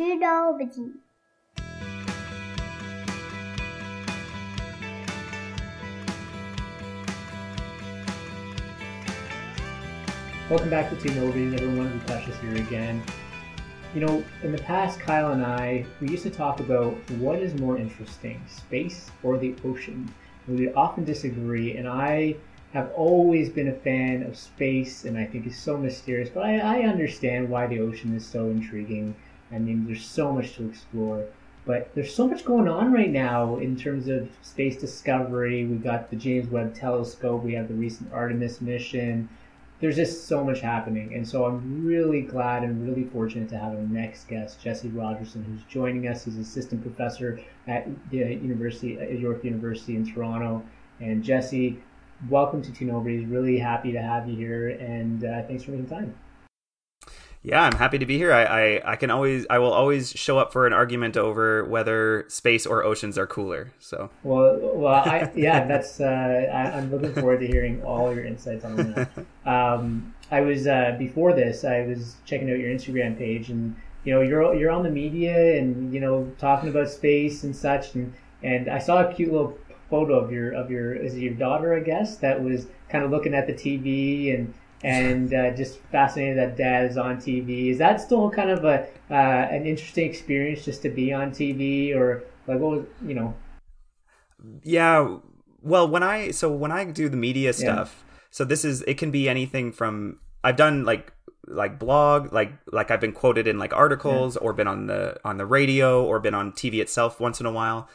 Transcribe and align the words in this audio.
nobody. 0.00 0.92
Welcome 10.48 10.70
back 10.70 10.88
to 10.90 10.96
Two 10.96 11.12
Nobody's, 11.14 11.52
everyone. 11.54 11.92
We 11.92 11.98
Precious 12.00 12.38
here 12.38 12.54
again. 12.54 13.02
You 13.94 14.00
know, 14.02 14.24
in 14.42 14.52
the 14.52 14.58
past, 14.58 15.00
Kyle 15.00 15.32
and 15.32 15.44
I, 15.44 15.84
we 16.00 16.08
used 16.08 16.22
to 16.22 16.30
talk 16.30 16.60
about 16.60 16.94
what 17.18 17.40
is 17.40 17.58
more 17.58 17.76
interesting, 17.76 18.40
space 18.48 19.10
or 19.22 19.36
the 19.36 19.56
ocean. 19.64 20.14
We 20.46 20.66
would 20.66 20.74
often 20.76 21.04
disagree, 21.04 21.76
and 21.76 21.88
I 21.88 22.36
have 22.72 22.92
always 22.92 23.50
been 23.50 23.68
a 23.68 23.72
fan 23.72 24.22
of 24.22 24.36
space, 24.36 25.04
and 25.04 25.18
I 25.18 25.26
think 25.26 25.46
it's 25.46 25.58
so 25.58 25.76
mysterious. 25.76 26.30
But 26.30 26.44
I, 26.44 26.58
I 26.58 26.82
understand 26.82 27.48
why 27.48 27.66
the 27.66 27.80
ocean 27.80 28.14
is 28.14 28.24
so 28.24 28.46
intriguing. 28.46 29.16
I 29.52 29.58
mean, 29.58 29.86
there's 29.86 30.04
so 30.04 30.32
much 30.32 30.54
to 30.56 30.68
explore. 30.68 31.24
But 31.64 31.94
there's 31.94 32.14
so 32.14 32.26
much 32.26 32.44
going 32.44 32.66
on 32.66 32.92
right 32.92 33.10
now 33.10 33.56
in 33.56 33.76
terms 33.76 34.08
of 34.08 34.30
space 34.42 34.76
discovery. 34.76 35.66
We've 35.66 35.82
got 35.82 36.08
the 36.08 36.16
James 36.16 36.48
Webb 36.48 36.74
Telescope. 36.74 37.42
We 37.42 37.54
have 37.54 37.68
the 37.68 37.74
recent 37.74 38.12
Artemis 38.12 38.60
mission 38.60 39.28
there's 39.80 39.96
just 39.96 40.26
so 40.26 40.42
much 40.42 40.60
happening. 40.60 41.14
And 41.14 41.26
so 41.26 41.44
I'm 41.44 41.86
really 41.86 42.22
glad 42.22 42.64
and 42.64 42.86
really 42.86 43.04
fortunate 43.04 43.48
to 43.50 43.58
have 43.58 43.74
our 43.74 43.82
next 43.82 44.28
guest, 44.28 44.60
Jesse 44.60 44.88
Rogerson, 44.88 45.44
who's 45.44 45.62
joining 45.68 46.08
us. 46.08 46.24
He's 46.24 46.36
assistant 46.36 46.82
professor 46.82 47.40
at 47.66 47.86
the 48.10 48.18
University 48.18 48.98
at 48.98 49.18
York 49.18 49.44
University 49.44 49.94
in 49.94 50.10
Toronto. 50.10 50.64
And 51.00 51.22
Jesse, 51.22 51.80
welcome 52.28 52.60
to 52.62 52.72
Two 52.72 52.86
Nobody's. 52.86 53.26
Really 53.26 53.58
happy 53.58 53.92
to 53.92 54.02
have 54.02 54.28
you 54.28 54.34
here, 54.34 54.70
and 54.70 55.24
uh, 55.24 55.42
thanks 55.44 55.62
for 55.62 55.70
making 55.70 55.86
time. 55.86 56.14
Yeah, 57.48 57.62
I'm 57.62 57.76
happy 57.76 57.96
to 57.96 58.04
be 58.04 58.18
here. 58.18 58.30
I, 58.30 58.44
I, 58.44 58.92
I 58.92 58.96
can 58.96 59.10
always 59.10 59.46
I 59.48 59.58
will 59.58 59.72
always 59.72 60.10
show 60.10 60.38
up 60.38 60.52
for 60.52 60.66
an 60.66 60.74
argument 60.74 61.16
over 61.16 61.64
whether 61.64 62.26
space 62.28 62.66
or 62.66 62.84
oceans 62.84 63.16
are 63.16 63.26
cooler. 63.26 63.72
So 63.78 64.10
well, 64.22 64.58
well, 64.74 64.94
I, 64.94 65.32
yeah, 65.34 65.66
that's 65.66 65.98
uh, 65.98 66.04
I, 66.04 66.78
am 66.78 66.90
looking 66.90 67.14
forward 67.14 67.40
to 67.40 67.46
hearing 67.46 67.82
all 67.82 68.14
your 68.14 68.26
insights 68.26 68.66
on 68.66 68.76
that. 68.76 69.08
Um, 69.46 70.14
I 70.30 70.42
was 70.42 70.66
uh, 70.66 70.96
before 70.98 71.32
this, 71.32 71.64
I 71.64 71.86
was 71.86 72.16
checking 72.26 72.50
out 72.50 72.58
your 72.58 72.68
Instagram 72.68 73.16
page, 73.16 73.48
and 73.48 73.74
you 74.04 74.12
know 74.12 74.20
you're 74.20 74.54
you're 74.54 74.70
on 74.70 74.82
the 74.82 74.90
media 74.90 75.58
and 75.58 75.94
you 75.94 76.00
know 76.00 76.30
talking 76.36 76.68
about 76.68 76.90
space 76.90 77.44
and 77.44 77.56
such, 77.56 77.94
and 77.94 78.12
and 78.42 78.68
I 78.68 78.76
saw 78.76 79.08
a 79.08 79.14
cute 79.14 79.32
little 79.32 79.56
photo 79.88 80.20
of 80.20 80.30
your 80.30 80.52
of 80.52 80.70
your 80.70 80.94
is 80.94 81.14
it 81.14 81.20
your 81.20 81.32
daughter, 81.32 81.74
I 81.74 81.80
guess, 81.80 82.18
that 82.18 82.44
was 82.44 82.66
kind 82.90 83.06
of 83.06 83.10
looking 83.10 83.32
at 83.32 83.46
the 83.46 83.54
TV 83.54 84.34
and 84.34 84.52
and 84.84 85.34
uh, 85.34 85.50
just 85.52 85.78
fascinated 85.90 86.38
that 86.38 86.56
dad 86.56 86.90
is 86.90 86.96
on 86.96 87.16
TV. 87.16 87.70
Is 87.70 87.78
that 87.78 88.00
still 88.00 88.30
kind 88.30 88.50
of 88.50 88.64
a 88.64 88.86
uh, 89.10 89.14
an 89.14 89.66
interesting 89.66 90.08
experience 90.08 90.64
just 90.64 90.82
to 90.82 90.90
be 90.90 91.12
on 91.12 91.30
TV, 91.30 91.94
or 91.94 92.24
like 92.46 92.60
what 92.60 92.70
was 92.78 92.86
you 93.04 93.14
know? 93.14 93.34
Yeah, 94.62 95.18
well, 95.62 95.88
when 95.88 96.02
I 96.02 96.30
so 96.30 96.50
when 96.50 96.70
I 96.70 96.84
do 96.84 97.08
the 97.08 97.16
media 97.16 97.52
stuff, 97.52 98.04
yeah. 98.06 98.14
so 98.30 98.44
this 98.44 98.64
is 98.64 98.82
it 98.82 98.98
can 98.98 99.10
be 99.10 99.28
anything 99.28 99.72
from 99.72 100.20
I've 100.44 100.56
done 100.56 100.84
like 100.84 101.12
like 101.46 101.78
blog 101.78 102.32
like 102.32 102.52
like 102.70 102.90
I've 102.90 103.00
been 103.00 103.12
quoted 103.12 103.48
in 103.48 103.58
like 103.58 103.72
articles 103.72 104.36
yeah. 104.36 104.42
or 104.42 104.52
been 104.52 104.68
on 104.68 104.86
the 104.86 105.18
on 105.24 105.38
the 105.38 105.46
radio 105.46 106.04
or 106.04 106.20
been 106.20 106.34
on 106.34 106.52
TV 106.52 106.80
itself 106.80 107.18
once 107.18 107.40
in 107.40 107.46
a 107.46 107.52
while. 107.52 107.88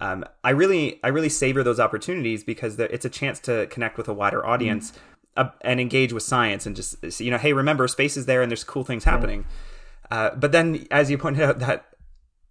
Um, 0.00 0.24
I 0.42 0.50
really 0.50 0.98
I 1.04 1.08
really 1.08 1.28
savor 1.28 1.62
those 1.62 1.78
opportunities 1.78 2.42
because 2.42 2.78
it's 2.78 3.04
a 3.04 3.10
chance 3.10 3.38
to 3.40 3.66
connect 3.66 3.98
with 3.98 4.08
a 4.08 4.14
wider 4.14 4.44
audience. 4.44 4.92
Mm 4.92 4.98
uh, 5.36 5.50
and 5.62 5.80
engage 5.80 6.12
with 6.12 6.22
science 6.22 6.66
and 6.66 6.76
just 6.76 7.20
you 7.20 7.30
know 7.30 7.38
hey 7.38 7.52
remember 7.52 7.88
space 7.88 8.16
is 8.16 8.26
there 8.26 8.42
and 8.42 8.50
there's 8.50 8.64
cool 8.64 8.84
things 8.84 9.04
happening 9.04 9.44
uh, 10.10 10.30
but 10.34 10.52
then 10.52 10.86
as 10.90 11.10
you 11.10 11.16
pointed 11.16 11.42
out 11.42 11.58
that 11.58 11.86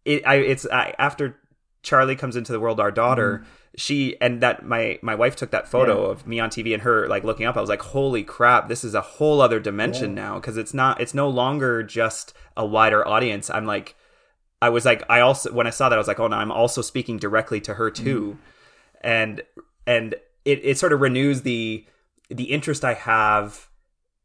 it 0.05 0.25
I, 0.25 0.35
it's 0.35 0.65
I, 0.65 0.95
after 0.97 1.37
charlie 1.83 2.15
comes 2.15 2.35
into 2.35 2.51
the 2.51 2.59
world 2.59 2.79
our 2.79 2.91
daughter 2.91 3.39
mm-hmm. 3.39 3.45
she 3.75 4.19
and 4.19 4.41
that 4.41 4.65
my 4.65 4.99
my 5.01 5.15
wife 5.15 5.35
took 5.35 5.51
that 5.51 5.67
photo 5.67 6.05
yeah. 6.05 6.11
of 6.11 6.27
me 6.27 6.39
on 6.39 6.49
tv 6.49 6.73
and 6.73 6.83
her 6.83 7.07
like 7.07 7.23
looking 7.23 7.45
up 7.45 7.57
i 7.57 7.61
was 7.61 7.69
like 7.69 7.81
holy 7.81 8.23
crap 8.23 8.67
this 8.67 8.83
is 8.83 8.95
a 8.95 9.01
whole 9.01 9.41
other 9.41 9.59
dimension 9.59 10.15
yeah. 10.15 10.23
now 10.23 10.35
because 10.35 10.57
it's 10.57 10.73
not 10.73 10.99
it's 10.99 11.13
no 11.13 11.29
longer 11.29 11.83
just 11.83 12.33
a 12.57 12.65
wider 12.65 13.07
audience 13.07 13.49
i'm 13.51 13.65
like 13.65 13.95
i 14.61 14.69
was 14.69 14.85
like 14.85 15.03
i 15.09 15.19
also 15.19 15.51
when 15.53 15.67
i 15.67 15.71
saw 15.71 15.89
that 15.89 15.95
i 15.95 15.99
was 15.99 16.07
like 16.07 16.19
oh 16.19 16.27
no 16.27 16.37
i'm 16.37 16.51
also 16.51 16.81
speaking 16.81 17.17
directly 17.17 17.61
to 17.61 17.75
her 17.75 17.91
too 17.91 18.31
mm-hmm. 18.31 19.07
and 19.07 19.41
and 19.87 20.15
it, 20.45 20.59
it 20.63 20.77
sort 20.77 20.93
of 20.93 21.01
renews 21.01 21.41
the 21.41 21.85
the 22.31 22.45
interest 22.45 22.83
I 22.83 22.93
have 22.93 23.69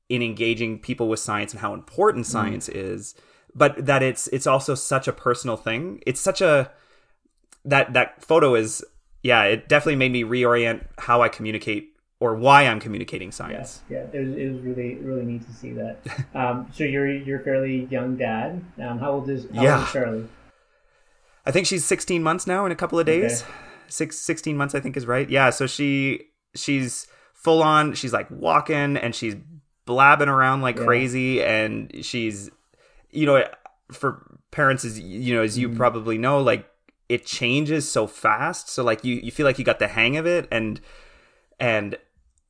in 0.09 0.22
engaging 0.22 0.78
people 0.78 1.09
with 1.09 1.21
science 1.21 1.53
and 1.53 1.61
how 1.61 1.75
important 1.75 2.27
mm. 2.27 2.31
science 2.31 2.69
mm. 2.69 2.75
is, 2.75 3.15
but 3.55 3.87
that 3.87 4.03
it's 4.03 4.28
it's 4.28 4.47
also 4.47 4.75
such 4.75 5.09
a 5.09 5.12
personal 5.12 5.56
thing. 5.56 6.00
It's 6.06 6.21
such 6.21 6.41
a 6.41 6.71
that 7.65 7.93
that 7.94 8.22
photo 8.25 8.55
is 8.55 8.84
yeah, 9.22 9.43
it 9.44 9.69
definitely 9.69 9.97
made 9.97 10.12
me 10.12 10.22
reorient 10.22 10.87
how 10.99 11.22
I 11.22 11.28
communicate 11.28 11.93
or 12.21 12.34
why 12.34 12.62
I'm 12.62 12.81
communicating 12.81 13.33
science. 13.33 13.83
Yeah, 13.91 13.99
yeah 13.99 14.21
it, 14.21 14.27
was, 14.27 14.37
it 14.37 14.53
was 14.53 14.61
really 14.62 14.94
really 14.97 15.25
neat 15.25 15.47
to 15.47 15.53
see 15.53 15.73
that. 15.73 15.99
Um, 16.34 16.71
so 16.73 16.84
you're 16.84 17.11
you're 17.11 17.41
a 17.41 17.44
fairly 17.44 17.87
young 17.91 18.17
dad. 18.17 18.62
Um, 18.78 18.99
how 18.99 19.12
old 19.12 19.31
is 19.31 19.47
how 19.55 19.62
yeah. 19.62 19.78
old 19.78 19.87
is 19.87 19.93
Charlie? 19.93 20.28
I 21.47 21.50
think 21.53 21.67
she's 21.67 21.84
16 21.84 22.23
months 22.23 22.47
now 22.47 22.67
in 22.67 22.73
a 22.73 22.75
couple 22.75 22.99
of 22.99 23.06
days. 23.06 23.43
Okay. 23.43 23.53
Six, 23.88 24.19
16 24.19 24.56
months 24.56 24.75
I 24.75 24.81
think 24.81 24.97
is 24.97 25.06
right. 25.06 25.31
Yeah, 25.31 25.50
so 25.50 25.67
she 25.67 26.27
she's 26.55 27.06
full 27.46 27.62
on 27.62 27.94
she's 27.94 28.12
like 28.12 28.28
walking 28.28 28.96
and 28.96 29.14
she's 29.14 29.36
blabbing 29.84 30.28
around 30.28 30.62
like 30.62 30.76
yeah. 30.76 30.84
crazy 30.84 31.40
and 31.40 32.04
she's 32.04 32.50
you 33.12 33.24
know 33.24 33.44
for 33.92 34.40
parents 34.50 34.84
as 34.84 34.98
you 34.98 35.32
know 35.32 35.42
as 35.42 35.56
you 35.56 35.68
mm-hmm. 35.68 35.76
probably 35.76 36.18
know 36.18 36.40
like 36.40 36.68
it 37.08 37.24
changes 37.24 37.88
so 37.88 38.04
fast 38.04 38.68
so 38.68 38.82
like 38.82 39.04
you 39.04 39.14
you 39.14 39.30
feel 39.30 39.46
like 39.46 39.60
you 39.60 39.64
got 39.64 39.78
the 39.78 39.86
hang 39.86 40.16
of 40.16 40.26
it 40.26 40.48
and 40.50 40.80
and 41.60 41.96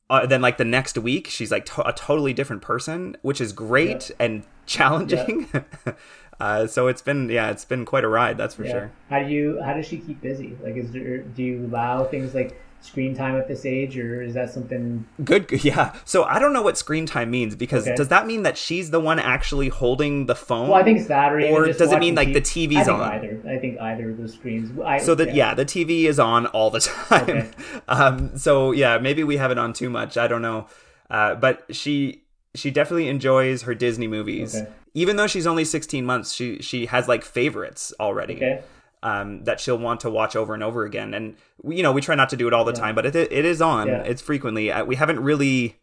uh, 0.09 0.25
then 0.25 0.41
like 0.41 0.57
the 0.57 0.65
next 0.65 0.97
week 0.97 1.27
she's 1.27 1.51
like 1.51 1.65
to- 1.65 1.87
a 1.87 1.93
totally 1.93 2.33
different 2.33 2.63
person 2.63 3.15
which 3.21 3.39
is 3.39 3.51
great 3.53 4.09
yeah. 4.09 4.15
and 4.17 4.43
challenging 4.65 5.47
yeah. 5.53 5.93
uh, 6.39 6.65
so 6.65 6.87
it's 6.87 7.03
been 7.03 7.29
yeah 7.29 7.51
it's 7.51 7.65
been 7.65 7.85
quite 7.85 8.03
a 8.03 8.07
ride 8.07 8.35
that's 8.35 8.55
for 8.55 8.65
sure 8.65 8.91
how 9.11 9.21
do 9.21 9.29
you 9.29 9.61
how 9.61 9.73
does 9.73 9.85
she 9.85 9.99
keep 9.99 10.19
busy 10.21 10.57
like 10.63 10.75
is 10.75 10.91
there 10.91 11.19
do 11.19 11.43
you 11.43 11.67
allow 11.67 12.03
things 12.03 12.33
like 12.33 12.59
screen 12.81 13.15
time 13.15 13.35
at 13.35 13.47
this 13.47 13.65
age, 13.65 13.97
or 13.97 14.21
is 14.21 14.33
that 14.33 14.49
something? 14.49 15.05
Good, 15.23 15.63
yeah. 15.63 15.95
So 16.05 16.23
I 16.23 16.39
don't 16.39 16.53
know 16.53 16.61
what 16.61 16.77
screen 16.77 17.05
time 17.05 17.29
means 17.31 17.55
because 17.55 17.87
okay. 17.87 17.95
does 17.95 18.07
that 18.09 18.25
mean 18.25 18.43
that 18.43 18.57
she's 18.57 18.91
the 18.91 18.99
one 18.99 19.19
actually 19.19 19.69
holding 19.69 20.25
the 20.25 20.35
phone? 20.35 20.69
Well, 20.69 20.79
I 20.79 20.83
think 20.83 20.99
it's 20.99 21.07
that, 21.07 21.33
or, 21.33 21.39
or 21.39 21.71
does 21.71 21.91
it 21.91 21.99
mean 21.99 22.15
like 22.15 22.33
the 22.33 22.41
TV's 22.41 22.87
on? 22.87 23.01
Either. 23.01 23.41
I 23.47 23.57
think 23.57 23.79
either 23.79 24.11
of 24.11 24.17
those 24.17 24.33
screens. 24.33 24.77
I, 24.79 24.99
so 24.99 25.15
that 25.15 25.29
yeah. 25.29 25.49
yeah. 25.49 25.53
the 25.53 25.65
TV 25.65 26.05
is 26.05 26.19
on 26.19 26.47
all 26.47 26.69
the 26.69 26.79
time. 27.09 27.29
Okay. 27.29 27.51
Um, 27.87 28.37
so 28.37 28.71
yeah, 28.71 28.97
maybe 28.97 29.23
we 29.23 29.37
have 29.37 29.51
it 29.51 29.57
on 29.57 29.73
too 29.73 29.89
much. 29.89 30.17
I 30.17 30.27
don't 30.27 30.41
know, 30.41 30.67
uh, 31.09 31.35
but 31.35 31.63
she 31.71 32.23
she 32.55 32.71
definitely 32.71 33.07
enjoys 33.07 33.63
her 33.63 33.75
Disney 33.75 34.07
movies. 34.07 34.55
Okay. 34.55 34.71
Even 34.93 35.15
though 35.15 35.27
she's 35.27 35.45
only 35.45 35.63
16 35.63 36.05
months, 36.05 36.33
she 36.33 36.59
she 36.61 36.87
has 36.87 37.07
like 37.07 37.23
favorites 37.23 37.93
already. 37.99 38.59
Um, 39.03 39.43
that 39.43 39.59
she'll 39.59 39.77
want 39.77 39.99
to 40.01 40.09
watch 40.09 40.35
over 40.35 40.55
and 40.55 40.63
over 40.63 40.83
again. 40.83 41.13
And 41.13 41.37
we, 41.61 41.77
you 41.77 41.83
know, 41.83 41.91
we 41.91 42.01
try 42.01 42.15
not 42.15 42.29
to 42.29 42.35
do 42.35 42.47
it 42.47 42.53
all 42.53 42.65
the 42.65 42.73
yeah. 42.73 42.79
time, 42.79 42.95
but 42.95 43.05
it, 43.05 43.15
it 43.15 43.45
is 43.45 43.61
on. 43.61 43.87
Yeah. 43.87 44.01
It's 44.01 44.23
frequently. 44.23 44.71
Uh, 44.71 44.85
we 44.85 44.95
haven't 44.95 45.19
really. 45.19 45.77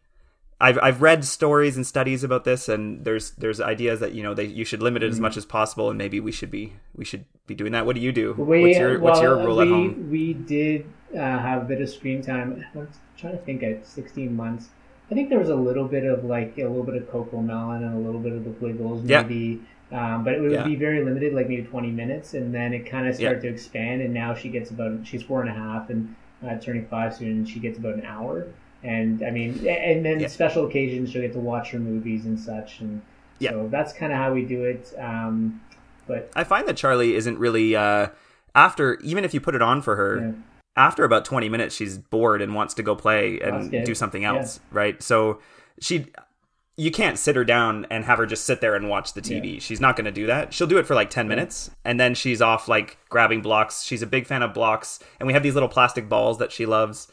I've 0.59 0.77
I've 0.81 1.01
read 1.01 1.23
stories 1.23 1.77
and 1.77 1.87
studies 1.87 2.23
about 2.23 2.43
this, 2.43 2.67
and 2.67 3.05
there's 3.05 3.31
there's 3.31 3.61
ideas 3.61 4.01
that 4.01 4.13
you 4.13 4.21
know 4.21 4.33
they 4.33 4.45
you 4.45 4.65
should 4.65 4.81
limit 4.81 5.01
it 5.01 5.07
mm-hmm. 5.07 5.13
as 5.13 5.19
much 5.19 5.37
as 5.37 5.45
possible, 5.45 5.89
and 5.89 5.97
maybe 5.97 6.19
we 6.19 6.31
should 6.31 6.51
be 6.51 6.73
we 6.93 7.05
should 7.05 7.25
be 7.47 7.55
doing 7.55 7.71
that. 7.71 7.85
What 7.85 7.95
do 7.95 8.01
you 8.01 8.11
do? 8.11 8.33
We, 8.33 8.61
what's 8.61 8.77
your 8.77 8.99
well, 8.99 9.13
what's 9.13 9.21
your 9.21 9.37
rule 9.37 9.57
we, 9.57 9.61
at 9.61 9.67
home? 9.69 10.09
We 10.11 10.33
did 10.33 10.85
uh, 11.13 11.19
have 11.19 11.61
a 11.61 11.65
bit 11.65 11.81
of 11.81 11.89
screen 11.89 12.21
time. 12.21 12.65
I'm 12.73 12.87
trying 13.17 13.37
to 13.37 13.43
think 13.43 13.63
at 13.63 13.85
16 13.85 14.35
months. 14.35 14.69
I 15.09 15.13
think 15.13 15.29
there 15.29 15.39
was 15.39 15.49
a 15.49 15.55
little 15.55 15.87
bit 15.87 16.03
of 16.03 16.25
like 16.25 16.57
a 16.57 16.63
little 16.63 16.83
bit 16.83 16.95
of 16.95 17.03
CoComelon 17.03 17.77
and 17.77 17.95
a 17.95 17.99
little 17.99 18.19
bit 18.19 18.33
of 18.33 18.43
the 18.43 18.49
Wiggles, 18.51 19.03
maybe. 19.03 19.61
Um, 19.95 20.25
but 20.25 20.33
it 20.33 20.41
would 20.41 20.51
yeah. 20.51 20.63
be 20.63 20.75
very 20.75 21.01
limited, 21.01 21.33
like 21.33 21.47
maybe 21.47 21.63
20 21.63 21.89
minutes, 21.89 22.33
and 22.33 22.53
then 22.53 22.73
it 22.73 22.85
kind 22.85 23.07
of 23.07 23.15
started 23.15 23.41
yeah. 23.41 23.49
to 23.49 23.55
expand. 23.55 24.01
And 24.01 24.13
now 24.13 24.33
she 24.33 24.49
gets 24.49 24.69
about 24.69 25.07
she's 25.07 25.23
four 25.23 25.39
and 25.39 25.49
a 25.49 25.53
half 25.53 25.89
and 25.89 26.13
uh, 26.45 26.57
turning 26.57 26.85
five 26.85 27.15
soon, 27.15 27.29
and 27.29 27.49
she 27.49 27.59
gets 27.59 27.79
about 27.79 27.93
an 27.93 28.05
hour. 28.05 28.45
And 28.83 29.23
I 29.23 29.31
mean, 29.31 29.65
and 29.65 30.03
then 30.03 30.19
yeah. 30.19 30.27
special 30.27 30.67
occasions 30.67 31.11
she'll 31.11 31.21
get 31.21 31.31
to 31.33 31.39
watch 31.39 31.71
her 31.71 31.79
movies 31.79 32.25
and 32.25 32.37
such. 32.37 32.81
And 32.81 33.01
so 33.41 33.69
that's 33.71 33.93
kind 33.93 34.11
of 34.11 34.17
how 34.17 34.33
we 34.33 34.43
do 34.43 34.65
it. 34.65 34.93
Um, 34.99 35.61
but 36.07 36.29
I 36.35 36.43
find 36.43 36.67
that 36.67 36.75
Charlie 36.75 37.15
isn't 37.15 37.39
really 37.39 37.73
uh, 37.77 38.07
after 38.53 38.99
even 38.99 39.23
if 39.23 39.33
you 39.33 39.39
put 39.39 39.55
it 39.55 39.61
on 39.61 39.81
for 39.81 39.95
her. 39.95 40.35
After 40.77 41.05
about 41.05 41.23
20 41.23 41.47
minutes, 41.47 41.73
she's 41.73 41.97
bored 41.97 42.41
and 42.41 42.53
wants 42.53 42.73
to 42.73 42.83
go 42.83 42.97
play 42.97 43.39
and 43.39 43.71
do 43.85 43.95
something 43.95 44.25
else, 44.25 44.59
right? 44.71 45.01
So 45.01 45.39
she 45.79 46.07
you 46.77 46.91
can't 46.91 47.17
sit 47.17 47.35
her 47.35 47.45
down 47.45 47.87
and 47.89 48.03
have 48.03 48.17
her 48.17 48.25
just 48.25 48.45
sit 48.45 48.59
there 48.59 48.75
and 48.75 48.89
watch 48.89 49.13
the 49.13 49.21
TV. 49.21 49.53
Yeah. 49.53 49.59
She's 49.59 49.79
not 49.79 49.95
going 49.95 50.05
to 50.05 50.11
do 50.11 50.25
that. 50.27 50.53
She'll 50.53 50.67
do 50.67 50.77
it 50.77 50.85
for 50.85 50.93
like 50.93 51.09
10 51.09 51.27
minutes 51.27 51.71
and 51.85 51.99
then 51.99 52.13
she's 52.15 52.41
off 52.41 52.67
like 52.67 52.97
grabbing 53.07 53.41
blocks. 53.41 53.83
She's 53.83 54.01
a 54.01 54.07
big 54.07 54.27
fan 54.27 54.41
of 54.43 54.53
blocks 54.53 54.99
and 55.19 55.27
we 55.27 55.33
have 55.33 55.43
these 55.43 55.53
little 55.53 55.69
plastic 55.69 56.09
balls 56.09 56.37
that 56.39 56.51
she 56.51 56.65
loves. 56.65 57.07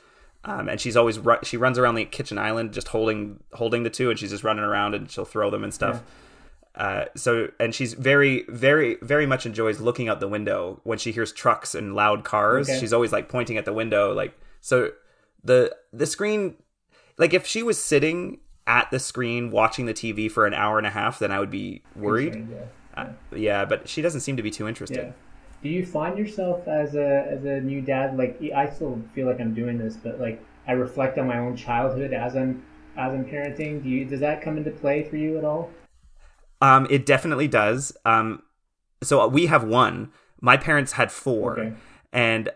Um, 0.45 0.69
and 0.69 0.81
she's 0.81 0.97
always 0.97 1.21
ru- 1.21 1.39
she 1.45 1.57
runs 1.57 1.79
around 1.79 1.95
the 1.95 2.05
kitchen 2.05 2.37
island 2.37 2.73
just 2.73 2.89
holding 2.89 3.39
holding 3.53 3.85
the 3.85 3.91
two 3.91 4.11
and 4.11 4.19
she's 4.19 4.31
just 4.31 4.43
running 4.43 4.65
around 4.65 4.97
and 4.97 5.09
she'll 5.09 5.25
throw 5.25 5.49
them 5.51 5.63
and 5.63 5.73
stuff. 5.73 6.03
Uh, 6.75 7.05
so 7.15 7.49
and 7.61 7.73
she's 7.73 7.95
very 7.95 8.45
very 8.49 8.97
very 9.03 9.27
much 9.27 9.47
enjoys 9.47 9.79
looking 9.79 10.09
out 10.09 10.19
the 10.19 10.27
window 10.27 10.81
when 10.83 10.99
she 10.99 11.13
hears 11.13 11.33
trucks 11.33 11.77
and 11.77 11.95
loud 11.95 12.25
cars. 12.25 12.69
Okay. 12.69 12.81
She's 12.81 12.93
always 12.93 13.13
like 13.13 13.29
pointing 13.29 13.57
at 13.57 13.65
the 13.65 13.73
window, 13.73 14.13
like 14.13 14.37
so. 14.61 14.91
The 15.45 15.77
the 15.93 16.07
screen, 16.07 16.55
like 17.19 17.35
if 17.35 17.47
she 17.47 17.63
was 17.65 17.83
sitting 17.83 18.39
at 18.67 18.91
the 18.91 18.99
screen 18.99 19.51
watching 19.51 19.87
the 19.87 19.95
TV 19.95 20.31
for 20.31 20.47
an 20.47 20.55
hour 20.55 20.79
and 20.79 20.87
a 20.87 20.91
half, 20.91 21.19
then 21.19 21.33
I 21.33 21.41
would 21.41 21.51
be 21.51 21.83
worried. 21.97 22.49
Yeah. 22.51 22.65
Uh, 22.95 23.09
yeah, 23.35 23.65
but 23.65 23.89
she 23.89 24.03
doesn't 24.03 24.21
seem 24.21 24.37
to 24.37 24.43
be 24.43 24.51
too 24.51 24.69
interested. 24.69 24.97
Yeah. 24.99 25.13
Do 25.63 25.69
you 25.69 25.87
find 25.87 26.19
yourself 26.19 26.67
as 26.69 26.95
a 26.95 27.27
as 27.31 27.45
a 27.45 27.61
new 27.61 27.81
dad 27.81 28.17
like 28.17 28.41
I 28.55 28.69
still 28.69 29.01
feel 29.15 29.27
like 29.27 29.41
I'm 29.41 29.55
doing 29.55 29.79
this, 29.79 29.97
but 29.97 30.21
like 30.21 30.45
I 30.67 30.73
reflect 30.73 31.19
on 31.19 31.27
my 31.27 31.39
own 31.39 31.57
childhood 31.57 32.13
as 32.13 32.35
I'm 32.37 32.65
as 32.97 33.13
I'm 33.13 33.25
parenting. 33.25 33.83
Do 33.83 33.89
you 33.89 34.05
does 34.05 34.21
that 34.21 34.43
come 34.43 34.57
into 34.59 34.71
play 34.71 35.05
for 35.05 35.17
you 35.17 35.39
at 35.39 35.45
all? 35.45 35.71
Um, 36.61 36.87
it 36.91 37.07
definitely 37.07 37.49
does. 37.49 37.97
Um, 38.05 38.43
so 39.03 39.27
we 39.29 39.47
have 39.47 39.65
one. 39.65 40.13
My 40.41 40.57
parents 40.57 40.93
had 40.93 41.11
four, 41.13 41.59
Okay. 41.59 41.73
and 42.13 42.51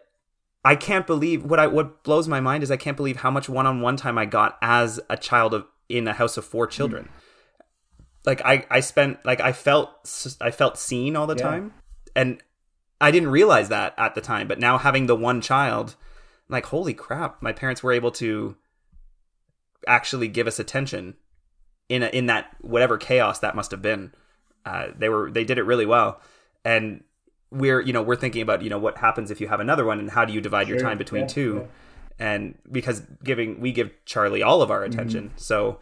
I 0.64 0.74
can't 0.76 1.06
believe 1.06 1.44
what 1.44 1.60
I 1.60 1.68
what 1.68 2.02
blows 2.02 2.26
my 2.28 2.40
mind 2.40 2.62
is 2.64 2.70
I 2.70 2.76
can't 2.76 2.96
believe 2.96 3.18
how 3.18 3.30
much 3.30 3.48
one 3.48 3.66
on 3.66 3.80
one 3.80 3.96
time 3.96 4.18
I 4.18 4.26
got 4.26 4.58
as 4.60 5.00
a 5.08 5.16
child 5.16 5.54
of 5.54 5.64
in 5.88 6.06
a 6.08 6.12
house 6.12 6.36
of 6.36 6.44
four 6.44 6.66
children. 6.66 7.08
Like 8.24 8.40
I 8.44 8.66
I 8.70 8.80
spent 8.80 9.24
like 9.24 9.40
I 9.40 9.52
felt 9.52 9.90
I 10.40 10.50
felt 10.50 10.78
seen 10.78 11.16
all 11.16 11.26
the 11.26 11.36
Yeah. 11.36 11.42
time, 11.42 11.74
and 12.14 12.42
I 13.00 13.10
didn't 13.10 13.30
realize 13.30 13.68
that 13.68 13.94
at 13.96 14.14
the 14.14 14.20
time. 14.20 14.48
But 14.48 14.58
now 14.58 14.78
having 14.78 15.06
the 15.06 15.14
one 15.14 15.40
child, 15.40 15.94
I'm 16.48 16.52
like 16.54 16.66
holy 16.66 16.94
crap, 16.94 17.40
my 17.40 17.52
parents 17.52 17.82
were 17.82 17.92
able 17.92 18.10
to 18.12 18.56
actually 19.86 20.28
give 20.28 20.46
us 20.46 20.58
attention 20.58 21.14
in 21.88 22.02
a, 22.02 22.06
in 22.06 22.26
that 22.26 22.56
whatever 22.60 22.98
chaos 22.98 23.38
that 23.40 23.54
must 23.54 23.70
have 23.70 23.82
been. 23.82 24.12
Uh, 24.64 24.88
they 24.98 25.08
were 25.08 25.30
they 25.30 25.44
did 25.44 25.58
it 25.58 25.62
really 25.62 25.86
well, 25.86 26.20
and 26.64 27.04
we're 27.52 27.80
you 27.80 27.92
know 27.92 28.02
we're 28.02 28.16
thinking 28.16 28.42
about 28.42 28.62
you 28.62 28.70
know 28.70 28.78
what 28.78 28.98
happens 28.98 29.30
if 29.30 29.40
you 29.40 29.46
have 29.46 29.60
another 29.60 29.84
one 29.84 30.00
and 30.00 30.10
how 30.10 30.24
do 30.24 30.32
you 30.32 30.40
divide 30.40 30.66
your 30.68 30.80
time 30.80 30.98
between 30.98 31.22
yeah, 31.22 31.28
two, 31.28 31.68
and 32.18 32.56
because 32.70 33.02
giving 33.22 33.60
we 33.60 33.72
give 33.72 33.90
Charlie 34.04 34.42
all 34.42 34.62
of 34.62 34.70
our 34.70 34.80
Mm-hmm. 34.82 34.92
attention, 34.92 35.30
so 35.36 35.78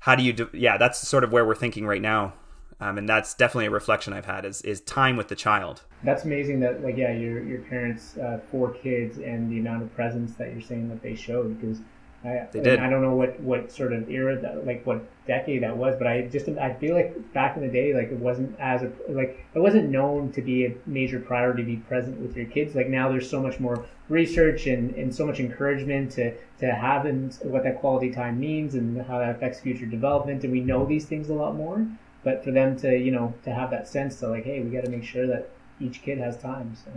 how 0.00 0.14
do 0.14 0.22
you 0.22 0.32
do? 0.32 0.48
Yeah, 0.52 0.76
that's 0.76 0.98
sort 1.06 1.24
of 1.24 1.32
where 1.32 1.44
we're 1.46 1.54
thinking 1.54 1.86
right 1.86 2.02
now, 2.02 2.34
um, 2.80 2.98
and 2.98 3.08
that's 3.08 3.34
definitely 3.34 3.66
a 3.66 3.70
reflection 3.70 4.12
I've 4.12 4.26
had 4.26 4.44
is 4.44 4.62
is 4.62 4.80
time 4.82 5.16
with 5.16 5.28
the 5.28 5.36
child. 5.36 5.82
That's 6.02 6.24
amazing 6.24 6.60
that 6.60 6.82
like 6.82 6.96
yeah, 6.96 7.12
your 7.12 7.42
your 7.42 7.60
parents 7.62 8.16
uh, 8.18 8.40
four 8.50 8.72
kids 8.72 9.18
and 9.18 9.50
the 9.50 9.58
amount 9.58 9.82
of 9.82 9.94
presence 9.94 10.34
that 10.34 10.52
you're 10.52 10.60
saying 10.60 10.88
that 10.90 11.02
they 11.02 11.14
showed 11.14 11.58
because 11.60 11.80
I 12.24 12.48
They 12.52 12.60
did. 12.60 12.78
I 12.78 12.88
don't 12.88 13.02
know 13.02 13.14
what 13.14 13.38
what 13.40 13.70
sort 13.70 13.92
of 13.92 14.08
era 14.08 14.40
that 14.40 14.66
like 14.66 14.86
what 14.86 15.04
decade 15.26 15.62
that 15.62 15.76
was, 15.76 15.94
but 15.96 16.06
I 16.06 16.22
just 16.22 16.48
I 16.48 16.72
feel 16.74 16.94
like 16.94 17.32
back 17.34 17.56
in 17.56 17.62
the 17.62 17.68
day 17.68 17.92
like 17.92 18.10
it 18.10 18.18
wasn't 18.18 18.58
as 18.58 18.82
a 18.82 18.90
like 19.08 19.44
it 19.54 19.58
wasn't 19.58 19.90
known 19.90 20.32
to 20.32 20.40
be 20.40 20.64
a 20.64 20.74
major 20.86 21.20
priority 21.20 21.62
to 21.62 21.66
be 21.66 21.76
present 21.76 22.18
with 22.18 22.34
your 22.34 22.46
kids. 22.46 22.74
Like 22.74 22.88
now 22.88 23.10
there's 23.10 23.28
so 23.28 23.42
much 23.42 23.60
more 23.60 23.84
research 24.08 24.66
and, 24.66 24.94
and 24.94 25.14
so 25.14 25.26
much 25.26 25.38
encouragement 25.38 26.12
to 26.12 26.34
to 26.60 26.72
have 26.72 27.04
and 27.04 27.34
what 27.42 27.62
that 27.64 27.80
quality 27.80 28.10
time 28.10 28.40
means 28.40 28.74
and 28.74 29.02
how 29.06 29.18
that 29.18 29.36
affects 29.36 29.60
future 29.60 29.86
development 29.86 30.44
and 30.44 30.52
we 30.52 30.60
know 30.60 30.86
these 30.86 31.04
things 31.04 31.28
a 31.28 31.34
lot 31.34 31.54
more. 31.54 31.86
But 32.22 32.42
for 32.42 32.52
them 32.52 32.78
to 32.78 32.96
you 32.96 33.10
know 33.10 33.34
to 33.44 33.52
have 33.52 33.70
that 33.70 33.86
sense 33.86 34.18
to 34.20 34.28
like 34.28 34.44
hey 34.44 34.60
we 34.60 34.70
got 34.70 34.84
to 34.84 34.90
make 34.90 35.04
sure 35.04 35.26
that 35.26 35.50
each 35.78 36.00
kid 36.02 36.16
has 36.18 36.38
time. 36.38 36.74
So 36.82 36.90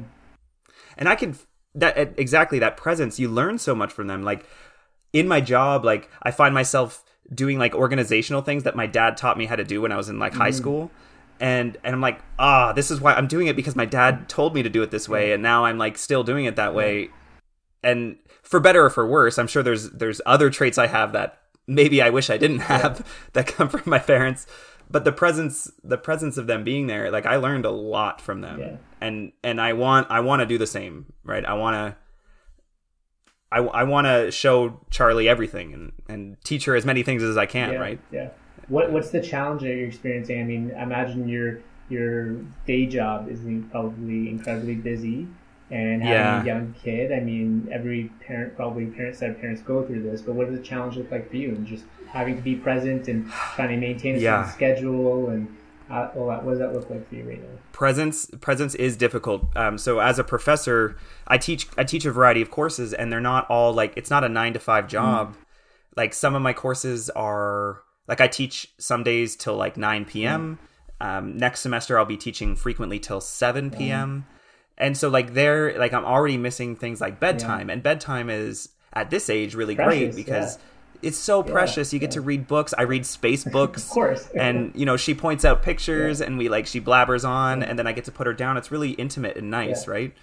and 0.98 1.10
I 1.10 1.16
can 1.16 1.36
that 1.76 1.98
exactly 2.18 2.60
that 2.60 2.76
presence. 2.76 3.20
You 3.20 3.30
learn 3.30 3.60
so 3.60 3.76
much 3.76 3.92
from 3.92 4.08
them. 4.08 4.24
Like 4.24 4.46
in 5.20 5.28
my 5.28 5.42
job, 5.42 5.84
like 5.84 6.10
I 6.24 6.32
find 6.32 6.54
myself 6.54 7.04
doing 7.34 7.60
like 7.60 7.76
organizational 7.76 8.42
things 8.42 8.64
that 8.64 8.76
my 8.76 8.88
dad 8.88 9.18
taught 9.18 9.38
me 9.38 9.46
how 9.46 9.56
to 9.56 9.64
do 9.64 9.82
when 9.82 9.92
I 9.92 9.98
was 9.98 10.10
in 10.10 10.20
like 10.20 10.34
high 10.34 10.52
school. 10.52 10.92
And 11.40 11.78
and 11.84 11.94
I'm 11.94 12.02
like, 12.02 12.20
ah, 12.40 12.74
this 12.74 12.90
is 12.90 13.00
why 13.00 13.14
I'm 13.14 13.28
doing 13.28 13.48
it 13.48 13.56
because 13.56 13.76
my 13.76 13.86
dad 13.86 14.28
told 14.28 14.56
me 14.56 14.64
to 14.64 14.70
do 14.70 14.82
it 14.82 14.90
this 14.92 15.08
way, 15.08 15.34
and 15.34 15.44
now 15.44 15.66
I'm 15.66 15.78
like 15.78 15.98
still 15.98 16.24
doing 16.24 16.46
it 16.46 16.56
that 16.56 16.74
way. 16.74 17.10
And 17.84 18.18
for 18.42 18.60
better 18.60 18.86
or 18.86 18.90
for 18.90 19.06
worse, 19.06 19.38
I'm 19.38 19.48
sure 19.48 19.62
there's 19.62 19.92
there's 19.92 20.20
other 20.26 20.50
traits 20.50 20.80
I 20.80 20.88
have 20.88 21.14
that 21.14 21.40
maybe 21.68 22.02
I 22.02 22.10
wish 22.10 22.30
I 22.30 22.38
didn't 22.38 22.60
have 22.60 23.06
that 23.34 23.48
come 23.48 23.70
from 23.70 23.84
my 23.86 24.00
parents. 24.00 24.48
But 24.90 25.04
the 25.04 25.12
presence 25.12 25.70
the 25.84 25.98
presence 25.98 26.38
of 26.38 26.48
them 26.48 26.64
being 26.64 26.88
there, 26.88 27.12
like 27.12 27.26
I 27.26 27.36
learned 27.36 27.66
a 27.66 27.72
lot 27.72 28.20
from 28.20 28.42
them. 28.42 28.60
Yeah. 28.60 28.78
And 29.00 29.32
and 29.44 29.62
I 29.62 29.74
want 29.74 30.10
I 30.10 30.22
want 30.22 30.40
to 30.40 30.48
do 30.48 30.58
the 30.58 30.66
same, 30.66 31.14
right? 31.24 31.46
I 31.46 31.54
want 31.54 31.76
to 31.76 31.98
I, 33.52 33.60
I 33.60 33.84
want 33.84 34.08
to 34.08 34.30
show 34.32 34.80
Charlie 34.90 35.30
everything 35.30 35.74
and, 35.74 35.92
and 36.10 36.38
teach 36.44 36.66
her 36.66 36.76
as 36.76 36.86
many 36.86 37.04
things 37.04 37.24
as 37.24 37.38
I 37.38 37.46
can, 37.46 37.74
yeah, 37.74 37.80
right? 37.80 38.00
Yeah. 38.12 38.30
What 38.68 38.92
What's 38.92 39.12
the 39.12 39.22
challenge 39.22 39.62
that 39.62 39.70
you're 39.70 39.88
experiencing? 39.88 40.42
I 40.42 40.44
mean, 40.44 40.74
I 40.78 40.84
imagine 40.84 41.28
your 41.30 41.60
your 41.90 42.34
day 42.66 42.86
job 42.86 43.30
is 43.30 43.40
probably 43.72 44.30
incredibly 44.30 44.76
busy, 44.76 45.26
and 45.72 46.04
having 46.04 46.08
Yeah. 46.12 46.42
a 46.42 46.46
young 46.46 46.76
kid. 46.84 47.14
I 47.14 47.22
mean, 47.22 47.70
every 47.72 48.12
parent 48.26 48.58
probably 48.58 48.88
parents 48.88 49.20
said 49.20 49.40
parents 49.40 49.62
go 49.62 49.84
through 49.86 50.04
this. 50.04 50.22
But 50.22 50.36
what 50.36 50.48
does 50.50 50.58
the 50.58 50.64
challenge 50.64 50.98
look 50.98 51.10
like 51.12 51.30
for 51.30 51.38
you? 51.38 51.50
And 51.50 51.66
just 51.66 51.86
having 52.10 52.36
to 52.36 52.42
be 52.42 52.56
present 52.56 53.08
and 53.08 53.30
trying 53.56 53.70
to 53.70 53.78
maintain 53.78 54.16
a 54.16 54.20
Yeah. 54.20 54.44
schedule 54.50 55.30
and 55.30 55.48
uh, 55.90 56.08
that. 56.14 56.44
What 56.44 56.52
does 56.52 56.60
that 56.60 56.74
look 56.74 56.90
like 56.90 57.08
for 57.08 57.16
you 57.16 57.28
right 57.28 57.42
now? 57.42 57.60
presence 57.78 58.26
presence 58.42 58.74
is 58.74 58.98
difficult. 58.98 59.46
Um, 59.56 59.78
so 59.78 60.00
as 60.00 60.18
a 60.18 60.24
professor 60.24 60.98
i 61.28 61.38
teach 61.38 61.68
i 61.78 61.84
teach 61.84 62.06
a 62.06 62.12
variety 62.12 62.42
of 62.42 62.50
courses 62.50 62.92
and 62.92 63.12
they're 63.12 63.22
not 63.22 63.48
all 63.52 63.72
like 63.72 63.94
it's 63.96 64.10
not 64.10 64.24
a 64.24 64.30
nine 64.30 64.54
to 64.54 64.60
five 64.60 64.88
job. 64.88 65.36
Like 65.96 66.16
some 66.16 66.34
of 66.34 66.42
my 66.42 66.54
courses 66.54 67.12
are 67.12 67.84
like 68.08 68.20
i 68.20 68.28
teach 68.28 68.72
some 68.80 69.04
days 69.04 69.36
till 69.36 69.56
like 69.56 69.78
9 69.78 70.06
p.m 70.06 70.58
um, 71.00 71.38
next 71.38 71.60
semester 71.60 72.00
i'll 72.00 72.06
be 72.06 72.18
teaching 72.18 72.56
frequently 72.56 72.98
till 72.98 73.22
7 73.22 73.70
p.m 73.70 74.26
and 74.80 74.98
so 74.98 75.10
like 75.10 75.34
they're 75.34 75.78
like 75.78 75.94
i'm 75.94 76.06
already 76.06 76.38
missing 76.38 76.76
things 76.76 77.00
like 77.00 77.20
bedtime 77.20 77.70
and 77.70 77.84
bedtime 77.84 78.30
is 78.32 78.70
at 78.94 79.12
this 79.12 79.30
age 79.30 79.54
really 79.54 79.76
great 79.76 79.86
Precious, 79.86 80.16
because 80.16 80.58
it's 81.02 81.18
so 81.18 81.44
precious. 81.44 81.94
You 81.94 82.00
get 82.00 82.12
to 82.12 82.22
read 82.22 82.48
books. 82.48 82.74
I 82.78 82.84
read 82.84 83.06
space 83.06 83.44
books. 83.58 83.84
Of 83.86 83.90
course. 83.90 84.28
and 84.36 84.72
you 84.76 84.86
know 84.86 84.98
she 84.98 85.14
points 85.14 85.44
out 85.46 85.62
pictures 85.64 86.22
and 86.22 86.38
we 86.38 86.50
like 86.50 86.66
she 86.68 86.80
blabbers 86.82 87.28
on 87.28 87.64
and 87.64 87.78
then 87.78 87.86
i 87.88 87.92
get 87.94 88.06
to 88.06 88.12
put 88.12 88.28
her 88.28 88.34
down. 88.34 88.58
It's 88.58 88.72
really 88.72 88.92
intimate 88.92 89.38
and 89.38 89.50
nice 89.52 89.86
Yeah. 89.88 89.94
right? 89.94 90.14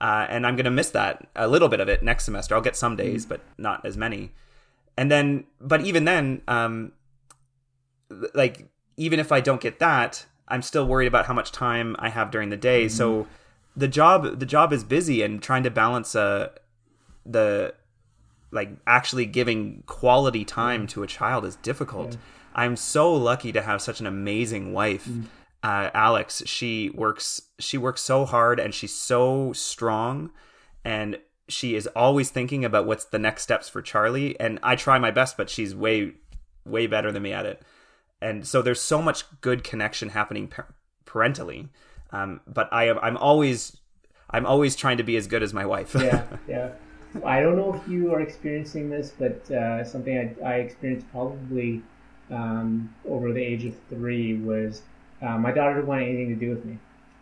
Uh, 0.00 0.26
and 0.28 0.46
i'm 0.46 0.56
gonna 0.56 0.70
miss 0.70 0.90
that 0.90 1.26
a 1.34 1.48
little 1.48 1.68
bit 1.68 1.80
of 1.80 1.88
it 1.88 2.02
next 2.02 2.24
semester. 2.24 2.54
I'll 2.54 2.60
get 2.60 2.76
some 2.76 2.96
Mm-hmm. 2.96 3.06
days 3.12 3.26
but 3.26 3.40
not 3.58 3.84
as 3.86 3.96
many. 3.96 4.32
And 4.98 5.10
then 5.10 5.44
but 5.60 5.80
even 5.82 6.04
then 6.04 6.42
um 6.48 6.92
like 8.34 8.66
even 8.96 9.18
if 9.20 9.32
i 9.32 9.40
don't 9.40 9.60
get 9.60 9.78
that 9.78 10.26
i'm 10.48 10.62
still 10.62 10.86
worried 10.86 11.06
about 11.06 11.26
how 11.26 11.34
much 11.34 11.50
time 11.52 11.96
i 11.98 12.08
have 12.08 12.30
during 12.30 12.50
the 12.50 12.56
day. 12.56 12.86
Mm-hmm. 12.86 12.96
so 12.96 13.26
the 13.76 13.88
job 13.88 14.38
the 14.38 14.46
job 14.46 14.72
is 14.72 14.84
busy 14.84 15.22
and 15.22 15.42
trying 15.42 15.62
to 15.62 15.70
balance 15.70 16.14
uh 16.14 16.48
the 17.24 17.74
like 18.56 18.70
actually 18.86 19.26
giving 19.26 19.84
quality 19.86 20.44
time 20.44 20.88
to 20.88 21.04
a 21.04 21.06
child 21.06 21.44
is 21.44 21.54
difficult. 21.56 22.16
I'm 22.54 22.74
so 22.74 23.12
lucky 23.12 23.52
to 23.52 23.62
have 23.62 23.82
such 23.82 24.00
an 24.00 24.06
amazing 24.06 24.72
wife. 24.72 25.06
Uh, 25.62 25.90
Alex, 25.94 26.42
she 26.46 26.90
works 26.90 27.42
she 27.60 27.78
works 27.78 28.00
so 28.00 28.24
hard 28.24 28.58
and 28.58 28.74
she's 28.74 28.94
so 28.94 29.52
strong 29.52 30.30
and 30.84 31.18
she 31.48 31.76
is 31.76 31.86
always 31.88 32.30
thinking 32.30 32.64
about 32.64 32.86
what's 32.86 33.04
the 33.04 33.18
next 33.18 33.42
steps 33.42 33.68
for 33.68 33.82
Charlie 33.82 34.38
and 34.40 34.58
I 34.62 34.74
try 34.74 34.98
my 34.98 35.12
best 35.12 35.36
but 35.36 35.50
she's 35.50 35.74
way 35.74 36.14
way 36.64 36.86
better 36.86 37.12
than 37.12 37.22
me 37.22 37.32
at 37.32 37.46
it. 37.46 37.62
And 38.20 38.46
so 38.46 38.62
there's 38.62 38.80
so 38.80 39.02
much 39.02 39.24
good 39.40 39.62
connection 39.62 40.08
happening 40.08 40.48
par- 40.48 40.74
parentally. 41.04 41.68
Um, 42.10 42.40
but 42.46 42.68
I 42.72 42.88
am 42.88 42.98
I'm 43.02 43.16
always 43.16 43.76
I'm 44.30 44.46
always 44.46 44.76
trying 44.76 44.96
to 44.96 45.04
be 45.04 45.16
as 45.16 45.26
good 45.26 45.42
as 45.42 45.52
my 45.52 45.66
wife. 45.66 45.94
yeah, 45.94 46.24
yeah. 46.48 46.70
I 47.24 47.40
don't 47.40 47.56
know 47.56 47.74
if 47.74 47.88
you 47.88 48.12
are 48.12 48.20
experiencing 48.20 48.90
this, 48.90 49.12
but 49.18 49.50
uh, 49.50 49.84
something 49.84 50.36
I, 50.42 50.44
I 50.44 50.54
experienced 50.56 51.06
probably 51.12 51.82
um, 52.30 52.94
over 53.08 53.32
the 53.32 53.42
age 53.42 53.64
of 53.64 53.74
three 53.88 54.34
was 54.38 54.82
uh, 55.22 55.38
my 55.38 55.52
daughter 55.52 55.74
didn't 55.74 55.86
want 55.86 56.02
anything 56.02 56.28
to 56.30 56.34
do 56.36 56.50
with 56.50 56.64
me. 56.64 56.78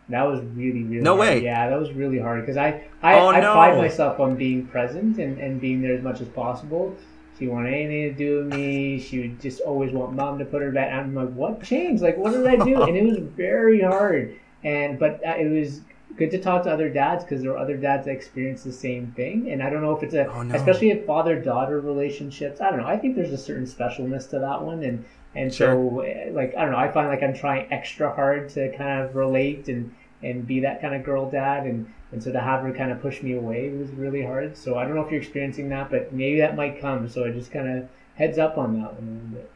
That 0.09 0.23
was 0.23 0.41
really, 0.55 0.83
really 0.83 1.01
No 1.01 1.15
hard. 1.15 1.19
way. 1.29 1.43
Yeah, 1.43 1.69
that 1.69 1.79
was 1.79 1.91
really 1.93 2.19
hard 2.19 2.41
because 2.41 2.57
I, 2.57 2.83
I, 3.01 3.19
Oh, 3.19 3.29
I 3.29 3.39
no. 3.39 3.53
pride 3.53 3.77
myself 3.77 4.19
on 4.19 4.35
being 4.35 4.67
present 4.67 5.17
and, 5.17 5.39
and 5.39 5.59
being 5.59 5.81
there 5.81 5.95
as 5.95 6.03
much 6.03 6.21
as 6.21 6.27
possible. 6.29 6.95
She 7.39 7.47
wanted 7.47 7.73
anything 7.73 8.11
to 8.11 8.13
do 8.13 8.37
with 8.37 8.53
me. 8.53 8.99
She 8.99 9.19
would 9.21 9.41
just 9.41 9.61
always 9.61 9.91
want 9.91 10.13
mom 10.13 10.37
to 10.39 10.45
put 10.45 10.61
her 10.61 10.71
bed. 10.71 10.93
I'm 10.93 11.13
like, 11.15 11.33
what 11.33 11.61
changed? 11.63 12.01
Like, 12.03 12.17
what 12.17 12.33
did 12.33 12.45
I 12.45 12.55
do? 12.63 12.83
and 12.87 12.95
it 12.95 13.03
was 13.03 13.17
very 13.17 13.81
hard. 13.81 14.35
And 14.63 14.97
but 14.99 15.21
uh, 15.25 15.35
it 15.37 15.49
was 15.49 15.81
good 16.17 16.31
to 16.31 16.39
talk 16.39 16.63
to 16.63 16.71
other 16.71 16.89
dads 16.89 17.23
because 17.23 17.41
there 17.41 17.51
are 17.51 17.57
other 17.57 17.77
dads 17.77 18.05
that 18.05 18.11
experience 18.11 18.63
the 18.63 18.71
same 18.71 19.13
thing. 19.15 19.51
And 19.51 19.61
I 19.61 19.69
don't 19.69 19.81
know 19.81 19.95
if 19.95 20.03
it's 20.03 20.13
a, 20.13 20.27
Oh, 20.31 20.43
no. 20.43 20.55
especially 20.55 20.91
if 20.91 21.05
father 21.05 21.39
daughter 21.39 21.79
relationships. 21.79 22.61
I 22.61 22.69
don't 22.69 22.79
know. 22.79 22.87
I 22.87 22.97
think 22.97 23.15
there's 23.15 23.33
a 23.33 23.37
certain 23.37 23.65
specialness 23.65 24.29
to 24.31 24.39
that 24.39 24.61
one. 24.61 24.83
And 24.83 25.05
and 25.35 25.53
so 25.53 25.99
eh, 26.01 26.29
like 26.31 26.55
I 26.57 26.61
don't 26.61 26.71
know. 26.71 26.77
I 26.77 26.89
find 26.91 27.07
like 27.09 27.21
I'm 27.23 27.33
trying 27.33 27.71
extra 27.71 28.13
hard 28.13 28.49
to 28.49 28.75
kind 28.77 29.01
of 29.01 29.15
relate 29.15 29.67
and 29.67 29.93
and 30.23 30.47
be 30.47 30.61
that 30.61 30.81
kind 30.81 30.95
of 30.95 31.03
girl 31.03 31.29
dad 31.29 31.65
and. 31.65 31.91
And 32.11 32.23
so 32.23 32.31
to 32.31 32.39
have 32.39 32.61
her 32.61 32.71
kind 32.71 32.91
of 32.93 33.01
push 33.01 33.21
me 33.21 33.33
away 33.33 33.67
was 33.71 33.89
really 33.89 34.23
hard. 34.23 34.55
So 34.55 34.77
I 34.77 34.85
don't 34.85 34.95
know 34.95 35.01
if 35.03 35.11
you're 35.11 35.19
experiencing 35.19 35.67
that, 35.69 35.91
but 35.91 36.13
maybe 36.13 36.39
that 36.39 36.55
might 36.55 36.79
come. 36.79 37.09
So 37.09 37.25
I 37.25 37.31
just 37.31 37.51
kind 37.51 37.67
of 37.67 37.89
heads 38.13 38.37
up 38.37 38.57
on 38.57 38.73
that 38.79 38.93
one 38.93 39.07
a 39.09 39.11
little 39.11 39.41
bit. 39.41 39.51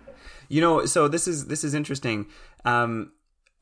You 0.49 0.59
know, 0.59 0.85
so 0.85 1.07
this 1.07 1.25
is 1.25 1.45
this 1.45 1.63
is 1.63 1.73
interesting. 1.73 2.25
Um, 2.65 3.13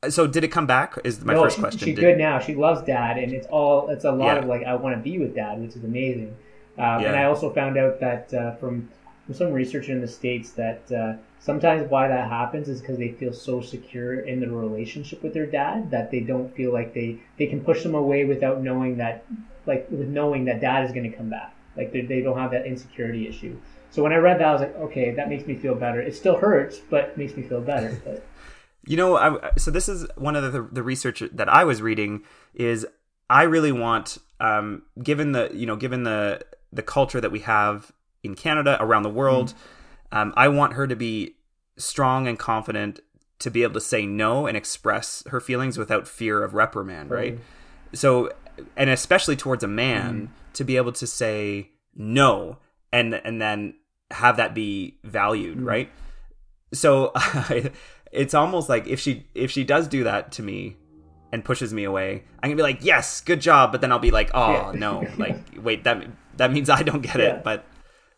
so 0.08 0.26
did 0.26 0.44
it 0.44 0.48
come 0.48 0.66
back? 0.66 0.96
Is 1.04 1.24
my 1.24 1.34
no, 1.34 1.42
first 1.42 1.56
she- 1.56 1.62
question. 1.62 1.78
She's 1.80 1.94
Did- 1.96 2.00
good 2.02 2.18
now. 2.18 2.38
She 2.38 2.54
loves 2.54 2.82
dad, 2.82 3.18
and 3.18 3.32
it's 3.32 3.46
all 3.48 3.88
it's 3.88 4.04
a 4.04 4.12
lot 4.12 4.36
Yeah. 4.36 4.42
of 4.42 4.44
like 4.46 4.64
I 4.64 4.74
want 4.76 4.96
to 4.96 5.02
be 5.02 5.18
with 5.18 5.34
dad, 5.34 5.60
which 5.60 5.74
is 5.76 5.84
amazing. 5.84 6.34
Um, 6.78 7.02
Yeah. 7.02 7.08
And 7.08 7.16
I 7.16 7.24
also 7.24 7.50
found 7.50 7.76
out 7.76 7.98
that 8.00 8.32
uh, 8.32 8.52
from 8.52 8.88
from 9.26 9.34
some 9.34 9.52
research 9.52 9.88
in 9.88 10.00
the 10.00 10.08
states 10.08 10.52
that 10.52 10.90
uh, 10.92 11.14
sometimes 11.40 11.90
why 11.90 12.08
that 12.08 12.30
happens 12.30 12.68
is 12.68 12.80
because 12.80 12.96
they 12.96 13.08
feel 13.12 13.32
so 13.32 13.60
secure 13.60 14.20
in 14.20 14.40
their 14.40 14.48
relationship 14.50 15.22
with 15.22 15.34
their 15.34 15.44
dad 15.46 15.90
that 15.90 16.10
they 16.10 16.20
don't 16.20 16.48
feel 16.54 16.72
like 16.72 16.94
they 16.94 17.18
they 17.36 17.46
can 17.46 17.60
push 17.60 17.82
them 17.82 17.94
away 17.94 18.24
without 18.24 18.62
knowing 18.62 18.96
that 18.98 19.24
like 19.66 19.86
with 19.90 20.08
knowing 20.08 20.44
that 20.46 20.60
dad 20.60 20.84
is 20.84 20.92
going 20.92 21.10
to 21.10 21.14
come 21.16 21.28
back. 21.28 21.52
Like 21.76 21.92
they, 21.92 22.00
they 22.02 22.20
don't 22.22 22.38
have 22.38 22.52
that 22.52 22.66
insecurity 22.66 23.28
issue. 23.28 23.56
So 23.90 24.02
when 24.02 24.12
I 24.12 24.16
read 24.16 24.38
that, 24.40 24.46
I 24.48 24.52
was 24.52 24.60
like, 24.62 24.76
okay, 24.76 25.10
that 25.12 25.28
makes 25.28 25.46
me 25.46 25.54
feel 25.54 25.74
better. 25.74 26.00
It 26.00 26.14
still 26.14 26.36
hurts, 26.36 26.78
but 26.78 27.16
makes 27.18 27.36
me 27.36 27.42
feel 27.42 27.60
better. 27.60 27.96
But 28.04 28.22
You 28.88 28.96
know, 28.96 29.16
I, 29.16 29.50
so 29.58 29.70
this 29.70 29.88
is 29.88 30.06
one 30.16 30.34
of 30.34 30.50
the, 30.52 30.62
the 30.62 30.82
research 30.82 31.22
that 31.32 31.48
I 31.48 31.64
was 31.64 31.82
reading 31.82 32.22
is 32.54 32.86
I 33.28 33.42
really 33.42 33.72
want, 33.72 34.16
um, 34.40 34.82
given 35.02 35.32
the 35.32 35.50
you 35.52 35.66
know, 35.66 35.76
given 35.76 36.04
the 36.04 36.40
the 36.72 36.82
culture 36.82 37.20
that 37.20 37.30
we 37.30 37.40
have 37.40 37.92
in 38.22 38.34
Canada 38.34 38.78
around 38.80 39.02
the 39.02 39.10
world, 39.10 39.52
um, 40.10 40.32
I 40.36 40.48
want 40.48 40.72
her 40.72 40.86
to 40.86 40.96
be 40.96 41.34
strong 41.76 42.26
and 42.26 42.38
confident 42.38 43.00
to 43.40 43.50
be 43.50 43.62
able 43.62 43.74
to 43.74 43.80
say 43.80 44.06
no 44.06 44.46
and 44.46 44.56
express 44.56 45.22
her 45.28 45.40
feelings 45.40 45.78
without 45.78 46.08
fear 46.08 46.42
of 46.42 46.54
reprimand, 46.54 47.10
right? 47.10 47.38
So, 47.92 48.32
and 48.76 48.90
especially 48.90 49.36
towards 49.36 49.62
a 49.62 49.68
man 49.68 50.32
to 50.54 50.64
be 50.64 50.76
able 50.76 50.92
to 50.92 51.06
say 51.06 51.70
no 51.94 52.58
and 52.90 53.14
and 53.14 53.40
then 53.40 53.74
have 54.10 54.38
that 54.38 54.54
be 54.54 54.96
valued, 55.04 55.60
right? 55.60 55.90
So 56.72 57.12
it's 58.12 58.34
almost 58.34 58.68
like 58.68 58.86
if 58.86 59.00
she 59.00 59.26
if 59.34 59.50
she 59.50 59.64
does 59.64 59.88
do 59.88 60.04
that 60.04 60.32
to 60.32 60.42
me 60.42 60.76
and 61.32 61.44
pushes 61.44 61.74
me 61.74 61.84
away, 61.84 62.24
I'm 62.42 62.50
gonna 62.50 62.56
be 62.56 62.62
like, 62.62 62.78
yes, 62.84 63.20
good 63.20 63.40
job. 63.40 63.72
But 63.72 63.80
then 63.80 63.92
I'll 63.92 63.98
be 63.98 64.10
like, 64.10 64.30
oh 64.34 64.52
Yeah. 64.52 64.72
no, 64.74 65.06
like 65.18 65.36
wait, 65.60 65.84
that 65.84 66.04
that 66.36 66.52
means 66.52 66.70
I 66.70 66.82
don't 66.82 67.02
get 67.02 67.16
Yeah. 67.16 67.36
it. 67.36 67.44
But 67.44 67.64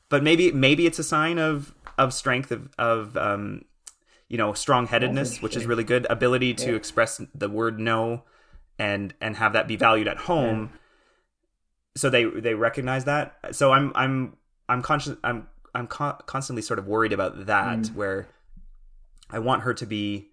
but 0.09 0.23
maybe 0.23 0.53
maybe 0.53 0.87
it's 0.87 0.99
a 0.99 1.05
sign 1.05 1.39
of 1.39 1.75
of 1.99 2.13
strength 2.15 2.51
of 2.51 2.69
of 2.79 3.17
um 3.17 3.65
you 4.29 4.39
know 4.39 4.53
strong 4.53 4.87
headedness, 4.87 5.43
which 5.43 5.57
is 5.57 5.67
really 5.67 5.85
good. 5.85 6.07
Ability 6.09 6.55
to 6.55 6.71
Yeah. 6.71 6.77
express 6.77 7.21
the 7.35 7.49
word 7.49 7.79
no 7.81 8.23
and 8.79 9.13
and 9.21 9.37
have 9.37 9.53
that 9.55 9.67
be 9.69 9.77
valued 9.77 10.07
at 10.09 10.17
home. 10.19 10.71
So 11.97 12.09
they 12.11 12.25
they 12.25 12.55
recognize 12.55 13.05
that. 13.07 13.37
So 13.53 13.73
I'm 13.73 13.93
I'm 13.97 14.37
I'm 14.69 14.83
conscious 14.83 15.17
I'm 15.25 15.49
I'm 15.75 15.87
con- 15.87 16.17
constantly 16.27 16.63
sort 16.63 16.79
of 16.79 16.87
worried 16.87 17.13
about 17.13 17.47
that 17.47 17.79
Mm. 17.79 17.95
where 17.95 18.29
I 19.33 19.39
want 19.39 19.63
her 19.63 19.75
to 19.75 19.87
be 19.87 20.29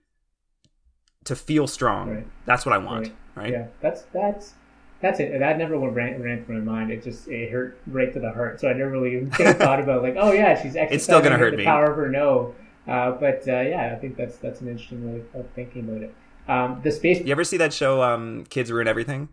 to 1.25 1.35
feel 1.35 1.67
strong. 1.67 2.09
Right. 2.09 2.27
That's 2.45 2.65
what 2.65 2.73
I 2.73 2.77
want, 2.77 3.07
Right. 3.07 3.15
right? 3.35 3.51
Yeah, 3.51 3.67
that's 3.81 4.03
that's 4.13 4.53
that's 5.01 5.19
it. 5.19 5.37
That 5.39 5.57
never 5.57 5.77
went 5.77 5.93
ran, 5.93 6.21
ran 6.21 6.43
through 6.43 6.61
my 6.61 6.71
mind. 6.79 6.91
It 6.91 7.03
just 7.03 7.27
it 7.27 7.51
hurt 7.51 7.79
right 7.87 8.11
to 8.13 8.19
the 8.19 8.31
heart. 8.31 8.59
So 8.59 8.69
I 8.69 8.73
never 8.73 8.91
really 8.91 9.15
even 9.15 9.29
thought 9.55 9.79
about 9.79 10.03
like, 10.03 10.15
oh 10.17 10.31
yeah, 10.31 10.55
she's 10.55 10.75
exercising 10.75 10.95
it's 10.95 11.03
still 11.03 11.21
gonna 11.21 11.37
hurt 11.37 11.51
the 11.51 11.57
me. 11.57 11.63
power 11.65 11.91
of 11.91 11.97
her 11.97 12.09
no. 12.09 12.55
Uh, 12.87 13.11
but 13.11 13.45
uh, 13.47 13.59
yeah, 13.61 13.93
I 13.93 13.99
think 13.99 14.15
that's 14.15 14.37
that's 14.37 14.61
an 14.61 14.69
interesting 14.69 15.13
way 15.13 15.21
of 15.33 15.45
thinking 15.55 15.87
about 15.89 16.01
it. 16.03 16.15
Um, 16.47 16.79
the 16.81 16.91
space 16.91 17.19
You 17.25 17.31
ever 17.33 17.43
see 17.43 17.57
that 17.57 17.73
show 17.73 18.01
um 18.01 18.45
Kids 18.49 18.71
Ruin 18.71 18.87
Everything? 18.87 19.29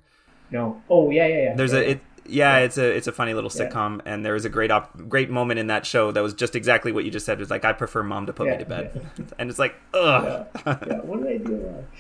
no. 0.51 0.83
Oh 0.91 1.11
yeah, 1.11 1.27
yeah, 1.27 1.43
yeah. 1.45 1.55
There's 1.55 1.73
yeah, 1.73 1.79
a 1.79 1.83
it 1.91 2.01
yeah, 2.27 2.59
it's 2.59 2.79
a 2.79 2.85
it's 2.97 3.07
a 3.07 3.13
funny 3.13 3.35
little 3.35 3.51
Yeah. 3.55 3.69
sitcom 3.69 4.01
and 4.05 4.25
there 4.25 4.33
was 4.35 4.45
a 4.45 4.49
great 4.49 4.71
op- 4.71 5.09
great 5.09 5.31
moment 5.31 5.59
in 5.61 5.67
that 5.69 5.85
show 5.87 6.11
that 6.13 6.23
was 6.23 6.35
just 6.35 6.55
exactly 6.57 6.93
what 6.93 7.05
you 7.05 7.11
just 7.11 7.27
said. 7.27 7.39
It 7.39 7.41
was 7.41 7.51
like 7.51 7.65
I 7.65 7.73
prefer 7.73 8.03
mom 8.03 8.27
to 8.27 8.33
put 8.33 8.47
Yeah, 8.47 8.53
me 8.53 8.59
to 8.65 8.65
bed. 8.69 9.07
and 9.39 9.51
it's 9.51 9.59
like 9.59 9.75
ugh. 9.93 10.47
yeah, 10.67 10.79
yeah. 10.87 11.01
What 11.01 11.23
did 11.23 11.41
I 11.41 11.45
do 11.45 11.57
wrong? 11.57 11.87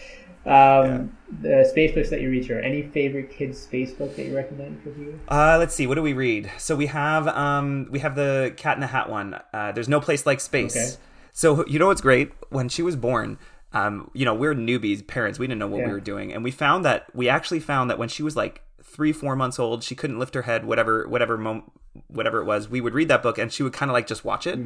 Um, 0.47 1.17
The 1.41 1.67
space 1.71 1.95
books 1.95 2.11
that 2.11 2.21
you 2.21 2.29
read 2.31 2.45
here. 2.45 2.61
Any 2.61 2.83
favorite 2.83 3.31
kids 3.31 3.59
space 3.59 3.93
book 3.93 4.15
that 4.17 4.27
you 4.27 4.37
recommend 4.37 4.83
for 4.83 4.91
you? 4.91 5.19
Uh, 5.27 5.57
let's 5.59 5.75
see. 5.75 5.87
What 5.87 5.95
do 5.95 6.03
we 6.03 6.13
read? 6.13 6.51
So 6.59 6.77
we 6.77 6.85
have 6.87 7.27
um, 7.29 7.89
we 7.91 8.01
have 8.01 8.15
the 8.15 8.53
Cat 8.59 8.77
in 8.77 8.83
the 8.83 8.87
Hat 8.89 9.09
one. 9.09 9.41
Uh, 9.55 9.73
There's 9.73 9.89
no 9.89 10.01
place 10.01 10.27
like 10.27 10.41
space. 10.41 10.77
Okay. 10.77 11.03
So 11.33 11.67
you 11.67 11.79
know 11.79 11.87
what's 11.87 12.03
great? 12.03 12.31
When 12.51 12.69
she 12.69 12.83
was 12.83 12.95
born, 12.95 13.39
um, 13.73 14.11
you 14.13 14.27
know, 14.27 14.35
we're 14.35 14.55
newbies, 14.55 15.05
parents. 15.07 15.39
We 15.39 15.47
didn't 15.47 15.61
know 15.61 15.67
what 15.67 15.79
Yeah. 15.81 15.87
we 15.87 15.93
were 15.95 16.01
doing, 16.01 16.31
and 16.35 16.45
we 16.45 16.51
found 16.51 16.85
that 16.85 17.07
we 17.15 17.27
actually 17.31 17.61
found 17.61 17.89
that 17.89 17.99
when 17.99 18.11
she 18.11 18.23
was 18.23 18.37
like 18.37 18.61
three, 18.95 19.13
four 19.13 19.35
months 19.37 19.59
old, 19.59 19.83
she 19.85 19.95
couldn't 19.95 20.19
lift 20.19 20.35
her 20.35 20.43
head. 20.43 20.65
Whatever, 20.65 21.07
whatever, 21.09 21.37
mom- 21.37 21.71
whatever 22.07 22.41
it 22.41 22.45
was, 22.45 22.69
we 22.69 22.81
would 22.81 22.95
read 22.95 23.09
that 23.09 23.23
book, 23.23 23.37
and 23.39 23.53
she 23.53 23.63
would 23.63 23.73
kind 23.73 23.91
of 23.91 23.93
like 23.93 24.07
just 24.07 24.25
watch 24.25 24.47
it. 24.47 24.59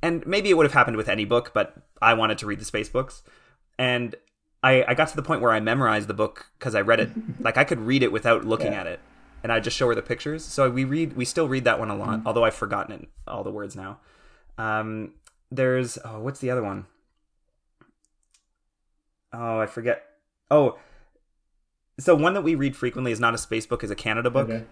And 0.00 0.24
maybe 0.26 0.48
it 0.48 0.56
would 0.56 0.64
have 0.64 0.72
happened 0.74 0.96
with 0.96 1.08
any 1.08 1.24
book, 1.24 1.50
but 1.52 1.74
I 2.00 2.14
wanted 2.14 2.38
to 2.38 2.46
read 2.46 2.60
the 2.60 2.64
space 2.64 2.88
books, 2.88 3.22
and 3.78 4.14
I, 4.62 4.84
I 4.86 4.94
got 4.94 5.08
to 5.08 5.16
the 5.16 5.22
point 5.22 5.40
where 5.40 5.50
I 5.52 5.60
memorized 5.60 6.08
the 6.08 6.14
book 6.14 6.46
because 6.58 6.74
I 6.76 6.80
read 6.82 7.00
it. 7.00 7.10
like 7.40 7.56
I 7.56 7.64
could 7.64 7.80
read 7.80 8.02
it 8.02 8.12
without 8.12 8.44
looking 8.44 8.72
Yeah. 8.72 8.80
at 8.82 8.86
it, 8.86 9.00
and 9.42 9.50
I 9.52 9.58
just 9.60 9.76
show 9.76 9.88
her 9.88 9.94
the 9.96 10.02
pictures. 10.02 10.44
So 10.44 10.70
we 10.70 10.84
read, 10.84 11.16
we 11.16 11.24
still 11.24 11.48
read 11.48 11.64
that 11.64 11.78
one 11.80 11.90
a 11.90 11.96
lot, 11.96 12.20
although 12.24 12.44
I've 12.44 12.54
forgotten 12.54 12.94
it, 12.94 13.08
all 13.26 13.42
the 13.42 13.50
words 13.50 13.74
now. 13.74 13.98
Um, 14.56 15.14
there's 15.50 15.98
oh, 16.04 16.20
what's 16.20 16.38
the 16.40 16.50
other 16.50 16.62
one? 16.62 16.86
Oh, 19.32 19.58
I 19.60 19.66
forget. 19.66 20.04
Oh, 20.50 20.78
so 21.98 22.14
one 22.14 22.34
that 22.34 22.42
we 22.42 22.54
read 22.54 22.76
frequently 22.76 23.12
is 23.12 23.20
not 23.20 23.34
a 23.34 23.38
space 23.38 23.66
book, 23.66 23.82
is 23.84 23.90
a 23.90 23.94
Canada 23.96 24.30
book. 24.30 24.48
Okay. 24.48 24.64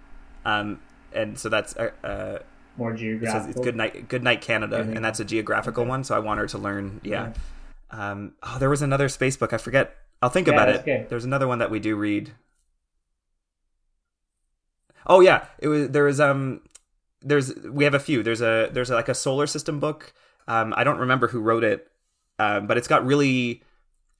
Um, 0.44 0.80
and 1.12 1.38
so 1.38 1.48
that's 1.48 1.76
uh, 1.76 1.90
uh 2.04 2.38
More 2.76 2.92
it 2.92 2.98
geographical. 2.98 3.50
it's 3.50 3.60
good 3.60 3.76
night, 3.76 4.08
good 4.08 4.22
night 4.22 4.40
Canada, 4.40 4.84
Mhm. 4.84 4.96
and 4.96 5.04
that's 5.04 5.18
a 5.20 5.24
geographical 5.24 5.84
one. 5.84 6.04
So 6.04 6.14
I 6.14 6.18
want 6.20 6.38
her 6.40 6.46
to 6.46 6.58
learn. 6.58 7.00
Yeah. 7.02 7.32
Um, 7.90 8.32
oh, 8.42 8.58
there 8.58 8.70
was 8.70 8.82
another 8.82 9.08
space 9.08 9.36
book. 9.36 9.52
I 9.52 9.58
forget. 9.58 9.96
I'll 10.22 10.30
think 10.30 10.46
Yeah, 10.46 10.54
about 10.54 10.68
it. 10.70 10.80
okay. 10.80 11.06
There's 11.08 11.24
another 11.24 11.46
one 11.48 11.58
that 11.58 11.70
we 11.70 11.78
do 11.80 11.96
read. 11.96 12.32
Oh 15.06 15.20
yeah, 15.20 15.44
it 15.58 15.68
was 15.68 15.88
there 15.90 16.04
was 16.04 16.20
um 16.20 16.60
there's 17.22 17.54
we 17.56 17.84
have 17.84 17.94
a 17.94 17.98
few. 18.00 18.22
There's 18.22 18.40
a 18.40 18.68
there's 18.72 18.90
like 18.90 19.08
a 19.08 19.14
solar 19.14 19.46
system 19.46 19.78
book. 19.80 20.12
Um, 20.48 20.74
I 20.76 20.84
don't 20.84 20.98
remember 20.98 21.28
who 21.28 21.40
wrote 21.40 21.64
it, 21.64 21.88
um, 22.38 22.66
but 22.66 22.76
it's 22.78 22.88
got 22.88 23.04
really 23.06 23.62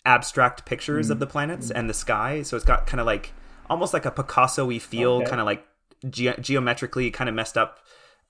abstract 0.07 0.65
pictures 0.65 1.07
Mm-hmm. 1.07 1.13
of 1.13 1.19
the 1.19 1.27
planets 1.27 1.71
and 1.71 1.91
the 1.91 1.95
sky. 1.95 2.43
So 2.43 2.57
it's 2.57 2.65
got 2.65 2.87
kind 2.87 3.01
of 3.01 3.07
like 3.07 3.33
almost 3.69 3.93
like 3.93 4.07
a 4.07 4.11
Picasso-y 4.11 4.79
feel, 4.79 5.13
Okay. 5.15 5.27
kind 5.27 5.41
of 5.41 5.47
like 5.47 5.67
ge- 6.09 6.39
geometrically 6.41 7.11
kind 7.11 7.29
of 7.29 7.35
messed 7.35 7.59
up. 7.59 7.81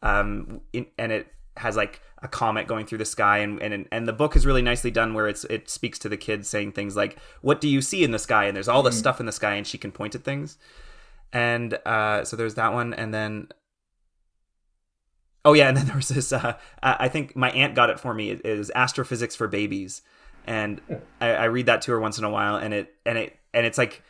Um, 0.03 0.61
in, 0.73 0.87
and 0.99 1.13
it 1.13 1.27
has 1.57 1.75
like 1.77 2.01
a 2.23 2.29
comet 2.29 2.67
going 2.67 2.85
through 2.87 2.99
the 2.99 3.05
sky, 3.07 3.39
and 3.39 3.61
and 3.63 3.87
and 3.91 4.07
the 4.07 4.13
book 4.13 4.37
is 4.37 4.45
really 4.47 4.63
nicely 4.63 4.91
done, 4.91 5.15
where 5.15 5.27
it's 5.29 5.45
it 5.45 5.71
speaks 5.71 5.99
to 6.01 6.09
the 6.09 6.17
kids 6.17 6.49
saying 6.49 6.73
things 6.73 6.97
like, 6.97 7.19
"What 7.41 7.61
do 7.61 7.69
you 7.69 7.81
see 7.81 8.05
in 8.05 8.11
the 8.11 8.19
sky?" 8.19 8.45
And 8.47 8.55
there's 8.57 8.69
all 8.69 8.83
this 8.83 8.99
stuff 8.99 9.21
in 9.21 9.27
the 9.27 9.33
sky, 9.33 9.55
and 9.55 9.67
she 9.67 9.79
can 9.79 9.93
point 9.93 10.15
at 10.15 10.23
things. 10.25 10.59
And 11.33 11.75
uh, 11.87 12.25
so 12.25 12.37
there's 12.37 12.55
that 12.57 12.73
one, 12.75 12.93
and 12.95 13.13
then 13.13 13.49
Oh 15.45 15.53
yeah, 15.55 15.69
and 15.69 15.77
then 15.77 15.87
there 15.91 15.97
was 15.97 16.09
this. 16.09 16.33
Uh, 16.33 16.55
I 16.83 16.97
I 17.01 17.09
think 17.09 17.35
my 17.37 17.51
aunt 17.51 17.75
got 17.75 17.91
it 17.91 18.01
for 18.01 18.13
me. 18.15 18.31
It 18.31 18.45
is 18.45 18.71
Astrophysics 18.75 19.35
for 19.37 19.49
Babies, 19.49 20.03
and 20.47 20.81
I, 21.21 21.31
I 21.31 21.45
read 21.45 21.67
that 21.67 21.83
to 21.83 21.93
her 21.93 22.01
once 22.01 22.19
in 22.19 22.25
a 22.25 22.31
while, 22.31 22.57
and 22.57 22.73
it 22.73 22.95
and 23.05 23.19
it 23.19 23.37
and 23.55 23.67
it's 23.67 23.79
like 23.79 24.03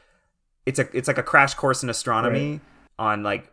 it's 0.65 0.79
a 0.79 0.89
it's 0.97 1.09
like 1.09 1.19
a 1.19 1.23
crash 1.23 1.55
course 1.55 1.83
in 1.83 1.91
astronomy 1.91 2.61
on 2.99 3.23
like 3.23 3.51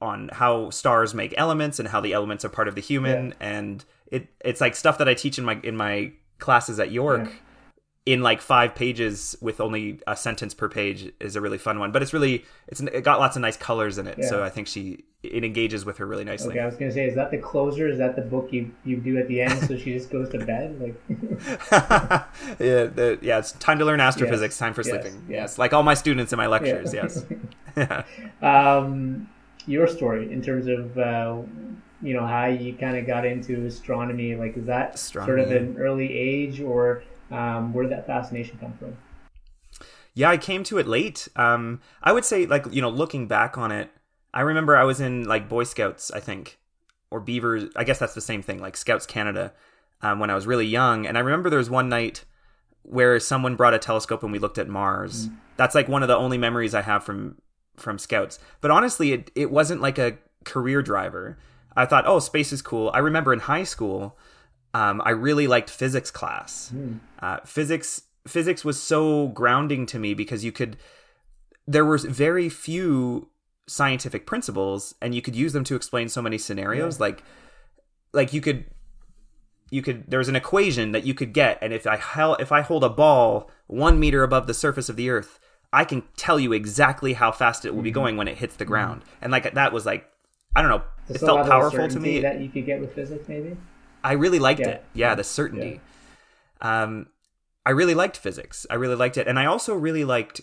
on 0.00 0.28
how 0.32 0.70
stars 0.70 1.14
make 1.14 1.32
elements 1.36 1.78
and 1.78 1.88
how 1.88 2.00
the 2.00 2.12
elements 2.12 2.44
are 2.44 2.48
part 2.48 2.68
of 2.68 2.74
the 2.74 2.80
human, 2.80 3.34
and 3.40 3.84
it 4.10 4.28
it's 4.44 4.60
like 4.60 4.74
stuff 4.76 4.98
that 4.98 5.08
I 5.08 5.14
teach 5.14 5.38
in 5.38 5.44
my 5.44 5.58
in 5.62 5.76
my 5.76 6.12
classes 6.38 6.78
at 6.80 6.90
York. 6.90 7.26
Yeah. 7.26 7.32
In 8.06 8.20
like 8.20 8.42
five 8.42 8.74
pages 8.74 9.34
with 9.40 9.62
only 9.62 9.98
a 10.06 10.14
sentence 10.14 10.52
per 10.52 10.68
page 10.68 11.10
is 11.20 11.36
a 11.36 11.40
really 11.40 11.56
fun 11.56 11.78
one, 11.78 11.90
but 11.90 12.02
it's 12.02 12.12
really 12.12 12.44
it's 12.68 12.80
it 12.80 13.02
got 13.02 13.18
lots 13.18 13.34
of 13.36 13.40
nice 13.40 13.56
colors 13.56 13.96
in 13.96 14.06
it, 14.06 14.18
Yeah. 14.18 14.28
so 14.28 14.44
I 14.44 14.50
think 14.50 14.66
she 14.68 15.04
it 15.24 15.44
engages 15.44 15.84
with 15.84 15.98
her 15.98 16.06
really 16.06 16.24
nicely. 16.24 16.50
Okay, 16.50 16.60
I 16.60 16.66
was 16.66 16.76
gonna 16.76 16.92
say, 16.92 17.06
is 17.06 17.14
that 17.14 17.30
the 17.30 17.38
closer? 17.38 17.88
Is 17.88 17.98
that 17.98 18.16
the 18.16 18.22
book 18.22 18.52
you 18.52 18.70
you 18.84 18.96
do 18.96 19.18
at 19.18 19.28
the 19.28 19.40
end, 19.40 19.58
so 19.66 19.76
she 19.76 19.92
just 19.92 20.10
goes 20.10 20.28
to 20.30 20.44
bed? 20.44 20.80
Like, 20.80 20.94
yeah, 22.60 22.86
the, 22.86 23.18
yeah, 23.22 23.38
it's 23.38 23.52
time 23.52 23.78
to 23.78 23.84
learn 23.84 24.00
astrophysics, 24.00 24.54
Yes, 24.54 24.58
time 24.58 24.74
for 24.74 24.82
yes, 24.82 24.90
sleeping. 24.90 25.24
yes. 25.28 25.36
Yes, 25.36 25.58
like 25.58 25.72
all 25.72 25.82
my 25.82 25.94
students 25.94 26.32
in 26.32 26.36
my 26.36 26.46
lectures. 26.46 26.92
Yeah. 26.92 27.02
Yes. 27.02 27.24
yeah. 28.42 28.76
um, 28.76 29.28
your 29.66 29.86
story 29.86 30.32
in 30.32 30.42
terms 30.42 30.66
of 30.66 30.98
uh, 30.98 31.40
you 32.02 32.14
know 32.14 32.26
how 32.26 32.46
you 32.46 32.74
kind 32.74 32.96
of 32.96 33.06
got 33.06 33.24
into 33.24 33.64
astronomy. 33.66 34.36
Like, 34.36 34.56
is 34.56 34.66
that 34.66 34.98
sort 34.98 35.40
of 35.40 35.50
an 35.50 35.76
early 35.78 36.12
age, 36.12 36.60
or 36.60 37.02
um, 37.30 37.72
where 37.72 37.84
did 37.84 37.92
that 37.92 38.06
fascination 38.06 38.58
come 38.58 38.74
from? 38.78 38.96
Yeah, 40.16 40.30
I 40.30 40.36
came 40.36 40.62
to 40.64 40.78
it 40.78 40.86
late. 40.86 41.26
Um, 41.34 41.80
I 42.02 42.12
would 42.12 42.24
say, 42.24 42.46
like, 42.46 42.66
you 42.70 42.80
know, 42.80 42.88
looking 42.88 43.26
back 43.26 43.58
on 43.58 43.72
it, 43.72 43.90
I 44.34 44.42
remember 44.42 44.76
I 44.76 44.84
was 44.84 45.00
in 45.00 45.24
like 45.24 45.48
Boy 45.48 45.64
Scouts, 45.64 46.10
I 46.10 46.20
think, 46.20 46.58
or 47.10 47.20
Beavers. 47.20 47.70
I 47.76 47.84
guess 47.84 47.98
that's 47.98 48.14
the 48.14 48.20
same 48.20 48.42
thing, 48.42 48.60
like 48.60 48.76
Scouts 48.76 49.06
Canada, 49.06 49.52
um, 50.02 50.18
when 50.18 50.28
I 50.28 50.34
was 50.34 50.46
really 50.46 50.66
young. 50.66 51.06
And 51.06 51.16
I 51.16 51.20
remember 51.20 51.48
there 51.48 51.58
was 51.58 51.70
one 51.70 51.88
night 51.88 52.24
where 52.82 53.18
someone 53.20 53.56
brought 53.56 53.72
a 53.72 53.78
telescope 53.78 54.22
and 54.22 54.32
we 54.32 54.38
looked 54.38 54.58
at 54.58 54.68
Mars. 54.68 55.30
That's 55.56 55.74
like 55.74 55.88
one 55.88 56.02
of 56.02 56.08
the 56.08 56.16
only 56.16 56.36
memories 56.36 56.74
I 56.74 56.82
have 56.82 57.02
from 57.04 57.36
from 57.76 57.98
Scouts. 57.98 58.38
But 58.60 58.70
honestly, 58.70 59.12
it 59.12 59.30
it 59.34 59.50
wasn't 59.50 59.80
like 59.80 59.98
a 59.98 60.18
career 60.44 60.82
driver. 60.82 61.38
I 61.76 61.86
thought, 61.86 62.04
oh, 62.06 62.18
space 62.18 62.52
is 62.52 62.60
cool. 62.60 62.90
I 62.92 62.98
remember 62.98 63.32
in 63.32 63.40
high 63.40 63.64
school, 63.64 64.18
Um, 64.74 65.00
I 65.04 65.10
really 65.10 65.46
liked 65.46 65.70
physics 65.70 66.10
class. 66.10 66.70
Hmm. 66.70 66.94
Uh, 67.22 67.38
physics 67.46 68.02
physics 68.26 68.64
was 68.64 68.82
so 68.82 69.28
grounding 69.28 69.86
to 69.86 69.98
me 69.98 70.14
because 70.14 70.44
you 70.44 70.50
could 70.52 70.76
there 71.66 71.84
were 71.84 71.98
very 71.98 72.48
few 72.48 73.28
scientific 73.66 74.26
principles 74.26 74.94
and 75.00 75.14
you 75.14 75.22
could 75.22 75.34
use 75.34 75.52
them 75.52 75.64
to 75.64 75.74
explain 75.74 76.08
so 76.08 76.20
many 76.20 76.36
scenarios 76.36 77.00
like 77.00 77.22
like 78.12 78.32
you 78.32 78.40
could 78.40 78.64
you 79.70 79.80
could 79.80 80.04
there's 80.08 80.28
an 80.28 80.36
equation 80.36 80.92
that 80.92 81.04
you 81.06 81.14
could 81.14 81.32
get 81.32 81.58
and 81.62 81.72
if 81.72 81.86
i 81.86 81.96
held 81.96 82.40
if 82.40 82.52
i 82.52 82.60
hold 82.60 82.84
a 82.84 82.88
ball 82.90 83.50
one 83.66 83.98
meter 83.98 84.22
above 84.22 84.46
the 84.46 84.52
surface 84.54 84.88
of 84.90 84.96
the 84.96 85.08
earth 85.08 85.38
i 85.72 85.82
can 85.84 86.02
tell 86.16 86.38
you 86.38 86.52
exactly 86.52 87.14
how 87.14 87.32
fast 87.32 87.64
it 87.64 87.74
will 87.74 87.82
be 87.82 87.88
Mm-hmm. 87.90 87.94
going 87.94 88.16
when 88.18 88.28
it 88.28 88.36
hits 88.36 88.56
the 88.56 88.66
ground 88.66 89.02
and 89.22 89.32
like 89.32 89.54
that 89.54 89.72
was 89.72 89.86
like 89.86 90.06
i 90.54 90.60
don't 90.60 90.70
know 90.70 90.82
There's 91.08 91.22
it 91.22 91.26
felt 91.26 91.46
powerful 91.46 91.88
to 91.88 91.98
me 92.00 92.20
that 92.20 92.40
you 92.40 92.50
could 92.50 92.66
get 92.66 92.80
with 92.80 92.94
physics, 92.94 93.26
maybe. 93.28 93.56
I 94.02 94.12
really 94.12 94.38
liked 94.38 94.60
Yeah. 94.60 94.68
it. 94.68 94.84
Yeah, 94.92 95.14
the 95.14 95.24
certainty. 95.24 95.80
Um, 96.60 97.06
I 97.66 97.70
really 97.70 97.94
liked 97.94 98.18
physics. 98.18 98.66
I 98.70 98.74
really 98.74 98.94
liked 98.94 99.16
it, 99.16 99.26
and 99.26 99.38
I 99.38 99.46
also 99.46 99.74
really 99.74 100.04
liked 100.04 100.42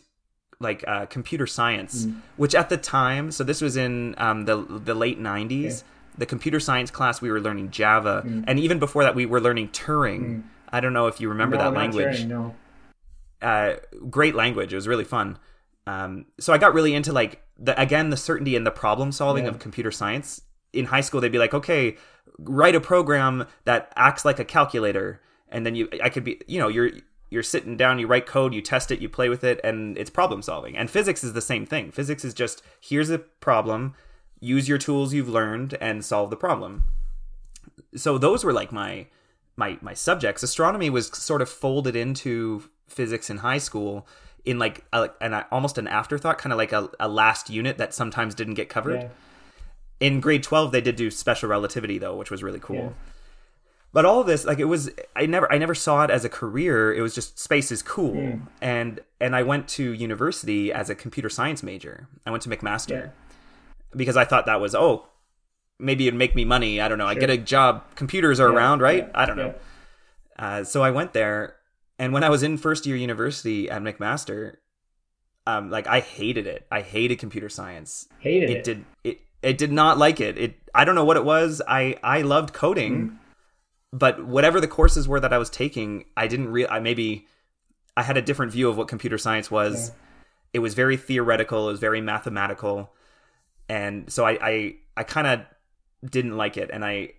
like 0.62 0.84
uh, 0.88 1.06
computer 1.08 1.48
science, 1.48 2.06
Mm. 2.06 2.22
which 2.38 2.56
at 2.56 2.70
the 2.70 2.78
time, 2.78 3.32
so 3.32 3.44
this 3.44 3.62
was 3.62 3.76
in 3.78 4.16
um, 4.18 4.46
the 4.46 4.58
the 4.58 4.94
late 4.94 5.20
'90s. 5.20 5.84
The 6.18 6.26
computer 6.26 6.60
science 6.60 6.92
class 6.92 7.22
we 7.22 7.32
were 7.32 7.40
learning 7.42 7.72
Java, 7.72 8.24
Mm. 8.26 8.44
and 8.48 8.60
even 8.60 8.80
before 8.80 9.04
that, 9.04 9.16
we 9.16 9.26
were 9.26 9.42
learning 9.42 9.70
Turing. 9.70 10.44
I 10.72 10.80
don't 10.80 10.94
know 10.94 11.08
if 11.08 11.20
you 11.20 11.30
remember 11.30 11.58
no, 11.58 11.64
that 11.64 11.74
language 11.78 12.22
Turing, 12.24 12.28
no. 12.28 12.56
uh, 13.42 13.74
great 14.10 14.36
language. 14.36 14.72
It 14.72 14.76
was 14.76 14.88
really 14.88 15.04
fun. 15.04 15.38
Um, 15.88 16.26
so 16.40 16.54
I 16.54 16.58
got 16.58 16.74
really 16.74 16.94
into 16.94 17.12
like 17.12 17.42
the 17.58 17.80
again 17.82 18.10
the 18.10 18.18
certainty 18.18 18.56
and 18.56 18.66
the 18.66 18.72
problem 18.72 19.12
solving 19.12 19.46
Yeah. 19.46 19.52
of 19.52 19.60
computer 19.60 19.92
science. 19.92 20.42
In 20.74 20.86
high 20.86 21.02
school, 21.02 21.20
they'd 21.22 21.32
be 21.32 21.38
like, 21.40 21.54
"Okay, 21.54 21.98
write 22.40 22.76
a 22.76 22.80
program 22.82 23.46
that 23.66 23.92
acts 23.96 24.24
like 24.24 24.40
a 24.40 24.46
calculator," 24.46 25.20
and 25.50 25.66
then 25.66 25.76
you, 25.76 25.90
I 26.04 26.10
could 26.10 26.24
be, 26.24 26.40
you 26.48 26.60
know, 26.60 26.68
you're 26.70 26.92
you're 27.32 27.42
sitting 27.42 27.78
down, 27.78 27.98
you 27.98 28.06
write 28.06 28.28
code, 28.28 28.54
you 28.54 28.62
test 28.62 28.92
it, 28.92 29.00
you 29.00 29.10
play 29.10 29.30
with 29.30 29.44
it, 29.44 29.60
and 29.64 29.98
it's 29.98 30.10
problem 30.10 30.42
solving. 30.42 30.78
And 30.78 30.92
physics 30.92 31.24
is 31.24 31.34
the 31.34 31.42
same 31.42 31.66
thing. 31.66 31.92
Physics 31.92 32.24
is 32.24 32.34
just 32.34 32.62
here's 32.80 33.10
a 33.10 33.18
problem, 33.20 33.96
use 34.40 34.68
your 34.68 34.78
tools 34.78 35.14
you've 35.14 35.30
learned, 35.30 35.76
and 35.82 36.06
solve 36.06 36.30
the 36.30 36.36
problem. 36.36 36.84
So 37.96 38.18
those 38.18 38.44
were 38.44 38.54
like 38.54 38.72
my 38.72 39.08
my 39.56 39.80
my 39.82 39.94
subjects. 39.94 40.44
Astronomy 40.44 40.90
was 40.90 41.08
sort 41.08 41.42
of 41.42 41.50
folded 41.50 41.96
into 41.96 42.70
physics 42.88 43.30
in 43.30 43.38
high 43.38 43.58
school 43.58 44.06
in 44.44 44.60
like 44.60 44.84
a, 44.92 45.10
an 45.22 45.46
almost 45.52 45.78
an 45.78 45.88
afterthought, 45.88 46.38
kind 46.38 46.52
of 46.52 46.58
like 46.58 46.74
a, 46.74 46.90
a 47.00 47.08
last 47.08 47.50
unit 47.50 47.78
that 47.78 47.94
sometimes 47.94 48.36
didn't 48.36 48.56
get 48.56 48.70
covered. 48.70 49.04
Yeah. 49.04 49.10
In 50.00 50.20
grade 50.20 50.44
twelve, 50.44 50.72
they 50.72 50.82
did 50.82 50.96
do 50.98 51.10
special 51.12 51.48
relativity 51.48 51.98
though, 51.98 52.18
which 52.18 52.32
was 52.32 52.44
really 52.44 52.60
cool. 52.60 52.76
Yeah. 52.76 52.90
But 53.94 54.06
all 54.06 54.22
of 54.22 54.28
this, 54.28 54.46
like 54.46 54.60
it 54.60 54.66
was, 54.66 54.90
I 55.18 55.26
never, 55.26 55.52
I 55.52 55.58
never 55.58 55.76
saw 55.76 56.04
it 56.06 56.10
as 56.10 56.24
a 56.24 56.30
career. 56.30 56.94
It 56.94 57.02
was 57.02 57.14
just 57.14 57.38
space 57.38 57.72
is 57.74 57.82
cool, 57.82 58.40
and 58.62 59.02
and 59.20 59.36
I 59.36 59.44
went 59.44 59.68
to 59.70 59.92
university 59.92 60.72
as 60.72 60.90
a 60.90 60.96
computer 60.96 61.30
science 61.30 61.62
major. 61.62 62.08
I 62.26 62.32
went 62.32 62.42
to 62.44 62.50
McMaster 62.50 62.90
Yeah. 62.90 63.10
because 63.96 64.16
I 64.16 64.24
thought 64.24 64.46
that 64.46 64.62
was 64.62 64.74
oh 64.76 65.08
maybe 65.78 66.08
it'd 66.08 66.18
make 66.18 66.36
me 66.36 66.46
money. 66.46 66.80
I 66.80 66.88
don't 66.88 67.00
know. 67.00 67.08
I 67.08 67.16
get 67.16 67.30
a 67.30 67.38
job. 67.38 67.84
Computers 67.96 68.40
are 68.40 68.50
Yeah, 68.50 68.56
around, 68.56 68.82
right? 68.82 69.10
I 69.14 69.26
don't 69.26 69.36
know. 69.38 69.56
Uh, 70.40 70.64
so 70.64 70.84
I 70.84 70.92
went 70.92 71.12
there, 71.14 71.56
and 72.00 72.14
when 72.14 72.24
I 72.24 72.30
was 72.30 72.44
in 72.44 72.58
first 72.58 72.86
year 72.86 72.96
university 72.96 73.70
at 73.70 73.82
McMaster, 73.82 74.56
um, 75.48 75.70
like 75.70 75.88
I 75.88 76.00
hated 76.00 76.48
it. 76.48 76.66
I 76.72 76.82
hated 76.82 77.20
computer 77.20 77.50
science. 77.50 78.08
Hated 78.20 78.50
It 78.52 78.58
it. 78.58 78.64
did 78.64 78.86
it. 79.04 79.20
It 79.42 79.58
did 79.58 79.72
not 79.74 79.98
like 79.98 80.22
it. 80.22 80.38
It. 80.38 80.56
I 80.74 80.86
don't 80.86 80.96
know 80.96 81.04
what 81.04 81.18
it 81.18 81.26
was. 81.26 81.62
I 81.68 81.98
I 82.04 82.22
loved 82.22 82.54
coding, 82.54 82.94
Mm. 83.10 83.18
But 83.94 84.26
whatever 84.26 84.62
the 84.62 84.68
courses 84.68 85.08
were 85.08 85.20
that 85.20 85.34
I 85.34 85.38
was 85.38 85.50
taking, 85.50 86.06
I 86.16 86.28
didn't 86.28 86.50
real. 86.50 86.68
I 86.70 86.80
maybe 86.80 87.28
I 87.98 88.04
had 88.04 88.18
a 88.18 88.22
different 88.22 88.52
view 88.52 88.70
of 88.70 88.78
what 88.78 88.88
computer 88.88 89.18
science 89.18 89.52
was. 89.52 89.90
Yeah. 89.90 89.96
It 90.54 90.60
was 90.60 90.74
very 90.74 90.98
theoretical. 90.98 91.68
It 91.68 91.72
was 91.72 91.80
very 91.80 92.02
mathematical, 92.02 92.92
and 93.70 94.12
so 94.12 94.26
I 94.26 94.38
I, 94.42 94.76
I 94.98 95.04
kind 95.04 95.28
of 95.28 95.42
didn't 96.10 96.38
like 96.38 96.58
it, 96.58 96.70
and 96.72 96.84
I 96.84 97.14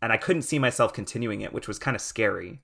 and 0.00 0.12
I 0.12 0.16
couldn't 0.16 0.42
see 0.42 0.58
myself 0.58 0.92
continuing 0.92 1.40
it, 1.42 1.52
which 1.52 1.68
was 1.68 1.78
kind 1.78 1.94
of 1.94 2.00
scary. 2.00 2.60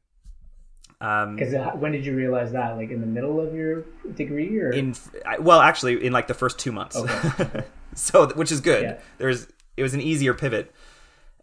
Um, 1.00 1.36
Because 1.36 1.54
when 1.76 1.92
did 1.92 2.04
you 2.04 2.16
realize 2.16 2.50
that? 2.52 2.76
Like 2.76 2.90
in 2.90 3.00
the 3.00 3.06
middle 3.06 3.40
of 3.40 3.54
your 3.54 3.84
degree, 4.14 4.58
or 4.58 4.72
in 4.72 4.94
well, 5.40 5.60
actually, 5.60 6.04
in 6.04 6.12
like 6.12 6.26
the 6.26 6.34
first 6.34 6.58
two 6.58 6.72
months. 6.72 6.96
Okay. 6.96 7.64
so 7.94 8.28
which 8.30 8.50
is 8.50 8.60
good. 8.60 8.82
Yeah. 8.82 8.98
There's 9.18 9.46
it 9.76 9.82
was 9.82 9.94
an 9.94 10.00
easier 10.00 10.34
pivot, 10.34 10.72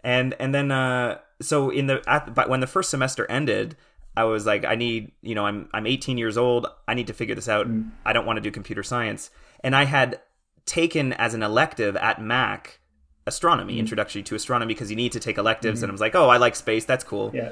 and 0.03 0.33
and 0.39 0.53
then 0.53 0.71
uh, 0.71 1.19
so 1.41 1.69
in 1.69 1.87
the 1.87 2.01
at 2.07 2.33
but 2.33 2.49
when 2.49 2.59
the 2.59 2.67
first 2.67 2.89
semester 2.89 3.25
ended. 3.29 3.75
I 4.17 4.23
was 4.23 4.45
like, 4.45 4.63
I 4.63 4.75
need, 4.75 5.11
you 5.21 5.35
know, 5.35 5.45
I'm 5.45 5.67
I'm 5.73 5.85
18 5.85 6.17
years 6.17 6.37
old. 6.37 6.67
I 6.87 6.93
need 6.93 7.07
to 7.07 7.13
figure 7.13 7.35
this 7.35 7.49
out. 7.49 7.67
Mm. 7.67 7.91
I 8.05 8.13
don't 8.13 8.25
want 8.25 8.37
to 8.37 8.41
do 8.41 8.49
computer 8.49 8.81
science. 8.81 9.29
And 9.61 9.75
I 9.75 9.83
had 9.83 10.21
taken 10.65 11.11
as 11.11 11.33
an 11.33 11.43
elective 11.43 11.97
at 11.97 12.21
Mac 12.21 12.79
astronomy, 13.27 13.75
Mm. 13.75 13.79
introductory 13.79 14.23
to 14.23 14.33
astronomy, 14.35 14.73
because 14.73 14.89
you 14.89 14.95
need 14.95 15.11
to 15.11 15.19
take 15.19 15.37
electives. 15.37 15.83
And 15.83 15.89
I 15.89 15.91
was 15.91 15.99
like, 15.99 16.15
oh, 16.15 16.29
I 16.29 16.37
like 16.37 16.55
space. 16.55 16.85
That's 16.85 17.03
cool 17.03 17.31
yeah, 17.33 17.49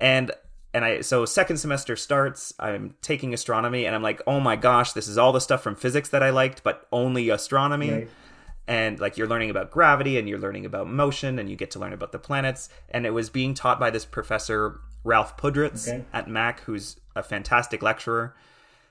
and 0.00 0.32
and 0.74 0.84
I 0.84 1.02
so 1.02 1.24
second 1.24 1.58
semester 1.58 1.94
starts. 1.94 2.52
I'm 2.58 2.94
taking 3.00 3.32
astronomy, 3.32 3.86
and 3.86 3.94
I'm 3.94 4.02
like, 4.02 4.22
oh 4.26 4.40
my 4.40 4.56
gosh, 4.56 4.94
this 4.94 5.06
is 5.06 5.18
all 5.18 5.32
the 5.32 5.40
stuff 5.40 5.62
from 5.62 5.76
physics 5.76 6.08
that 6.08 6.22
I 6.24 6.30
liked, 6.30 6.64
but 6.64 6.88
only 6.90 7.28
astronomy. 7.28 7.90
Right. 7.92 8.10
And 8.68 9.00
like 9.00 9.16
you're 9.16 9.26
learning 9.26 9.50
about 9.50 9.70
gravity, 9.70 10.18
and 10.18 10.28
you're 10.28 10.38
learning 10.38 10.64
about 10.66 10.88
motion, 10.88 11.38
and 11.38 11.48
you 11.48 11.56
get 11.56 11.70
to 11.72 11.78
learn 11.78 11.92
about 11.92 12.12
the 12.12 12.18
planets. 12.18 12.68
And 12.90 13.04
it 13.06 13.10
was 13.10 13.28
being 13.30 13.54
taught 13.54 13.80
by 13.80 13.90
this 13.90 14.04
professor 14.04 14.80
Ralph 15.04 15.36
Pudritz 15.36 15.88
Okay. 15.88 16.04
at 16.12 16.28
Mac, 16.28 16.60
who's 16.60 16.96
a 17.16 17.22
fantastic 17.22 17.82
lecturer, 17.82 18.36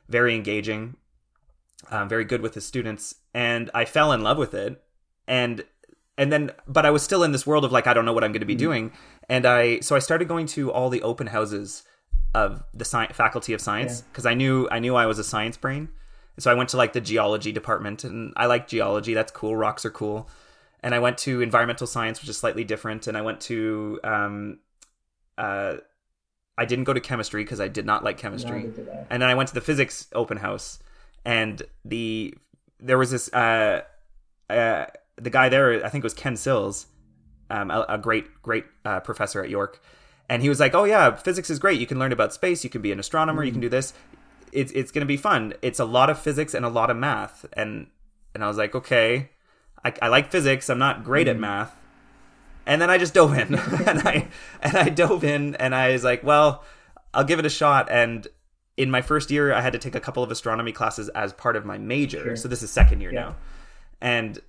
very 0.09 0.35
engaging, 0.35 0.97
um, 1.89 2.09
very 2.09 2.25
good 2.25 2.41
with 2.41 2.53
his 2.53 2.65
students, 2.65 3.15
and 3.33 3.71
I 3.73 3.85
fell 3.85 4.11
in 4.11 4.21
love 4.21 4.37
with 4.37 4.53
it. 4.53 4.83
And 5.27 5.63
and 6.17 6.31
then 6.31 6.51
but 6.67 6.85
I 6.85 6.91
was 6.91 7.01
still 7.01 7.23
in 7.23 7.31
this 7.31 7.47
world 7.47 7.63
of 7.63 7.71
like 7.71 7.87
I 7.87 7.93
don't 7.93 8.03
know 8.05 8.13
what 8.13 8.23
I'm 8.25 8.33
going 8.33 8.41
to 8.41 8.45
be 8.45 8.55
doing, 8.55 8.91
and 9.29 9.45
I 9.45 9.79
so 9.79 9.95
I 9.95 9.99
started 9.99 10.27
going 10.27 10.47
to 10.47 10.69
all 10.71 10.89
the 10.89 11.01
open 11.01 11.27
houses 11.27 11.83
of 12.35 12.63
the 12.73 12.85
sci- 12.85 13.13
faculty 13.13 13.53
of 13.53 13.61
science 13.61 14.01
because 14.01 14.25
I 14.25 14.33
knew 14.33 14.67
I 14.69 14.79
knew 14.79 14.95
I 14.95 15.05
was 15.05 15.17
a 15.17 15.23
science 15.23 15.55
brain. 15.55 15.89
So 16.39 16.49
I 16.49 16.53
went 16.53 16.69
to 16.69 16.77
like 16.77 16.93
the 16.93 17.01
geology 17.01 17.51
department, 17.51 18.03
and 18.03 18.33
I 18.35 18.45
like 18.45 18.67
geology. 18.67 19.13
That's 19.13 19.31
cool. 19.31 19.55
Rocks 19.55 19.85
are 19.85 19.91
cool. 19.91 20.29
And 20.83 20.95
I 20.95 20.99
went 20.99 21.17
to 21.19 21.41
environmental 21.41 21.85
science, 21.85 22.21
which 22.21 22.29
is 22.29 22.37
slightly 22.37 22.63
different. 22.63 23.05
And 23.05 23.15
I 23.15 23.21
went 23.21 23.41
to 23.41 23.99
um, 24.03 24.59
uh, 25.37 25.77
I 26.57 26.65
didn't 26.65 26.83
go 26.83 26.93
to 26.93 26.99
chemistry 26.99 27.43
because 27.43 27.59
I 27.59 27.67
did 27.67 27.85
not 27.85 28.03
like 28.03 28.17
chemistry 28.17 28.65
I. 28.65 29.05
and 29.09 29.21
then 29.21 29.29
I 29.29 29.35
went 29.35 29.49
to 29.49 29.55
the 29.55 29.61
physics 29.61 30.07
open 30.13 30.37
house, 30.37 30.79
and 31.25 31.61
the 31.85 32.35
there 32.79 32.97
was 32.97 33.11
this 33.11 33.33
uh, 33.33 33.81
uh, 34.49 34.85
the 35.15 35.29
guy 35.29 35.49
there, 35.49 35.83
I 35.85 35.89
think 35.89 36.03
it 36.03 36.05
was 36.05 36.13
Ken 36.13 36.35
Sills, 36.35 36.87
um, 37.49 37.71
a, 37.71 37.85
a 37.89 37.97
great 37.97 38.41
great 38.41 38.65
uh, 38.85 38.99
professor 38.99 39.43
at 39.43 39.49
York, 39.49 39.81
and 40.29 40.41
he 40.41 40.49
was 40.49 40.59
like, 40.59 40.75
"Oh 40.75 40.83
yeah, 40.83 41.15
physics 41.15 41.49
is 41.49 41.57
great. 41.57 41.79
You 41.79 41.87
can 41.87 41.97
learn 41.97 42.11
about 42.11 42.33
space. 42.33 42.63
You 42.63 42.69
can 42.69 42.81
be 42.81 42.91
an 42.91 42.99
astronomer. 42.99 43.43
You 43.43 43.51
can 43.51 43.61
do 43.61 43.69
this. 43.69 43.93
It's 44.51 44.71
it's 44.73 44.91
going 44.91 45.01
to 45.01 45.07
be 45.07 45.17
fun. 45.17 45.53
It's 45.61 45.79
a 45.79 45.85
lot 45.85 46.09
of 46.09 46.19
physics 46.19 46.53
and 46.53 46.65
a 46.65 46.69
lot 46.69 46.89
of 46.89 46.97
math." 46.97 47.45
And 47.53 47.87
and 48.33 48.43
I 48.43 48.47
was 48.47 48.57
like, 48.57 48.75
"Okay, 48.75 49.29
I, 49.83 49.93
I 50.01 50.07
like 50.07 50.31
physics. 50.31 50.69
I'm 50.69 50.79
not 50.79 51.03
great 51.03 51.27
at 51.27 51.37
mm. 51.37 51.41
math." 51.41 51.75
And 52.65 52.81
then 52.81 52.89
I 52.89 52.97
just 52.97 53.13
dove 53.13 53.37
in, 53.37 53.55
and 53.87 53.99
I 54.07 54.27
and 54.61 54.77
I 54.77 54.89
dove 54.89 55.23
in, 55.23 55.55
and 55.55 55.73
I 55.73 55.91
was 55.91 56.03
like, 56.03 56.23
"Well, 56.23 56.63
I'll 57.13 57.23
give 57.23 57.39
it 57.39 57.45
a 57.45 57.49
shot." 57.49 57.89
And 57.89 58.27
in 58.77 58.89
my 58.89 59.01
first 59.01 59.31
year, 59.31 59.53
I 59.53 59.61
had 59.61 59.73
to 59.73 59.79
take 59.79 59.95
a 59.95 59.99
couple 59.99 60.23
of 60.23 60.31
astronomy 60.31 60.71
classes 60.71 61.09
as 61.09 61.33
part 61.33 61.55
of 61.55 61.65
my 61.65 61.77
major. 61.77 62.23
Sure. 62.23 62.35
So 62.35 62.47
this 62.47 62.63
is 62.63 62.71
second 62.71 63.01
year 63.01 63.13
Yeah. 63.13 63.21
now, 63.21 63.35
and 63.99 64.39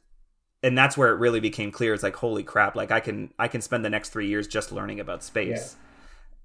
and 0.62 0.78
that's 0.78 0.96
where 0.96 1.12
it 1.12 1.18
really 1.18 1.40
became 1.40 1.72
clear. 1.72 1.92
It's 1.92 2.02
like, 2.02 2.16
holy 2.16 2.42
crap! 2.42 2.76
Like 2.76 2.90
I 2.90 3.00
can 3.00 3.32
I 3.38 3.48
can 3.48 3.60
spend 3.60 3.84
the 3.84 3.90
next 3.90 4.10
three 4.10 4.28
years 4.28 4.46
just 4.46 4.72
learning 4.72 5.00
about 5.00 5.22
space, 5.22 5.76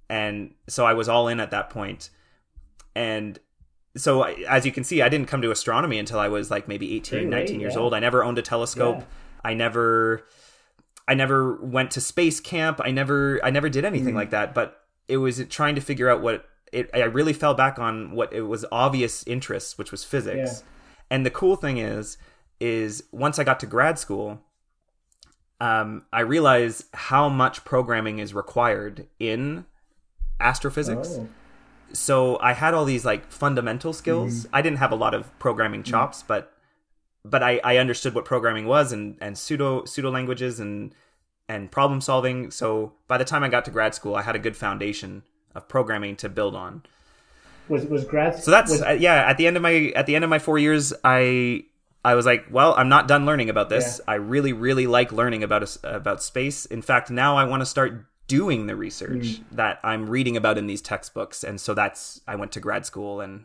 and 0.08 0.54
so 0.66 0.84
I 0.84 0.94
was 0.94 1.08
all 1.08 1.28
in 1.28 1.40
at 1.40 1.50
that 1.50 1.70
point. 1.70 2.10
And 2.94 3.38
so 3.96 4.22
I- 4.22 4.44
as 4.48 4.64
you 4.66 4.72
can 4.72 4.84
see, 4.84 5.02
I 5.02 5.08
didn't 5.08 5.28
come 5.28 5.42
to 5.42 5.50
astronomy 5.50 5.98
until 5.98 6.18
I 6.18 6.28
was 6.28 6.50
like 6.50 6.68
maybe 6.68 6.94
18, 6.94 7.10
Pretty 7.10 7.26
late, 7.26 7.30
19 7.40 7.60
years 7.60 7.74
yeah. 7.74 7.80
old. 7.80 7.94
I 7.94 7.98
never 8.00 8.22
owned 8.24 8.38
a 8.38 8.42
telescope. 8.42 8.98
Yeah. 8.98 9.04
I 9.44 9.54
never 9.54 10.24
I 11.06 11.14
never 11.14 11.54
went 11.56 11.90
to 11.92 12.00
space 12.02 12.38
camp. 12.40 12.80
I 12.84 12.90
never 12.90 13.40
I 13.44 13.50
never 13.50 13.68
did 13.68 13.84
anything 13.84 14.14
Mm. 14.14 14.18
like 14.18 14.30
that, 14.30 14.54
but 14.54 14.82
it 15.08 15.16
was 15.16 15.42
trying 15.48 15.74
to 15.74 15.80
figure 15.80 16.10
out 16.10 16.20
what 16.20 16.44
it 16.72 16.90
I 16.92 17.04
really 17.04 17.32
fell 17.32 17.54
back 17.54 17.78
on 17.78 18.12
what 18.12 18.32
it 18.32 18.42
was 18.42 18.64
obvious 18.70 19.24
interests, 19.26 19.78
which 19.78 19.90
was 19.90 20.04
physics. 20.04 20.62
And 21.10 21.24
the 21.24 21.30
cool 21.30 21.56
thing 21.56 21.78
is 21.78 22.18
is 22.60 23.04
once 23.12 23.38
I 23.38 23.44
got 23.44 23.58
to 23.60 23.66
grad 23.66 23.98
school, 23.98 24.42
um, 25.60 26.04
I 26.12 26.20
realized 26.20 26.84
how 26.92 27.28
much 27.28 27.64
programming 27.64 28.18
is 28.18 28.34
required 28.34 29.06
in 29.18 29.64
astrophysics 30.40 31.16
Oh, 31.18 31.28
so 31.92 32.38
I 32.40 32.52
had 32.52 32.74
all 32.74 32.84
these 32.84 33.04
like 33.04 33.30
fundamental 33.30 33.92
skills. 33.92 34.46
I 34.52 34.62
didn't 34.62 34.78
have 34.78 34.92
a 34.92 34.96
lot 34.96 35.14
of 35.14 35.36
programming 35.38 35.82
chops, 35.82 36.22
but 36.22 36.52
but 37.24 37.42
I, 37.42 37.60
I 37.64 37.76
understood 37.76 38.14
what 38.14 38.24
programming 38.24 38.66
was 38.66 38.92
and 38.92 39.16
and 39.20 39.36
pseudo 39.36 39.84
pseudo 39.84 40.10
languages 40.10 40.60
and 40.60 40.94
and 41.48 41.70
problem 41.70 42.00
solving. 42.00 42.50
So 42.50 42.92
by 43.06 43.18
the 43.18 43.24
time 43.24 43.42
I 43.42 43.48
got 43.48 43.64
to 43.66 43.70
grad 43.70 43.94
school, 43.94 44.14
I 44.14 44.22
had 44.22 44.36
a 44.36 44.38
good 44.38 44.56
foundation 44.56 45.22
of 45.54 45.68
programming 45.68 46.16
to 46.16 46.28
build 46.28 46.54
on. 46.54 46.82
Was 47.68 47.84
was 47.86 48.04
grad? 48.04 48.42
So 48.42 48.50
that's 48.50 48.70
was, 48.70 48.82
uh, 48.82 48.96
yeah. 48.98 49.14
At 49.28 49.36
the 49.38 49.46
end 49.46 49.56
of 49.56 49.62
my 49.62 49.92
at 49.96 50.06
the 50.06 50.14
end 50.14 50.24
of 50.24 50.30
my 50.30 50.38
four 50.38 50.58
years, 50.58 50.92
I 51.04 51.64
I 52.04 52.14
was 52.14 52.26
like, 52.26 52.46
well, 52.50 52.74
I'm 52.76 52.88
not 52.88 53.08
done 53.08 53.26
learning 53.26 53.50
about 53.50 53.68
this. 53.68 54.00
Yeah. 54.00 54.12
I 54.12 54.14
really 54.16 54.52
really 54.52 54.86
like 54.86 55.12
learning 55.12 55.42
about 55.42 55.62
us 55.62 55.78
about 55.82 56.22
space. 56.22 56.64
In 56.66 56.82
fact, 56.82 57.10
now 57.10 57.36
I 57.36 57.44
want 57.44 57.60
to 57.60 57.66
start 57.66 58.06
doing 58.28 58.66
the 58.66 58.76
research 58.76 59.40
Mm. 59.40 59.44
that 59.52 59.80
I'm 59.82 60.08
reading 60.08 60.36
about 60.36 60.56
in 60.58 60.66
these 60.66 60.80
textbooks, 60.82 61.42
and 61.42 61.60
so 61.60 61.74
that's 61.74 62.20
I 62.28 62.36
went 62.36 62.52
to 62.52 62.60
grad 62.60 62.86
school, 62.86 63.20
and 63.20 63.44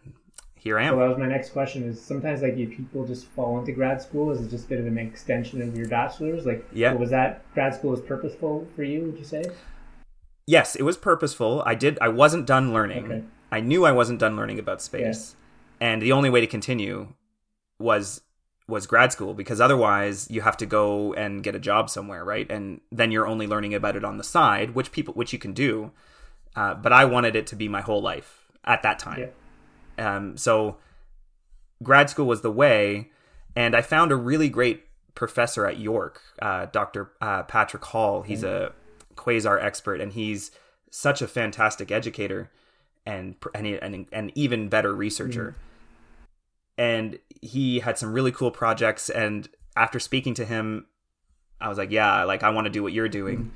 here 0.56 0.78
I 0.78 0.84
am. 0.84 0.96
Well, 0.98 1.08
that 1.08 1.16
was 1.16 1.18
my 1.18 1.28
next 1.28 1.50
question. 1.50 1.84
Is 1.84 2.00
sometimes 2.02 2.42
like 2.42 2.54
if 2.58 2.70
people 2.70 3.06
just 3.06 3.26
fall 3.28 3.58
into 3.60 3.72
grad 3.72 4.02
school, 4.02 4.32
is 4.32 4.42
it 4.42 4.50
just 4.50 4.66
a 4.66 4.70
bit 4.70 4.80
of 4.80 4.86
an 4.86 4.98
extension 4.98 5.62
of 5.62 5.76
your 5.76 5.88
bachelor's? 5.88 6.46
Like, 6.46 6.66
Yeah. 6.72 6.94
was 6.94 7.10
that 7.10 7.42
grad 7.54 7.74
school 7.76 7.92
was 7.92 8.02
purposeful 8.02 8.68
for 8.76 8.84
you? 8.84 9.02
Would 9.06 9.18
you 9.18 9.26
say? 9.26 9.44
yes, 10.46 10.76
it 10.76 10.84
was 10.84 10.98
purposeful. 10.98 11.64
I 11.66 11.74
did. 11.76 11.98
I 12.02 12.10
wasn't 12.10 12.46
done 12.46 12.74
learning. 12.74 13.06
Okay. 13.06 13.24
I 13.52 13.62
knew 13.62 13.86
I 13.86 13.92
wasn't 13.94 14.20
done 14.20 14.36
learning 14.36 14.60
about 14.60 14.82
space, 14.82 15.36
and 15.80 16.02
the 16.02 16.12
only 16.12 16.30
way 16.30 16.42
to 16.42 16.48
continue 16.48 17.14
was 17.80 18.22
was 18.68 18.88
grad 18.88 19.12
school 19.12 19.34
because 19.34 19.60
otherwise 19.60 20.30
you 20.32 20.42
have 20.42 20.58
to 20.58 20.66
go 20.66 21.14
and 21.14 21.44
get 21.44 21.56
a 21.56 21.60
job 21.60 21.90
somewhere, 21.90 22.24
right? 22.24 22.50
And 22.50 22.82
then 22.92 23.12
you're 23.12 23.28
only 23.28 23.48
learning 23.48 23.74
about 23.74 23.96
it 23.96 24.06
on 24.06 24.18
the 24.18 24.24
side, 24.24 24.72
which 24.72 24.92
people 24.92 25.14
which 25.14 25.34
you 25.34 25.40
can 25.40 25.54
do. 25.54 25.92
Uh, 26.56 26.74
but 26.74 26.94
I 26.94 27.06
wanted 27.06 27.36
it 27.36 27.48
to 27.48 27.56
be 27.56 27.68
my 27.68 27.82
whole 27.82 28.02
life 28.02 28.46
at 28.64 28.84
that 28.84 29.00
time. 29.00 29.20
Um, 29.98 30.38
so 30.38 30.78
grad 31.82 32.10
school 32.10 32.26
was 32.26 32.42
the 32.42 32.52
way, 32.52 33.10
and 33.56 33.76
I 33.76 33.82
found 33.82 34.12
a 34.12 34.16
really 34.16 34.50
great 34.50 34.86
professor 35.16 35.66
at 35.66 35.78
York, 35.78 36.22
uh, 36.42 36.68
Dr. 36.68 37.12
Uh, 37.22 37.44
Patrick 37.44 37.84
Hall. 37.86 38.22
He's 38.22 38.44
a 38.44 38.74
quasar 39.16 39.62
expert, 39.62 40.00
and 40.00 40.14
he's 40.14 40.52
such 40.90 41.22
a 41.22 41.28
fantastic 41.28 41.92
educator 41.92 42.52
and 43.06 43.36
and 43.54 43.68
and, 43.68 44.06
an 44.12 44.32
even 44.36 44.70
better 44.70 44.94
researcher. 44.96 45.56
And 46.78 47.20
he 47.42 47.80
had 47.80 47.98
some 47.98 48.14
really 48.14 48.32
cool 48.32 48.52
projects. 48.52 49.10
And 49.10 49.48
after 49.76 50.00
speaking 50.00 50.34
to 50.36 50.46
him, 50.46 50.88
I 51.62 51.70
was 51.70 51.78
like, 51.78 51.92
yeah, 51.92 52.24
like 52.24 52.44
I 52.44 52.50
want 52.50 52.66
to 52.66 52.72
do 52.72 52.84
what 52.84 52.94
you're 52.94 53.10
doing. 53.10 53.52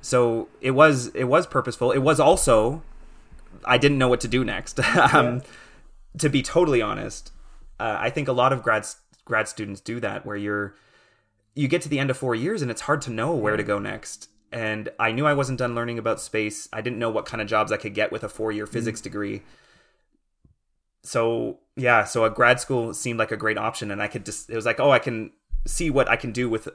So 0.00 0.48
it 0.60 0.72
was 0.72 1.08
it 1.08 1.24
was 1.24 1.46
purposeful. 1.46 1.90
It 1.90 1.98
was 1.98 2.20
also 2.20 2.82
I 3.64 3.78
didn't 3.78 3.98
know 3.98 4.08
what 4.08 4.20
to 4.20 4.28
do 4.28 4.44
next. 4.44 4.80
um, 5.12 5.42
To 6.18 6.28
be 6.28 6.42
totally 6.42 6.82
honest, 6.82 7.32
uh, 7.78 7.96
I 7.98 8.10
think 8.10 8.28
a 8.28 8.32
lot 8.32 8.52
of 8.52 8.62
grad 8.62 8.86
grad 9.24 9.48
students 9.48 9.80
do 9.80 10.00
that, 10.00 10.24
where 10.24 10.36
you're 10.36 10.74
you 11.54 11.68
get 11.68 11.82
to 11.82 11.88
the 11.88 11.98
end 11.98 12.10
of 12.10 12.16
four 12.16 12.34
years 12.34 12.62
and 12.62 12.70
it's 12.70 12.82
hard 12.82 13.02
to 13.02 13.10
know 13.10 13.34
where 13.34 13.56
to 13.56 13.62
go 13.62 13.78
next. 13.78 14.28
And 14.52 14.88
I 14.98 15.12
knew 15.12 15.26
I 15.26 15.34
wasn't 15.34 15.58
done 15.58 15.74
learning 15.74 15.98
about 15.98 16.20
space. 16.20 16.68
I 16.72 16.80
didn't 16.80 16.98
know 16.98 17.10
what 17.10 17.26
kind 17.26 17.42
of 17.42 17.48
jobs 17.48 17.72
I 17.72 17.76
could 17.76 17.94
get 17.94 18.12
with 18.12 18.24
a 18.24 18.28
four 18.28 18.52
year 18.52 18.66
physics 18.66 19.00
degree. 19.00 19.42
So 21.02 21.60
yeah, 21.76 22.04
so 22.04 22.24
a 22.24 22.30
grad 22.30 22.60
school 22.60 22.92
seemed 22.92 23.18
like 23.18 23.32
a 23.32 23.36
great 23.36 23.58
option, 23.58 23.90
and 23.90 24.02
I 24.02 24.08
could 24.08 24.24
just 24.24 24.50
it 24.50 24.56
was 24.56 24.66
like, 24.66 24.80
oh, 24.80 24.90
I 24.90 24.98
can 24.98 25.30
see 25.66 25.90
what 25.90 26.08
I 26.08 26.16
can 26.16 26.32
do 26.32 26.48
with. 26.48 26.68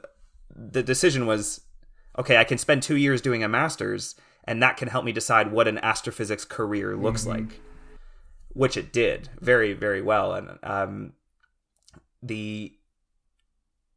The 0.56 0.82
decision 0.82 1.26
was, 1.26 1.60
okay, 2.18 2.36
I 2.36 2.44
can 2.44 2.58
spend 2.58 2.82
two 2.82 2.96
years 2.96 3.20
doing 3.20 3.42
a 3.42 3.48
master's, 3.48 4.14
and 4.44 4.62
that 4.62 4.76
can 4.76 4.88
help 4.88 5.04
me 5.04 5.12
decide 5.12 5.52
what 5.52 5.68
an 5.68 5.78
astrophysics 5.78 6.44
career 6.44 6.96
looks 6.96 7.26
like, 7.26 7.60
which 8.52 8.76
it 8.76 8.92
did 8.92 9.28
very 9.40 9.72
very 9.72 10.00
well, 10.00 10.32
and 10.32 10.58
um, 10.62 11.12
the 12.22 12.72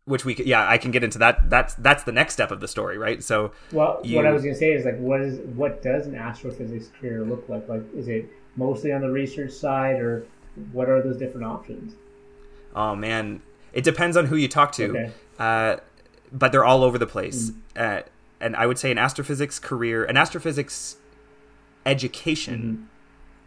which 0.05 0.23
we 0.23 0.35
yeah, 0.37 0.67
I 0.67 0.77
can 0.77 0.91
get 0.91 1.03
into 1.03 1.19
that. 1.19 1.49
That's 1.49 1.73
that's 1.75 2.03
the 2.03 2.11
next 2.13 2.33
step 2.33 2.51
of 2.51 2.59
the 2.59 2.67
story, 2.67 2.97
right? 2.97 3.21
So 3.23 3.51
Well, 3.71 3.99
You- 4.03 4.15
what 4.15 4.25
I 4.25 4.31
was 4.31 4.41
going 4.41 4.55
to 4.55 4.59
say 4.59 4.71
is 4.71 4.85
like, 4.85 4.97
what 4.99 5.21
is 5.21 5.39
what 5.55 5.81
does 5.83 6.07
an 6.07 6.15
astrophysics 6.15 6.89
career 6.99 7.23
look 7.25 7.47
like? 7.49 7.67
Like, 7.67 7.83
is 7.95 8.07
it 8.07 8.29
mostly 8.57 8.91
on 8.91 9.01
the 9.01 9.09
research 9.09 9.51
side, 9.51 10.01
or 10.01 10.25
what 10.73 10.89
are 10.89 11.01
those 11.01 11.17
different 11.17 11.45
options? 11.45 11.93
Oh 12.75 12.95
man, 12.95 13.41
it 13.73 13.83
depends 13.83 14.17
on 14.17 14.25
who 14.25 14.35
you 14.35 14.47
talk 14.47 14.71
to, 14.73 14.89
Okay. 14.89 15.11
uh, 15.39 15.77
but 16.31 16.51
they're 16.51 16.65
all 16.65 16.83
over 16.83 16.97
the 16.97 17.07
place. 17.07 17.51
Uh, 17.75 18.01
and 18.41 18.55
I 18.55 18.65
would 18.67 18.77
say 18.77 18.91
an 18.91 18.97
astrophysics 18.97 19.57
career, 19.59 20.03
an 20.03 20.17
astrophysics 20.17 20.97
education, 21.85 22.89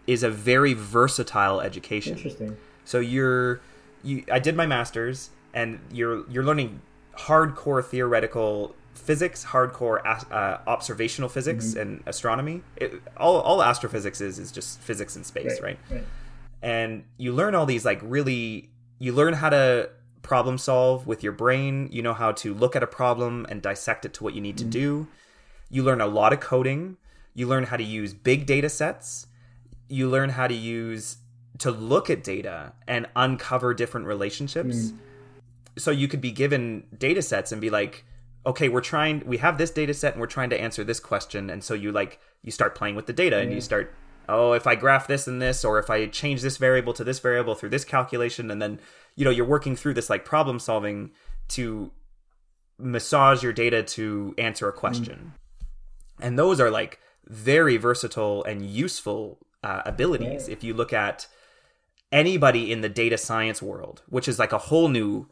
is 0.07 0.23
a 0.23 0.31
very 0.31 0.73
versatile 0.73 1.61
education. 1.61 2.17
Interesting. 2.17 2.57
So 2.85 2.99
you're, 2.99 3.61
you, 4.03 4.25
I 4.33 4.39
did 4.39 4.57
my 4.57 4.67
master's, 4.67 5.31
and 5.55 5.79
you're 5.93 6.29
you're 6.29 6.45
learning 6.45 6.81
hardcore 7.19 7.85
theoretical 7.85 8.75
physics, 8.95 9.45
hardcore 9.45 10.01
uh, 10.31 10.59
observational 10.67 11.29
physics, 11.29 11.69
mm-hmm. 11.69 11.81
and 11.81 12.03
astronomy. 12.07 12.63
It, 12.77 12.95
all 13.17 13.41
all 13.41 13.63
astrophysics 13.63 14.21
is 14.21 14.39
is 14.39 14.53
just 14.53 14.81
physics 14.81 15.17
in 15.17 15.25
space, 15.25 15.61
right? 15.61 15.79
Right. 15.91 16.05
and 16.63 17.05
you 17.17 17.33
learn 17.33 17.55
all 17.55 17.67
these 17.67 17.85
like 17.85 18.01
really 18.03 18.71
you 18.99 19.13
learn 19.13 19.35
how 19.35 19.51
to 19.51 19.91
problem 20.23 20.59
solve 20.59 21.07
with 21.07 21.23
your 21.23 21.33
brain. 21.33 21.89
You 21.91 22.03
know 22.03 22.15
how 22.15 22.33
to 22.33 22.55
look 22.55 22.77
at 22.77 22.83
a 22.83 22.87
problem 22.87 23.47
and 23.49 23.61
dissect 23.63 24.05
it 24.05 24.15
to 24.15 24.25
what 24.25 24.35
you 24.35 24.41
need 24.41 24.59
to 24.59 24.65
mm-hmm. 24.65 24.71
do. 24.71 25.09
You 25.71 25.83
learn 25.83 26.01
a 26.01 26.07
lot 26.07 26.33
of 26.33 26.41
coding. 26.41 26.97
You 27.35 27.47
learn 27.47 27.65
how 27.65 27.77
to 27.77 27.83
use 27.85 28.13
big 28.13 28.47
data 28.47 28.69
sets. 28.69 29.27
You 29.89 30.09
learn 30.09 30.31
how 30.31 30.47
to 30.47 30.55
use 30.55 31.17
to 31.59 31.71
look 31.71 32.11
at 32.11 32.25
data 32.25 32.73
and 32.87 33.07
uncover 33.17 33.75
different 33.75 34.07
relationships. 34.07 34.77
Mm-hmm. 34.77 34.97
So 35.79 35.91
you 35.91 36.09
could 36.09 36.21
be 36.21 36.33
given 36.33 36.85
data 36.97 37.23
sets 37.23 37.53
and 37.53 37.61
be 37.61 37.71
like 37.71 38.05
okay 38.47 38.69
we're 38.69 38.81
trying 38.81 39.23
we 39.27 39.39
have 39.39 39.59
this 39.59 39.71
data 39.71 39.93
set 39.93 40.15
and 40.15 40.21
we're 40.21 40.27
trying 40.27 40.51
to 40.51 40.61
answer 40.61 40.85
this 40.85 41.01
question. 41.01 41.51
And 41.51 41.63
so 41.63 41.75
you 41.75 41.93
like 41.93 42.21
you 42.43 42.51
start 42.51 42.75
playing 42.75 42.97
with 42.97 43.07
the 43.07 43.13
data 43.13 43.39
and 43.39 43.53
you 43.53 43.61
start 43.61 43.95
oh 44.29 44.53
if 44.53 44.67
i 44.67 44.75
graph 44.75 45.07
this 45.07 45.27
and 45.27 45.43
this 45.43 45.65
or 45.65 45.79
if 45.79 45.91
i 45.91 46.07
change 46.07 46.41
this 46.41 46.57
variable 46.57 46.93
to 46.93 47.05
this 47.05 47.19
variable 47.19 47.55
through 47.55 47.71
this 47.71 47.85
calculation. 47.85 48.51
And 48.51 48.61
then 48.61 48.81
you 49.17 49.25
know 49.25 49.31
you're 49.31 49.47
working 49.47 49.77
through 49.77 49.95
this 49.95 50.11
like 50.11 50.25
problem 50.25 50.59
solving 50.59 51.11
to 51.49 51.91
massage 52.79 53.43
your 53.43 53.53
data 53.53 53.83
to 53.83 54.35
answer 54.39 54.69
a 54.69 54.73
question. 54.73 55.35
And 56.21 56.39
those 56.39 56.61
are 56.61 56.71
like 56.71 56.99
very 57.27 57.77
versatile 57.77 58.43
and 58.45 58.65
useful 58.65 59.39
uh, 59.63 59.83
abilities 59.85 60.49
if 60.49 60.65
you 60.65 60.73
look 60.73 60.93
at 60.93 61.27
anybody 62.13 62.73
in 62.73 62.81
the 62.81 62.89
data 62.89 63.17
science 63.17 63.63
world 63.63 64.03
which 64.09 64.27
is 64.27 64.39
like 64.39 64.53
a 64.53 64.59
whole 64.59 64.89
new 64.89 65.29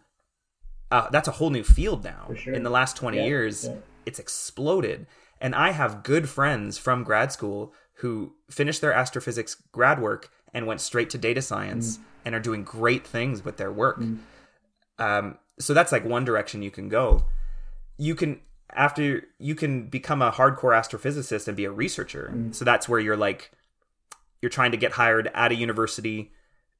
uh, 0.90 1.08
that's 1.10 1.28
a 1.28 1.32
whole 1.32 1.50
new 1.50 1.64
field 1.64 2.04
now. 2.04 2.30
Sure. 2.36 2.54
in 2.54 2.62
the 2.62 2.70
last 2.70 2.96
20 2.96 3.18
Yeah, 3.18 3.24
years 3.24 3.66
yeah. 3.66 3.76
it's 4.06 4.18
exploded. 4.18 5.06
And 5.40 5.54
i 5.54 5.70
have 5.70 6.02
good 6.02 6.28
friends 6.28 6.78
from 6.78 7.04
grad 7.04 7.30
school 7.32 7.72
who 7.94 8.34
finished 8.50 8.80
their 8.80 8.92
astrophysics 8.92 9.54
grad 9.72 10.00
work 10.00 10.30
and 10.54 10.66
went 10.66 10.80
straight 10.80 11.10
to 11.10 11.18
data 11.18 11.42
science 11.42 11.98
Mm. 11.98 12.02
and 12.24 12.34
are 12.34 12.40
doing 12.40 12.64
great 12.64 13.06
things 13.06 13.44
with 13.44 13.56
their 13.56 13.70
work. 13.72 14.00
Um, 14.98 15.38
so 15.58 15.74
that's 15.74 15.92
like 15.92 16.04
one 16.04 16.24
direction 16.24 16.62
you 16.62 16.70
can 16.70 16.88
go. 16.88 17.24
You 17.98 18.14
can 18.14 18.40
after 18.74 19.24
you 19.38 19.54
can 19.54 19.88
become 19.88 20.20
a 20.22 20.30
hardcore 20.30 20.74
astrophysicist 20.78 21.48
and 21.48 21.56
be 21.56 21.64
a 21.64 21.70
researcher. 21.70 22.32
So 22.52 22.64
that's 22.64 22.88
where 22.88 23.00
you're 23.00 23.16
like 23.16 23.50
you're 24.42 24.50
trying 24.50 24.70
to 24.72 24.76
get 24.76 24.92
hired 24.92 25.30
at 25.34 25.50
a 25.52 25.54
university 25.54 26.32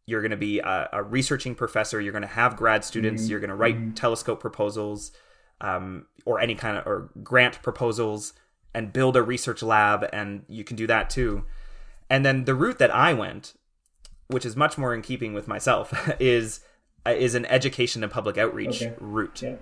you're 0.09 0.23
going 0.23 0.31
to 0.31 0.37
be 0.51 0.59
a, 0.61 0.89
a 0.93 1.03
researching 1.03 1.55
professor 1.55 2.01
you're 2.01 2.17
going 2.19 2.23
to 2.23 2.37
have 2.43 2.57
grad 2.57 2.83
students 2.85 3.29
you're 3.29 3.41
going 3.41 3.51
to 3.57 3.61
write 3.63 3.95
telescope 3.95 4.41
proposals 4.41 5.13
um, 5.61 6.07
or 6.25 6.41
any 6.41 6.55
kind 6.55 6.77
of 6.79 6.87
or 6.87 7.11
grant 7.23 7.61
proposals 7.63 8.33
and 8.75 8.93
build 8.93 9.17
a 9.17 9.23
research 9.23 9.63
lab 9.63 10.09
and 10.13 10.45
you 10.49 10.63
can 10.65 10.77
do 10.77 10.87
that 10.87 11.11
too. 11.11 11.45
And 12.11 12.25
then 12.25 12.45
the 12.45 12.55
route 12.55 12.79
that 12.79 12.93
i 12.95 13.13
went 13.13 13.55
which 14.29 14.45
is 14.47 14.55
much 14.57 14.79
more 14.79 14.95
in 14.95 15.03
keeping 15.03 15.33
with 15.35 15.47
myself 15.49 15.87
is 16.21 16.61
uh, 17.07 17.11
is 17.11 17.35
an 17.35 17.45
education 17.47 18.03
and 18.03 18.11
public 18.13 18.37
outreach 18.39 18.83
Okay. 18.83 18.95
route. 19.01 19.43
Yeah. 19.43 19.57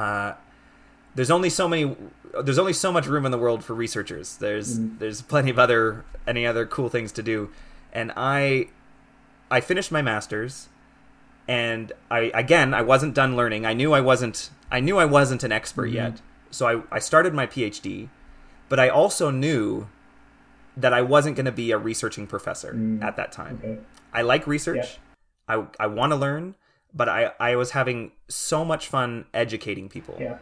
uh, 0.00 0.34
there's 1.16 1.30
only 1.30 1.50
so 1.50 1.68
many 1.68 1.96
there's 2.42 2.58
only 2.58 2.72
so 2.72 2.90
much 2.92 3.06
room 3.06 3.24
in 3.26 3.30
the 3.32 3.38
world 3.38 3.64
for 3.64 3.74
researchers. 3.74 4.36
There's 4.38 4.78
there's 4.98 5.22
plenty 5.22 5.50
of 5.50 5.58
other 5.58 6.04
any 6.26 6.46
other 6.46 6.66
cool 6.66 6.88
things 6.88 7.12
to 7.12 7.22
do. 7.22 7.50
And 7.92 8.12
i 8.16 8.68
i 9.50 9.60
finished 9.60 9.92
my 9.92 10.02
masters 10.02 10.68
and 11.46 11.92
i 12.10 12.30
again 12.34 12.72
i 12.74 12.82
wasn't 12.82 13.14
done 13.14 13.36
learning 13.36 13.66
i 13.66 13.72
knew 13.72 13.92
i 13.92 14.00
wasn't 14.00 14.50
i 14.70 14.80
knew 14.80 14.98
i 14.98 15.04
wasn't 15.04 15.42
an 15.44 15.52
expert 15.52 15.86
mm-hmm. 15.86 15.96
yet 15.96 16.20
so 16.50 16.66
i 16.66 16.96
i 16.96 16.98
started 16.98 17.34
my 17.34 17.46
phd 17.46 18.08
but 18.68 18.80
i 18.80 18.88
also 18.88 19.30
knew 19.30 19.86
that 20.76 20.92
i 20.92 21.02
wasn't 21.02 21.36
going 21.36 21.46
to 21.46 21.52
be 21.52 21.70
a 21.70 21.78
researching 21.78 22.26
professor 22.26 22.72
mm. 22.72 23.02
at 23.02 23.16
that 23.16 23.30
time 23.30 23.60
Okay. 23.62 23.78
I 24.14 24.22
like 24.22 24.46
research. 24.46 24.98
I 25.48 25.66
I 25.78 25.88
want 25.88 26.12
to 26.12 26.16
learn, 26.16 26.54
but 26.94 27.08
I 27.08 27.32
I 27.40 27.56
was 27.56 27.72
having 27.72 28.12
so 28.28 28.64
much 28.64 28.86
fun 28.86 29.26
educating 29.34 29.88
people. 29.88 30.16
Yeah. 30.18 30.38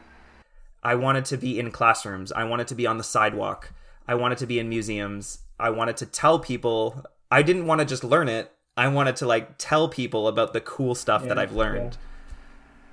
I 0.84 0.94
wanted 0.94 1.24
to 1.26 1.38
be 1.38 1.58
in 1.58 1.70
classrooms. 1.70 2.30
I 2.30 2.44
wanted 2.44 2.68
to 2.68 2.74
be 2.74 2.86
on 2.86 2.98
the 2.98 3.04
sidewalk. 3.04 3.72
I 4.06 4.14
wanted 4.14 4.38
to 4.38 4.46
be 4.46 4.58
in 4.58 4.68
museums. 4.68 5.38
I 5.58 5.70
wanted 5.70 5.96
to 5.98 6.06
tell 6.06 6.38
people. 6.38 7.04
I 7.30 7.40
didn't 7.42 7.66
want 7.66 7.80
to 7.80 7.86
just 7.86 8.04
learn 8.04 8.28
it. 8.28 8.52
I 8.76 8.88
wanted 8.88 9.16
to 9.16 9.26
like 9.26 9.56
tell 9.58 9.88
people 9.88 10.26
about 10.28 10.52
the 10.52 10.60
cool 10.60 10.94
stuff 10.94 11.24
that 11.24 11.38
I've 11.38 11.52
learned. 11.52 11.96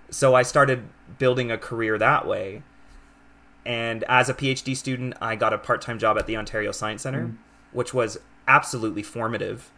So 0.10 0.36
I 0.36 0.42
started 0.44 0.84
building 1.18 1.52
a 1.52 1.58
career 1.58 1.98
that 1.98 2.28
way. 2.28 2.64
and 3.66 4.04
as 4.06 4.30
a 4.30 4.34
PhD 4.34 4.76
student, 4.76 5.14
I 5.22 5.36
got 5.36 5.54
a 5.54 5.58
part 5.58 5.82
time 5.82 6.00
job 6.00 6.18
at 6.18 6.26
the 6.26 6.38
Ontario 6.38 6.72
Science 6.72 7.04
Centre, 7.04 7.26
Mm. 7.26 7.36
which 7.74 7.94
was 7.94 8.18
absolutely 8.48 9.04
formative. 9.04 9.70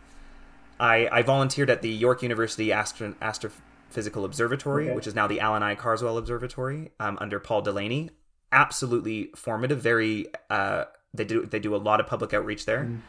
I, 0.79 1.09
I 1.11 1.21
volunteered 1.23 1.69
at 1.69 1.81
the 1.81 1.89
York 1.89 2.21
University 2.23 2.71
Astro, 2.71 3.15
Astrophysical 3.21 4.23
Observatory, 4.23 4.85
Okay. 4.85 4.95
which 4.95 5.07
is 5.07 5.15
now 5.15 5.27
the 5.27 5.39
Alan 5.41 5.61
I. 5.63 5.75
Carswell 5.75 6.17
Observatory, 6.17 6.91
um, 6.99 7.17
under 7.19 7.39
Paul 7.39 7.63
Delaney. 7.63 8.11
Absolutely 8.51 9.31
formative. 9.35 9.79
Very. 9.81 10.27
Uh, 10.49 10.85
they 11.13 11.25
do 11.25 11.45
they 11.45 11.59
do 11.59 11.75
a 11.75 11.77
lot 11.77 11.99
of 11.99 12.07
public 12.07 12.33
outreach 12.33 12.65
there. 12.65 12.83
Mm. 12.85 12.99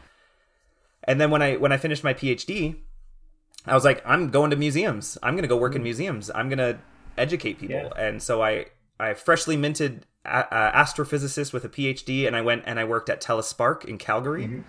And 1.05 1.19
then 1.19 1.31
when 1.31 1.41
I 1.41 1.55
when 1.57 1.71
I 1.71 1.77
finished 1.77 2.03
my 2.03 2.13
PhD, 2.13 2.75
I 3.65 3.73
was 3.73 3.83
like, 3.83 4.01
I'm 4.05 4.29
going 4.29 4.49
to 4.51 4.55
museums. 4.55 5.17
I'm 5.23 5.33
going 5.35 5.43
to 5.43 5.47
go 5.47 5.57
work 5.57 5.75
in 5.75 5.83
museums. 5.83 6.29
I'm 6.33 6.49
going 6.49 6.59
to 6.59 6.79
educate 7.17 7.59
people. 7.59 7.75
Mm. 7.75 7.91
Yeah. 7.95 8.05
And 8.05 8.21
so 8.23 8.41
I 8.41 8.67
I 8.99 9.13
freshly 9.13 9.57
minted 9.57 10.05
a- 10.25 10.53
uh, 10.53 10.83
astrophysicist 10.83 11.51
with 11.53 11.65
a 11.65 11.69
PhD, 11.69 12.25
and 12.27 12.35
I 12.35 12.41
went 12.41 12.63
and 12.65 12.79
I 12.79 12.85
worked 12.85 13.09
at 13.09 13.21
TELUS 13.21 13.43
Spark 13.45 13.85
in 13.85 13.97
Calgary. 13.97 14.45
Mm-hmm. 14.45 14.61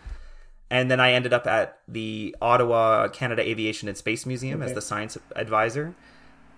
And 0.71 0.91
then 0.91 0.99
I 0.99 1.13
ended 1.13 1.33
up 1.33 1.47
at 1.47 1.79
the 1.87 2.35
Ottawa 2.43 3.07
Canada 3.09 3.43
Aviation 3.49 3.87
and 3.87 3.97
Space 3.97 4.27
Museum 4.27 4.63
as 4.63 4.73
the 4.73 4.81
science 4.81 5.17
advisor, 5.37 5.95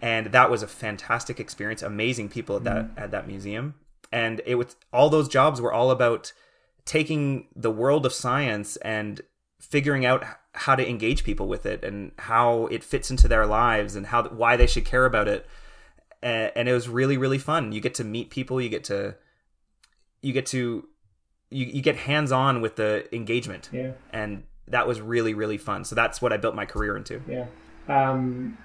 and 0.00 0.28
that 0.28 0.50
was 0.50 0.62
a 0.62 0.68
fantastic 0.68 1.38
experience. 1.38 1.82
Amazing 1.82 2.30
people 2.30 2.56
at 2.56 2.64
that 2.64 2.84
Mm-hmm. 2.86 2.98
at 2.98 3.10
that 3.10 3.26
museum, 3.26 3.74
and 4.10 4.40
it 4.46 4.54
was 4.54 4.76
all 4.92 5.10
those 5.10 5.28
jobs 5.28 5.60
were 5.60 5.72
all 5.72 5.90
about 5.90 6.32
taking 6.86 7.48
the 7.54 7.70
world 7.70 8.06
of 8.06 8.12
science 8.12 8.76
and 8.76 9.20
figuring 9.70 10.06
out 10.06 10.24
how 10.52 10.74
to 10.74 10.88
engage 10.88 11.24
people 11.24 11.48
with 11.48 11.66
it 11.66 11.84
and 11.84 12.12
how 12.18 12.66
it 12.66 12.82
fits 12.82 13.10
into 13.10 13.28
their 13.28 13.46
lives 13.46 13.96
and 13.96 14.06
how 14.06 14.24
why 14.28 14.56
they 14.56 14.66
should 14.66 14.84
care 14.84 15.04
about 15.04 15.28
it. 15.28 15.46
And, 16.22 16.52
and 16.56 16.68
it 16.68 16.72
was 16.72 16.88
really 16.88 17.16
really 17.16 17.38
fun. 17.38 17.72
You 17.72 17.80
get 17.80 17.94
to 17.94 18.04
meet 18.04 18.30
people. 18.30 18.60
You 18.60 18.68
get 18.68 18.84
to 18.84 19.14
you 20.22 20.32
get 20.32 20.46
to 20.46 20.86
you, 21.50 21.66
you 21.66 21.82
get 21.82 21.96
hands 21.96 22.32
on 22.32 22.60
with 22.60 22.76
the 22.76 23.06
engagement. 23.14 23.68
Yeah. 23.72 23.92
and 24.12 24.44
that 24.68 24.86
was 24.86 25.00
really 25.00 25.34
really 25.34 25.58
fun. 25.58 25.84
So 25.84 25.94
that's 25.94 26.20
what 26.20 26.32
i 26.32 26.36
built 26.36 26.54
my 26.54 26.66
career 26.66 26.96
into. 26.96 27.20
Yeah. 27.28 27.46
Um, 27.88 28.58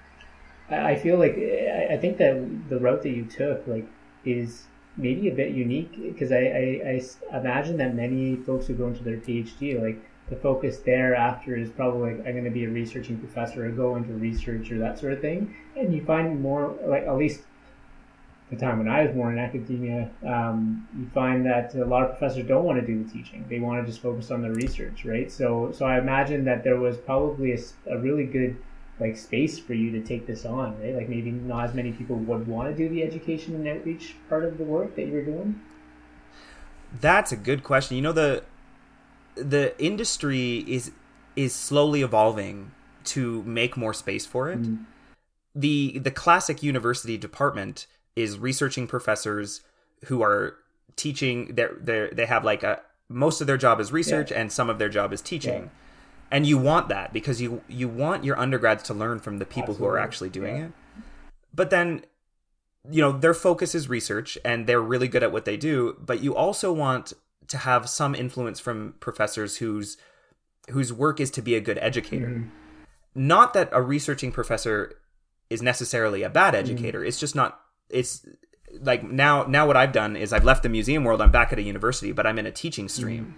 I 0.70 0.92
I 0.92 0.96
feel 0.96 1.18
like 1.18 1.36
I 1.36 1.94
I 1.94 1.96
think 1.98 2.18
that 2.18 2.68
the 2.68 2.78
route 2.78 3.02
that 3.02 3.10
you 3.10 3.24
took 3.24 3.66
like 3.66 3.88
is 4.24 4.64
maybe 4.96 5.28
a 5.28 5.34
bit 5.34 5.52
unique 5.52 5.92
because 6.00 6.30
I 6.32 7.00
imagine 7.32 7.76
that 7.78 7.94
many 7.94 8.36
folks 8.36 8.66
who 8.66 8.74
go 8.74 8.88
into 8.88 9.02
their 9.02 9.16
PhD 9.16 9.80
like 9.80 10.02
the 10.28 10.36
focus 10.36 10.78
thereafter 10.78 11.56
is 11.56 11.70
probably 11.70 12.14
like 12.14 12.26
I'm 12.26 12.32
going 12.32 12.44
to 12.44 12.50
be 12.50 12.64
a 12.64 12.70
researching 12.70 13.18
professor 13.18 13.66
or 13.66 13.70
go 13.70 13.96
into 13.96 14.12
research 14.12 14.70
or 14.70 14.78
that 14.78 14.98
sort 14.98 15.12
of 15.12 15.20
thing, 15.20 15.54
and 15.76 15.94
you 15.94 16.04
find 16.04 16.40
more 16.40 16.74
like 16.86 17.04
at 17.04 17.16
least 17.16 17.42
the 18.50 18.56
time 18.56 18.78
when 18.78 18.88
I 18.88 19.06
was 19.06 19.16
more 19.16 19.32
in 19.32 19.38
academia, 19.38 20.10
um, 20.26 20.86
you 20.98 21.06
find 21.06 21.46
that 21.46 21.74
a 21.74 21.84
lot 21.84 22.02
of 22.02 22.10
professors 22.10 22.46
don't 22.46 22.64
want 22.64 22.78
to 22.80 22.86
do 22.86 23.02
the 23.02 23.10
teaching; 23.10 23.44
they 23.48 23.58
want 23.58 23.82
to 23.82 23.90
just 23.90 24.02
focus 24.02 24.30
on 24.30 24.42
the 24.42 24.50
research, 24.50 25.04
right? 25.04 25.30
So, 25.32 25.72
so 25.72 25.86
I 25.86 25.98
imagine 25.98 26.44
that 26.44 26.62
there 26.62 26.78
was 26.78 26.98
probably 26.98 27.58
a 27.86 27.98
really 27.98 28.24
good 28.24 28.56
like 29.00 29.16
space 29.16 29.58
for 29.58 29.74
you 29.74 29.90
to 29.92 30.00
take 30.00 30.26
this 30.26 30.44
on, 30.44 30.80
right? 30.80 30.94
Like 30.94 31.08
maybe 31.08 31.30
not 31.30 31.64
as 31.64 31.74
many 31.74 31.92
people 31.92 32.16
would 32.16 32.46
want 32.46 32.68
to 32.68 32.76
do 32.76 32.88
the 32.88 33.02
education 33.02 33.54
and 33.54 33.66
outreach 33.66 34.16
part 34.28 34.44
of 34.44 34.58
the 34.58 34.64
work 34.64 34.96
that 34.96 35.06
you 35.06 35.12
were 35.12 35.24
doing. 35.24 35.60
That's 37.00 37.32
a 37.32 37.36
good 37.36 37.64
question. 37.64 37.96
You 37.96 38.02
know 38.02 38.12
the 38.12 38.44
the 39.34 39.74
industry 39.82 40.64
is 40.66 40.92
is 41.36 41.54
slowly 41.54 42.02
evolving 42.02 42.72
to 43.04 43.42
make 43.44 43.76
more 43.76 43.94
space 43.94 44.26
for 44.26 44.50
it. 44.50 44.62
Mm. 44.62 44.84
The 45.54 45.98
the 45.98 46.10
classic 46.10 46.62
university 46.62 47.16
department 47.16 47.86
is 48.16 48.38
researching 48.38 48.86
professors 48.86 49.62
who 50.06 50.22
are 50.22 50.56
teaching 50.96 51.54
they 51.54 51.66
they 51.80 52.08
they 52.12 52.26
have 52.26 52.44
like 52.44 52.62
a 52.62 52.80
most 53.08 53.40
of 53.40 53.46
their 53.46 53.58
job 53.58 53.80
is 53.80 53.92
research 53.92 54.32
and 54.32 54.50
some 54.50 54.70
of 54.70 54.78
their 54.78 54.88
job 54.88 55.12
is 55.12 55.20
teaching. 55.20 55.64
Yeah. 55.64 55.68
And 56.30 56.46
you 56.46 56.56
want 56.56 56.88
that 56.88 57.12
because 57.12 57.42
you 57.42 57.62
you 57.68 57.88
want 57.88 58.24
your 58.24 58.38
undergrads 58.38 58.82
to 58.84 58.94
learn 58.94 59.18
from 59.18 59.38
the 59.38 59.44
people 59.46 59.74
who 59.74 59.84
are 59.86 59.98
actually 59.98 60.30
doing 60.30 60.56
Yeah. 60.56 60.64
it. 60.64 60.72
But 61.54 61.70
then 61.70 62.04
you 62.90 63.00
know 63.00 63.12
their 63.12 63.34
focus 63.34 63.74
is 63.74 63.88
research 63.88 64.36
and 64.44 64.66
they're 64.66 64.80
really 64.80 65.08
good 65.08 65.22
at 65.22 65.30
what 65.30 65.44
they 65.44 65.56
do 65.56 65.96
but 66.04 66.20
you 66.20 66.34
also 66.34 66.72
want 66.72 67.12
to 67.52 67.58
have 67.58 67.88
some 67.88 68.14
influence 68.14 68.58
from 68.60 68.94
professors 69.00 69.56
whose 69.58 69.96
whose 70.70 70.92
work 70.92 71.20
is 71.20 71.30
to 71.32 71.42
be 71.42 71.54
a 71.54 71.60
good 71.60 71.78
educator. 71.80 72.28
Mhm. 72.28 72.50
not 73.14 73.52
that 73.54 73.68
a 73.72 73.82
researching 73.82 74.32
professor 74.32 74.76
is 75.50 75.60
necessarily 75.60 76.22
a 76.22 76.30
bad 76.30 76.54
educator. 76.54 77.04
It's 77.04 77.20
just 77.20 77.34
not 77.34 77.60
it's 77.90 78.26
like 78.80 79.02
now 79.04 79.44
now 79.44 79.66
what 79.66 79.76
i've 79.76 79.92
done 79.92 80.16
is 80.16 80.32
i've 80.32 80.46
left 80.46 80.62
the 80.62 80.68
museum 80.70 81.04
world 81.04 81.20
i'm 81.20 81.30
back 81.30 81.52
at 81.52 81.58
a 81.58 81.62
university 81.62 82.10
but 82.10 82.26
i'm 82.26 82.38
in 82.38 82.46
a 82.46 82.50
teaching 82.50 82.88
stream. 82.88 83.34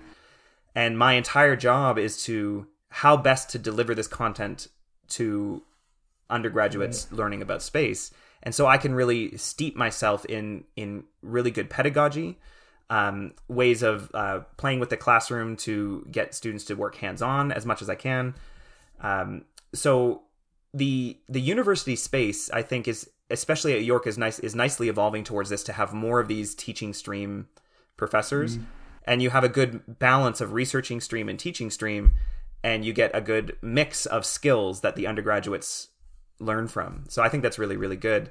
And 0.76 0.96
my 0.96 1.14
entire 1.14 1.56
job 1.56 1.98
is 1.98 2.22
to 2.26 2.66
how 2.88 3.16
best 3.16 3.50
to 3.50 3.58
deliver 3.58 3.94
this 3.96 4.06
content 4.06 4.68
to 5.08 5.62
undergraduates 6.30 7.10
learning 7.10 7.42
about 7.42 7.62
space. 7.62 8.12
And 8.44 8.54
so 8.54 8.66
i 8.66 8.78
can 8.78 8.94
really 8.94 9.36
steep 9.36 9.74
myself 9.76 10.24
in 10.26 10.64
in 10.76 11.04
really 11.20 11.50
good 11.50 11.68
pedagogy 11.68 12.38
um, 12.90 13.32
ways 13.48 13.82
of 13.82 14.10
uh, 14.14 14.40
playing 14.56 14.80
with 14.80 14.90
the 14.90 14.96
classroom 14.96 15.56
to 15.56 16.06
get 16.10 16.34
students 16.34 16.64
to 16.66 16.74
work 16.74 16.96
hands 16.96 17.22
on 17.22 17.50
as 17.50 17.64
much 17.64 17.82
as 17.82 17.88
i 17.88 17.94
can. 17.94 18.34
Um, 19.00 19.44
so 19.74 20.22
the 20.72 21.18
the 21.28 21.40
university 21.40 21.94
space 21.94 22.50
i 22.50 22.60
think 22.60 22.88
is 22.88 23.08
especially 23.30 23.74
at 23.74 23.84
york 23.84 24.06
is 24.06 24.18
nice 24.18 24.40
is 24.40 24.56
nicely 24.56 24.88
evolving 24.88 25.22
towards 25.22 25.48
this 25.48 25.62
to 25.62 25.72
have 25.72 25.92
more 25.92 26.18
of 26.18 26.26
these 26.26 26.54
teaching 26.54 26.92
stream 26.92 27.46
professors. 27.96 28.58
And 29.06 29.22
you 29.22 29.30
have 29.30 29.44
a 29.44 29.48
good 29.48 29.98
balance 29.98 30.40
of 30.40 30.52
researching 30.52 31.00
stream 31.00 31.28
and 31.28 31.38
teaching 31.38 31.70
stream 31.70 32.16
and 32.62 32.84
you 32.84 32.92
get 32.92 33.10
a 33.14 33.20
good 33.20 33.56
mix 33.60 34.06
of 34.06 34.24
skills 34.24 34.80
that 34.80 34.96
the 34.96 35.06
undergraduates 35.06 35.88
learn 36.40 36.68
from. 36.68 37.04
So 37.08 37.22
i 37.22 37.28
think 37.28 37.42
that's 37.42 37.58
really 37.58 37.76
really 37.76 37.96
good. 37.96 38.30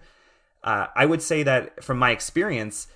Uh, 0.64 0.88
i 0.96 1.06
would 1.06 1.22
say 1.22 1.44
that 1.44 1.84
from 1.84 1.98
my 1.98 2.12
experience 2.12 2.88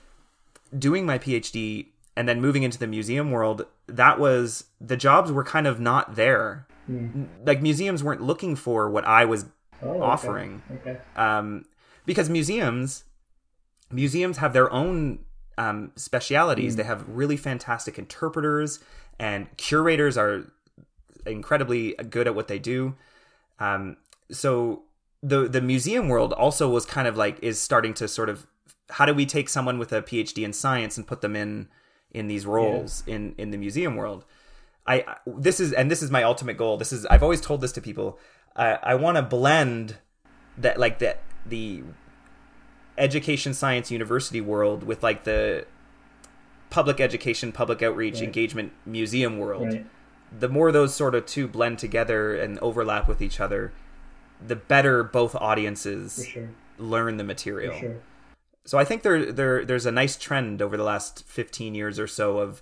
doing 0.78 1.06
my 1.06 1.18
phd 1.20 1.88
and 2.16 2.28
then 2.28 2.42
moving 2.42 2.64
into 2.64 2.78
the 2.80 2.88
museum 2.88 3.32
world 3.32 3.66
that 3.88 4.20
was 4.20 4.66
the 4.82 4.98
jobs 4.98 5.32
were 5.32 5.44
kind 5.44 5.68
of 5.68 5.80
not 5.80 6.16
there 6.16 6.66
like 7.46 7.62
museums 7.62 8.04
weren't 8.04 8.22
looking 8.22 8.56
for 8.56 8.90
what 8.90 9.06
i 9.06 9.26
was 9.26 9.46
Oh, 9.84 10.02
offering 10.02 10.64
Okay. 10.72 10.98
um, 11.16 11.66
because 12.08 12.30
museums 12.32 13.04
museums 13.92 14.38
have 14.38 14.52
their 14.54 14.72
own 14.74 15.20
um, 15.60 15.92
specialities. 15.96 16.76
They 16.76 16.84
have 16.84 17.08
really 17.08 17.38
fantastic 17.38 17.98
interpreters, 18.00 18.80
and 19.20 19.56
curators 19.58 20.18
are 20.18 20.46
incredibly 21.26 21.94
good 22.10 22.28
at 22.28 22.36
what 22.36 22.48
they 22.48 22.60
do. 22.60 22.96
Um, 23.60 23.98
so 24.32 24.84
the 25.24 25.48
the 25.48 25.62
museum 25.62 26.10
world 26.10 26.34
also 26.34 26.70
was 26.70 26.86
kind 26.86 27.08
of 27.08 27.18
like 27.18 27.38
is 27.44 27.60
starting 27.62 27.94
to 27.96 28.08
sort 28.08 28.30
of 28.30 28.46
how 28.90 29.06
do 29.06 29.14
we 29.14 29.26
take 29.26 29.50
someone 29.50 29.78
with 29.78 29.92
a 29.92 30.02
PhD 30.02 30.44
in 30.44 30.54
science 30.54 30.98
and 30.98 31.06
put 31.06 31.22
them 31.22 31.36
in 31.36 31.68
in 32.12 32.28
these 32.28 32.46
roles 32.46 33.04
in 33.08 33.36
in 33.38 33.52
the 33.52 33.58
museum 33.58 33.96
world? 33.96 34.26
I 34.86 35.04
this 35.26 35.60
is 35.60 35.74
and 35.74 35.92
this 35.92 36.02
is 36.02 36.10
my 36.12 36.24
ultimate 36.24 36.58
goal. 36.58 36.78
This 36.78 36.94
is 36.94 37.06
I've 37.08 37.24
always 37.24 37.42
told 37.42 37.62
this 37.62 37.72
to 37.74 37.82
people. 37.82 38.18
I, 38.56 38.80
I 38.82 38.96
want 38.96 39.18
to 39.18 39.22
blend 39.22 39.98
that 40.58 40.80
like 40.80 41.00
that 41.00 41.22
the 41.46 41.84
education 42.98 43.54
science 43.54 43.92
university 43.92 44.42
world 44.42 44.84
with 44.84 45.04
like 45.04 45.24
the 45.24 45.66
public 46.70 47.00
education 47.00 47.52
public 47.52 47.82
outreach 47.82 48.16
Right. 48.16 48.24
engagement 48.24 48.74
museum 48.86 49.38
world 49.38 49.68
Right. 49.68 49.86
the 50.38 50.50
more 50.50 50.72
those 50.72 50.94
sort 50.96 51.14
of 51.16 51.26
two 51.26 51.48
blend 51.48 51.78
together 51.80 52.36
and 52.36 52.58
overlap 52.60 53.08
with 53.08 53.22
each 53.22 53.40
other 53.40 53.72
the 54.46 54.56
better 54.56 55.04
both 55.04 55.36
audiences 55.36 56.28
sure. 56.28 56.50
learn 56.78 57.18
the 57.18 57.24
material. 57.24 57.74
So 58.68 58.78
I 58.78 58.84
think 58.84 59.02
there 59.02 59.32
there 59.32 59.66
there's 59.66 59.86
a 59.86 59.92
nice 59.92 60.16
trend 60.18 60.62
over 60.62 60.76
the 60.78 60.84
last 60.84 61.24
15 61.28 61.74
years 61.74 61.98
or 62.00 62.06
so 62.08 62.38
of 62.40 62.62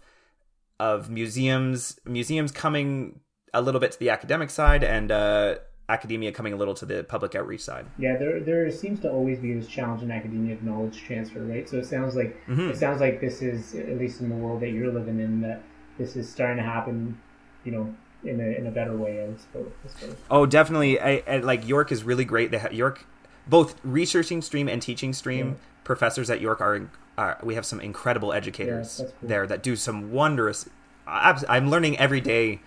of 0.80 1.10
museums 1.10 2.00
museums 2.06 2.52
coming 2.52 3.20
a 3.54 3.62
little 3.62 3.80
bit 3.82 3.92
to 3.94 4.00
the 4.00 4.10
academic 4.10 4.50
side 4.50 4.84
and 4.84 5.12
uh, 5.12 5.56
academia 5.88 6.32
coming 6.32 6.52
a 6.54 6.56
little 6.58 6.74
to 6.74 6.86
the 6.86 7.04
public 7.06 7.36
outreach 7.36 7.62
side. 7.62 7.86
Yeah, 7.98 8.18
there 8.18 8.40
there 8.40 8.70
seems 8.72 9.00
to 9.02 9.12
always 9.12 9.40
be 9.40 9.54
this 9.54 9.68
challenge 9.68 10.02
in 10.04 10.12
academia 10.12 10.54
of 10.56 10.64
knowledge 10.64 11.02
transfer, 11.04 11.40
right? 11.44 11.68
So 11.68 11.78
it 11.78 11.86
sounds 11.86 12.16
like 12.16 12.36
Mhm. 12.48 12.70
it 12.72 12.78
sounds 12.78 13.00
like 13.02 13.20
this 13.22 13.42
is 13.42 13.76
at 13.76 13.98
least 13.98 14.22
in 14.22 14.30
the 14.30 14.36
world 14.36 14.62
that 14.62 14.70
you're 14.70 14.92
living 14.92 15.20
in 15.20 15.42
that 15.42 15.62
this 15.98 16.16
is 16.16 16.30
starting 16.30 16.58
to 16.58 16.64
happen, 16.64 17.18
you 17.64 17.72
know, 17.72 17.96
in 18.24 18.42
a 18.42 18.58
in 18.60 18.68
a 18.68 18.72
better 18.72 18.96
way. 18.98 19.24
I 19.24 19.38
suppose. 19.38 19.72
I 19.86 19.88
suppose. 19.88 20.16
Oh, 20.30 20.46
definitely. 20.46 21.00
I, 21.00 21.24
I, 21.28 21.38
like 21.38 21.68
York 21.68 21.92
is 21.92 22.04
really 22.04 22.26
great. 22.26 22.52
They 22.52 22.58
have 22.58 22.74
York, 22.74 23.06
both 23.48 23.76
researching 23.84 24.42
stream 24.42 24.68
and 24.68 24.82
teaching 24.82 25.14
stream. 25.14 25.56
Yeah. 25.86 25.88
Professors 25.88 26.30
at 26.30 26.42
York 26.42 26.62
are, 26.62 26.90
are. 27.18 27.38
We 27.44 27.56
have 27.56 27.66
some 27.66 27.80
incredible 27.80 28.34
educators 28.34 28.98
that's 28.98 29.12
cool. 29.12 29.30
there 29.30 29.48
that 29.48 29.64
do 29.64 29.76
some 29.76 30.12
wondrous. 30.12 30.68
I'm 31.08 31.70
learning 31.70 32.00
every 32.00 32.22
day 32.22 32.60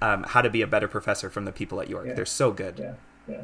um, 0.00 0.24
how 0.24 0.40
to 0.42 0.50
be 0.50 0.62
a 0.62 0.66
better 0.66 0.88
professor 0.88 1.28
from 1.30 1.44
the 1.44 1.52
people 1.52 1.80
at 1.80 1.88
York. 1.90 2.06
Yeah. 2.06 2.14
They're 2.14 2.26
so 2.26 2.50
good. 2.52 2.78
Yeah, 2.78 2.94
yeah. 3.28 3.42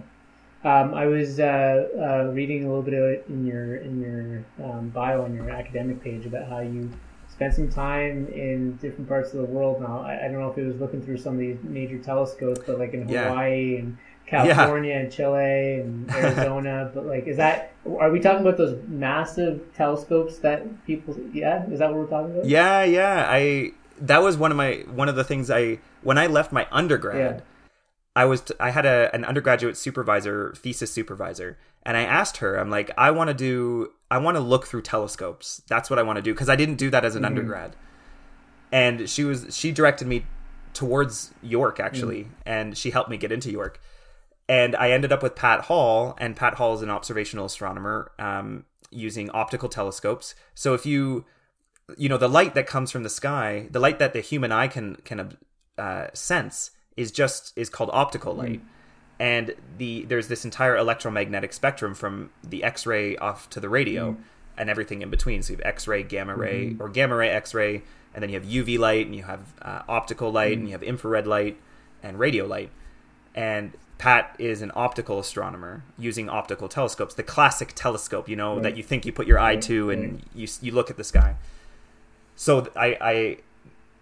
Um, 0.65 0.95
I 0.95 1.07
was 1.07 1.41
uh, 1.41 1.89
uh, 2.29 2.31
reading 2.33 2.65
a 2.65 2.69
little 2.69 2.83
bit 2.83 2.95
of 2.95 3.05
it 3.05 3.25
in 3.29 3.47
your 3.47 3.77
in 3.77 4.01
your 4.01 4.45
um, 4.65 4.89
bio 4.91 5.23
on 5.25 5.35
your 5.35 5.51
academic 5.51 6.01
page 6.03 6.25
about 6.25 6.49
how 6.49 6.61
you 6.61 6.91
spent 7.29 7.55
some 7.55 7.69
time 7.69 8.29
in 8.29 8.77
different 8.77 9.09
parts 9.09 9.33
of 9.33 9.39
the 9.39 9.45
world. 9.47 9.81
Now, 9.83 10.01
I, 10.01 10.25
I 10.27 10.29
don't 10.29 10.39
know 10.41 10.51
if 10.51 10.57
it 10.59 10.67
was 10.67 10.77
looking 10.77 11.03
through 11.03 11.19
some 11.19 11.35
of 11.35 11.41
these 11.41 11.59
major 11.63 11.99
telescopes, 11.99 12.61
but 12.67 12.79
like 12.79 12.95
in 12.95 13.09
Yeah. 13.09 13.29
Hawaii 13.31 13.77
and 13.79 13.99
California 14.33 14.95
and 14.95 15.13
Chile 15.13 15.81
and 15.81 16.11
Arizona. 16.15 16.91
but 16.95 17.07
like, 17.07 17.27
is 17.27 17.37
that 17.37 17.75
are 17.99 18.11
we 18.11 18.19
talking 18.19 18.41
about 18.41 18.57
those 18.57 18.81
massive 18.89 19.63
telescopes 19.75 20.39
that 20.39 20.87
people? 20.87 21.15
Yeah, 21.33 21.69
is 21.71 21.79
that 21.81 21.91
what 21.91 21.99
we're 21.99 22.07
talking 22.07 22.33
about? 22.33 22.47
Yeah, 22.47 22.83
yeah. 22.83 23.27
I 23.29 23.73
that 24.01 24.23
was 24.23 24.37
one 24.37 24.51
of 24.51 24.57
my 24.57 24.85
one 24.93 25.09
of 25.09 25.17
the 25.17 25.25
things 25.25 25.51
I 25.51 25.79
when 26.03 26.19
I 26.19 26.27
left 26.27 26.51
my 26.51 26.67
undergrad. 26.73 27.37
Yeah. 27.37 27.41
I 28.15 28.25
was 28.25 28.43
I 28.59 28.71
had 28.71 28.87
a 28.87 29.15
an 29.15 29.25
undergraduate 29.25 29.77
supervisor, 29.77 30.55
thesis 30.57 30.93
supervisor, 30.93 31.59
and 31.83 31.97
I 31.97 32.03
asked 32.03 32.39
her, 32.39 32.57
I'm 32.57 32.71
like, 32.71 32.91
I 32.97 33.11
want 33.11 33.29
to 33.29 33.35
do 33.35 33.93
I 34.11 34.19
want 34.19 34.37
to 34.37 34.41
look 34.41 34.67
through 34.67 34.83
telescopes. 34.83 35.63
That's 35.69 35.91
what 35.91 35.99
I 35.99 36.03
want 36.03 36.17
to 36.17 36.23
do 36.23 36.33
because 36.33 36.49
I 36.49 36.57
didn't 36.57 36.77
do 36.77 36.91
that 36.91 37.05
as 37.05 37.17
an 37.17 37.23
mm-hmm. 37.23 37.27
undergrad. 37.27 37.77
And 38.71 39.09
she 39.09 39.25
was 39.25 39.47
she 39.51 39.73
directed 39.73 40.09
me 40.09 40.25
towards 40.73 41.35
York 41.43 41.81
actually, 41.81 42.25
mm. 42.25 42.31
and 42.47 42.79
she 42.79 42.91
helped 42.91 43.11
me 43.11 43.19
get 43.19 43.31
into 43.31 43.51
York. 43.51 43.79
And 44.53 44.77
I 44.77 44.91
ended 44.91 45.13
up 45.13 45.23
with 45.23 45.35
Pat 45.35 45.63
Hall, 45.63 46.15
and 46.19 46.37
Pat 46.37 46.57
Hall 46.57 46.75
is 46.75 46.83
an 46.83 46.91
observational 46.91 47.47
astronomer 47.47 48.13
um, 48.19 48.67
using 48.91 49.31
optical 49.31 49.71
telescopes. 49.71 50.35
So 50.55 50.75
if 50.75 50.85
you 50.85 51.25
you 51.97 52.07
know 52.11 52.19
the 52.19 52.29
light 52.29 52.55
that 52.55 52.67
comes 52.67 52.91
from 52.91 53.03
the 53.03 53.09
sky, 53.09 53.67
the 53.71 53.81
light 53.81 53.99
that 53.99 54.13
the 54.13 54.21
human 54.21 54.53
eye 54.53 54.69
can 54.69 54.97
can 55.07 55.39
uh, 55.79 56.09
sense 56.13 56.73
is 56.99 57.11
just 57.11 57.55
is 57.57 57.71
called 57.71 57.89
optical 57.95 58.35
light. 58.35 58.61
And 59.19 59.55
the 59.79 60.05
there's 60.05 60.29
this 60.29 60.45
entire 60.45 60.77
electromagnetic 60.77 61.55
spectrum 61.55 61.95
from 61.95 62.29
the 62.45 62.63
X-ray 62.63 63.17
off 63.17 63.49
to 63.51 63.61
the 63.61 63.71
radio 63.71 64.19
and 64.59 64.69
everything 64.69 65.01
in 65.01 65.09
between. 65.09 65.41
So 65.43 65.55
you 65.55 65.57
have 65.61 65.67
X-ray, 65.67 66.03
gamma 66.03 66.37
ray, 66.37 66.77
or 66.79 66.91
gamma 66.91 67.17
ray, 67.17 67.31
X-ray, 67.31 67.85
and 68.13 68.23
then 68.23 68.29
you 68.29 68.39
have 68.39 68.47
UV 68.47 68.79
light, 68.79 69.07
and 69.07 69.17
you 69.17 69.23
have 69.23 69.55
uh, 69.63 69.81
optical 69.89 70.31
light, 70.31 70.59
and 70.59 70.67
you 70.67 70.73
have 70.73 70.83
infrared 70.83 71.27
light, 71.27 71.59
and 72.03 72.19
radio 72.19 72.45
light. 72.45 72.71
And 73.35 73.73
Pat 74.03 74.35
is 74.37 74.63
an 74.63 74.73
optical 74.75 75.21
astronomer 75.21 75.85
using 75.97 76.29
optical 76.29 76.69
telescopes, 76.69 77.15
the 77.15 77.23
classic 77.23 77.71
telescope, 77.77 78.29
you 78.29 78.35
know, 78.35 78.59
that 78.59 78.77
you 78.77 78.83
think 78.83 79.07
you 79.07 79.13
put 79.13 79.29
your 79.29 79.39
eye 79.39 79.55
to 79.55 79.91
and 79.91 80.25
you 80.35 80.49
you 80.61 80.73
look 80.73 80.91
at 80.91 80.97
the 80.97 81.05
sky. 81.05 81.37
So 82.35 82.67
I, 82.75 82.97
I 83.01 83.37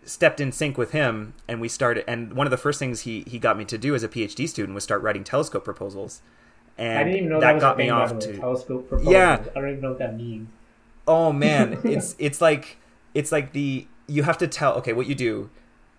stepped 0.02 0.40
in 0.40 0.52
sync 0.52 0.78
with 0.78 0.92
him, 0.92 1.34
and 1.46 1.60
we 1.60 1.68
started. 1.68 2.04
And 2.08 2.32
one 2.32 2.46
of 2.46 2.50
the 2.50 2.56
first 2.56 2.78
things 2.78 3.02
he 3.02 3.24
he 3.26 3.38
got 3.38 3.58
me 3.58 3.66
to 3.66 3.76
do 3.76 3.94
as 3.94 4.02
a 4.02 4.08
PhD 4.08 4.48
student 4.48 4.74
was 4.74 4.84
start 4.84 5.02
writing 5.02 5.22
telescope 5.22 5.64
proposals. 5.64 6.22
And 6.78 6.98
I 6.98 7.04
didn't 7.04 7.18
even 7.18 7.28
know 7.28 7.40
that 7.40 7.60
got 7.60 7.76
me 7.76 7.90
off 7.90 8.18
to 8.20 8.38
telescope 8.38 8.88
proposals. 8.88 9.12
Yeah. 9.12 9.44
I 9.50 9.60
don't 9.60 9.68
even 9.68 9.80
know 9.82 9.90
what 9.90 9.98
that 9.98 10.16
means. 10.16 10.48
oh 11.06 11.30
man 11.30 11.78
it's 11.84 12.16
it's 12.18 12.40
like 12.40 12.78
it's 13.12 13.30
like 13.30 13.52
the 13.52 13.86
you 14.06 14.22
have 14.22 14.38
to 14.38 14.46
tell 14.46 14.76
okay 14.76 14.94
what 14.94 15.06
you 15.06 15.14
do 15.14 15.50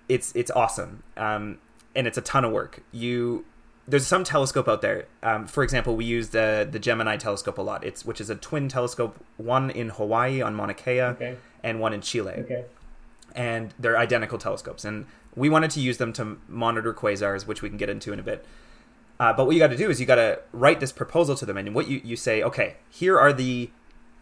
it's 0.10 0.32
it's 0.36 0.50
awesome 0.52 1.04
um 1.18 1.60
and 1.96 2.08
it's 2.08 2.18
a 2.18 2.22
ton 2.22 2.44
of 2.44 2.52
work 2.52 2.82
you 2.92 3.46
there's 3.88 4.06
some 4.06 4.24
telescope 4.24 4.67
out 4.67 4.82
there 4.82 5.06
um 5.24 5.48
for 5.48 5.63
example 5.63 5.96
we 5.96 6.06
use 6.06 6.30
the 6.30 6.67
the 6.72 6.80
gemini 6.80 7.17
telescope 7.17 7.58
a 7.58 7.62
lot 7.62 7.84
it's 7.84 8.06
which 8.06 8.22
is 8.22 8.30
a 8.30 8.36
twin 8.36 8.67
telescope 8.67 9.17
one 9.38 9.70
in 9.72 9.89
hawaii 9.89 10.41
on 10.41 10.54
mauna 10.54 10.74
kea 10.74 11.02
Okay. 11.02 11.36
and 11.63 11.80
one 11.80 11.91
in 11.94 12.02
chile 12.02 12.34
Okay. 12.38 12.65
and 13.36 13.74
they're 13.80 13.98
identical 13.98 14.38
telescopes. 14.38 14.84
And 14.86 15.06
we 15.36 15.50
wanted 15.50 15.72
to 15.72 15.80
use 15.80 15.98
them 15.98 16.12
to 16.13 16.38
monitor 16.50 16.94
quasars, 16.94 17.48
which 17.48 17.62
we 17.62 17.70
can 17.70 17.78
get 17.78 17.89
into 17.89 18.12
in 18.12 18.20
a 18.20 18.24
bit. 18.24 18.44
Uh, 19.20 19.32
but 19.32 19.46
what 19.46 19.54
you 19.54 19.60
got 19.60 19.70
to 19.70 19.78
do 19.78 19.89
is 19.89 20.00
you 20.02 20.06
got 20.06 20.15
to 20.15 20.39
write 20.52 20.80
this 20.82 20.91
proposal 20.91 21.36
to 21.36 21.46
them, 21.46 21.56
and 21.58 21.74
what 21.74 21.88
you 21.88 22.02
you 22.04 22.15
say, 22.17 22.44
okay, 22.44 22.76
here 22.89 23.17
are 23.17 23.32
the 23.32 23.70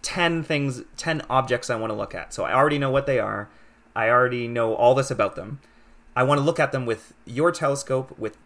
ten 0.04 0.43
things, 0.43 0.84
ten 0.98 1.22
objects 1.30 1.69
I 1.72 1.76
want 1.78 1.89
to 1.91 1.95
look 1.95 2.13
at. 2.13 2.34
So 2.34 2.43
I 2.43 2.54
already 2.54 2.78
know 2.78 2.91
what 2.91 3.06
they 3.08 3.17
are. 3.19 3.50
I 3.95 4.10
already 4.10 4.48
know 4.48 4.76
all 4.76 4.93
this 4.93 5.10
about 5.10 5.36
them. 5.36 5.60
I 6.15 6.24
want 6.24 6.39
to 6.39 6.43
look 6.43 6.60
at 6.60 6.72
them 6.72 6.86
with 6.86 7.13
your 7.26 7.52
telescope 7.52 8.17
with 8.17 8.38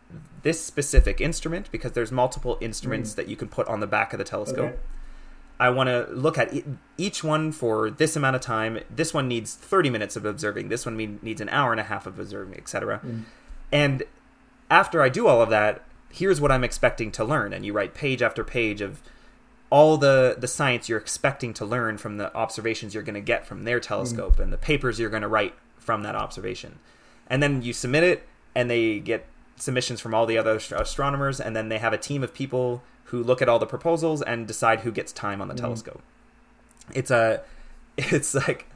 this 0.44 0.64
specific 0.64 1.22
instrument 1.22 1.72
because 1.72 1.94
there's 1.94 2.12
multiple 2.12 2.58
instruments 2.62 3.14
hmm. 3.14 3.16
that 3.18 3.28
you 3.28 3.36
can 3.36 3.48
put 3.48 3.68
on 3.68 3.80
the 3.80 3.88
back 3.88 4.14
of 4.14 4.20
the 4.20 4.26
telescope. 4.26 4.60
Okay. 4.60 4.78
I 5.60 5.70
want 5.70 5.88
to 5.88 6.08
look 6.12 6.38
at 6.38 6.54
each 6.98 7.24
one 7.24 7.52
for 7.52 7.90
this 7.90 8.16
amount 8.16 8.36
of 8.36 8.42
time. 8.42 8.80
This 8.90 9.14
one 9.14 9.28
needs 9.28 9.56
30 9.56 9.90
minutes 9.90 10.16
of 10.16 10.26
observing. 10.26 10.70
This 10.70 10.86
one 10.86 11.20
needs 11.22 11.42
an 11.42 11.50
hour 11.50 11.72
and 11.72 11.80
a 11.80 11.86
half 11.86 12.06
of 12.06 12.20
observing, 12.20 12.58
etc. 12.58 12.98
Hmm. 12.98 13.22
And 13.72 14.04
after 14.70 15.02
I 15.02 15.10
do 15.10 15.28
all 15.28 15.42
of 15.42 15.50
that, 15.50 15.84
here's 16.12 16.42
what 16.42 16.52
I'm 16.52 16.64
expecting 16.64 17.12
to 17.14 17.24
learn. 17.24 17.54
And 17.54 17.66
you 17.66 17.72
write 17.72 17.94
page 17.94 18.22
after 18.22 18.44
page 18.44 18.82
of 18.82 19.02
all 19.70 19.98
the 19.98 20.36
the 20.38 20.48
science 20.48 20.90
you're 20.90 21.00
expecting 21.00 21.54
to 21.56 21.66
learn 21.66 21.98
from 21.98 22.18
the 22.18 22.36
observations 22.36 22.94
you're 22.94 23.02
going 23.02 23.16
to 23.16 23.22
get 23.22 23.46
from 23.46 23.64
their 23.64 23.78
hmm. 23.78 23.84
telescope 23.84 24.40
and 24.40 24.52
the 24.52 24.58
papers 24.58 25.00
you're 25.00 25.10
going 25.10 25.22
to 25.22 25.28
write 25.28 25.54
from 25.78 26.04
that 26.04 26.16
observation. 26.16 26.80
And 27.28 27.42
then 27.42 27.62
you 27.62 27.74
submit 27.74 28.04
it, 28.04 28.28
and 28.56 28.70
they 28.70 29.00
get 29.00 29.26
submissions 29.56 30.02
from 30.02 30.14
all 30.14 30.26
the 30.26 30.38
other 30.38 30.56
ast- 30.56 30.72
astronomers, 30.72 31.40
and 31.40 31.56
then 31.56 31.70
they 31.70 31.80
have 31.80 31.94
a 31.94 31.98
team 31.98 32.24
of 32.24 32.34
people 32.34 32.84
who 33.06 33.24
look 33.24 33.42
at 33.42 33.50
all 33.50 33.60
the 33.60 33.66
proposals 33.66 34.22
and 34.22 34.48
decide 34.48 34.82
who 34.82 34.92
gets 34.92 35.12
time 35.12 35.42
on 35.42 35.48
the 35.48 35.54
telescope. 35.54 36.02
It's 36.94 37.12
a, 37.12 37.42
it's 37.98 38.34
like, 38.34 38.68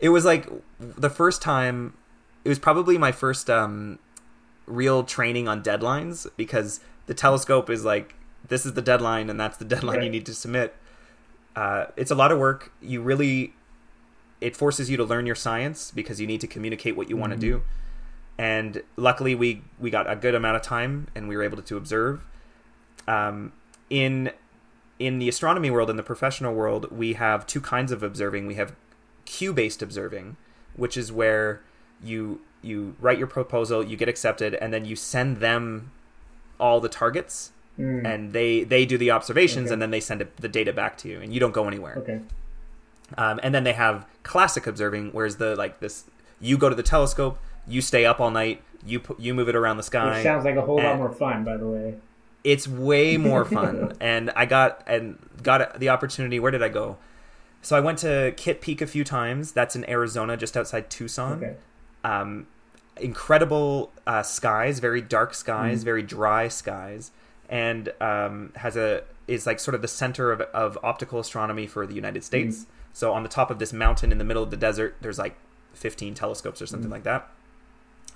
it 0.00 0.08
was 0.08 0.24
like 0.24 0.48
the 0.78 1.10
first 1.10 1.42
time. 1.42 1.94
It 2.42 2.48
was 2.48 2.58
probably 2.58 2.96
my 2.96 3.12
first 3.12 3.50
um, 3.50 3.98
real 4.66 5.04
training 5.04 5.46
on 5.46 5.62
deadlines 5.62 6.26
because 6.36 6.80
the 7.06 7.12
telescope 7.12 7.68
is 7.68 7.84
like 7.84 8.14
this 8.48 8.64
is 8.64 8.72
the 8.72 8.82
deadline 8.82 9.28
and 9.28 9.38
that's 9.38 9.56
the 9.58 9.64
deadline 9.64 10.02
you 10.02 10.10
need 10.10 10.26
to 10.26 10.34
submit. 10.34 10.74
Uh, 11.56 11.86
it's 11.96 12.10
a 12.10 12.14
lot 12.14 12.32
of 12.32 12.38
work. 12.38 12.72
You 12.80 13.02
really, 13.02 13.54
it 14.40 14.56
forces 14.56 14.88
you 14.90 14.96
to 14.96 15.04
learn 15.04 15.26
your 15.26 15.34
science 15.34 15.90
because 15.90 16.20
you 16.20 16.26
need 16.26 16.40
to 16.40 16.46
communicate 16.46 16.96
what 16.96 17.08
you 17.10 17.16
want 17.16 17.32
to 17.32 17.38
do. 17.38 17.62
And 18.38 18.82
luckily, 18.96 19.34
we 19.34 19.62
we 19.78 19.90
got 19.90 20.10
a 20.10 20.16
good 20.16 20.34
amount 20.34 20.56
of 20.56 20.62
time 20.62 21.08
and 21.14 21.28
we 21.28 21.36
were 21.36 21.42
able 21.42 21.60
to 21.62 21.76
observe. 21.76 22.24
Um, 23.06 23.52
in 23.90 24.30
in 24.98 25.18
the 25.18 25.28
astronomy 25.28 25.70
world, 25.70 25.90
in 25.90 25.96
the 25.96 26.02
professional 26.02 26.54
world, 26.54 26.90
we 26.90 27.14
have 27.14 27.46
two 27.46 27.60
kinds 27.60 27.90
of 27.92 28.02
observing. 28.02 28.46
We 28.46 28.54
have 28.54 28.74
queue 29.24 29.52
based 29.52 29.82
observing, 29.82 30.36
which 30.74 30.96
is 30.96 31.12
where 31.12 31.60
you 32.02 32.40
you 32.62 32.94
write 33.00 33.18
your 33.18 33.26
proposal, 33.26 33.82
you 33.84 33.96
get 33.96 34.08
accepted, 34.08 34.54
and 34.54 34.72
then 34.72 34.84
you 34.84 34.94
send 34.96 35.38
them 35.38 35.90
all 36.58 36.80
the 36.80 36.88
targets, 36.90 37.52
Mm. 37.78 38.04
and 38.04 38.32
they 38.34 38.62
they 38.64 38.84
do 38.84 38.98
the 38.98 39.10
observations, 39.10 39.66
Okay. 39.68 39.72
and 39.74 39.80
then 39.82 39.90
they 39.90 40.00
send 40.00 40.20
it, 40.20 40.36
the 40.36 40.48
data 40.48 40.72
back 40.72 40.98
to 40.98 41.08
you, 41.08 41.20
and 41.20 41.32
you 41.32 41.40
don't 41.40 41.52
go 41.52 41.66
anywhere. 41.66 41.96
Okay. 41.98 42.20
Um, 43.18 43.40
and 43.42 43.54
then 43.54 43.64
they 43.64 43.72
have 43.72 44.06
classic 44.22 44.66
observing, 44.66 45.10
whereas 45.12 45.36
the 45.36 45.56
like 45.56 45.80
this, 45.80 46.04
you 46.40 46.56
go 46.58 46.68
to 46.68 46.74
the 46.74 46.82
telescope, 46.82 47.38
you 47.66 47.80
stay 47.80 48.04
up 48.04 48.20
all 48.20 48.30
night, 48.30 48.62
you 48.86 49.00
pu- 49.00 49.16
you 49.18 49.34
move 49.34 49.48
it 49.48 49.56
around 49.56 49.76
the 49.76 49.82
sky. 49.82 50.14
Which 50.14 50.22
sounds 50.22 50.44
like 50.44 50.56
a 50.56 50.62
whole 50.62 50.76
lot 50.82 50.96
more 50.98 51.10
fun, 51.12 51.44
by 51.44 51.56
the 51.56 51.66
way. 51.66 51.94
it's 52.44 52.66
way 52.66 53.16
more 53.30 53.44
fun 53.44 53.92
and 54.00 54.30
i 54.34 54.46
got 54.46 54.82
and 54.86 55.18
got 55.42 55.78
the 55.78 55.90
opportunity 55.90 56.40
where 56.40 56.50
did 56.50 56.62
i 56.62 56.70
go 56.70 56.96
so 57.60 57.76
i 57.76 57.80
went 57.80 57.98
to 57.98 58.32
kitt 58.38 58.62
peak 58.62 58.80
a 58.80 58.86
few 58.86 59.04
times 59.04 59.52
that's 59.52 59.76
in 59.76 59.84
arizona 59.90 60.38
just 60.38 60.56
outside 60.56 60.88
tucson 60.88 61.32
Okay. 61.36 61.54
um, 62.02 62.46
incredible 62.96 63.92
uh, 64.06 64.22
skies 64.22 64.78
very 64.78 65.00
dark 65.00 65.32
Mm. 65.32 65.34
skies 65.34 65.82
very 65.82 66.02
dry 66.02 66.48
skies 66.48 67.10
and 67.48 67.92
um, 68.00 68.52
has 68.56 68.76
a 68.76 69.02
is 69.26 69.46
like 69.46 69.60
sort 69.60 69.74
of 69.74 69.82
the 69.82 69.88
center 69.88 70.32
of, 70.32 70.40
of 70.40 70.78
optical 70.82 71.18
astronomy 71.20 71.66
for 71.66 71.86
the 71.86 71.94
united 71.94 72.24
states 72.24 72.60
Mm. 72.64 72.66
So 72.92 73.12
on 73.12 73.22
the 73.22 73.28
top 73.28 73.50
of 73.50 73.58
this 73.58 73.72
mountain 73.72 74.12
in 74.12 74.18
the 74.18 74.24
middle 74.24 74.42
of 74.42 74.50
the 74.50 74.56
desert 74.56 74.96
there's 75.00 75.18
like 75.18 75.36
15 75.74 76.14
telescopes 76.14 76.60
or 76.60 76.66
something 76.66 76.88
Mm. 76.88 76.92
like 76.94 77.04
that 77.04 77.28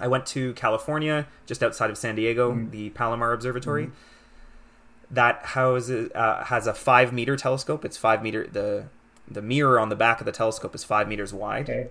i 0.01 0.07
went 0.09 0.27
to 0.27 0.53
california 0.55 1.27
just 1.47 1.63
outside 1.63 1.91
of 1.91 1.97
san 1.99 2.15
diego 2.17 2.53
Mm. 2.53 2.71
the 2.71 2.91
palomar 2.91 3.33
observatory 3.33 3.91
that 5.11 5.45
houses 5.47 6.11
uh, 6.15 6.45
has 6.45 6.67
a 6.67 6.75
five 6.75 7.13
meter 7.13 7.37
telescope. 7.37 7.85
It's 7.85 7.97
five 7.97 8.23
meter. 8.23 8.49
the 8.51 8.87
The 9.31 9.43
mirror 9.43 9.79
on 9.79 9.91
the 9.91 9.95
back 9.97 10.19
of 10.21 10.25
the 10.25 10.33
telescope 10.33 10.75
is 10.75 10.83
five 10.83 11.07
meters 11.09 11.33
wide. 11.33 11.69
Okay. 11.71 11.89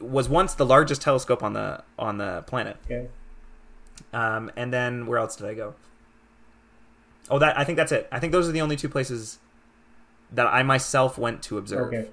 Was 0.00 0.28
once 0.28 0.54
the 0.54 0.64
largest 0.66 1.02
telescope 1.02 1.42
on 1.42 1.52
the 1.52 1.84
on 1.98 2.16
the 2.18 2.42
planet. 2.46 2.78
Okay. 2.86 3.08
Um, 4.14 4.50
and 4.56 4.72
then 4.72 5.06
where 5.06 5.18
else 5.18 5.36
did 5.36 5.46
I 5.46 5.54
go? 5.54 5.74
Oh, 7.30 7.38
that 7.38 7.56
I 7.56 7.64
think 7.64 7.76
that's 7.76 7.92
it. 7.92 8.08
I 8.10 8.18
think 8.18 8.32
those 8.32 8.48
are 8.48 8.52
the 8.52 8.62
only 8.62 8.76
two 8.76 8.88
places 8.88 9.38
that 10.32 10.46
I 10.46 10.62
myself 10.62 11.18
went 11.18 11.42
to 11.44 11.58
observe. 11.58 11.88
Okay. 11.88 12.08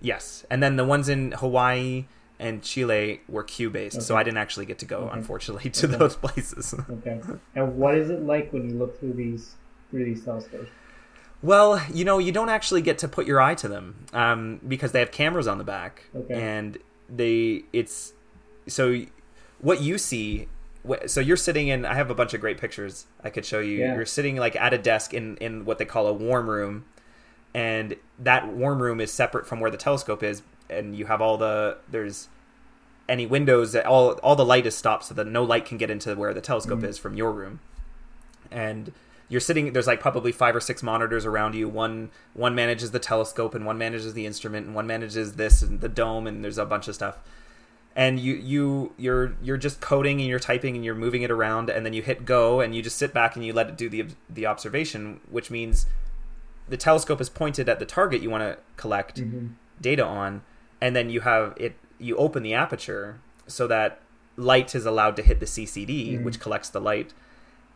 Yes, 0.00 0.44
and 0.50 0.62
then 0.62 0.76
the 0.76 0.84
ones 0.84 1.08
in 1.08 1.32
Hawaii 1.32 2.04
and 2.38 2.62
Chile 2.62 3.20
were 3.28 3.42
queue 3.42 3.70
based, 3.70 4.02
so 4.02 4.16
I 4.16 4.22
didn't 4.22 4.38
actually 4.38 4.66
get 4.66 4.78
to 4.80 4.86
go, 4.86 4.98
Okay. 5.04 5.16
unfortunately, 5.16 5.70
to 5.70 5.86
Okay. 5.88 5.96
those 5.96 6.16
places. 6.16 6.74
Okay. 6.90 7.20
And 7.54 7.76
what 7.76 7.94
is 7.94 8.10
it 8.10 8.22
like 8.22 8.52
when 8.52 8.68
you 8.68 8.76
look 8.76 8.98
through 9.00 9.14
these 9.14 9.54
through 9.90 10.04
these 10.04 10.24
telescopes? 10.24 10.68
Well, 11.42 11.80
you 11.92 12.04
know, 12.04 12.18
you 12.18 12.32
don't 12.32 12.48
actually 12.48 12.82
get 12.82 12.98
to 12.98 13.08
put 13.08 13.26
your 13.26 13.40
eye 13.40 13.54
to 13.56 13.68
them 13.68 14.06
um, 14.12 14.60
because 14.66 14.92
they 14.92 14.98
have 14.98 15.10
cameras 15.12 15.46
on 15.46 15.58
the 15.58 15.64
back, 15.64 16.04
Okay. 16.14 16.34
and 16.34 16.78
they 17.08 17.64
it's 17.72 18.12
so 18.66 19.02
what 19.60 19.80
you 19.80 19.96
see 19.98 20.48
so 21.06 21.20
you're 21.20 21.36
sitting 21.36 21.68
in. 21.68 21.84
I 21.84 21.94
have 21.94 22.10
a 22.10 22.14
bunch 22.14 22.34
of 22.34 22.40
great 22.40 22.58
pictures 22.58 23.06
I 23.22 23.30
could 23.30 23.44
show 23.44 23.60
you. 23.60 23.78
Yeah. 23.78 23.94
You're 23.94 24.06
sitting 24.06 24.36
like 24.36 24.56
at 24.56 24.72
a 24.74 24.78
desk 24.78 25.14
in 25.14 25.36
in 25.38 25.64
what 25.64 25.78
they 25.78 25.84
call 25.84 26.06
a 26.06 26.12
warm 26.12 26.48
room, 26.50 26.84
and 27.54 27.96
that 28.18 28.48
warm 28.48 28.82
room 28.82 29.00
is 29.00 29.12
separate 29.12 29.46
from 29.46 29.60
where 29.60 29.70
the 29.70 29.76
telescope 29.76 30.22
is, 30.22 30.42
and 30.68 30.94
you 30.96 31.06
have 31.06 31.20
all 31.20 31.36
the 31.36 31.78
there's 31.90 32.28
any 33.08 33.26
windows 33.26 33.72
that 33.72 33.86
all 33.86 34.12
all 34.22 34.36
the 34.36 34.44
light 34.44 34.66
is 34.66 34.74
stopped 34.76 35.04
so 35.04 35.14
that 35.14 35.26
no 35.26 35.42
light 35.44 35.64
can 35.66 35.78
get 35.78 35.90
into 35.90 36.14
where 36.14 36.32
the 36.34 36.40
telescope 36.40 36.80
Mhm. 36.80 36.84
is 36.88 36.98
from 36.98 37.14
your 37.14 37.32
room, 37.32 37.60
and 38.50 38.92
you're 39.28 39.40
sitting 39.40 39.72
there's 39.72 39.86
like 39.86 40.00
probably 40.00 40.32
five 40.32 40.54
or 40.54 40.60
six 40.60 40.82
monitors 40.82 41.24
around 41.24 41.54
you 41.54 41.68
one 41.68 42.10
one 42.34 42.54
manages 42.54 42.90
the 42.90 42.98
telescope 42.98 43.54
and 43.54 43.64
one 43.64 43.78
manages 43.78 44.12
the 44.14 44.26
instrument 44.26 44.66
and 44.66 44.74
one 44.74 44.86
manages 44.86 45.34
this 45.34 45.62
and 45.62 45.80
the 45.80 45.88
dome 45.88 46.26
and 46.26 46.44
there's 46.44 46.58
a 46.58 46.66
bunch 46.66 46.88
of 46.88 46.94
stuff 46.94 47.18
and 47.96 48.18
you 48.18 48.34
you 48.34 48.92
you're 48.96 49.34
you're 49.42 49.56
just 49.56 49.80
coding 49.80 50.20
and 50.20 50.28
you're 50.28 50.38
typing 50.38 50.74
and 50.74 50.84
you're 50.84 50.94
moving 50.94 51.22
it 51.22 51.30
around 51.30 51.70
and 51.70 51.86
then 51.86 51.92
you 51.92 52.02
hit 52.02 52.24
go 52.24 52.60
and 52.60 52.74
you 52.74 52.82
just 52.82 52.96
sit 52.98 53.12
back 53.14 53.36
and 53.36 53.44
you 53.44 53.52
let 53.52 53.68
it 53.68 53.76
do 53.76 53.88
the 53.88 54.06
the 54.28 54.46
observation 54.46 55.20
which 55.30 55.50
means 55.50 55.86
the 56.68 56.76
telescope 56.76 57.20
is 57.20 57.28
pointed 57.28 57.68
at 57.68 57.78
the 57.78 57.84
target 57.86 58.20
you 58.22 58.30
want 58.30 58.42
to 58.42 58.58
collect 58.76 59.20
Mhm. 59.20 59.50
data 59.80 60.04
on 60.04 60.42
and 60.80 60.96
then 60.96 61.08
you 61.10 61.20
have 61.20 61.54
it 61.56 61.76
you 61.98 62.16
open 62.16 62.42
the 62.42 62.54
aperture 62.54 63.20
so 63.46 63.66
that 63.68 64.00
light 64.36 64.74
is 64.74 64.84
allowed 64.86 65.14
to 65.16 65.22
hit 65.22 65.38
the 65.38 65.46
CCD 65.46 66.14
Mhm. 66.18 66.24
which 66.24 66.40
collects 66.40 66.68
the 66.70 66.80
light 66.80 67.12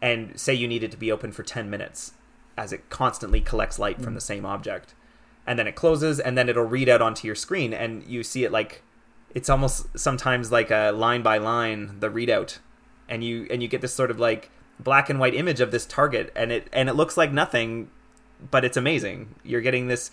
and 0.02 0.38
say 0.38 0.52
you 0.52 0.66
need 0.66 0.82
it 0.82 0.90
to 0.90 0.96
be 0.96 1.12
open 1.12 1.30
for 1.32 1.42
10 1.44 1.70
minutes 1.70 2.12
as 2.56 2.72
it 2.72 2.88
constantly 2.90 3.40
collects 3.40 3.78
light 3.78 4.00
from 4.02 4.12
Mhm. 4.12 4.16
the 4.16 4.20
same 4.20 4.44
object 4.44 4.94
and 5.46 5.58
then 5.58 5.68
it 5.68 5.76
closes 5.76 6.18
and 6.18 6.36
then 6.36 6.48
it'll 6.48 6.64
read 6.64 6.88
out 6.88 7.00
onto 7.00 7.26
your 7.26 7.36
screen 7.36 7.72
and 7.72 8.02
you 8.04 8.24
see 8.24 8.42
it 8.44 8.50
like 8.50 8.82
it's 9.34 9.48
almost 9.48 9.86
sometimes 9.98 10.50
like 10.52 10.70
a 10.70 10.90
line 10.90 11.22
by 11.22 11.38
line 11.38 11.96
the 12.00 12.08
readout 12.08 12.58
and 13.08 13.22
you 13.24 13.46
and 13.50 13.62
you 13.62 13.68
get 13.68 13.80
this 13.80 13.92
sort 13.94 14.10
of 14.10 14.18
like 14.18 14.50
black 14.80 15.10
and 15.10 15.18
white 15.18 15.34
image 15.34 15.60
of 15.60 15.70
this 15.70 15.84
target 15.86 16.32
and 16.36 16.52
it 16.52 16.68
and 16.72 16.88
it 16.88 16.94
looks 16.94 17.16
like 17.16 17.32
nothing 17.32 17.90
but 18.50 18.64
it's 18.64 18.76
amazing 18.76 19.34
you're 19.44 19.60
getting 19.60 19.88
this 19.88 20.10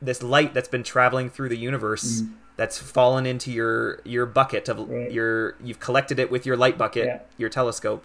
this 0.00 0.22
light 0.22 0.54
that's 0.54 0.68
been 0.68 0.82
traveling 0.82 1.28
through 1.30 1.48
the 1.48 1.56
universe 1.58 2.22
Mhm. 2.22 2.32
that's 2.56 2.78
fallen 2.78 3.26
into 3.26 3.50
your 3.52 4.00
your 4.04 4.26
bucket 4.26 4.68
of 4.68 4.88
Right. 4.88 5.10
your 5.12 5.56
you've 5.62 5.80
collected 5.80 6.18
it 6.18 6.30
with 6.30 6.46
your 6.46 6.56
light 6.56 6.78
bucket 6.78 7.06
Yeah. 7.06 7.18
your 7.38 7.48
telescope 7.50 8.04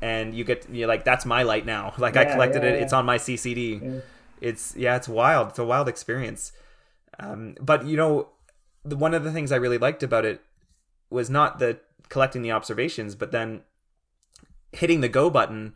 and 0.00 0.34
you 0.34 0.44
get 0.44 0.66
you're 0.70 0.88
like 0.88 1.04
that's 1.04 1.24
my 1.26 1.42
light 1.42 1.66
now 1.66 1.92
like 1.98 2.16
i 2.16 2.24
collected 2.24 2.62
yeah, 2.62 2.70
it 2.70 2.76
yeah. 2.76 2.82
it's 2.82 2.92
on 2.92 3.04
my 3.04 3.18
ccd 3.18 3.82
Yeah. 3.82 4.00
it's 4.40 4.74
yeah 4.76 4.96
it's 4.96 5.08
wild 5.08 5.48
it's 5.50 5.58
a 5.58 5.64
wild 5.64 5.88
experience 5.88 6.52
um, 7.18 7.54
but 7.60 7.86
you 7.86 7.96
know 7.96 8.28
the, 8.88 8.96
one 8.96 9.14
of 9.14 9.24
the 9.24 9.32
things 9.32 9.52
i 9.52 9.56
really 9.56 9.78
liked 9.78 10.02
about 10.02 10.24
it 10.24 10.40
was 11.10 11.28
not 11.30 11.58
the 11.58 11.78
collecting 12.08 12.42
the 12.42 12.52
observations 12.52 13.14
but 13.14 13.32
then 13.32 13.60
hitting 14.72 15.00
the 15.00 15.08
go 15.08 15.30
button 15.30 15.74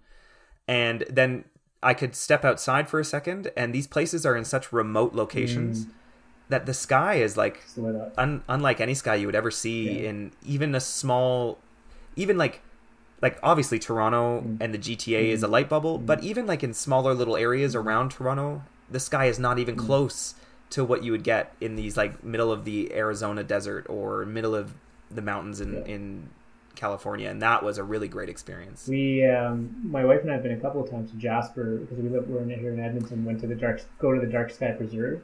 and 0.69 1.05
then 1.11 1.45
i 1.83 1.95
could 1.95 2.15
step 2.15 2.45
outside 2.45 2.89
for 2.89 3.01
a 3.01 3.05
second 3.05 3.51
and 3.57 3.75
these 3.75 3.87
places 3.87 4.25
are 4.27 4.37
in 4.37 4.45
such 4.45 4.73
remote 4.73 5.15
locations 5.15 5.87
Mm. 5.87 5.91
that 6.49 6.67
the 6.67 6.75
sky 6.75 7.15
is 7.15 7.37
like 7.37 7.63
Just 7.63 7.79
lit 7.79 7.95
up. 7.97 8.13
un- 8.19 8.43
unlike 8.49 8.81
any 8.81 8.95
sky 8.95 9.15
you 9.15 9.27
would 9.27 9.35
ever 9.37 9.51
see 9.51 9.91
Yeah. 10.03 10.09
in 10.11 10.33
even 10.45 10.75
a 10.75 10.81
small 10.81 11.59
even 12.17 12.37
like 12.37 12.61
like 13.23 13.39
obviously 13.43 13.79
Toronto 13.79 14.41
Mm. 14.41 14.57
and 14.61 14.75
the 14.75 14.79
GTA 14.79 15.31
is 15.31 15.43
a 15.43 15.49
light 15.49 15.69
bubble 15.69 15.99
but 15.99 16.23
even 16.25 16.47
like 16.47 16.63
in 16.65 16.75
smaller 16.75 17.15
little 17.15 17.37
areas 17.37 17.75
around 17.75 18.11
Toronto 18.11 18.63
the 18.91 19.01
sky 19.01 19.27
is 19.27 19.39
not 19.39 19.59
even 19.59 19.77
close 19.77 20.35
to 20.71 20.85
what 20.85 21.03
you 21.03 21.13
would 21.13 21.25
get 21.25 21.53
in 21.61 21.77
these 21.77 21.97
like 21.97 22.23
middle 22.25 22.53
of 22.53 22.65
the 22.65 22.93
Arizona 22.95 23.43
desert 23.43 23.87
or 23.89 24.25
middle 24.25 24.55
of 24.55 24.73
the 25.11 25.23
mountains 25.23 25.61
in 25.61 25.75
Yeah. 25.75 25.95
in 25.95 26.29
California 26.77 27.29
and 27.29 27.43
that 27.43 27.63
was 27.63 27.77
a 27.79 27.85
really 27.85 28.07
great 28.09 28.29
experience 28.29 28.87
We, 28.89 29.27
um, 29.27 29.75
my 29.85 30.05
wife 30.05 30.23
and 30.23 30.31
I 30.31 30.35
have 30.35 30.43
been 30.43 30.53
a 30.53 30.61
couple 30.61 30.83
of 30.83 30.89
times 30.89 31.11
to 31.11 31.17
Jasper 31.17 31.77
because 31.79 31.99
we 31.99 32.09
live 32.09 32.27
we're 32.29 32.41
in, 32.43 32.51
here 32.51 32.73
in 32.73 32.81
Edmonton. 32.81 33.25
Went 33.25 33.41
to 33.41 33.47
the 33.49 33.55
dark, 33.57 33.83
go 33.99 34.15
to 34.15 34.21
the 34.21 34.27
Dark 34.33 34.51
Sky 34.51 34.71
Preserve, 34.71 35.21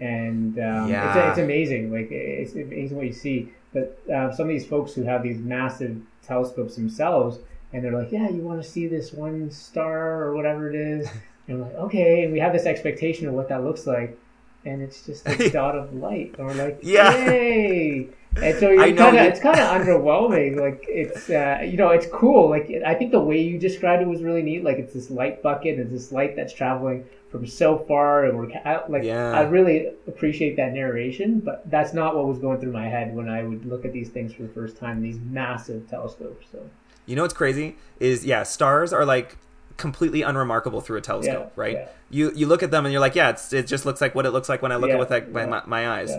and 0.00 0.58
um, 0.58 0.88
Yeah. 0.90 1.28
it's, 1.30 1.38
it's 1.38 1.44
amazing. 1.44 1.92
Like 1.92 2.08
it's 2.10 2.52
amazing 2.54 2.96
what 2.96 3.06
you 3.06 3.12
see. 3.12 3.50
But 3.72 3.98
uh, 4.10 4.30
some 4.32 4.44
of 4.46 4.48
these 4.50 4.64
folks 4.66 4.94
who 4.94 5.02
have 5.02 5.22
these 5.24 5.38
massive 5.38 6.00
telescopes 6.22 6.76
themselves, 6.76 7.38
and 7.72 7.84
they're 7.84 7.92
like, 7.92 8.12
"Yeah, 8.12 8.28
you 8.30 8.40
want 8.40 8.62
to 8.62 8.68
see 8.68 8.86
this 8.86 9.12
one 9.12 9.50
star 9.50 10.22
or 10.22 10.34
whatever 10.36 10.70
it 10.70 10.76
is," 10.76 11.08
and 11.48 11.58
we're 11.58 11.64
like, 11.66 11.74
"Okay," 11.74 12.22
and 12.24 12.32
we 12.32 12.38
have 12.38 12.52
this 12.52 12.66
expectation 12.66 13.26
of 13.26 13.34
what 13.34 13.48
that 13.48 13.64
looks 13.64 13.86
like, 13.86 14.16
and 14.64 14.82
it's 14.82 15.02
just 15.04 15.26
a 15.28 15.50
dot 15.50 15.76
of 15.76 15.94
light, 15.94 16.34
and 16.38 16.46
we're 16.46 16.54
like, 16.54 16.78
Yeah. 16.82 17.14
"Yay!" 17.16 18.08
And 18.36 18.58
so 18.58 18.70
you're 18.70 18.96
kind 18.96 19.16
of 19.16 19.26
it's 19.26 19.40
kind 19.40 19.58
of 19.58 19.68
underwhelming. 19.80 20.56
Like 20.60 20.84
it's 20.88 21.30
uh, 21.30 21.60
you 21.64 21.76
know 21.76 21.90
it's 21.90 22.06
cool. 22.12 22.48
Like 22.50 22.70
I 22.86 22.94
think 22.94 23.12
the 23.12 23.20
way 23.20 23.40
you 23.40 23.58
described 23.58 24.02
it 24.02 24.08
was 24.08 24.22
really 24.22 24.42
neat. 24.42 24.64
Like 24.64 24.78
it's 24.78 24.92
this 24.94 25.10
light 25.10 25.42
bucket, 25.42 25.78
it's 25.78 25.90
this 25.90 26.12
light 26.12 26.34
that's 26.36 26.52
traveling 26.52 27.04
from 27.30 27.46
so 27.46 27.78
far, 27.78 28.24
and 28.26 28.38
we're 28.38 28.50
I, 28.64 28.80
like 28.88 29.02
Yeah. 29.04 29.32
I 29.32 29.42
really 29.42 29.88
appreciate 30.06 30.56
that 30.56 30.72
narration. 30.72 31.40
But 31.40 31.68
that's 31.70 31.92
not 31.92 32.16
what 32.16 32.26
was 32.26 32.38
going 32.38 32.60
through 32.60 32.72
my 32.72 32.88
head 32.88 33.14
when 33.14 33.28
I 33.28 33.42
would 33.44 33.66
look 33.66 33.84
at 33.84 33.92
these 33.92 34.08
things 34.08 34.32
for 34.32 34.42
the 34.42 34.48
first 34.48 34.76
time. 34.76 35.02
These 35.02 35.18
massive 35.20 35.88
telescopes. 35.88 36.46
So 36.50 36.68
You 37.06 37.16
know 37.16 37.22
what's 37.22 37.34
crazy 37.34 37.76
is 38.00 38.24
yeah, 38.24 38.42
stars 38.42 38.92
are 38.92 39.04
like 39.04 39.36
completely 39.76 40.22
unremarkable 40.22 40.80
through 40.80 40.98
a 40.98 41.00
telescope, 41.00 41.52
Yeah, 41.56 41.62
right? 41.62 41.72
yeah. 41.74 41.88
You 42.10 42.32
you 42.34 42.46
look 42.46 42.62
at 42.62 42.70
them 42.70 42.84
and 42.86 42.92
you're 42.92 43.00
like, 43.00 43.14
yeah, 43.14 43.30
it's, 43.30 43.52
it 43.52 43.66
just 43.66 43.84
looks 43.86 44.00
like 44.00 44.14
what 44.14 44.24
it 44.26 44.30
looks 44.30 44.48
like 44.48 44.62
when 44.62 44.70
I 44.72 44.76
look 44.76 44.88
Yeah, 44.88 44.94
at 44.94 44.98
it 44.98 45.00
with 45.00 45.10
like 45.10 45.28
my, 45.30 45.46
my, 45.46 45.62
my 45.66 45.88
eyes, 46.00 46.12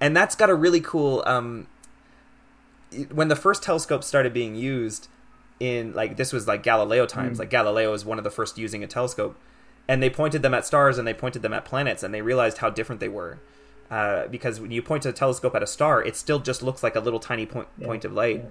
and 0.00 0.16
that's 0.16 0.34
got 0.36 0.50
a 0.50 0.54
really 0.54 0.80
cool. 0.80 1.22
Um, 1.26 1.66
when 3.10 3.28
the 3.28 3.36
first 3.36 3.62
telescope 3.62 4.04
started 4.04 4.32
being 4.32 4.54
used 4.54 5.08
in 5.60 5.92
like 5.94 6.16
this 6.16 6.32
was 6.32 6.46
like 6.46 6.62
Galileo 6.62 7.06
times, 7.06 7.38
Mm. 7.38 7.40
like 7.40 7.50
Galileo 7.50 7.90
was 7.90 8.04
one 8.04 8.18
of 8.18 8.24
the 8.24 8.30
first 8.30 8.58
using 8.58 8.84
a 8.84 8.86
telescope, 8.86 9.36
and 9.88 10.02
they 10.02 10.10
pointed 10.10 10.42
them 10.42 10.54
at 10.54 10.66
stars 10.66 10.98
and 10.98 11.06
they 11.08 11.14
pointed 11.14 11.42
them 11.42 11.52
at 11.52 11.64
planets, 11.64 12.02
and 12.02 12.12
they 12.12 12.22
realized 12.22 12.58
how 12.58 12.68
different 12.70 13.00
they 13.00 13.08
were. 13.08 13.38
Uh, 13.90 14.26
because 14.28 14.58
when 14.60 14.70
you 14.70 14.80
point 14.82 15.04
a 15.04 15.12
telescope 15.12 15.54
at 15.54 15.62
a 15.62 15.66
star, 15.66 16.02
it 16.02 16.16
still 16.16 16.38
just 16.38 16.62
looks 16.62 16.82
like 16.82 16.96
a 16.96 17.00
little 17.00 17.20
tiny 17.20 17.46
point 17.46 17.68
point 17.82 18.04
of 18.04 18.12
light. 18.12 18.44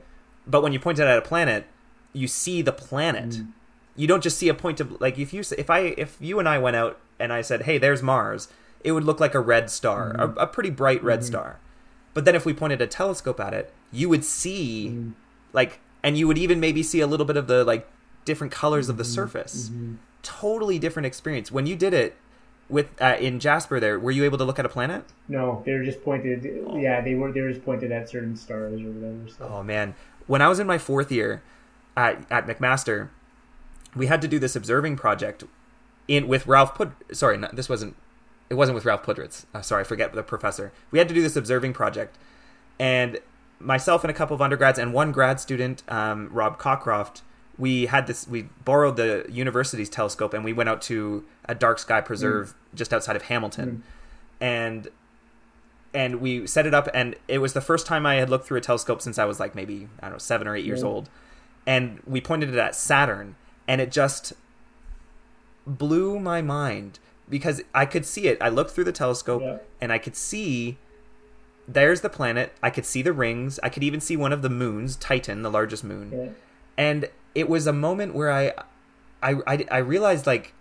But 0.48 0.62
when 0.64 0.74
you 0.74 0.80
point 0.80 1.00
it 1.00 1.04
at 1.04 1.18
a 1.18 1.22
planet, 1.22 1.66
you 2.14 2.28
see 2.28 2.62
the 2.62 2.72
planet. 2.74 3.30
Mm. 3.30 3.48
You 3.96 4.08
don't 4.08 4.24
just 4.24 4.38
see 4.38 4.48
a 4.50 4.54
point 4.54 4.80
of 4.80 5.00
like 5.02 5.20
if 5.20 5.34
you 5.34 5.42
if 5.58 5.70
I 5.70 5.80
if 5.98 6.18
you 6.20 6.40
and 6.40 6.48
I 6.48 6.58
went 6.58 6.76
out 6.76 7.00
and 7.20 7.32
I 7.34 7.42
said, 7.42 7.64
"Hey, 7.64 7.78
there's 7.78 8.02
Mars," 8.02 8.48
it 8.84 8.94
would 8.94 9.04
look 9.04 9.20
like 9.20 9.36
a 9.36 9.40
red 9.40 9.70
star, 9.70 10.14
Mm-hmm. 10.14 10.38
a, 10.40 10.44
a 10.44 10.48
pretty 10.48 10.70
bright 10.70 11.04
red 11.04 11.24
star. 11.24 11.60
But 12.14 12.26
then 12.26 12.36
if 12.36 12.46
we 12.46 12.54
pointed 12.54 12.82
a 12.82 12.88
telescope 12.88 13.40
at 13.40 13.54
it, 13.54 13.74
you 13.92 14.10
would 14.10 14.24
see 14.26 14.90
Mm. 14.94 15.14
like 15.54 15.80
and 16.04 16.18
you 16.18 16.28
would 16.28 16.38
even 16.38 16.60
maybe 16.60 16.82
see 16.84 17.00
a 17.02 17.08
little 17.08 17.26
bit 17.26 17.38
of 17.38 17.48
the 17.48 17.64
like 17.64 17.88
different 18.26 18.52
colors 18.54 18.88
of 18.90 18.98
the 18.98 19.04
Mm-hmm. 19.04 19.12
surface. 19.14 19.72
Totally 20.24 20.78
different 20.80 21.06
experience. 21.08 21.52
When 21.52 21.66
you 21.66 21.76
did 21.76 21.94
it 21.94 22.16
with 22.70 22.88
uh, 23.02 23.18
in 23.20 23.40
Jasper 23.40 23.80
there, 23.80 24.00
were 24.00 24.12
you 24.12 24.24
able 24.24 24.38
to 24.38 24.44
look 24.46 24.60
at 24.60 24.66
a 24.66 24.70
planet? 24.70 25.04
No, 25.28 25.62
they 25.66 25.74
were 25.74 25.84
just 25.84 26.04
pointed. 26.04 26.44
Yeah, 26.76 27.02
they 27.02 27.16
were. 27.16 27.32
They 27.32 27.42
were 27.42 27.52
just 27.52 27.66
pointed 27.66 27.92
at 27.92 28.08
certain 28.10 28.36
stars 28.36 28.82
or 28.82 28.92
whatever. 28.92 29.30
So. 29.38 29.52
Oh 29.52 29.64
man, 29.64 29.96
when 30.28 30.42
I 30.42 30.48
was 30.48 30.60
in 30.60 30.68
my 30.68 30.78
fourth 30.78 31.12
year 31.12 31.42
at 31.98 32.26
at 32.32 32.46
McMaster, 32.48 33.10
we 33.96 34.08
had 34.08 34.22
to 34.22 34.28
do 34.28 34.40
this 34.40 34.56
observing 34.56 34.96
project 34.98 35.44
in 36.08 36.28
with 36.28 36.48
Ralph 36.48 36.76
Pud. 36.76 36.94
Sorry, 37.12 37.38
no, 37.38 37.50
this 37.54 37.70
wasn't. 37.70 37.96
It 38.50 38.56
wasn't 38.56 38.76
with 38.76 38.84
Ralph 38.86 39.04
Pudritz. 39.04 39.46
Uh, 39.54 39.62
sorry, 39.62 39.82
I 39.82 39.84
forget 39.86 40.12
the 40.14 40.24
professor. 40.24 40.72
We 40.92 41.00
had 41.00 41.08
to 41.08 41.14
do 41.14 41.22
this 41.22 41.36
observing 41.36 41.74
project, 41.74 42.18
and 42.80 43.20
myself 43.60 44.04
and 44.04 44.12
a 44.12 44.14
couple 44.14 44.34
of 44.36 44.42
undergrads 44.42 44.80
and 44.80 44.94
one 44.94 45.12
grad 45.12 45.40
student, 45.40 45.84
um, 45.88 46.30
Rob 46.32 46.60
Cockcroft. 46.60 47.22
We 47.58 47.86
had 47.86 48.08
this. 48.08 48.28
We 48.28 48.44
borrowed 48.66 48.96
the 48.96 49.26
university's 49.30 49.90
telescope 49.90 50.34
and 50.34 50.44
we 50.44 50.52
went 50.54 50.68
out 50.70 50.82
to 50.84 51.26
a 51.46 51.54
dark 51.54 51.80
sky 51.80 52.02
preserve 52.02 52.56
just 52.74 52.94
outside 52.94 53.16
of 53.16 53.24
Hamilton, 53.24 53.84
and 54.40 54.88
and 55.94 56.22
we 56.22 56.48
set 56.48 56.66
it 56.66 56.74
up 56.74 56.88
and 56.94 57.16
it 57.28 57.40
was 57.40 57.52
the 57.52 57.60
first 57.60 57.86
time 57.86 58.06
i 58.06 58.16
had 58.16 58.30
looked 58.30 58.46
through 58.46 58.58
a 58.58 58.62
telescope 58.62 59.02
since 59.02 59.20
i 59.20 59.26
was 59.26 59.42
like 59.42 59.54
maybe 59.54 59.90
i 60.00 60.04
don't 60.04 60.14
know 60.14 60.18
seven 60.18 60.48
or 60.48 60.56
eight 60.56 60.64
years 60.64 60.82
Yeah. 60.82 60.88
old 60.88 61.10
and 61.68 62.00
we 62.08 62.22
pointed 62.22 62.48
it 62.48 62.56
at 62.58 62.76
saturn 62.76 63.36
and 63.68 63.80
it 63.82 63.92
just 63.92 64.34
blew 65.66 66.20
my 66.20 66.42
mind 66.42 67.00
because 67.30 67.62
i 67.74 67.86
could 67.86 68.06
see 68.06 68.28
it. 68.28 68.38
I 68.42 68.50
looked 68.50 68.72
through 68.72 68.84
the 68.86 68.92
telescope 68.92 69.42
Yeah. 69.44 69.58
and 69.80 69.92
i 69.92 69.98
could 69.98 70.16
see 70.16 70.78
there's 71.68 72.02
the 72.02 72.10
planet. 72.10 72.54
I 72.62 72.70
could 72.72 72.86
see 72.86 73.02
the 73.02 73.14
rings. 73.14 73.58
I 73.64 73.70
could 73.70 73.84
even 73.84 74.02
see 74.02 74.18
one 74.18 74.34
of 74.34 74.42
the 74.42 74.50
moons 74.50 74.96
titan 74.96 75.42
the 75.44 75.52
largest 75.52 75.84
moon. 75.84 76.12
Yeah. 76.12 76.30
and 76.78 77.10
it 77.36 77.48
was 77.48 77.68
a 77.68 77.72
moment 77.74 78.14
where 78.14 78.32
I, 78.32 78.52
I 79.24 79.36
i 79.48 79.66
i 79.72 79.78
realized 79.78 80.26
like 80.28 80.54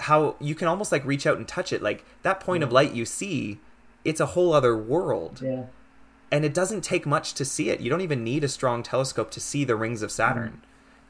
how 0.00 0.34
you 0.40 0.54
can 0.54 0.66
almost 0.68 0.90
like 0.92 1.04
reach 1.04 1.26
out 1.26 1.36
and 1.36 1.46
touch 1.46 1.72
it. 1.72 1.82
Like 1.82 2.04
that 2.22 2.40
point 2.40 2.62
of 2.64 2.72
light 2.72 2.92
you 2.92 3.04
see 3.04 3.60
it's 4.04 4.20
a 4.20 4.26
whole 4.26 4.52
other 4.52 4.76
world. 4.76 5.40
Yeah. 5.44 5.64
and 6.32 6.44
it 6.44 6.54
doesn't 6.54 6.82
take 6.82 7.06
much 7.06 7.34
to 7.34 7.44
see 7.44 7.68
it. 7.70 7.80
You 7.80 7.88
don't 7.90 8.00
even 8.00 8.24
need 8.24 8.42
a 8.42 8.48
strong 8.48 8.82
telescope 8.82 9.30
to 9.32 9.40
see 9.40 9.62
the 9.64 9.76
rings 9.76 10.02
of 10.02 10.10
saturn. 10.10 10.62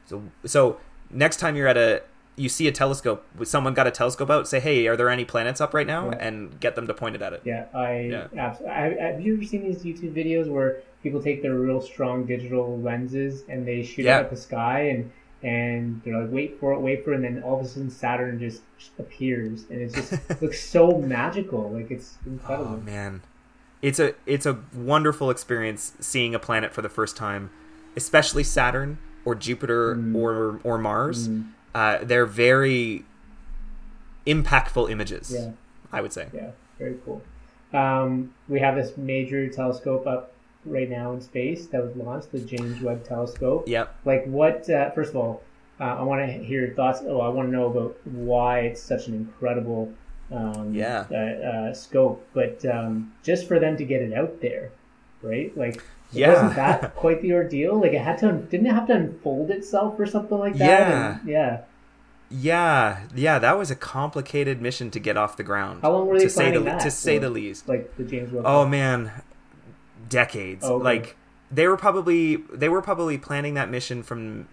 Mm-hmm. 0.09 0.27
So 0.43 0.47
so 0.47 0.77
next 1.09 1.37
time 1.37 1.55
you're 1.55 1.67
at 1.67 1.77
a 1.77 2.01
you 2.39 2.49
see 2.49 2.67
a 2.67 2.71
telescope, 2.71 3.25
someone 3.45 3.73
got 3.73 3.87
a 3.87 3.91
telescope 3.91 4.29
out, 4.29 4.47
say, 4.47 4.59
"Hey, 4.59 4.85
are 4.87 4.95
there 4.95 5.09
any 5.09 5.25
planets 5.25 5.59
up 5.59 5.73
right 5.73 5.87
now?" 5.87 6.11
And 6.11 6.59
get 6.59 6.75
them 6.75 6.85
to 6.85 6.93
point 6.93 7.15
it 7.15 7.21
at 7.23 7.33
it. 7.33 7.41
Yeah, 7.43 7.65
I 7.73 7.99
Yeah. 8.11 8.27
absolutely. 8.37 8.75
I, 8.75 8.89
have 9.11 9.21
you 9.21 9.33
ever 9.35 9.43
seen 9.43 9.63
these 9.63 9.83
YouTube 9.83 10.13
videos 10.13 10.47
where 10.47 10.81
people 11.01 11.19
take 11.21 11.41
their 11.41 11.55
real 11.55 11.81
strong 11.81 12.25
digital 12.25 12.79
lenses 12.79 13.43
and 13.49 13.67
they 13.67 13.81
shoot 13.81 14.05
Yeah. 14.05 14.17
it 14.19 14.25
at 14.25 14.29
the 14.29 14.35
sky 14.37 14.81
and 14.81 15.11
and 15.43 16.01
they're 16.03 16.19
like, 16.21 16.31
wait 16.31 16.59
for 16.59 16.73
it, 16.73 16.79
wait 16.79 17.03
for 17.03 17.13
it, 17.13 17.17
and 17.17 17.23
then 17.23 17.43
all 17.43 17.59
of 17.59 17.65
a 17.65 17.67
sudden 17.69 17.89
Saturn 17.91 18.39
just 18.39 18.61
appears 18.99 19.65
and 19.69 19.81
it 19.81 19.93
just 19.93 20.13
looks 20.41 20.59
so 20.59 20.99
magical. 20.99 21.71
Like 21.71 21.89
it's 21.91 22.17
incredible. 22.25 22.73
Oh 22.73 22.77
man, 22.85 23.21
it's 23.81 23.99
a 23.99 24.13
it's 24.27 24.45
a 24.45 24.59
wonderful 24.75 25.31
experience 25.31 25.93
seeing 25.99 26.35
a 26.35 26.39
planet 26.39 26.71
for 26.73 26.81
the 26.83 26.89
first 26.89 27.17
time, 27.17 27.49
especially 27.95 28.43
Saturn 28.43 28.97
or 29.27 29.35
Jupiter 29.35 29.95
Mm. 29.95 30.15
or 30.15 30.59
or 30.63 30.77
Mars. 30.77 31.27
Mm, 31.27 31.43
Uh, 31.75 31.97
they're 32.09 32.25
very 32.25 33.03
impactful 34.25 34.89
images. 34.89 35.31
yeah, 35.33 35.51
I 35.91 36.01
would 36.01 36.13
say. 36.13 36.27
yeah, 36.33 36.51
very 36.79 36.95
cool. 37.05 37.21
Um, 37.73 38.33
we 38.47 38.59
have 38.59 38.75
this 38.75 38.97
major 38.97 39.47
telescope 39.49 40.07
up 40.07 40.31
right 40.65 40.89
now 40.89 41.11
in 41.13 41.21
space 41.21 41.67
that 41.67 41.81
was 41.83 41.95
launched, 41.95 42.31
the 42.31 42.39
James 42.39 42.81
Webb 42.81 43.03
Telescope. 43.03 43.67
Yep. 43.67 43.95
like 44.05 44.25
what 44.25 44.69
uh, 44.69 44.89
first 44.91 45.11
of 45.11 45.15
all 45.17 45.41
uh, 45.79 45.83
i 46.01 46.01
want 46.01 46.19
to 46.25 46.31
hear 46.49 46.65
your 46.65 46.73
thoughts 46.75 46.99
oh 47.05 47.21
i 47.21 47.29
want 47.29 47.47
to 47.47 47.51
know 47.51 47.67
about 47.67 47.95
why 48.05 48.59
it's 48.61 48.81
such 48.81 49.07
an 49.07 49.13
incredible 49.13 49.93
um, 50.31 50.73
Yeah. 50.73 51.05
uh, 51.11 51.15
uh, 51.51 51.73
scope 51.73 52.25
but 52.33 52.65
um, 52.65 53.13
just 53.23 53.47
for 53.47 53.59
them 53.59 53.77
to 53.77 53.85
get 53.85 54.01
it 54.01 54.11
out 54.13 54.41
there 54.41 54.71
right 55.21 55.55
like 55.57 55.83
Yeah. 56.11 56.33
wasn't 56.33 56.55
that 56.55 56.95
quite 56.95 57.21
the 57.21 57.33
ordeal 57.33 57.79
like 57.81 57.91
it 57.93 58.01
had 58.01 58.17
to 58.19 58.31
didn't 58.33 58.67
it 58.67 58.73
have 58.73 58.87
to 58.87 58.93
unfold 58.93 59.51
itself 59.51 59.99
or 59.99 60.05
something 60.05 60.37
like 60.37 60.53
that 60.57 60.65
Yeah. 60.65 61.17
And- 61.19 61.29
yeah 61.29 61.61
Yeah, 62.29 62.99
yeah, 63.15 63.39
that 63.39 63.57
was 63.57 63.71
a 63.71 63.75
complicated 63.75 64.61
mission 64.61 64.91
to 64.91 64.99
get 64.99 65.15
off 65.17 65.37
the 65.37 65.43
ground. 65.43 65.81
How 65.81 65.91
long 65.93 66.07
were 66.07 66.17
they 66.17 66.25
to 66.25 66.29
say 66.29 66.45
the 66.51 66.59
planning 66.61 66.65
that 66.65 66.79
to 66.81 66.91
say 66.91 67.17
the 67.17 67.29
least? 67.29 67.67
like 67.69 67.95
the 67.97 68.03
james 68.03 68.31
webb 68.31 68.43
Oh 68.45 68.65
man, 68.65 69.11
decades. 70.09 70.63
Oh, 70.65 70.75
okay. 70.75 70.83
Like 70.83 71.15
they 71.51 71.67
were 71.67 71.77
probably 71.77 72.37
they 72.53 72.67
were 72.69 72.81
probably 72.81 73.17
planning 73.17 73.53
that 73.53 73.69
mission 73.69 74.03
from. 74.03 74.47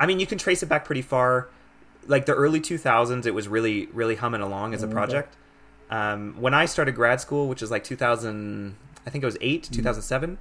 I 0.00 0.06
mean, 0.06 0.18
you 0.18 0.26
can 0.26 0.38
trace 0.38 0.62
it 0.62 0.66
back 0.68 0.84
pretty 0.84 1.02
far, 1.02 1.48
like 2.06 2.26
the 2.26 2.34
early 2.34 2.60
two 2.60 2.78
thousands. 2.78 3.26
It 3.26 3.34
was 3.34 3.46
really 3.48 3.86
really 3.92 4.16
humming 4.16 4.40
along 4.40 4.74
as 4.74 4.82
a 4.82 4.86
Okay. 4.86 4.92
project. 4.94 5.36
Um, 5.90 6.34
when 6.40 6.54
I 6.54 6.64
started 6.64 6.94
grad 6.94 7.20
school, 7.20 7.48
which 7.48 7.62
is 7.62 7.70
like 7.70 7.84
two 7.84 7.96
thousand, 7.96 8.76
I 9.06 9.10
think 9.10 9.22
it 9.22 9.26
was 9.26 9.38
eight, 9.40 9.64
two 9.72 9.82
thousand 9.82 10.02
seven. 10.02 10.38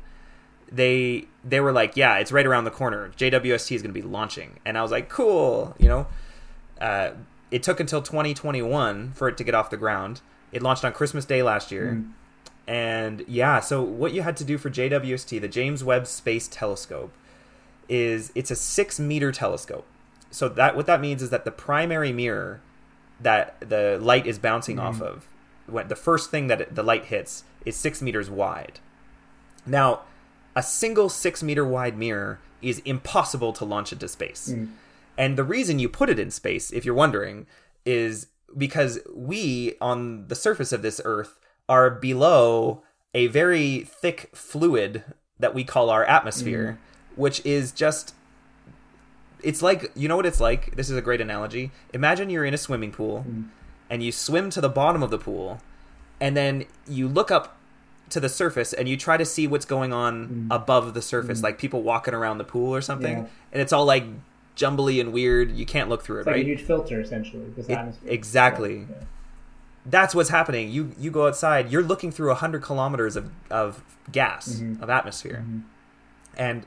They 0.72 1.26
they 1.44 1.60
were 1.60 1.72
like, 1.72 1.98
yeah, 1.98 2.18
it's 2.18 2.32
right 2.32 2.46
around 2.46 2.64
the 2.64 2.72
corner. 2.72 3.12
JWST 3.18 3.76
is 3.76 3.82
going 3.82 3.94
to 3.94 4.00
be 4.02 4.06
launching, 4.08 4.60
and 4.66 4.78
I 4.78 4.82
was 4.82 4.92
like, 4.92 5.10
cool, 5.10 5.76
you 5.78 5.88
know. 5.90 6.08
Uh, 6.80 7.12
it 7.52 7.62
took 7.64 7.80
until 7.82 8.02
2021 8.02 9.12
for 9.14 9.28
it 9.28 9.38
to 9.38 9.44
get 9.44 9.54
off 9.54 9.70
the 9.70 9.78
ground. 9.78 10.22
It 10.54 10.62
launched 10.64 10.86
on 10.86 10.94
Christmas 10.94 11.26
Day 11.26 11.44
last 11.44 11.72
year. 11.72 11.98
Mm. 12.00 12.12
And 12.68 13.26
yeah, 13.28 13.60
so 13.60 13.82
what 13.84 14.14
you 14.14 14.22
had 14.22 14.38
to 14.38 14.44
do 14.46 14.58
for 14.58 14.70
JWST, 14.70 15.42
the 15.42 15.48
James 15.50 15.84
Webb 15.84 16.08
Space 16.08 16.48
Telescope, 16.48 17.12
is 17.90 18.32
it's 18.36 18.50
a 18.52 18.56
six 18.56 19.00
meter 19.00 19.32
telescope. 19.34 19.86
So 20.32 20.48
that 20.48 20.76
what 20.78 20.86
that 20.86 21.02
means 21.02 21.22
is 21.22 21.30
that 21.32 21.44
the 21.44 21.52
primary 21.52 22.14
mirror 22.14 22.62
that 23.20 23.58
the 23.60 24.00
light 24.02 24.26
is 24.26 24.40
bouncing 24.40 24.78
Mhm. 24.78 24.84
off 24.84 25.02
of, 25.02 25.28
when 25.68 25.90
the 25.90 25.96
first 25.96 26.32
thing 26.32 26.48
that 26.48 26.62
it, 26.62 26.76
the 26.76 26.84
light 26.84 27.06
hits, 27.06 27.44
is 27.66 27.76
six 27.76 28.02
meters 28.02 28.30
wide. 28.30 28.80
Now, 29.66 30.02
a 30.56 30.64
single 30.64 31.10
six 31.10 31.42
meter 31.44 31.66
wide 31.66 31.98
mirror 31.98 32.40
is 32.62 32.80
impossible 32.80 33.54
to 33.54 33.66
launch 33.66 33.92
into 33.92 34.08
space. 34.08 34.50
Mm. 34.54 34.72
And 35.18 35.38
the 35.38 35.44
reason 35.44 35.80
you 35.80 35.90
put 35.90 36.10
it 36.10 36.20
in 36.20 36.32
space, 36.32 36.72
if 36.72 36.86
you're 36.86 36.96
wondering, 36.96 37.46
is 37.86 38.28
because 38.58 39.00
we 39.14 39.76
on 39.80 40.28
the 40.28 40.36
surface 40.36 40.72
of 40.72 40.82
this 40.82 41.00
Earth 41.06 41.40
are 41.70 41.90
below 41.90 42.84
a 43.14 43.28
very 43.28 43.80
thick 43.82 44.30
fluid 44.34 45.04
that 45.40 45.54
we 45.54 45.64
call 45.64 45.90
our 45.90 46.04
atmosphere, 46.06 46.80
which 47.16 47.46
is 47.46 47.72
just. 47.72 48.14
It's 49.44 49.64
like, 49.64 49.92
you 49.96 50.08
know 50.08 50.16
what 50.16 50.28
it's 50.28 50.40
like? 50.40 50.76
This 50.76 50.90
is 50.90 50.96
a 50.98 51.02
great 51.02 51.20
analogy. 51.20 51.72
Imagine 51.94 52.30
you're 52.30 52.46
in 52.46 52.54
a 52.54 52.60
swimming 52.60 52.92
pool 52.92 53.26
Mm. 53.28 53.46
and 53.90 54.04
you 54.04 54.12
swim 54.12 54.52
to 54.52 54.62
the 54.62 54.70
bottom 54.70 55.02
of 55.02 55.10
the 55.10 55.18
pool, 55.18 55.60
and 56.22 56.38
then 56.38 56.64
you 56.88 57.10
look 57.10 57.32
up 57.32 57.58
to 58.12 58.20
the 58.22 58.30
surface 58.30 58.72
and 58.74 58.88
you 58.88 58.96
try 58.96 59.18
to 59.18 59.26
see 59.26 59.48
what's 59.48 59.66
going 59.66 59.92
on 59.94 60.28
Mm. 60.50 60.56
above 60.56 60.94
the 60.94 61.02
surface, 61.02 61.40
Mm. 61.40 61.44
like 61.44 61.58
people 61.58 61.82
walking 61.82 62.14
around 62.14 62.38
the 62.38 62.44
pool 62.46 62.74
or 62.74 62.82
something, 62.82 63.18
Yeah. 63.20 63.26
and 63.52 63.62
it's 63.62 63.74
all 63.74 63.86
like 63.86 64.04
jumbly 64.56 65.00
and 65.00 65.12
weird. 65.14 65.52
You 65.52 65.66
can't 65.66 65.90
look 65.90 66.04
through 66.04 66.18
it, 66.18 66.20
it's 66.22 66.28
like 66.28 66.36
right? 66.36 66.46
a 66.46 66.48
huge 66.48 66.62
filter 66.62 67.00
essentially 67.02 67.44
It- 67.58 67.70
atmosphere 67.70 68.10
exactly. 68.12 68.88
Yeah. 68.90 68.96
That's 69.86 70.14
what's 70.14 70.30
happening. 70.30 70.70
You 70.70 70.92
you 71.00 71.10
go 71.10 71.26
outside, 71.28 71.72
you're 71.72 71.82
looking 71.84 72.12
through 72.12 72.34
hundred 72.36 72.62
kilometers 72.62 73.16
of 73.16 73.32
of 73.50 73.82
gas 74.12 74.60
Mhm. 74.62 74.82
of 74.82 74.90
atmosphere, 74.90 75.44
Mhm. 75.48 75.62
and 76.38 76.66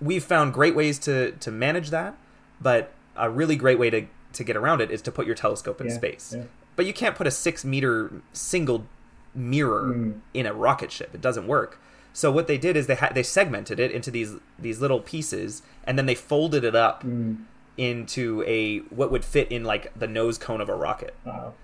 we've 0.00 0.24
found 0.24 0.52
great 0.52 0.74
ways 0.74 0.98
to 1.00 1.30
to 1.32 1.50
manage 1.50 1.90
that. 1.90 2.14
But 2.60 2.92
a 3.16 3.30
really 3.30 3.56
great 3.56 3.78
way 3.78 3.88
to 3.90 4.02
to 4.34 4.44
get 4.44 4.56
around 4.56 4.80
it 4.80 4.90
is 4.90 5.00
to 5.02 5.12
put 5.12 5.26
your 5.26 5.34
telescope 5.34 5.80
in 5.80 5.86
Yeah, 5.88 5.94
space. 5.94 6.36
But 6.76 6.86
you 6.86 6.92
can't 6.92 7.14
put 7.14 7.26
a 7.26 7.30
six 7.30 7.64
meter 7.64 8.10
single 8.32 8.86
mirror 9.34 9.94
Mm. 9.94 10.20
in 10.34 10.46
a 10.46 10.52
rocket 10.52 10.90
ship. 10.92 11.10
It 11.14 11.20
doesn't 11.20 11.46
work. 11.46 11.78
So 12.12 12.30
what 12.30 12.46
they 12.46 12.58
did 12.58 12.76
is 12.76 12.86
they 12.86 12.94
had 12.94 13.14
they 13.14 13.22
segmented 13.22 13.80
it 13.80 13.90
into 13.90 14.10
these 14.10 14.34
these 14.58 14.80
little 14.80 15.00
pieces, 15.00 15.62
and 15.84 15.98
then 15.98 16.06
they 16.06 16.14
folded 16.14 16.64
it 16.64 16.74
up 16.74 17.02
Mm. 17.04 17.44
into 17.78 18.44
a 18.46 18.78
what 18.94 19.10
would 19.10 19.24
fit 19.24 19.50
in 19.50 19.64
like 19.64 19.92
the 19.98 20.06
nose 20.06 20.36
cone 20.38 20.60
of 20.60 20.68
a 20.68 20.74
rocket. 20.74 21.14
Wow. 21.24 21.54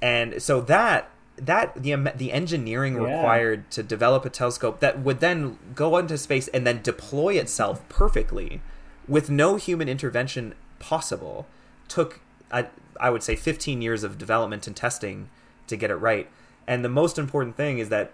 And 0.00 0.40
so 0.42 0.60
that 0.62 1.10
that 1.36 1.74
the 1.82 1.96
the 2.16 2.30
engineering 2.32 2.94
Yeah. 2.94 3.16
required 3.16 3.68
to 3.72 3.82
develop 3.82 4.24
a 4.24 4.30
telescope 4.30 4.78
that 4.80 5.00
would 5.00 5.18
then 5.18 5.58
go 5.74 5.96
into 5.98 6.16
space 6.18 6.46
and 6.48 6.64
then 6.64 6.80
deploy 6.82 7.34
itself 7.34 7.82
perfectly 7.88 8.60
with 9.08 9.28
no 9.30 9.56
human 9.56 9.88
intervention 9.88 10.54
possible 10.78 11.46
took 11.88 12.20
I, 12.52 12.66
I 13.00 13.10
would 13.10 13.22
say 13.22 13.36
15 13.36 13.82
years 13.82 14.04
of 14.04 14.18
development 14.18 14.66
and 14.66 14.74
testing 14.76 15.28
to 15.66 15.76
get 15.76 15.90
it 15.90 15.96
right. 15.96 16.28
And 16.66 16.84
the 16.84 16.88
most 16.88 17.18
important 17.18 17.56
thing 17.56 17.78
is 17.78 17.88
that 17.90 18.12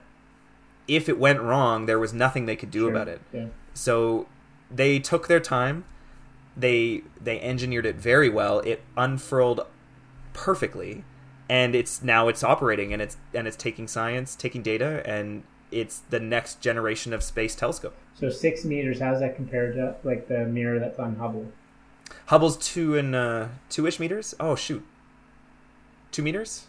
if 0.89 1.09
it 1.09 1.19
went 1.19 1.41
wrong, 1.41 1.87
there 1.87 1.99
was 1.99 2.13
nothing 2.13 2.47
they 2.47 2.57
could 2.57 2.71
do 2.71 2.81
Sure. 2.81 2.91
about 2.91 3.09
it. 3.09 3.21
Yeah. 3.33 3.47
So 3.75 4.27
they 4.71 4.99
took 4.99 5.29
their 5.29 5.41
time. 5.41 5.85
They 6.57 7.03
they 7.21 7.41
engineered 7.41 7.87
it 7.87 7.97
very 7.97 8.29
well. 8.29 8.59
It 8.61 8.83
unfurled 8.97 9.67
perfectly, 10.33 11.05
and 11.49 11.75
it's 11.75 12.03
now 12.03 12.29
it's 12.29 12.43
operating 12.43 12.93
and 12.93 13.01
it's 13.01 13.17
and 13.33 13.47
it's 13.47 13.57
taking 13.57 13.87
science, 13.87 14.35
taking 14.35 14.63
data, 14.63 15.03
and 15.07 15.45
it's 15.71 16.01
the 16.11 16.19
next 16.21 16.61
generation 16.61 17.13
of 17.13 17.23
space 17.23 17.55
telescope. 17.55 17.95
So 18.15 18.29
six 18.31 18.65
meters. 18.65 19.01
How 19.01 19.13
does 19.13 19.21
that 19.21 19.37
compare 19.37 19.73
to 19.73 19.95
like 20.03 20.27
the 20.29 20.45
mirror 20.47 20.79
that's 20.81 20.99
on 20.99 21.17
Hubble? 21.17 21.47
Hubble's 22.31 22.57
two 22.57 22.97
and 22.97 23.13
uh, 23.17 23.49
two-ish 23.71 23.99
meters. 23.99 24.37
Oh 24.39 24.55
shoot, 24.55 24.85
two 26.13 26.23
meters, 26.23 26.67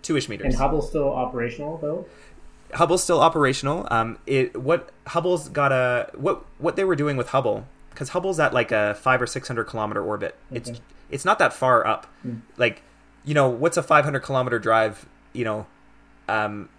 two-ish 0.00 0.30
meters. 0.30 0.46
And 0.46 0.54
Hubble's 0.54 0.88
still 0.88 1.10
operational 1.12 1.76
though. 1.76 2.06
Hubble's 2.72 3.02
still 3.02 3.20
operational. 3.20 3.86
Um, 3.90 4.18
it 4.26 4.58
what 4.58 4.88
Hubble's 5.08 5.50
got 5.50 5.72
a 5.72 6.10
what 6.14 6.42
what 6.56 6.76
they 6.76 6.84
were 6.84 6.96
doing 6.96 7.18
with 7.18 7.28
Hubble 7.28 7.66
because 7.90 8.08
Hubble's 8.10 8.40
at 8.40 8.54
like 8.54 8.72
a 8.72 8.94
five 8.94 9.20
or 9.20 9.26
six 9.26 9.46
hundred 9.46 9.64
kilometer 9.64 10.02
orbit. 10.02 10.34
It's 10.50 10.70
Okay. 10.70 10.80
it's 11.10 11.24
not 11.26 11.38
that 11.38 11.52
far 11.52 11.86
up. 11.86 12.06
Hmm. 12.22 12.36
Like 12.56 12.80
you 13.26 13.34
know 13.34 13.50
what's 13.50 13.76
a 13.76 13.82
five 13.82 14.04
hundred 14.04 14.20
kilometer 14.20 14.58
drive? 14.58 15.06
You 15.34 15.44
know, 15.44 15.66
um, 16.30 16.70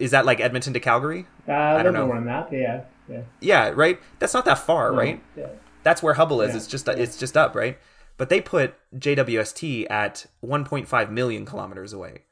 is 0.00 0.10
that 0.10 0.26
like 0.26 0.40
Edmonton 0.40 0.72
to 0.72 0.80
Calgary? 0.80 1.26
Uh, 1.46 1.52
I 1.52 1.84
don't 1.84 1.92
know 1.94 2.06
more 2.06 2.16
on 2.16 2.24
that. 2.26 2.52
Yeah. 2.52 2.82
Yeah. 3.08 3.20
Yeah, 3.40 3.68
right. 3.70 4.00
That's 4.18 4.34
not 4.34 4.44
that 4.46 4.58
far, 4.58 4.90
No, 4.90 4.98
right? 4.98 5.20
Yeah. 5.36 5.46
That's 5.88 6.02
where 6.02 6.12
Hubble 6.14 6.42
is. 6.42 6.50
Yeah, 6.50 6.56
It's 6.58 6.66
just 6.66 6.86
it's 6.86 7.16
just 7.16 7.34
up, 7.34 7.54
right? 7.54 7.78
But 8.18 8.28
they 8.28 8.42
put 8.42 8.74
JWST 8.94 9.86
at 9.90 10.26
1.5 10.44 11.10
million 11.10 11.46
kilometers 11.46 11.94
away. 11.94 12.24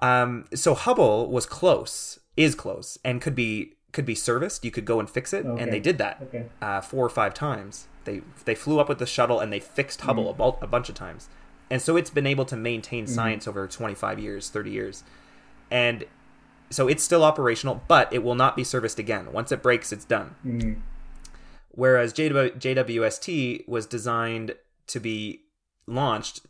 Um, 0.00 0.46
so 0.54 0.74
Hubble 0.74 1.30
was 1.30 1.44
close, 1.44 2.18
is 2.38 2.54
close, 2.54 2.96
and 3.04 3.20
could 3.20 3.34
be 3.34 3.74
could 3.92 4.06
be 4.06 4.14
serviced. 4.14 4.64
You 4.64 4.70
could 4.70 4.86
go 4.86 4.98
and 4.98 5.10
fix 5.10 5.34
it, 5.34 5.44
Okay. 5.44 5.62
and 5.62 5.70
they 5.70 5.80
did 5.80 5.98
that 5.98 6.20
Okay. 6.22 6.46
uh, 6.62 6.80
four 6.80 7.04
or 7.04 7.10
five 7.10 7.34
times. 7.34 7.86
They 8.04 8.22
they 8.46 8.54
flew 8.54 8.80
up 8.80 8.88
with 8.88 8.98
the 8.98 9.04
shuttle 9.06 9.40
and 9.40 9.52
they 9.52 9.60
fixed 9.60 10.00
Hubble 10.02 10.32
Mm. 10.34 10.60
a, 10.62 10.64
a 10.64 10.68
bunch 10.68 10.88
of 10.88 10.94
times, 10.94 11.28
and 11.70 11.82
so 11.82 11.96
it's 11.98 12.08
been 12.10 12.26
able 12.26 12.46
to 12.46 12.56
maintain 12.56 13.06
science 13.06 13.46
over 13.46 13.66
25 13.68 14.18
years, 14.18 14.48
30 14.48 14.70
years, 14.70 15.04
and 15.70 16.04
so 16.70 16.88
it's 16.88 17.02
still 17.04 17.24
operational, 17.24 17.82
but 17.88 18.10
it 18.10 18.22
will 18.22 18.34
not 18.34 18.56
be 18.56 18.64
serviced 18.64 18.98
again. 18.98 19.32
Once 19.32 19.52
it 19.52 19.62
breaks, 19.62 19.92
it's 19.92 20.06
done 20.06 20.34
Mm. 20.46 20.80
Whereas 21.78 22.12
JW, 22.12 22.58
JWST 22.58 23.68
was 23.68 23.86
designed 23.86 24.56
to 24.88 24.98
be 24.98 25.42
launched 25.86 26.40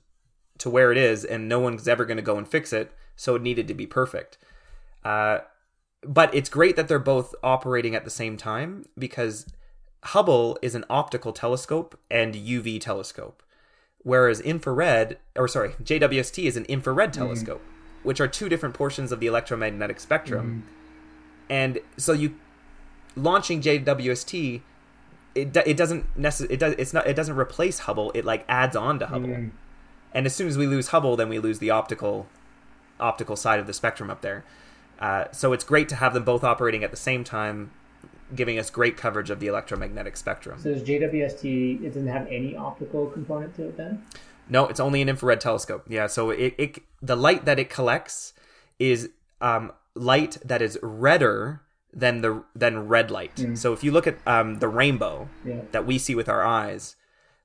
to 0.56 0.70
where 0.70 0.90
it 0.90 0.96
is, 0.96 1.22
and 1.22 1.46
no 1.46 1.60
one's 1.60 1.86
ever 1.86 2.06
going 2.06 2.16
to 2.16 2.22
go 2.22 2.38
and 2.38 2.48
fix 2.48 2.72
it, 2.72 2.92
so 3.14 3.34
it 3.34 3.42
needed 3.42 3.68
to 3.68 3.74
be 3.74 3.86
perfect. 3.86 4.38
Uh, 5.04 5.40
but 6.02 6.34
it's 6.34 6.48
great 6.48 6.76
that 6.76 6.88
they're 6.88 6.98
both 6.98 7.34
operating 7.42 7.94
at 7.94 8.04
the 8.04 8.10
same 8.10 8.38
time 8.38 8.86
because 8.98 9.44
Hubble 10.02 10.58
is 10.62 10.74
an 10.74 10.86
optical 10.88 11.34
telescope 11.34 12.00
and 12.10 12.34
UV 12.34 12.80
telescope, 12.80 13.42
whereas 13.98 14.40
infrared, 14.40 15.18
or 15.36 15.46
sorry, 15.46 15.72
JWST 15.82 16.44
is 16.44 16.56
an 16.56 16.64
infrared 16.64 17.12
telescope, 17.12 17.62
which 18.02 18.18
are 18.18 18.28
two 18.28 18.48
different 18.48 18.74
portions 18.74 19.12
of 19.12 19.20
the 19.20 19.26
electromagnetic 19.26 20.00
spectrum. 20.00 20.64
And 21.50 21.80
so 21.98 22.14
you 22.14 22.36
launching 23.14 23.60
JWST, 23.60 24.62
it, 25.34 25.56
it 25.56 25.76
doesn't 25.76 26.16
necessarily 26.16 26.54
it 26.54 26.60
does 26.60 26.74
it's 26.78 26.92
not 26.92 27.06
it 27.06 27.14
doesn't 27.14 27.36
replace 27.36 27.80
Hubble. 27.80 28.10
It 28.14 28.24
like 28.24 28.44
adds 28.48 28.76
on 28.76 28.98
to 28.98 29.06
Hubble. 29.06 29.28
Mm. 29.28 29.50
And 30.12 30.26
as 30.26 30.34
soon 30.34 30.48
as 30.48 30.56
we 30.56 30.66
lose 30.66 30.88
Hubble, 30.88 31.16
then 31.16 31.28
we 31.28 31.38
lose 31.38 31.58
the 31.58 31.70
optical 31.70 32.26
optical 32.98 33.36
side 33.36 33.60
of 33.60 33.66
the 33.66 33.72
spectrum 33.72 34.10
up 34.10 34.22
there. 34.22 34.44
Uh, 34.98 35.26
so 35.30 35.52
it's 35.52 35.64
great 35.64 35.88
to 35.88 35.96
have 35.96 36.14
them 36.14 36.24
both 36.24 36.42
operating 36.42 36.82
at 36.82 36.90
the 36.90 36.96
same 36.96 37.22
time, 37.22 37.70
giving 38.34 38.58
us 38.58 38.68
great 38.68 38.96
coverage 38.96 39.30
of 39.30 39.38
the 39.38 39.46
electromagnetic 39.46 40.16
spectrum. 40.16 40.58
So 40.60 40.74
does 40.74 40.82
JWST? 40.82 41.84
It 41.84 41.88
doesn't 41.88 42.08
have 42.08 42.26
any 42.26 42.56
optical 42.56 43.06
component 43.06 43.54
to 43.56 43.68
it 43.68 43.76
then. 43.76 44.04
No, 44.48 44.66
it's 44.66 44.80
only 44.80 45.02
an 45.02 45.08
infrared 45.08 45.40
telescope. 45.40 45.84
Yeah, 45.88 46.06
so 46.06 46.30
it, 46.30 46.54
it 46.58 46.78
the 47.00 47.16
light 47.16 47.44
that 47.44 47.58
it 47.58 47.70
collects 47.70 48.32
is 48.78 49.10
um, 49.40 49.72
light 49.94 50.38
that 50.44 50.62
is 50.62 50.78
redder 50.82 51.60
than 51.92 52.20
the 52.20 52.44
than 52.54 52.88
red 52.88 53.10
light. 53.10 53.36
Mm. 53.36 53.56
So 53.56 53.72
if 53.72 53.82
you 53.82 53.92
look 53.92 54.06
at 54.06 54.18
um, 54.26 54.58
the 54.58 54.68
rainbow 54.68 55.28
Yeah. 55.44 55.62
that 55.72 55.86
we 55.86 55.98
see 55.98 56.14
with 56.14 56.28
our 56.28 56.44
eyes, 56.44 56.96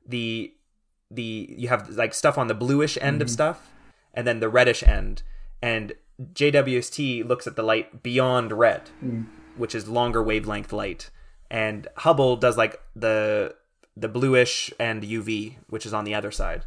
the 0.06 0.54
the 1.10 1.56
you 1.58 1.70
have 1.70 1.90
like 1.90 2.14
stuff 2.14 2.38
on 2.38 2.48
the 2.48 2.54
bluish 2.54 2.98
end 3.02 3.22
of 3.22 3.28
mm-hmm. 3.28 3.34
stuff, 3.34 3.72
and 4.14 4.28
then 4.28 4.40
the 4.40 4.50
reddish 4.50 4.84
end, 4.84 5.24
and 5.62 5.94
JWST 6.22 7.28
looks 7.28 7.48
at 7.48 7.56
the 7.56 7.64
light 7.64 8.04
beyond 8.04 8.52
red, 8.52 8.90
mm. 9.04 9.26
which 9.58 9.74
is 9.74 9.88
longer 9.88 10.22
wavelength 10.22 10.74
light, 10.74 11.10
and 11.50 11.88
Hubble 11.98 12.36
does 12.36 12.58
like 12.58 12.82
the 12.96 13.56
the 13.96 14.08
bluish 14.08 14.74
and 14.80 15.04
UV, 15.04 15.58
which 15.70 15.86
is 15.86 15.94
on 15.94 16.04
the 16.04 16.16
other 16.16 16.32
side 16.32 16.66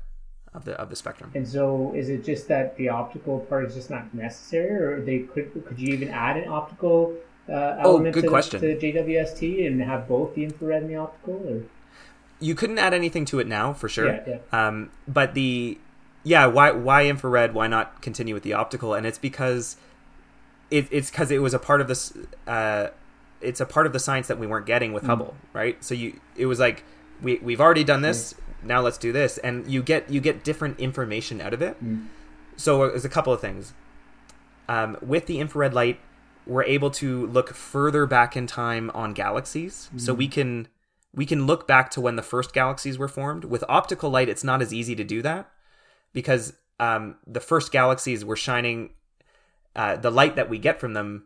of 0.55 0.65
the 0.65 0.81
of 0.81 0.91
the 0.91 0.97
spectrum. 0.97 1.31
And 1.35 1.47
so, 1.47 1.93
is 1.95 2.09
it 2.09 2.25
just 2.25 2.49
that 2.49 2.77
the 2.77 2.89
optical 2.89 3.41
part 3.41 3.67
is 3.67 3.75
just 3.75 3.91
not 3.91 4.13
necessary, 4.15 4.83
or 4.83 5.05
they 5.05 5.21
could 5.21 5.53
could 5.67 5.79
you 5.79 5.93
even 5.93 6.09
add 6.09 6.37
an 6.37 6.49
optical 6.49 7.15
uh, 7.49 7.77
element 7.79 8.15
good 8.15 8.23
to, 8.23 8.29
question. 8.29 8.61
to 8.61 8.77
JWST 8.77 9.67
and 9.67 9.81
have 9.83 10.09
both 10.09 10.35
the 10.35 10.45
infrared 10.45 10.83
and 10.83 10.91
the 10.91 10.97
optical? 10.97 11.35
Or 11.35 11.63
you 12.41 12.55
couldn't 12.55 12.79
add 12.79 12.93
anything 12.93 13.25
to 13.27 13.39
it 13.39 13.47
now 13.47 13.73
for 13.73 13.89
sure. 13.89 14.07
Yeah, 14.07 14.39
Um, 14.53 14.91
but 15.07 15.35
the 15.35 15.79
yeah, 16.25 16.47
why 16.47 16.73
why 16.73 17.07
infrared? 17.07 17.55
Why 17.55 17.67
not 17.69 18.03
continue 18.03 18.35
with 18.35 18.43
the 18.43 18.53
optical? 18.53 18.95
And 18.95 19.07
it's 19.07 19.19
because 19.19 19.77
it, 20.71 20.89
it's 20.91 21.11
because 21.11 21.31
it 21.31 21.39
was 21.39 21.55
a 21.55 21.59
part 21.59 21.81
of 21.81 21.89
this. 21.89 22.13
Uh, 22.47 22.89
it's 23.41 23.61
a 23.61 23.67
part 23.67 23.87
of 23.87 23.93
the 23.93 24.01
science 24.01 24.27
that 24.29 24.39
we 24.39 24.47
weren't 24.47 24.67
getting 24.67 24.93
with 24.93 25.05
Hubble, 25.05 25.37
right? 25.53 25.83
So 25.85 25.95
you 25.95 26.19
it 26.37 26.47
was 26.47 26.59
like 26.59 26.83
we 27.23 27.39
we've 27.39 27.61
already 27.61 27.85
done 27.85 28.03
this. 28.03 28.35
Now 28.63 28.81
let's 28.81 28.99
do 28.99 29.13
this, 29.13 29.39
and 29.39 29.67
you 29.71 29.83
get 29.83 30.11
you 30.11 30.21
get 30.21 30.43
different 30.43 30.81
information 30.81 31.41
out 31.41 31.55
of 31.55 31.63
it. 31.63 31.77
So 32.57 32.89
there's 32.89 33.05
a 33.05 33.09
couple 33.09 33.33
of 33.33 33.41
things. 33.41 33.73
Um, 34.69 34.97
with 35.01 35.27
the 35.27 35.39
infrared 35.39 35.73
light, 35.75 36.01
we're 36.47 36.65
able 36.65 36.91
to 36.93 37.27
look 37.27 37.55
further 37.55 38.07
back 38.07 38.37
in 38.37 38.47
time 38.47 38.91
on 38.95 39.13
galaxies. 39.13 39.91
So 39.97 40.15
we 40.15 40.29
can 40.29 40.69
we 41.15 41.27
can 41.27 41.47
look 41.47 41.67
back 41.67 41.91
to 41.93 42.01
when 42.01 42.17
the 42.17 42.23
first 42.23 42.53
galaxies 42.53 42.99
were 42.99 43.09
formed. 43.09 43.45
With 43.45 43.65
optical 43.69 44.11
light, 44.11 44.29
it's 44.29 44.45
not 44.45 44.63
as 44.63 44.73
easy 44.73 44.95
to 44.95 45.05
do 45.05 45.23
that 45.23 45.51
because 46.13 46.53
um, 46.79 47.17
the 47.27 47.41
first 47.41 47.73
galaxies 47.73 48.25
were 48.25 48.37
shining. 48.37 48.91
Uh, 49.75 49.97
the 49.97 50.11
light 50.11 50.37
that 50.37 50.49
we 50.49 50.59
get 50.59 50.81
from 50.81 50.95
them, 50.95 51.25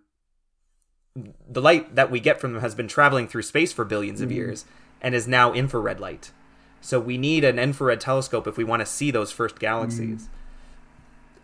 the 1.49 1.61
light 1.61 1.95
that 1.95 2.11
we 2.11 2.19
get 2.19 2.41
from 2.41 2.53
them, 2.53 2.63
has 2.63 2.75
been 2.75 2.89
traveling 2.89 3.29
through 3.29 3.43
space 3.43 3.73
for 3.73 3.85
1000000000s 3.85 4.21
of 4.23 4.33
years 4.33 4.65
and 5.01 5.15
is 5.15 5.29
now 5.29 5.53
infrared 5.53 6.01
light. 6.01 6.31
So 6.81 6.99
we 6.99 7.19
need 7.19 7.45
an 7.45 7.59
infrared 7.59 8.01
telescope 8.01 8.47
if 8.47 8.57
we 8.57 8.65
want 8.65 8.81
to 8.81 8.87
see 8.87 9.11
those 9.11 9.31
first 9.31 9.59
galaxies. 9.59 10.29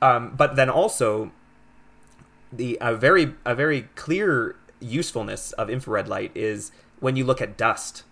Um, 0.01 0.35
but 0.37 0.57
then 0.57 0.71
also, 0.71 1.33
the 2.53 2.79
a 2.81 2.95
very 2.95 3.35
a 3.45 3.55
very 3.55 3.83
clear 3.95 4.57
usefulness 4.81 5.53
of 5.53 5.69
infrared 5.71 6.09
light 6.09 6.33
is 6.35 6.71
when 7.01 7.17
you 7.17 7.25
look 7.25 7.41
at 7.41 7.57
dust. 7.57 8.03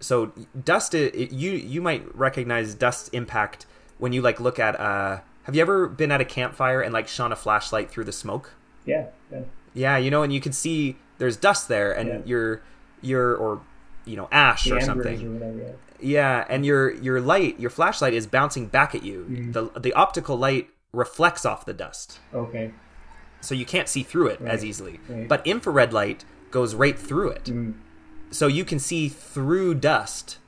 So 0.00 0.32
dust, 0.64 0.94
it, 0.94 1.14
it- 1.14 1.32
you 1.32 1.52
you 1.52 1.80
might 1.80 2.02
recognize 2.16 2.74
dust 2.74 3.10
impact 3.12 3.66
when 3.98 4.12
you 4.12 4.22
like 4.22 4.40
look 4.40 4.58
at. 4.58 4.78
Uh, 4.78 5.20
have 5.44 5.54
you 5.54 5.60
ever 5.60 5.86
been 5.88 6.10
at 6.10 6.20
a 6.20 6.24
campfire 6.24 6.80
and 6.80 6.92
like 6.92 7.06
shone 7.08 7.32
a 7.32 7.36
flashlight 7.36 7.90
through 7.90 8.04
the 8.04 8.12
smoke? 8.12 8.52
yeah, 8.86 9.06
yeah, 9.32 9.40
Yeah, 9.74 9.96
you 9.96 10.10
know, 10.10 10.22
and 10.22 10.32
you 10.32 10.40
can 10.40 10.52
see 10.52 10.96
there's 11.18 11.36
dust 11.36 11.68
there, 11.68 11.92
and 11.92 12.08
Yeah. 12.08 12.18
you're 12.24 12.62
you're 13.02 13.34
or 13.36 13.60
you 14.04 14.16
know 14.16 14.28
ash 14.32 14.64
the 14.64 14.76
or 14.76 14.80
something. 14.80 15.26
or 15.26 15.30
whatever. 15.32 15.58
Yeah. 15.58 15.72
Yeah, 16.00 16.44
and 16.48 16.66
your 16.66 16.90
your 16.92 17.20
light, 17.20 17.58
your 17.60 17.70
flashlight 17.70 18.12
is 18.14 18.26
bouncing 18.26 18.66
back 18.66 18.94
at 18.94 19.02
you. 19.04 19.26
Mm-hmm. 19.28 19.52
The 19.52 19.80
the 19.80 19.92
optical 19.94 20.36
light 20.36 20.68
reflects 20.92 21.44
off 21.46 21.64
the 21.64 21.72
dust, 21.74 22.18
Okay. 22.34 22.72
So 23.44 23.54
you 23.54 23.64
can't 23.66 23.88
see 23.88 24.02
through 24.02 24.28
it 24.28 24.40
as 24.42 24.64
easily. 24.64 25.00
right. 25.08 25.28
But 25.28 25.46
infrared 25.46 25.92
light 25.92 26.24
goes 26.50 26.74
right 26.74 26.98
through 26.98 27.30
it, 27.30 27.44
Mm. 27.44 27.74
so 28.30 28.46
you 28.46 28.64
can 28.64 28.78
see 28.78 29.08
through 29.08 29.74
dust 29.74 30.38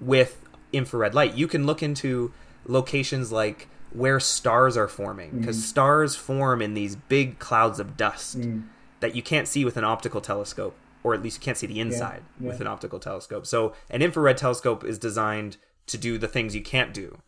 with 0.00 0.44
infrared 0.72 1.14
light. 1.14 1.34
You 1.34 1.48
can 1.48 1.64
look 1.66 1.82
into 1.82 2.32
locations 2.66 3.32
like 3.32 3.68
where 3.92 4.20
stars 4.20 4.76
are 4.76 4.88
forming 4.88 5.30
because 5.38 5.56
Mm-hmm. 5.56 5.64
stars 5.66 6.16
form 6.16 6.60
in 6.60 6.74
these 6.74 6.96
big 6.96 7.38
clouds 7.38 7.78
of 7.80 7.96
dust 7.96 8.38
Mm. 8.40 8.64
that 9.00 9.14
you 9.14 9.22
can't 9.22 9.48
see 9.48 9.64
with 9.64 9.76
an 9.76 9.84
optical 9.84 10.20
telescope, 10.20 10.74
or 11.02 11.14
at 11.14 11.22
least 11.22 11.38
you 11.38 11.44
can't 11.44 11.56
see 11.56 11.66
the 11.66 11.80
inside 11.80 12.22
yeah. 12.40 12.48
with 12.48 12.60
an 12.60 12.66
optical 12.66 12.98
telescope. 12.98 13.46
So, 13.46 13.72
an 13.90 14.02
infrared 14.02 14.36
telescope 14.36 14.84
is 14.84 14.98
designed 14.98 15.56
to 15.86 15.96
do 15.96 16.18
the 16.18 16.28
things 16.28 16.54
you 16.54 16.62
can't 16.62 16.92
do. 16.92 17.18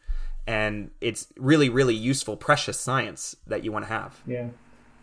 And 0.47 0.91
it's 1.01 1.29
really, 1.39 1.69
really 1.69 1.95
useful, 1.95 2.37
precious 2.37 2.81
science 2.81 3.37
that 3.47 3.65
you 3.65 3.71
want 3.71 3.85
to 3.85 3.89
have. 3.91 4.21
Yeah. 4.27 4.49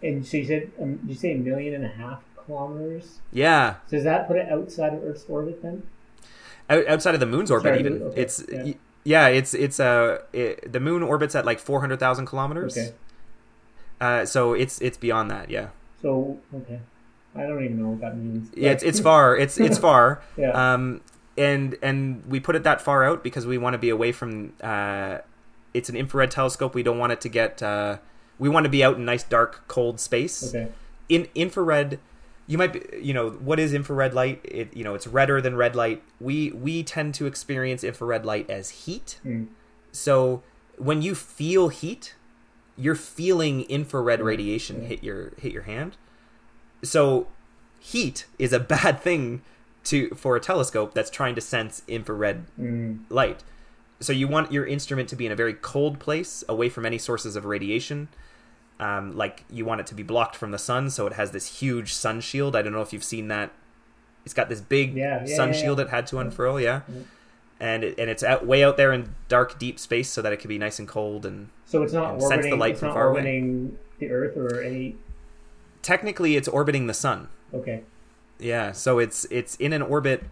And 0.05 0.25
so 0.25 0.37
you 0.37 0.45
said, 0.45 0.71
um, 0.81 0.95
did 0.97 1.09
you 1.09 1.15
say 1.15 1.31
a 1.33 1.37
million 1.37 1.73
and 1.73 1.85
a 1.85 1.89
half 1.89 2.23
kilometers? 2.45 3.19
Yeah. 3.31 3.75
So 3.87 3.97
does 3.97 4.03
that 4.05 4.27
put 4.27 4.37
it 4.37 4.47
outside 4.49 4.93
of 4.93 5.03
Earth's 5.03 5.25
orbit 5.27 5.61
then? 5.61 5.83
Out, 6.69 6.87
outside 6.87 7.13
of 7.13 7.19
the 7.19 7.25
moon's 7.25 7.51
orbit, 7.51 7.69
Sorry, 7.71 7.79
even. 7.79 8.01
okay, 8.03 8.21
It's. 8.21 8.43
yeah. 8.51 8.73
Yeah, 9.07 9.27
it's 9.27 9.53
it's 9.53 9.79
uh 9.79 10.23
it, 10.33 10.71
the 10.73 10.79
moon 10.79 11.03
orbits 11.03 11.35
at 11.35 11.45
like 11.45 11.59
four 11.59 11.79
hundred 11.79 11.99
thousand 11.99 12.25
kilometers. 12.25 12.75
Okay. 12.75 12.91
Uh, 14.01 14.25
so 14.25 14.53
it's 14.53 14.81
it's 14.81 14.97
beyond 14.97 15.29
that. 15.29 15.51
Yeah, 15.51 15.67
So 16.01 16.39
okay, 16.55 16.79
I 17.35 17.43
don't 17.43 17.63
even 17.63 17.79
know 17.81 17.89
what 17.89 18.01
that 18.01 18.17
means. 18.17 18.49
yeah. 18.55 18.71
It's 18.71 18.81
it's 18.83 18.99
far. 18.99 19.37
It's 19.43 19.59
it's 19.59 19.77
far. 19.77 20.23
Yeah. 20.37 20.73
Um, 20.73 21.01
and 21.37 21.77
and 21.83 22.25
we 22.25 22.39
put 22.39 22.55
it 22.55 22.63
that 22.63 22.81
far 22.81 23.03
out 23.03 23.23
because 23.23 23.45
we 23.45 23.59
want 23.59 23.75
to 23.75 23.77
be 23.77 23.89
away 23.89 24.11
from. 24.11 24.53
Uh, 24.59 25.19
it's 25.75 25.87
an 25.89 25.95
infrared 25.95 26.31
telescope. 26.31 26.73
We 26.73 26.81
don't 26.81 26.97
want 26.97 27.11
it 27.11 27.21
to 27.21 27.29
get. 27.29 27.61
Uh, 27.61 27.97
we 28.39 28.49
want 28.49 28.65
to 28.65 28.69
be 28.69 28.83
out 28.83 28.97
in 28.97 29.05
nice, 29.05 29.23
dark, 29.23 29.67
cold 29.67 29.99
space. 29.99 30.53
Okay. 30.53 30.71
In 31.09 31.27
infrared, 31.35 31.99
you 32.47 32.57
might 32.57 32.73
be. 32.73 32.81
You 33.01 33.13
know 33.13 33.29
what 33.31 33.59
is 33.59 33.73
infrared 33.73 34.13
light? 34.13 34.41
It 34.43 34.75
you 34.75 34.83
know 34.83 34.95
it's 34.95 35.07
redder 35.07 35.41
than 35.41 35.55
red 35.55 35.75
light. 35.75 36.03
We 36.19 36.51
we 36.51 36.83
tend 36.83 37.13
to 37.15 37.25
experience 37.25 37.83
infrared 37.83 38.25
light 38.25 38.49
as 38.49 38.69
heat. 38.69 39.19
Mm. 39.25 39.47
So 39.91 40.43
when 40.77 41.01
you 41.01 41.15
feel 41.15 41.69
heat, 41.69 42.15
you're 42.77 42.95
feeling 42.95 43.61
infrared 43.63 44.21
radiation 44.21 44.81
yeah. 44.81 44.87
hit 44.89 45.03
your 45.03 45.33
hit 45.39 45.51
your 45.51 45.63
hand. 45.63 45.97
So 46.83 47.27
heat 47.79 48.25
is 48.37 48.51
a 48.51 48.59
bad 48.75 48.99
thing 48.99 49.41
to 49.85 50.09
for 50.09 50.35
a 50.35 50.39
telescope 50.39 50.93
that's 50.93 51.09
trying 51.09 51.35
to 51.35 51.41
sense 51.41 51.83
infrared 51.87 52.45
Mm. 52.59 52.99
light. 53.09 53.43
So 53.99 54.11
you 54.13 54.27
want 54.27 54.51
your 54.51 54.65
instrument 54.65 55.07
to 55.09 55.15
be 55.15 55.25
in 55.25 55.31
a 55.31 55.35
very 55.35 55.53
cold 55.53 55.99
place, 55.99 56.43
away 56.49 56.69
from 56.69 56.85
any 56.85 56.97
sources 56.97 57.35
of 57.35 57.45
radiation. 57.45 58.09
Um, 58.79 59.15
like 59.15 59.45
you 59.49 59.63
want 59.63 59.79
it 59.81 59.87
to 59.87 59.95
be 59.95 60.03
blocked 60.03 60.35
from 60.35 60.51
the 60.51 60.57
sun, 60.59 60.89
so 60.89 61.07
it 61.07 61.13
has 61.13 61.31
this 61.31 61.59
huge 61.59 61.93
sun 61.93 62.19
shield. 62.19 62.55
I 62.55 62.61
don't 62.61 62.73
know 62.73 62.81
if 62.81 62.91
you've 62.91 63.05
seen 63.05 63.29
that. 63.29 63.51
It's 64.25 64.33
got 64.33 64.49
this 64.49 64.59
big 64.59 64.95
Yeah, 64.95 65.23
yeah, 65.25 65.35
sun 65.35 65.53
yeah, 65.53 65.61
shield 65.61 65.79
it 65.79 65.89
had 65.89 66.07
to 66.07 66.19
unfurl, 66.19 66.59
yeah. 66.59 66.81
Yeah. 66.89 66.95
And 67.57 67.83
it, 67.85 67.97
and 67.97 68.09
it's 68.09 68.21
out 68.21 68.45
way 68.45 68.65
out 68.65 68.75
there 68.75 68.91
in 68.91 69.15
dark, 69.29 69.57
deep 69.57 69.79
space, 69.79 70.09
so 70.09 70.21
that 70.21 70.33
it 70.33 70.37
can 70.41 70.49
be 70.49 70.57
nice 70.57 70.77
and 70.77 70.87
cold. 70.89 71.25
And 71.25 71.49
So 71.65 71.83
it's 71.83 71.93
not 71.93 72.13
And 72.15 72.21
sense 72.23 72.29
the 72.31 72.35
orbiting. 72.51 72.59
light 72.59 72.71
it's 72.71 72.79
from 72.81 72.89
not 72.89 72.93
far 72.95 73.07
away. 73.07 73.19
orbiting 73.19 73.77
the 73.99 74.11
Earth 74.11 74.35
or 74.35 74.61
any. 74.61 74.97
technically, 75.81 76.35
it's 76.35 76.49
orbiting 76.49 76.87
the 76.87 76.93
sun. 76.93 77.29
Okay. 77.53 77.83
Yeah, 78.39 78.73
so 78.73 78.99
it's 78.99 79.25
it's 79.31 79.55
in 79.55 79.71
an 79.71 79.81
orbit. 79.81 80.23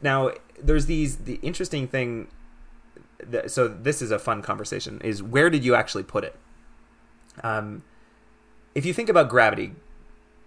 Now, 0.00 0.30
there's 0.62 0.86
these 0.86 1.16
the 1.16 1.40
interesting 1.42 1.88
thing. 1.88 2.28
That, 3.28 3.50
so 3.50 3.68
this 3.68 4.00
is 4.02 4.10
a 4.10 4.18
fun 4.18 4.42
conversation. 4.42 5.00
Is 5.02 5.22
where 5.22 5.50
did 5.50 5.64
you 5.64 5.74
actually 5.74 6.02
put 6.04 6.24
it? 6.24 6.36
Um, 7.42 7.82
if 8.74 8.84
you 8.86 8.92
think 8.92 9.08
about 9.08 9.28
gravity, 9.28 9.72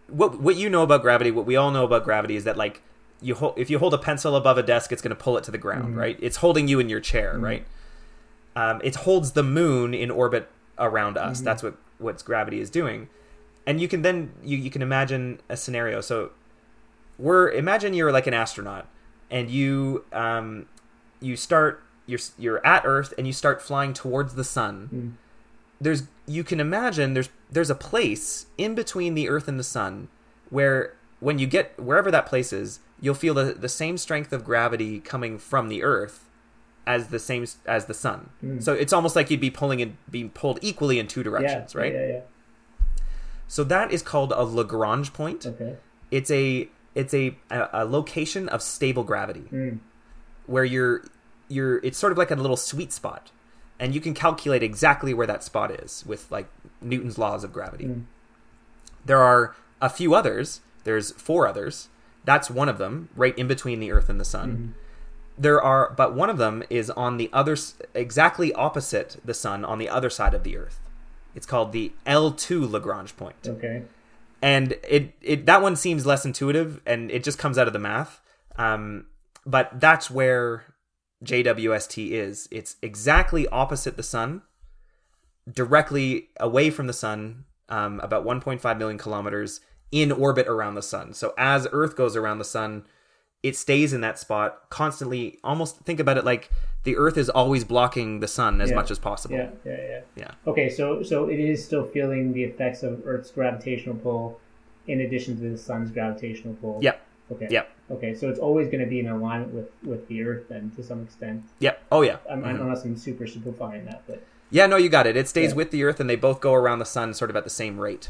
what 0.08 0.40
what 0.40 0.56
you 0.56 0.70
know 0.70 0.84
about 0.84 1.02
gravity, 1.02 1.32
what 1.32 1.46
we 1.46 1.56
all 1.56 1.72
know 1.72 1.84
about 1.86 2.04
gravity 2.04 2.36
is 2.36 2.44
that 2.44 2.58
like 2.58 2.82
you 3.22 3.36
hold 3.36 3.58
if 3.58 3.70
you 3.70 3.80
hold 3.80 3.94
a 3.94 3.98
pencil 3.98 4.36
above 4.36 4.58
a 4.58 4.64
desk, 4.64 4.92
it's 4.92 5.02
going 5.02 5.16
to 5.16 5.22
pull 5.22 5.38
it 5.38 5.44
to 5.46 5.52
the 5.52 5.58
ground, 5.58 5.96
Mhm. 5.96 6.00
right? 6.00 6.18
It's 6.22 6.38
holding 6.38 6.68
you 6.68 6.80
in 6.80 6.90
your 6.90 7.00
chair, 7.00 7.38
right? 7.38 7.66
Um, 8.56 8.82
it 8.84 8.96
holds 8.96 9.32
the 9.32 9.44
moon 9.44 9.94
in 9.94 10.12
orbit 10.12 10.50
around 10.78 11.18
us. 11.18 11.42
Mhm. 11.42 11.44
That's 11.46 11.64
what 11.64 11.76
what 12.00 12.24
gravity 12.26 12.60
is 12.60 12.70
doing, 12.70 13.08
and 13.66 13.80
you 13.82 13.88
can 13.88 14.02
then 14.02 14.32
you 14.44 14.58
you 14.58 14.70
can 14.70 14.82
imagine 14.82 15.40
a 15.50 15.56
scenario. 15.58 16.02
So 16.02 16.32
we're 17.18 17.50
imagine 17.52 17.94
you're 17.94 18.12
like 18.12 18.28
an 18.28 18.34
astronaut 18.34 18.88
and 19.32 19.50
you 19.50 20.04
um, 20.12 20.66
you 21.22 21.36
start 21.36 21.82
you're 22.06 22.20
you're 22.38 22.66
at 22.66 22.84
Earth 22.86 23.14
and 23.18 23.26
you 23.28 23.34
start 23.34 23.62
flying 23.62 23.94
towards 23.94 24.36
the 24.36 24.44
sun. 24.44 24.90
Mm. 24.94 25.12
There's 25.82 26.04
you 26.26 26.44
can 26.44 26.60
imagine 26.60 27.14
there's 27.14 27.30
there's 27.52 27.70
a 27.70 27.76
place 27.76 28.46
in 28.58 28.76
between 28.76 29.14
the 29.16 29.30
Earth 29.30 29.48
and 29.48 29.60
the 29.60 29.64
sun 29.64 30.08
where 30.50 30.96
when 31.20 31.40
you 31.40 31.48
get 31.48 31.80
wherever 31.80 32.12
that 32.12 32.26
place 32.26 32.52
is, 32.54 32.80
you'll 33.02 33.14
feel 33.16 33.34
the, 33.34 33.54
the 33.54 33.70
same 33.70 33.98
strength 33.98 34.34
of 34.34 34.44
gravity 34.44 35.00
coming 35.00 35.38
from 35.38 35.70
the 35.70 35.84
Earth 35.84 36.30
as 36.86 37.08
the 37.08 37.20
same 37.20 37.46
as 37.66 37.86
the 37.86 37.94
sun. 37.94 38.30
Mm. 38.44 38.62
So 38.62 38.74
it's 38.74 38.92
almost 38.92 39.16
like 39.16 39.32
you'd 39.32 39.40
be 39.40 39.50
pulling 39.50 39.80
in 39.80 39.98
being 40.12 40.30
pulled 40.30 40.60
equally 40.62 41.00
in 41.00 41.08
two 41.08 41.22
Yeah. 41.22 41.24
directions, 41.24 41.76
right? 41.76 41.94
Yeah, 41.94 42.08
yeah. 42.08 42.20
So 43.48 43.64
that 43.66 43.92
is 43.92 44.02
called 44.02 44.32
a 44.34 44.44
Lagrange 44.44 45.14
point. 45.14 45.46
Okay. 45.46 45.78
It's 46.12 46.30
a 46.32 46.68
it's 46.96 47.14
a, 47.14 47.36
a, 47.50 47.70
a 47.74 47.86
location 47.86 48.48
of 48.50 48.62
stable 48.62 49.04
gravity 49.04 49.46
Mm. 49.52 49.80
where 50.46 50.64
you're 50.66 51.04
you're 51.50 51.78
it's 51.84 51.98
sort 51.98 52.12
of 52.12 52.18
like 52.18 52.32
a 52.32 52.36
little 52.36 52.58
sweet 52.58 52.92
spot 52.92 53.32
and 53.80 53.94
you 53.94 54.02
can 54.02 54.14
calculate 54.14 54.64
exactly 54.64 55.14
where 55.14 55.28
that 55.28 55.44
spot 55.44 55.72
is 55.72 56.04
with 56.06 56.32
like 56.32 56.48
Newton's 56.82 57.18
laws 57.18 57.44
of 57.44 57.52
gravity. 57.52 57.86
Mm. 57.86 58.04
There 59.06 59.20
are 59.20 59.56
a 59.82 59.90
few 59.90 60.14
others. 60.16 60.62
There's 60.84 61.12
four 61.12 61.48
others. 61.48 61.90
That's 62.24 62.50
one 62.50 62.70
of 62.70 62.78
them, 62.78 63.10
right 63.16 63.38
in 63.38 63.48
between 63.48 63.80
the 63.80 63.92
Earth 63.92 64.10
and 64.10 64.20
the 64.20 64.26
Sun. 64.26 64.76
Mhm. 64.76 64.80
There 65.38 65.62
are, 65.62 65.92
but 65.98 66.14
one 66.14 66.30
of 66.30 66.38
them 66.38 66.64
is 66.70 66.90
on 66.92 67.18
the 67.18 67.30
other, 67.34 67.58
exactly 67.94 68.54
opposite 68.54 69.18
the 69.26 69.34
Sun, 69.34 69.66
on 69.66 69.80
the 69.80 69.90
other 69.90 70.10
side 70.10 70.34
of 70.34 70.44
the 70.44 70.56
Earth. 70.56 70.80
It's 71.36 71.46
called 71.48 71.72
the 71.72 71.92
L2 72.06 72.70
Lagrange 72.70 73.18
point 73.18 73.36
Okay. 73.48 73.84
and 74.42 74.74
it 74.88 75.14
it 75.22 75.46
that 75.48 75.62
one 75.62 75.76
seems 75.76 76.06
less 76.06 76.24
intuitive 76.26 76.80
and 76.86 77.10
it 77.12 77.24
just 77.24 77.40
comes 77.40 77.58
out 77.58 77.66
of 77.66 77.74
the 77.74 77.80
math 77.80 78.22
um 78.58 79.06
but 79.46 79.80
that's 79.80 80.12
where 80.12 80.66
jwst 81.24 82.12
is 82.12 82.48
it's 82.52 82.76
exactly 82.82 83.48
opposite 83.48 83.96
the 83.98 84.04
sun 84.04 84.42
directly 85.52 86.30
away 86.40 86.70
from 86.70 86.88
the 86.88 86.94
sun 86.94 87.46
um, 87.70 88.00
about 88.02 88.26
1.5 88.26 88.78
million 88.78 88.98
kilometers 88.98 89.62
in 89.92 90.12
orbit 90.12 90.48
around 90.48 90.76
the 90.76 90.82
sun 90.82 91.14
so 91.14 91.34
as 91.38 91.68
earth 91.72 91.96
goes 91.96 92.16
around 92.16 92.38
the 92.40 92.46
sun 92.46 92.84
it 93.42 93.56
stays 93.56 93.92
in 93.94 94.02
that 94.02 94.18
spot 94.18 94.70
constantly 94.70 95.38
almost 95.44 95.78
think 95.80 96.00
about 96.00 96.18
it 96.18 96.24
like 96.26 96.50
the 96.84 96.96
earth 96.98 97.18
is 97.18 97.30
always 97.30 97.64
blocking 97.64 98.20
the 98.20 98.28
sun 98.28 98.60
as 98.62 98.70
Yeah. 98.70 98.76
much 98.76 98.92
as 98.92 99.00
possible 99.00 99.36
Yeah, 99.38 99.50
yeah, 99.66 99.78
yeah. 99.78 100.02
Yeah. 100.16 100.32
Okay, 100.48 100.70
so 100.70 101.04
so 101.04 101.30
it 101.30 101.40
is 101.40 101.64
still 101.64 101.86
feeling 101.86 102.34
the 102.34 102.44
effects 102.44 102.84
of 102.84 103.02
Earth's 103.06 103.32
gravitational 103.32 103.96
pull, 103.96 104.40
in 104.88 105.00
addition 105.02 105.38
to 105.38 105.50
the 105.52 105.58
Sun's 105.58 105.92
gravitational 105.92 106.56
pull. 106.56 106.80
Yep. 106.82 107.02
Okay. 107.32 107.48
Yep. 107.50 107.70
Okay, 107.94 108.14
so 108.16 108.30
it's 108.30 108.40
always 108.40 108.68
going 108.68 108.80
to 108.82 108.86
be 108.90 109.00
in 109.00 109.08
alignment 109.08 109.54
with 109.54 109.70
with 109.84 110.08
the 110.08 110.24
Earth, 110.24 110.46
then, 110.50 110.72
to 110.76 110.84
some 110.84 111.04
extent. 111.04 111.44
yep 111.60 111.82
oh 111.92 112.02
yeah 112.02 112.18
I'm, 112.30 112.42
Mhm. 112.44 112.62
Unless 112.62 112.84
I'm 112.86 112.98
super 112.98 113.28
simplifying 113.28 113.86
that, 113.86 114.04
but 114.08 114.22
Yeah, 114.50 114.68
no, 114.68 114.76
you 114.78 114.90
got 114.90 115.08
it. 115.08 115.18
It 115.18 115.28
stays 115.28 115.52
Yeah. 115.52 115.56
with 115.58 115.72
the 115.72 115.84
Earth, 115.84 116.00
and 116.00 116.10
they 116.10 116.16
both 116.16 116.40
go 116.42 116.54
around 116.54 116.80
the 116.80 116.86
sun 116.86 117.14
sort 117.14 117.30
of 117.30 117.36
at 117.36 117.44
the 117.44 117.50
same 117.50 117.80
rate. 117.80 118.10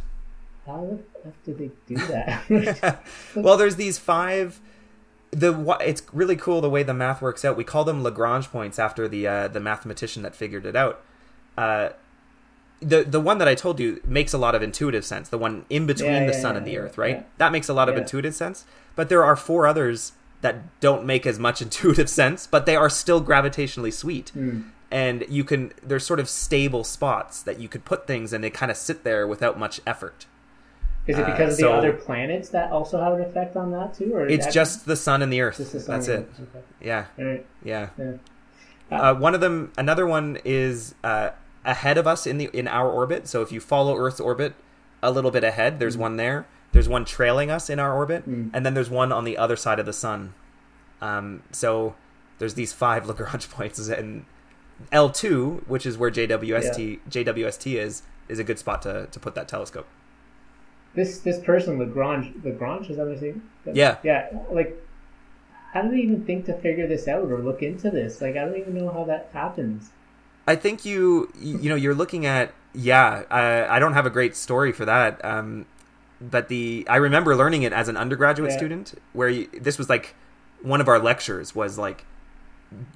how 0.66 0.98
the 1.24 1.28
f 1.30 1.34
do 1.46 1.54
they 1.54 1.72
do 1.88 1.96
that? 2.08 3.04
well, 3.36 3.58
there's 3.58 3.76
these 3.76 3.98
five. 4.00 4.60
The 5.32 5.52
it's 5.82 6.04
really 6.14 6.36
cool 6.36 6.62
the 6.62 6.70
way 6.70 6.84
the 6.84 6.94
math 6.94 7.22
works 7.22 7.44
out. 7.44 7.58
We 7.58 7.64
call 7.64 7.84
them 7.84 8.04
Lagrange 8.04 8.50
points 8.52 8.78
after 8.80 9.08
the 9.08 9.28
uh, 9.28 9.48
the 9.50 9.60
mathematician 9.60 10.22
that 10.24 10.36
figured 10.36 10.66
it 10.66 10.76
out. 10.76 11.02
Uh, 11.58 11.90
the 12.84 13.04
the 13.04 13.20
one 13.22 13.38
that 13.40 13.48
I 13.48 13.56
told 13.56 13.80
you 13.80 14.02
makes 14.06 14.34
a 14.34 14.38
lot 14.38 14.56
of 14.56 14.62
intuitive 14.62 15.06
sense. 15.06 15.30
The 15.30 15.38
one 15.38 15.66
in 15.70 15.86
between 15.86 16.12
Yeah, 16.12 16.26
the 16.28 16.34
yeah, 16.34 16.42
sun 16.42 16.54
yeah, 16.54 16.58
and 16.60 16.68
the 16.68 16.78
Earth, 16.78 16.98
right? 16.98 17.26
That 17.38 17.52
makes 17.52 17.70
a 17.70 17.74
lot 17.74 17.90
of 17.90 17.98
intuitive 17.98 18.36
sense. 18.36 18.66
But 18.96 19.10
there 19.10 19.24
are 19.24 19.36
four 19.36 19.66
others 19.68 20.14
that 20.42 20.56
don't 20.82 21.06
make 21.06 21.26
as 21.26 21.40
much 21.40 21.62
intuitive 21.68 22.10
sense, 22.10 22.48
but 22.48 22.66
they 22.66 22.76
are 22.76 22.90
still 22.90 23.22
gravitationally 23.24 23.94
sweet. 23.94 24.30
Hmm. 24.30 24.62
and 24.92 25.26
you 25.28 25.44
can 25.44 25.72
there's 25.82 26.06
sort 26.06 26.20
of 26.20 26.30
stable 26.30 26.84
spots 26.84 27.42
that 27.42 27.60
you 27.60 27.68
could 27.68 27.84
put 27.86 28.06
things 28.06 28.32
and 28.34 28.44
they 28.44 28.50
kind 28.52 28.70
of 28.70 28.78
sit 28.78 29.04
there 29.04 29.26
without 29.26 29.58
much 29.58 29.82
effort 29.88 30.28
Is 31.08 31.18
it 31.18 31.24
Uh, 31.24 31.32
because 31.32 31.54
of 31.54 31.58
the 31.58 31.64
so- 31.64 31.74
other 31.74 31.94
planets 31.94 32.50
that 32.50 32.72
also 32.72 33.02
have 33.02 33.14
an 33.14 33.22
effect 33.22 33.56
on 33.56 33.72
that 33.72 33.96
too, 33.98 34.14
or 34.16 34.28
it's 34.28 34.54
just 34.54 34.86
the 34.86 34.96
sun 34.96 35.22
and 35.24 35.32
the 35.34 35.42
earth 35.42 35.58
the 35.58 35.80
that's 35.80 36.08
it 36.08 36.30
Okay. 36.46 36.64
yeah 36.80 37.06
right. 37.18 37.44
yeah 37.64 37.90
Yeah. 37.98 38.14
uh, 38.92 39.14
one 39.16 39.34
of 39.34 39.42
them 39.42 39.72
another 39.78 40.06
one 40.06 40.38
is 40.46 40.94
uh, 41.04 41.30
ahead 41.66 41.97
of 41.97 42.05
us 42.07 42.26
in 42.28 42.38
the 42.38 42.49
in 42.53 42.68
our 42.68 42.89
orbit 42.89 43.28
so 43.28 43.41
if 43.41 43.51
you 43.51 43.59
follow 43.59 43.95
earth's 43.97 44.20
orbit 44.20 44.53
a 45.01 45.11
little 45.11 45.32
bit 45.32 45.43
ahead 45.43 45.80
there's 45.80 45.97
one 45.97 46.18
there 46.18 46.45
there's 46.72 46.89
one 46.89 47.05
trailing 47.05 47.49
us 47.51 47.70
in 47.70 47.80
our 47.80 47.93
orbit 47.95 48.28
Mm. 48.28 48.49
and 48.53 48.66
then 48.66 48.74
there's 48.74 48.89
one 48.89 49.11
on 49.11 49.24
the 49.24 49.38
other 49.38 49.55
side 49.55 49.80
of 49.80 49.86
the 49.86 49.93
sun 49.93 50.34
um, 51.01 51.43
so 51.51 51.95
there's 52.39 52.53
these 52.55 52.74
five 52.74 53.07
lagrange 53.09 53.49
points 53.49 53.88
and 53.88 54.26
l2 54.91 55.68
which 55.68 55.86
is 55.86 55.97
where 55.97 56.11
jwst 56.11 56.99
jwst 57.09 57.76
is 57.80 58.01
is 58.30 58.39
a 58.39 58.43
good 58.43 58.57
spot 58.59 58.82
to, 58.82 59.07
to 59.11 59.20
put 59.20 59.36
that 59.36 59.47
telescope 59.47 59.88
This 60.95 61.20
this 61.20 61.39
person 61.39 61.80
Lagrange 61.80 62.34
Lagrange 62.43 62.89
is 62.89 62.97
that 62.97 63.07
what 63.07 63.18
I'm? 63.18 63.41
Yeah. 63.74 63.97
Yeah. 64.03 64.30
Like, 64.51 64.78
how 65.74 65.82
do 65.82 65.89
they 65.89 65.97
even 65.97 66.24
think 66.24 66.45
to 66.45 66.53
figure 66.53 66.86
this 66.88 67.07
out 67.07 67.24
or 67.32 67.39
look 67.39 67.61
into 67.64 67.89
this? 67.89 68.22
Like, 68.22 68.36
I 68.38 68.45
don't 68.45 68.57
even 68.57 68.76
know 68.76 68.89
how 68.91 69.03
that 69.05 69.30
happens. 69.34 69.89
I 70.48 70.56
think 70.56 70.86
you 70.86 71.32
you 71.39 71.70
know 71.70 71.76
you're 71.76 71.96
looking 71.96 72.26
at 72.26 72.54
yeah 72.74 73.24
I, 73.30 73.78
I 73.78 73.80
don't 73.80 73.94
have 73.94 74.06
a 74.06 74.10
great 74.10 74.36
story 74.36 74.72
for 74.72 74.86
that 74.86 75.24
um, 75.24 75.66
but 76.20 76.48
the 76.50 76.86
I 76.89 76.98
remember 76.98 77.36
learning 77.36 77.64
it 77.64 77.72
as 77.74 77.88
an 77.88 77.98
undergraduate 77.98 78.52
Yeah. 78.52 78.58
student 78.58 78.94
where 79.14 79.30
you, 79.30 79.48
this 79.60 79.78
was 79.78 79.89
like 79.89 80.16
one 80.62 80.82
of 80.82 80.88
our 80.88 81.00
lectures 81.00 81.54
was 81.56 81.78
like 81.78 82.06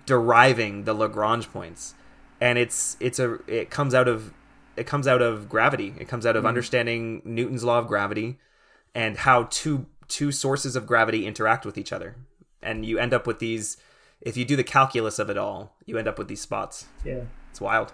deriving 0.06 0.84
the 0.86 0.94
Lagrange 0.94 1.52
points 1.52 1.94
and 2.42 2.58
it's 2.58 2.98
it's 3.00 3.20
a 3.20 3.40
it 3.48 3.70
comes 3.70 3.94
out 3.94 4.08
of 4.08 4.34
it 4.76 4.86
comes 4.88 5.08
out 5.08 5.22
of 5.22 5.50
gravity 5.50 5.94
it 6.00 6.08
comes 6.08 6.26
out 6.26 6.36
of 6.36 6.44
Mhm. 6.44 6.48
understanding 6.48 7.22
Newton's 7.26 7.64
law 7.64 7.80
of 7.80 7.88
gravity 7.88 8.40
and 8.96 9.18
how 9.18 9.44
two 9.50 9.86
two 10.08 10.32
sources 10.32 10.76
of 10.76 10.86
gravity 10.88 11.26
interact 11.28 11.66
with 11.66 11.78
each 11.78 11.92
other 11.92 12.16
and 12.62 12.86
you 12.86 12.98
end 12.98 13.14
up 13.14 13.28
with 13.28 13.40
these 13.40 13.78
if 14.22 14.36
you 14.38 14.46
do 14.46 14.56
the 14.56 14.64
calculus 14.64 15.20
of 15.20 15.30
it 15.30 15.38
all 15.38 15.74
you 15.86 15.98
end 15.98 16.08
up 16.08 16.18
with 16.18 16.28
these 16.28 16.42
spots 16.42 16.86
Yeah. 17.06 17.22
it's 17.52 17.62
wild. 17.62 17.94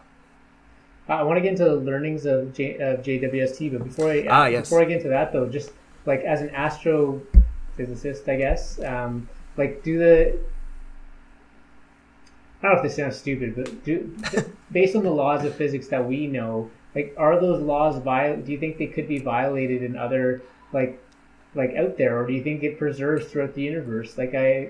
I 1.09 1.21
want 1.23 1.35
to 1.37 1.41
get 1.41 1.51
into 1.51 1.65
the 1.65 1.75
learnings 1.75 2.25
of, 2.25 2.53
J, 2.53 2.77
of 2.77 3.01
JWST, 3.01 3.73
but 3.73 3.83
before 3.83 4.09
I 4.09 4.25
Ah, 4.29 4.45
yes. 4.45 4.69
before 4.69 4.81
I 4.81 4.85
get 4.85 4.97
into 4.97 5.09
that 5.09 5.33
though, 5.33 5.47
just 5.49 5.71
like 6.05 6.21
as 6.21 6.39
an 6.41 6.49
astrophysicist, 6.49 8.27
I 8.29 8.37
guess, 8.37 8.81
um, 8.83 9.27
like 9.57 9.83
do 9.83 9.99
the 9.99 10.39
I 12.61 12.67
don't 12.67 12.75
know 12.75 12.77
if 12.77 12.83
this 12.83 12.95
sounds 12.95 13.17
stupid, 13.17 13.55
but 13.57 13.83
do 13.83 14.15
based 14.71 14.95
on 14.95 15.03
the 15.03 15.11
laws 15.11 15.43
of 15.43 15.53
physics 15.55 15.87
that 15.89 16.07
we 16.07 16.27
know, 16.27 16.71
like 16.95 17.13
are 17.17 17.37
those 17.39 17.61
laws 17.61 17.97
viol? 18.01 18.37
Do 18.37 18.51
you 18.53 18.57
think 18.57 18.77
they 18.77 18.87
could 18.87 19.07
be 19.09 19.19
violated 19.19 19.83
in 19.83 19.97
other 19.97 20.41
like 20.71 20.97
like 21.55 21.75
out 21.75 21.97
there, 21.97 22.17
or 22.17 22.25
do 22.25 22.31
you 22.31 22.41
think 22.41 22.63
it 22.63 22.79
preserves 22.79 23.25
throughout 23.25 23.53
the 23.55 23.61
universe? 23.61 24.17
Like 24.17 24.33
I 24.33 24.69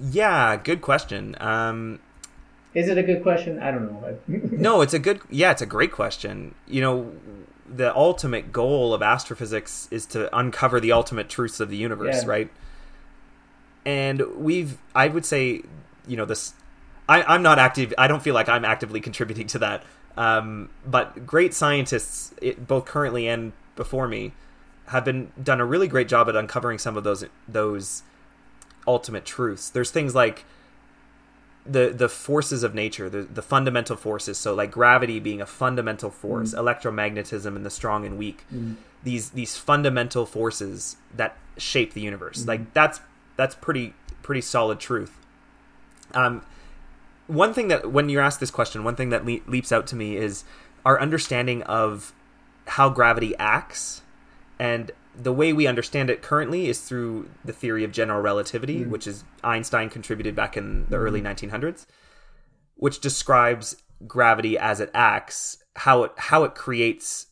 Yeah, 0.00 0.56
good 0.56 0.80
question. 0.80 1.36
Um, 1.40 2.00
is 2.74 2.88
it 2.88 2.98
a 2.98 3.02
good 3.02 3.22
question? 3.22 3.58
I 3.60 3.70
don't 3.70 3.90
know. 3.90 4.18
no, 4.28 4.80
it's 4.82 4.94
a 4.94 4.98
good. 4.98 5.20
Yeah, 5.30 5.50
it's 5.50 5.62
a 5.62 5.66
great 5.66 5.92
question. 5.92 6.54
You 6.66 6.80
know, 6.80 7.12
the 7.68 7.94
ultimate 7.96 8.52
goal 8.52 8.94
of 8.94 9.02
astrophysics 9.02 9.88
is 9.90 10.06
to 10.06 10.34
uncover 10.36 10.80
the 10.80 10.92
ultimate 10.92 11.28
truths 11.28 11.60
of 11.60 11.70
the 11.70 11.76
universe, 11.76 12.22
Yeah. 12.22 12.28
right? 12.28 12.50
And 13.84 14.22
we've, 14.36 14.76
I 14.94 15.08
would 15.08 15.24
say, 15.24 15.62
you 16.06 16.16
know, 16.16 16.24
this. 16.24 16.52
I, 17.08 17.22
I'm 17.22 17.42
not 17.42 17.58
active. 17.58 17.94
I 17.96 18.06
don't 18.06 18.22
feel 18.22 18.34
like 18.34 18.48
I'm 18.48 18.64
actively 18.64 19.00
contributing 19.00 19.46
to 19.48 19.58
that. 19.60 19.82
Um, 20.16 20.68
but 20.84 21.24
great 21.26 21.54
scientists, 21.54 22.34
it, 22.42 22.66
both 22.66 22.84
currently 22.84 23.26
and 23.28 23.52
before 23.76 24.06
me, 24.08 24.32
have 24.88 25.04
been 25.04 25.32
done 25.42 25.60
a 25.60 25.64
really 25.64 25.88
great 25.88 26.08
job 26.08 26.28
at 26.28 26.36
uncovering 26.36 26.78
some 26.78 26.96
of 26.96 27.04
those 27.04 27.24
those 27.46 28.02
ultimate 28.88 29.24
truths. 29.24 29.70
There's 29.70 29.90
things 29.92 30.14
like 30.14 30.44
the 31.64 31.92
the 31.94 32.08
forces 32.08 32.62
of 32.62 32.74
nature, 32.74 33.08
the 33.10 33.22
the 33.22 33.42
fundamental 33.42 33.94
forces. 33.96 34.38
So 34.38 34.54
like 34.54 34.70
gravity 34.72 35.20
being 35.20 35.40
a 35.40 35.46
fundamental 35.46 36.10
force, 36.10 36.54
electromagnetism 36.54 37.54
and 37.54 37.64
the 37.64 37.70
strong 37.70 38.04
and 38.06 38.18
weak. 38.18 38.44
Mm. 38.52 38.76
These 39.04 39.30
these 39.30 39.56
fundamental 39.56 40.26
forces 40.26 40.96
that 41.14 41.36
shape 41.58 41.92
the 41.92 42.00
universe. 42.00 42.42
Mhm. 42.42 42.48
Like 42.48 42.72
that's 42.72 43.00
that's 43.36 43.54
pretty 43.54 43.94
pretty 44.22 44.40
solid 44.40 44.80
truth. 44.80 45.14
Um, 46.14 46.42
one 47.26 47.52
thing 47.52 47.68
that 47.68 47.92
when 47.92 48.08
you're 48.08 48.22
asked 48.22 48.40
this 48.40 48.50
question, 48.50 48.82
one 48.82 48.96
thing 48.96 49.10
that 49.10 49.26
le- 49.26 49.40
leaps 49.46 49.70
out 49.70 49.86
to 49.88 49.96
me 49.96 50.16
is 50.16 50.44
our 50.86 50.98
understanding 50.98 51.62
of 51.64 52.12
how 52.66 52.88
gravity 52.88 53.34
acts, 53.38 54.02
and 54.58 54.90
the 55.20 55.32
way 55.32 55.52
we 55.52 55.66
understand 55.66 56.10
it 56.10 56.22
currently 56.22 56.68
is 56.68 56.80
through 56.80 57.28
the 57.44 57.52
theory 57.52 57.82
of 57.82 57.90
general 57.92 58.20
relativity, 58.20 58.84
Mm. 58.84 58.88
which 58.90 59.06
is 59.06 59.24
Einstein 59.42 59.90
contributed 59.90 60.36
back 60.36 60.56
in 60.56 60.86
the 60.88 60.96
Mhm. 60.96 61.00
early 61.00 61.20
1900s, 61.20 61.86
which 62.76 63.00
describes 63.00 63.82
gravity 64.06 64.56
as 64.56 64.78
it 64.80 64.90
acts, 64.94 65.58
how 65.76 66.04
it 66.04 66.12
how 66.16 66.44
it 66.44 66.54
creates 66.54 67.26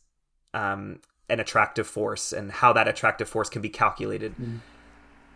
um, 0.53 0.99
an 1.29 1.39
attractive 1.39 1.85
force, 1.87 2.33
and 2.33 2.51
how 2.51 2.73
that 2.73 2.87
attractive 2.87 3.29
force 3.29 3.49
can 3.49 3.61
be 3.61 3.69
calculated. 3.69 4.35
Mm. 4.37 4.59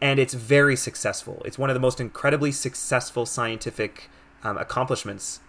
and 0.04 0.20
it's 0.20 0.34
very 0.34 0.76
successful. 0.76 1.43
It's 1.45 1.60
one 1.60 1.70
of 1.70 1.76
the 1.76 1.80
most 1.80 1.99
incredibly 2.02 2.52
successful 2.52 3.28
scientific 3.28 4.10
um, 4.43 4.58
accomplishments 4.58 5.41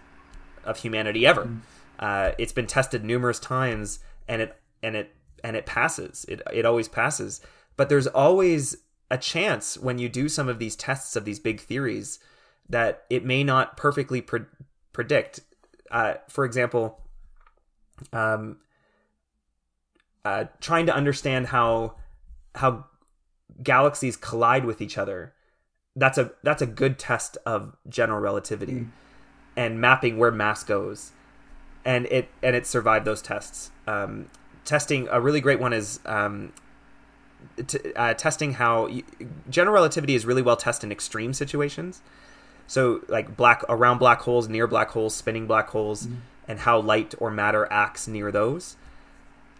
of 0.63 0.77
humanity 0.77 1.25
ever. 1.25 1.45
Mm. 1.45 1.59
Uh, 1.97 2.31
it's 2.37 2.53
been 2.53 2.67
tested 2.67 3.03
numerous 3.03 3.39
times, 3.39 3.97
and 4.27 4.43
it 4.43 4.61
and 4.83 4.95
it 4.95 5.15
and 5.43 5.55
it 5.55 5.65
passes. 5.65 6.25
It 6.27 6.41
it 6.51 6.65
always 6.65 6.87
passes. 6.87 7.41
But 7.75 7.89
there's 7.89 8.07
always 8.07 8.77
a 9.11 9.17
chance 9.17 9.77
when 9.77 9.97
you 9.97 10.09
do 10.09 10.29
some 10.29 10.47
of 10.47 10.59
these 10.59 10.75
tests 10.75 11.15
of 11.15 11.25
these 11.25 11.39
big 11.39 11.59
theories 11.59 12.19
that 12.69 13.03
it 13.09 13.25
may 13.25 13.43
not 13.43 13.77
perfectly 13.77 14.21
pre- 14.21 14.45
predict. 14.93 15.41
Uh, 15.91 16.15
for 16.29 16.45
example, 16.45 17.01
um, 18.11 18.57
uh, 20.25 20.45
trying 20.61 20.85
to 20.85 20.95
understand 20.95 21.47
how 21.47 21.95
how 22.55 22.85
galaxies 23.61 24.15
collide 24.15 24.65
with 24.65 24.81
each 24.81 24.97
other. 24.97 25.33
That's 25.95 26.17
a 26.17 26.31
that's 26.41 26.61
a 26.61 26.65
good 26.65 26.97
test 26.97 27.37
of 27.45 27.75
general 27.87 28.19
relativity 28.19 28.73
mm. 28.73 28.89
and 29.55 29.79
mapping 29.79 30.17
where 30.17 30.31
mass 30.31 30.63
goes, 30.63 31.11
and 31.85 32.07
it 32.07 32.29
and 32.41 32.55
it 32.55 32.65
survived 32.65 33.05
those 33.05 33.21
tests. 33.21 33.69
Um, 33.85 34.29
testing 34.65 35.07
a 35.11 35.19
really 35.19 35.41
great 35.41 35.59
one 35.59 35.73
is 35.73 35.99
um, 36.05 36.53
t- 37.67 37.93
uh, 37.95 38.13
testing 38.13 38.53
how 38.53 38.89
general 39.49 39.73
relativity 39.73 40.15
is 40.15 40.25
really 40.25 40.41
well 40.41 40.57
tested 40.57 40.87
in 40.87 40.91
extreme 40.91 41.33
situations. 41.33 42.01
So 42.67 43.01
like 43.07 43.35
black 43.35 43.63
around 43.69 43.97
black 43.97 44.21
holes, 44.21 44.47
near 44.47 44.67
black 44.67 44.89
holes, 44.89 45.15
spinning 45.15 45.47
black 45.47 45.69
holes, 45.69 46.07
mm-hmm. 46.07 46.15
and 46.47 46.59
how 46.59 46.79
light 46.79 47.13
or 47.19 47.29
matter 47.29 47.67
acts 47.71 48.07
near 48.07 48.31
those. 48.31 48.77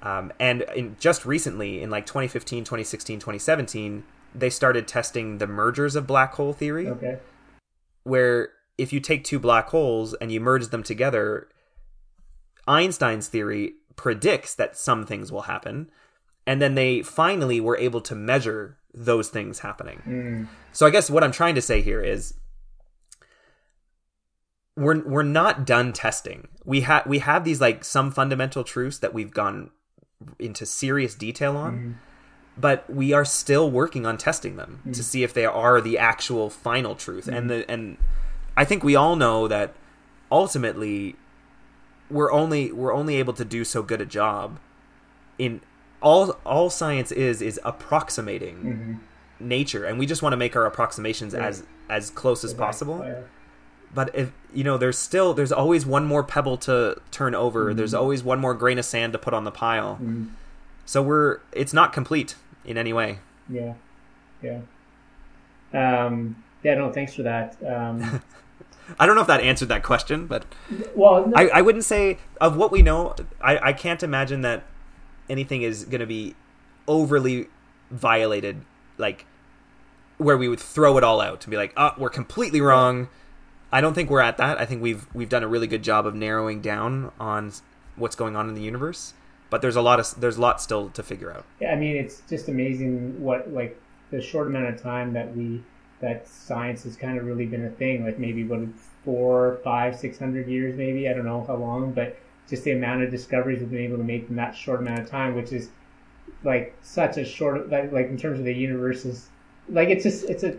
Um, 0.02 0.34
and 0.40 0.64
in, 0.76 0.98
just 1.00 1.26
recently, 1.26 1.82
in 1.82 1.90
like 1.90 2.06
2015, 2.06 2.64
2016, 2.64 3.20
2017, 3.20 4.04
they 4.36 4.50
started 4.50 4.88
testing 4.88 5.38
the 5.38 5.48
mergers 5.48 5.96
of 5.96 6.08
black 6.08 6.34
hole 6.34 6.54
theory. 6.54 6.88
Okay. 6.88 7.20
Where 8.04 8.50
if 8.78 8.92
you 8.92 9.00
take 9.00 9.24
two 9.24 9.40
black 9.40 9.70
holes 9.70 10.14
and 10.16 10.32
you 10.32 10.42
merge 10.42 10.68
them 10.68 10.84
together, 10.84 11.48
Einstein's 12.68 13.28
theory 13.28 13.74
predicts 13.96 14.56
that 14.56 14.78
some 14.78 15.06
things 15.06 15.32
will 15.32 15.44
happen, 15.44 15.90
and 16.46 16.62
then 16.62 16.76
they 16.76 17.02
finally 17.02 17.60
were 17.60 17.78
able 17.78 18.02
to 18.02 18.16
measure 18.16 18.78
those 18.94 19.30
things 19.30 19.60
happening. 19.60 20.02
Mm. 20.06 20.48
So 20.72 20.86
I 20.86 20.90
guess 20.90 21.10
what 21.10 21.24
I'm 21.24 21.32
trying 21.32 21.56
to 21.56 21.62
say 21.62 21.82
here 21.82 22.02
is 22.02 22.36
we're 24.76 25.04
we're 25.04 25.24
not 25.24 25.66
done 25.66 25.94
testing. 25.94 26.48
We 26.66 26.82
have 26.82 27.06
we 27.06 27.20
have 27.20 27.44
these 27.44 27.62
like 27.62 27.84
some 27.84 28.12
fundamental 28.12 28.64
truths 28.64 29.00
that 29.00 29.14
we've 29.14 29.34
gone 29.34 29.72
into 30.40 30.66
serious 30.66 31.16
detail 31.16 31.58
on. 31.58 31.78
Mm. 31.78 31.96
But 32.56 32.88
we 32.88 33.14
are 33.14 33.26
still 33.26 33.72
working 33.72 34.06
on 34.06 34.18
testing 34.18 34.58
them 34.58 34.82
mm. 34.86 34.94
to 34.94 35.04
see 35.04 35.24
if 35.24 35.34
they 35.34 35.46
are 35.46 35.82
the 35.82 35.98
actual 35.98 36.52
final 36.52 36.96
truth. 36.96 37.28
And 37.28 37.50
the 37.50 37.70
and 37.70 37.98
I 38.56 38.64
think 38.66 38.84
we 38.84 38.96
all 38.96 39.16
know 39.16 39.48
that 39.48 39.74
ultimately 40.32 41.16
we're 42.14 42.32
only 42.32 42.72
we're 42.72 42.94
only 42.94 43.16
able 43.16 43.34
to 43.34 43.44
do 43.44 43.66
so 43.66 43.82
good 43.82 44.00
a 44.00 44.06
job 44.06 44.60
in 45.38 45.60
all 46.02 46.32
all 46.46 46.70
science 46.70 47.12
is 47.12 47.42
is 47.42 47.60
approximating 47.66 48.56
mm-hmm. 48.58 48.94
nature 49.40 49.84
and 49.84 49.98
we 49.98 50.06
just 50.06 50.22
want 50.22 50.32
to 50.32 50.38
make 50.38 50.56
our 50.56 50.66
approximations 50.66 51.34
yeah. 51.34 51.46
as 51.46 51.64
as 51.90 52.10
close 52.12 52.44
as 52.44 52.54
possible 52.54 53.06
but 53.94 54.14
if 54.16 54.32
you 54.54 54.64
know 54.64 54.78
there's 54.78 54.98
still 54.98 55.34
there's 55.34 55.52
always 55.52 55.86
one 55.86 56.06
more 56.06 56.24
pebble 56.24 56.58
to 56.58 56.96
turn 57.12 57.34
over 57.34 57.68
mm-hmm. 57.68 57.78
there's 57.78 57.94
always 57.94 58.24
one 58.24 58.40
more 58.40 58.54
grain 58.54 58.78
of 58.78 58.86
sand 58.86 59.12
to 59.12 59.20
put 59.20 59.34
on 59.34 59.44
the 59.44 59.52
pile 59.52 59.96
mm-hmm. 59.96 60.26
so 60.86 61.02
we're 61.02 61.40
it's 61.52 61.74
not 61.74 61.92
complete 61.92 62.36
in 62.64 62.78
any 62.78 62.94
way 62.94 63.20
yeah 63.50 63.74
yeah 64.42 64.60
um 65.74 66.36
yeah 66.64 66.76
no 66.76 66.92
thanks 66.92 67.16
for 67.16 67.24
that 67.24 67.58
um 67.66 68.22
I 69.00 69.06
don't 69.06 69.16
know 69.16 69.22
if 69.22 69.28
that 69.28 69.42
answered 69.42 69.70
that 69.70 69.84
question, 69.84 70.28
but 70.28 70.46
well, 70.96 71.28
no. 71.28 71.34
I, 71.36 71.48
I 71.48 71.62
wouldn't 71.62 71.86
say 71.86 72.18
of 72.42 72.58
what 72.58 72.72
we 72.72 72.82
know. 72.82 73.16
I, 73.42 73.70
I 73.70 73.74
can't 73.74 74.04
imagine 74.04 74.42
that 74.42 74.64
anything 75.30 75.62
is 75.62 75.86
going 75.86 76.02
to 76.02 76.06
be 76.06 76.36
overly 76.88 77.48
violated, 77.92 78.62
like 78.98 79.26
where 80.18 80.38
we 80.38 80.48
would 80.48 80.60
throw 80.60 80.98
it 80.98 81.04
all 81.04 81.22
out 81.22 81.46
and 81.46 81.52
be 81.52 81.58
like, 81.58 81.74
"Oh, 81.78 81.92
we're 81.98 82.10
completely 82.10 82.62
wrong." 82.62 83.10
I 83.72 83.82
don't 83.82 83.94
think 83.96 84.10
we're 84.10 84.22
at 84.22 84.38
that. 84.38 84.60
I 84.60 84.66
think 84.66 84.82
we've 84.82 85.08
we've 85.14 85.30
done 85.30 85.44
a 85.44 85.48
really 85.48 85.68
good 85.68 85.84
job 85.84 86.06
of 86.06 86.14
narrowing 86.14 86.62
down 86.62 87.12
on 87.20 87.52
what's 87.96 88.16
going 88.16 88.36
on 88.36 88.48
in 88.48 88.56
the 88.56 88.62
universe, 88.62 89.14
but 89.50 89.62
there's 89.62 89.76
a 89.76 89.82
lot 89.82 90.00
of 90.00 90.20
there's 90.20 90.38
a 90.38 90.42
lot 90.42 90.62
still 90.62 90.90
to 90.90 91.04
figure 91.04 91.32
out. 91.32 91.46
Yeah, 91.60 91.72
I 91.72 91.76
mean, 91.76 91.96
it's 91.96 92.22
just 92.30 92.50
amazing 92.50 93.22
what 93.22 93.52
like 93.52 93.80
the 94.12 94.22
short 94.22 94.48
amount 94.48 94.68
of 94.68 94.82
time 94.82 95.14
that 95.14 95.36
we 95.36 95.64
that 96.04 96.28
science 96.28 96.84
has 96.84 96.98
kind 96.98 97.18
of 97.18 97.26
really 97.26 97.46
been 97.46 97.66
a 97.66 97.70
thing. 97.70 98.06
Like 98.06 98.20
maybe 98.20 98.44
what 98.44 98.60
four, 99.06 99.60
five, 99.64 99.96
six 99.96 100.20
hundred 100.20 100.48
years, 100.48 100.76
maybe 100.76 101.10
I 101.10 101.14
don't 101.14 101.26
know 101.26 101.44
how 101.48 101.56
long, 101.56 101.94
but 101.94 102.18
just 102.50 102.66
the 102.66 102.72
amount 102.72 103.04
of 103.04 103.10
discoveries 103.10 103.60
we've 103.60 103.72
been 103.72 103.80
able 103.80 103.98
to 103.98 104.04
make 104.04 104.30
in 104.30 104.36
that 104.36 104.54
short 104.56 104.82
amount 104.82 105.00
of 105.00 105.10
time, 105.10 105.34
which 105.34 105.54
is 105.54 105.70
like 106.44 106.76
such 106.82 107.16
a 107.18 107.24
short, 107.24 107.70
like, 107.70 107.92
like 107.94 108.08
in 108.08 108.18
terms 108.18 108.38
of 108.38 108.46
the 108.46 108.54
universe 108.54 109.06
is 109.06 109.30
like 109.70 109.88
it's 109.88 110.04
just 110.04 110.26
it's 110.26 110.44
a 110.44 110.56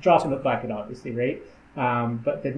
drop 0.00 0.24
in 0.24 0.30
the 0.30 0.36
bucket, 0.36 0.72
obviously, 0.72 1.12
right? 1.12 1.40
Um, 1.76 2.20
but 2.24 2.42
the, 2.42 2.50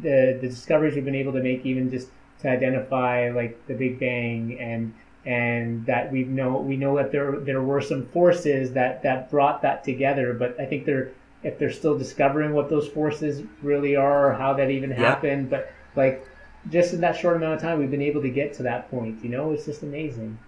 the 0.00 0.38
the 0.40 0.48
discoveries 0.48 0.94
we've 0.94 1.04
been 1.04 1.14
able 1.14 1.32
to 1.32 1.42
make, 1.42 1.66
even 1.66 1.90
just 1.90 2.08
to 2.40 2.48
identify 2.48 3.30
like 3.30 3.66
the 3.66 3.74
Big 3.74 4.00
Bang 4.00 4.58
and 4.58 4.94
and 5.26 5.84
that 5.86 6.10
we 6.10 6.24
know 6.24 6.56
we 6.56 6.76
know 6.76 6.96
that 6.96 7.12
there 7.12 7.38
there 7.40 7.62
were 7.62 7.82
some 7.82 8.06
forces 8.06 8.72
that 8.72 9.02
that 9.02 9.30
brought 9.30 9.60
that 9.62 9.84
together, 9.84 10.32
but 10.32 10.58
I 10.58 10.64
think 10.64 10.86
they're 10.86 11.10
if 11.44 11.58
they're 11.58 11.70
still 11.70 11.96
discovering 11.96 12.54
what 12.54 12.68
those 12.68 12.88
forces 12.88 13.42
really 13.62 13.94
are 13.94 14.30
or 14.30 14.32
how 14.34 14.54
that 14.54 14.70
even 14.70 14.90
happened, 14.90 15.50
yeah. 15.50 15.58
but 15.58 15.72
like 15.94 16.26
just 16.70 16.94
in 16.94 17.00
that 17.02 17.16
short 17.16 17.36
amount 17.36 17.54
of 17.54 17.60
time, 17.60 17.78
we've 17.78 17.90
been 17.90 18.02
able 18.02 18.22
to 18.22 18.30
get 18.30 18.54
to 18.54 18.62
that 18.64 18.90
point. 18.90 19.22
You 19.22 19.30
know, 19.30 19.52
it's 19.52 19.66
just 19.66 19.82
amazing. 19.82 20.38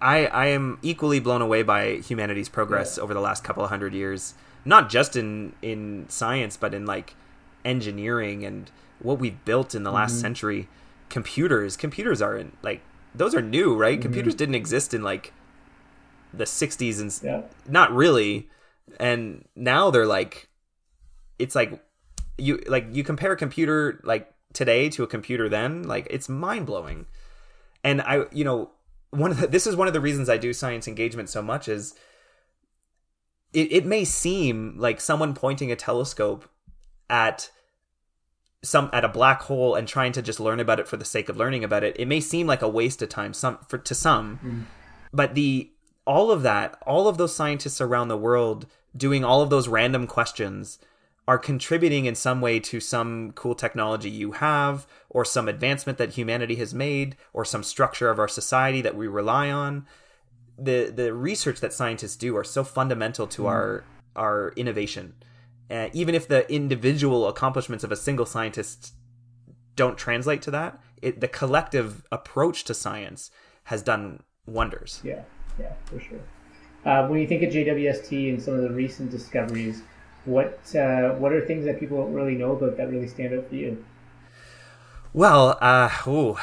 I 0.00 0.26
I 0.26 0.46
am 0.46 0.78
equally 0.82 1.20
blown 1.20 1.42
away 1.42 1.62
by 1.62 1.96
humanity's 1.96 2.48
progress 2.48 2.96
yeah. 2.96 3.04
over 3.04 3.14
the 3.14 3.20
last 3.20 3.42
couple 3.44 3.64
of 3.64 3.70
hundred 3.70 3.94
years. 3.94 4.34
Not 4.64 4.90
just 4.90 5.16
in 5.16 5.54
in 5.62 6.06
science, 6.08 6.56
but 6.56 6.74
in 6.74 6.86
like 6.86 7.14
engineering 7.64 8.44
and 8.44 8.70
what 9.00 9.18
we've 9.18 9.42
built 9.44 9.74
in 9.74 9.82
the 9.82 9.92
last 9.92 10.12
mm-hmm. 10.12 10.20
century. 10.20 10.68
Computers, 11.08 11.76
computers 11.76 12.22
are 12.22 12.36
in 12.36 12.52
like 12.62 12.82
those 13.14 13.34
are 13.34 13.42
new, 13.42 13.74
right? 13.74 13.94
Mm-hmm. 13.94 14.02
Computers 14.02 14.34
didn't 14.34 14.54
exist 14.54 14.94
in 14.94 15.02
like 15.02 15.32
the 16.32 16.44
60s 16.44 17.00
and 17.00 17.20
yeah. 17.22 17.42
not 17.68 17.92
really. 17.92 18.48
And 18.98 19.46
now 19.54 19.90
they're 19.90 20.06
like 20.06 20.48
it's 21.38 21.54
like 21.54 21.82
you 22.38 22.62
like 22.66 22.86
you 22.92 23.04
compare 23.04 23.32
a 23.32 23.36
computer 23.36 24.00
like 24.04 24.32
today 24.52 24.88
to 24.90 25.02
a 25.02 25.06
computer 25.06 25.48
then, 25.48 25.84
like 25.84 26.06
it's 26.10 26.28
mind 26.28 26.66
blowing. 26.66 27.06
And 27.82 28.02
I, 28.02 28.24
you 28.32 28.44
know, 28.44 28.70
one 29.10 29.30
of 29.30 29.40
the, 29.40 29.46
this 29.46 29.66
is 29.66 29.76
one 29.76 29.88
of 29.88 29.94
the 29.94 30.00
reasons 30.00 30.28
I 30.28 30.36
do 30.36 30.52
science 30.52 30.86
engagement 30.86 31.28
so 31.28 31.42
much 31.42 31.68
is 31.68 31.94
it, 33.52 33.72
it 33.72 33.86
may 33.86 34.04
seem 34.04 34.76
like 34.78 35.00
someone 35.00 35.34
pointing 35.34 35.72
a 35.72 35.76
telescope 35.76 36.48
at 37.08 37.50
some 38.62 38.90
at 38.92 39.04
a 39.04 39.08
black 39.08 39.42
hole 39.42 39.74
and 39.74 39.88
trying 39.88 40.12
to 40.12 40.22
just 40.22 40.38
learn 40.38 40.60
about 40.60 40.78
it 40.78 40.86
for 40.86 40.96
the 40.96 41.04
sake 41.04 41.28
of 41.28 41.36
learning 41.36 41.64
about 41.64 41.82
it. 41.82 41.96
It 41.98 42.06
may 42.06 42.20
seem 42.20 42.46
like 42.46 42.62
a 42.62 42.68
waste 42.68 43.02
of 43.02 43.08
time 43.08 43.32
some 43.32 43.58
for 43.68 43.78
to 43.78 43.94
some, 43.94 44.38
mm. 44.44 44.64
but 45.12 45.34
the 45.34 45.70
all 46.06 46.30
of 46.30 46.42
that, 46.42 46.78
all 46.86 47.08
of 47.08 47.18
those 47.18 47.34
scientists 47.34 47.80
around 47.80 48.08
the 48.08 48.16
world 48.16 48.66
doing 48.96 49.24
all 49.24 49.42
of 49.42 49.50
those 49.50 49.68
random 49.68 50.06
questions 50.06 50.78
are 51.28 51.38
contributing 51.38 52.06
in 52.06 52.14
some 52.14 52.40
way 52.40 52.58
to 52.58 52.80
some 52.80 53.30
cool 53.32 53.54
technology 53.54 54.10
you 54.10 54.32
have, 54.32 54.86
or 55.08 55.24
some 55.24 55.48
advancement 55.48 55.98
that 55.98 56.14
humanity 56.14 56.56
has 56.56 56.74
made, 56.74 57.16
or 57.32 57.44
some 57.44 57.62
structure 57.62 58.10
of 58.10 58.18
our 58.18 58.26
society 58.26 58.80
that 58.80 58.96
we 58.96 59.06
rely 59.06 59.50
on. 59.50 59.86
The 60.58 60.90
the 60.94 61.14
research 61.14 61.60
that 61.60 61.72
scientists 61.72 62.16
do 62.16 62.36
are 62.36 62.44
so 62.44 62.64
fundamental 62.64 63.26
to 63.28 63.42
mm. 63.42 63.48
our 63.48 63.84
our 64.16 64.52
innovation. 64.56 65.14
Uh, 65.70 65.88
even 65.92 66.16
if 66.16 66.26
the 66.26 66.50
individual 66.52 67.28
accomplishments 67.28 67.84
of 67.84 67.92
a 67.92 67.96
single 67.96 68.26
scientist 68.26 68.94
don't 69.76 69.96
translate 69.96 70.42
to 70.42 70.50
that, 70.50 70.80
it, 71.00 71.20
the 71.20 71.28
collective 71.28 72.04
approach 72.10 72.64
to 72.64 72.74
science 72.74 73.30
has 73.64 73.82
done 73.82 74.24
wonders. 74.46 75.00
Yeah, 75.04 75.22
yeah, 75.60 75.74
for 75.84 76.00
sure. 76.00 76.18
Uh, 76.84 77.06
when 77.06 77.20
you 77.20 77.26
think 77.26 77.42
of 77.42 77.50
JWST 77.50 78.30
and 78.30 78.42
some 78.42 78.54
of 78.54 78.62
the 78.62 78.70
recent 78.70 79.10
discoveries, 79.10 79.82
what 80.24 80.74
uh, 80.74 81.10
what 81.14 81.32
are 81.32 81.44
things 81.44 81.64
that 81.64 81.78
people 81.78 81.98
don't 81.98 82.14
really 82.14 82.34
know 82.34 82.52
about 82.52 82.76
that 82.76 82.90
really 82.90 83.08
stand 83.08 83.34
out 83.34 83.46
for 83.46 83.54
you? 83.54 83.84
Well, 85.12 85.58
uh, 85.60 85.90
ooh. 86.06 86.36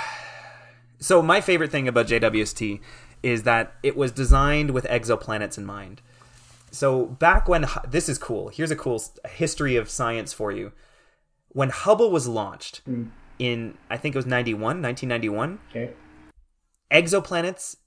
so 0.99 1.21
my 1.21 1.41
favorite 1.41 1.71
thing 1.71 1.87
about 1.87 2.07
JWST 2.07 2.79
is 3.23 3.43
that 3.43 3.73
it 3.81 3.95
was 3.95 4.11
designed 4.11 4.71
with 4.71 4.85
exoplanets 4.85 5.57
in 5.57 5.65
mind. 5.65 6.01
So 6.71 7.05
back 7.05 7.47
when 7.47 7.65
this 7.87 8.09
is 8.09 8.17
cool. 8.17 8.49
Here's 8.49 8.71
a 8.71 8.75
cool 8.75 9.01
history 9.29 9.75
of 9.75 9.89
science 9.89 10.33
for 10.33 10.51
you. 10.51 10.71
When 11.49 11.69
Hubble 11.69 12.11
was 12.11 12.27
launched 12.27 12.81
mm. 12.85 13.09
in 13.39 13.77
I 13.89 13.97
think 13.97 14.15
it 14.15 14.17
was 14.17 14.25
91, 14.25 14.81
1991. 14.81 15.59
Okay. 15.69 15.93
Exoplanets 16.91 17.77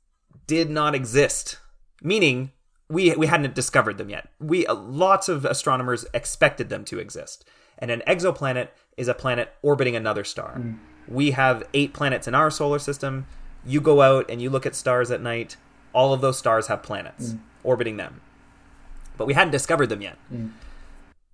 did 0.47 0.71
not 0.71 0.95
exist. 0.95 1.59
Meaning 2.03 2.53
we 2.89 3.15
we 3.15 3.27
hadn't 3.27 3.55
discovered 3.55 3.99
them 3.99 4.11
yet. 4.11 4.29
We 4.41 4.67
uh, 4.67 4.75
lots 4.75 5.29
of 5.29 5.45
astronomers 5.45 6.05
expected 6.13 6.69
them 6.69 6.85
to 6.87 6.99
exist. 6.99 7.45
And 7.79 7.91
an 7.91 8.03
exoplanet 8.07 8.69
is 8.97 9.09
a 9.09 9.15
planet 9.15 9.55
orbiting 9.63 9.97
another 9.97 10.25
star. 10.25 10.61
We 11.09 11.31
have 11.31 11.65
eight 11.73 11.95
planets 11.95 12.29
in 12.29 12.35
our 12.35 12.51
solar 12.51 12.79
system. 12.79 13.27
You 13.65 13.81
go 13.81 14.03
out 14.03 14.31
and 14.31 14.43
you 14.43 14.51
look 14.51 14.67
at 14.67 14.75
stars 14.75 15.11
at 15.11 15.23
night. 15.23 15.57
All 15.93 16.13
of 16.13 16.21
those 16.21 16.39
stars 16.39 16.67
have 16.69 16.83
planets 16.83 17.35
orbiting 17.65 17.97
them, 17.97 18.21
but 19.17 19.27
we 19.27 19.35
hadn't 19.35 19.51
discovered 19.53 19.89
them 19.89 20.03
yet. 20.03 20.19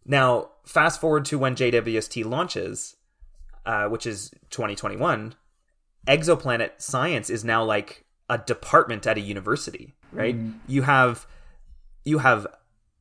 Now, 0.06 0.50
fast 0.64 1.00
forward 1.00 1.24
to 1.26 1.38
when 1.38 1.56
JWST 1.56 2.24
launches, 2.24 2.96
uh, 3.66 3.88
which 3.88 4.06
is 4.06 4.30
2021. 4.50 5.34
Exoplanet 6.06 6.70
science 6.78 7.28
is 7.28 7.44
now 7.44 7.64
like 7.64 8.04
a 8.28 8.38
department 8.38 9.06
at 9.06 9.18
a 9.18 9.20
university, 9.20 9.94
right? 10.16 10.36
Mm-hmm. 10.36 10.58
You 10.66 10.82
have 10.82 11.26
you 12.04 12.18
have 12.18 12.46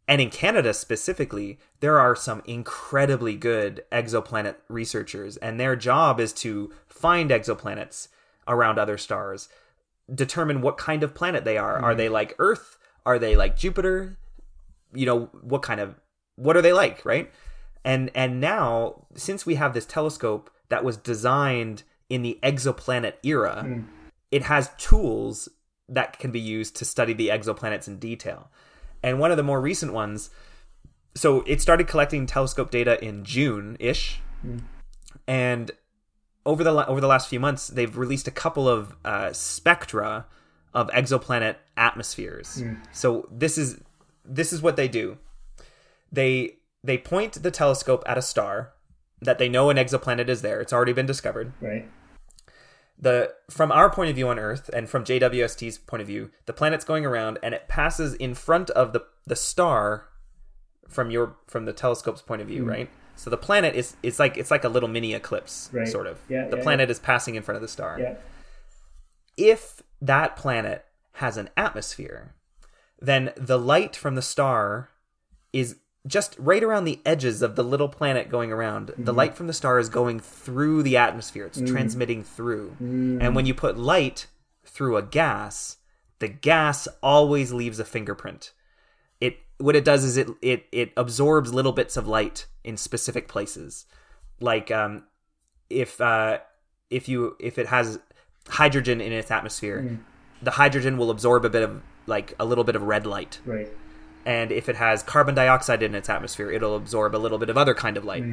and 0.07 0.22
in 0.22 0.30
Canada 0.30 0.74
specifically, 0.74 1.57
there 1.80 1.99
are 1.99 2.16
some 2.16 2.43
incredibly 2.45 3.36
good 3.36 3.84
exoplanet 3.91 4.55
researchers, 4.70 5.38
and 5.38 5.59
their 5.59 5.76
job 5.76 6.20
is 6.20 6.32
to 6.34 6.72
find 6.88 7.32
exoplanets 7.32 8.09
around 8.47 8.78
other 8.78 8.97
stars, 8.97 9.49
determine 10.13 10.61
what 10.61 10.78
kind 10.78 11.01
of 11.01 11.16
planet 11.16 11.43
they 11.43 11.57
are. 11.57 11.78
Are 11.78 11.89
mm-hmm. 11.91 11.97
they 11.97 12.09
like 12.09 12.36
Earth? 12.38 12.78
Are 13.05 13.18
they 13.18 13.36
like 13.36 13.57
Jupiter? 13.57 14.18
You 14.93 15.07
know, 15.07 15.20
what 15.41 15.63
kind 15.63 15.80
of 15.80 15.95
what 16.36 16.55
are 16.55 16.61
they 16.61 16.74
like, 16.74 17.03
right? 17.03 17.32
And 17.84 18.11
and 18.13 18.39
now, 18.39 19.07
since 19.16 19.45
we 19.45 19.55
have 19.55 19.74
this 19.74 19.86
telescope 19.86 20.51
that 20.70 20.84
was 20.84 20.97
designed 20.97 21.84
in 22.09 22.22
the 22.22 22.38
exoplanet 22.43 23.13
era, 23.24 23.63
mm. 23.66 23.86
it 24.32 24.43
has 24.43 24.70
tools 24.78 25.49
that 25.90 26.20
can 26.20 26.32
be 26.32 26.40
used 26.40 26.76
to 26.78 26.86
study 26.86 27.14
the 27.14 27.30
exoplanets 27.30 27.88
in 27.88 27.98
detail. 28.00 28.50
And 29.04 29.20
one 29.20 29.32
of 29.32 29.38
the 29.38 29.44
more 29.44 29.62
recent 29.62 29.94
ones, 29.94 30.30
so 31.16 31.42
it 31.42 31.62
started 31.62 31.88
collecting 31.88 32.26
telescope 32.26 32.72
data 32.72 33.04
in 33.04 33.24
June 33.24 33.78
ish, 33.80 34.20
and 35.28 35.72
over 36.46 36.64
the 36.64 36.88
over 36.88 37.02
the 37.02 37.08
last 37.08 37.28
few 37.30 37.40
months, 37.40 37.68
they've 37.68 37.98
released 37.98 38.28
a 38.28 38.32
couple 38.32 38.68
of 38.68 38.96
uh, 39.06 39.32
spectra 39.34 40.26
of 40.74 40.90
exoplanet 40.90 41.56
atmospheres. 41.78 42.62
So 42.92 43.28
this 43.32 43.58
is 43.58 43.80
this 44.24 44.52
is 44.52 44.62
what 44.62 44.76
they 44.76 44.88
do. 44.88 45.18
They 46.12 46.58
they 46.84 46.98
point 46.98 47.42
the 47.42 47.52
telescope 47.52 48.04
at 48.06 48.18
a 48.18 48.22
star 48.22 48.74
that 49.22 49.38
they 49.38 49.50
know 49.50 49.70
an 49.70 49.78
exoplanet 49.78 50.30
is 50.30 50.42
there. 50.42 50.60
It's 50.62 50.74
already 50.74 50.94
been 50.94 51.06
discovered 51.06 51.54
Right. 51.62 51.90
The 52.98 53.34
from 53.50 53.72
our 53.72 53.89
point 53.89 54.10
of 54.10 54.16
view 54.16 54.28
on 54.30 54.39
Earth 54.39 54.70
and 54.74 54.89
from 54.89 55.04
JWST's 55.04 55.78
point 55.78 56.02
of 56.02 56.08
view, 56.08 56.32
the 56.46 56.54
planet's 56.54 56.86
going 56.86 57.06
around 57.06 57.39
and 57.43 57.54
it 57.54 57.68
passes 57.68 58.14
in 58.16 58.34
front 58.34 58.70
of 58.72 58.93
the 58.93 59.06
the 59.26 59.36
star 59.36 60.08
from 60.88 61.12
your 61.12 61.36
from 61.48 61.66
the 61.66 61.74
telescope's 61.74 62.22
point 62.22 62.41
of 62.41 62.48
view, 62.48 62.64
hmm. 62.64 62.70
right? 62.70 62.89
So 63.16 63.30
the 63.30 63.38
planet 63.38 63.76
is 63.76 63.96
it's 64.04 64.20
like 64.20 64.38
it's 64.38 64.52
like 64.52 64.64
a 64.64 64.70
little 64.70 64.89
mini 64.89 65.14
eclipse, 65.14 65.70
Right. 65.72 65.88
sort 65.88 66.08
of. 66.08 66.20
Yeah, 66.30 66.48
the 66.48 66.58
yeah, 66.58 66.64
planet 66.64 66.89
is 66.89 67.00
passing 67.00 67.36
in 67.36 67.43
front 67.43 67.58
of 67.58 67.62
the 67.62 67.68
star. 67.68 67.98
Yeah. 68.00 68.16
If 69.38 69.82
that 70.02 70.36
planet 70.36 70.86
has 71.14 71.38
an 71.38 71.50
atmosphere, 71.58 72.36
then 73.02 73.32
the 73.36 73.58
light 73.58 73.96
from 73.96 74.16
the 74.16 74.22
star 74.22 74.89
is 75.54 75.78
just 76.08 76.36
right 76.38 76.64
around 76.64 76.86
the 76.86 76.99
edges 77.06 77.41
of 77.41 77.56
the 77.56 77.64
little 77.64 77.89
planet 77.89 78.30
going 78.30 78.51
around. 78.51 78.88
The 78.89 78.93
Mm-hmm. 78.93 79.16
light 79.18 79.36
from 79.36 79.47
the 79.47 79.53
star 79.53 79.80
is 79.80 79.89
going 79.89 80.20
through 80.20 80.84
the 80.84 80.97
atmosphere. 80.97 81.45
It's 81.47 81.60
transmitting 81.62 82.24
through. 82.24 82.72
Mm-hmm. 82.82 83.22
And 83.22 83.36
when 83.36 83.45
you 83.45 83.53
put 83.53 83.78
light 83.78 84.28
through 84.66 84.97
a 84.97 85.01
gas, 85.01 85.78
the 86.20 86.28
gas 86.28 86.88
always 87.01 87.51
leaves 87.51 87.80
a 87.80 87.86
fingerprint. 87.86 88.51
It 89.20 89.38
what 89.58 89.76
it 89.76 89.84
does 89.86 90.03
is 90.03 90.18
it 90.18 90.28
it 90.41 90.66
it 90.72 90.91
absorbs 90.97 91.53
little 91.53 91.72
bits 91.72 91.97
of 91.97 92.08
light 92.08 92.45
in 92.64 92.78
specific 92.78 93.28
places. 93.28 93.86
Like 94.39 94.70
um 94.72 95.03
if 95.70 95.99
uh 96.01 96.39
if 96.89 97.08
you 97.10 97.36
if 97.39 97.58
it 97.58 97.68
has 97.68 97.97
hydrogen 98.47 99.01
in 99.01 99.12
its 99.12 99.32
atmosphere, 99.32 99.99
the 100.41 100.51
hydrogen 100.51 100.97
will 100.97 101.10
absorb 101.10 101.45
a 101.45 101.49
bit 101.49 101.64
of 101.64 101.82
like 102.06 102.34
a 102.39 102.45
little 102.45 102.64
bit 102.64 102.76
of 102.76 102.84
red 102.84 103.08
light 103.08 103.39
Right. 103.45 103.70
And 104.26 104.52
if 104.52 104.68
it 104.70 104.76
has 104.78 105.04
carbon 105.04 105.36
dioxide 105.36 105.84
in 105.84 105.94
its 105.96 106.10
atmosphere, 106.10 106.52
it'll 106.52 106.76
absorb 106.76 107.16
a 107.16 107.18
little 107.18 107.38
bit 107.38 107.50
of 107.50 107.58
other 107.58 107.74
kind 107.76 107.96
of 107.98 108.04
light. 108.06 108.24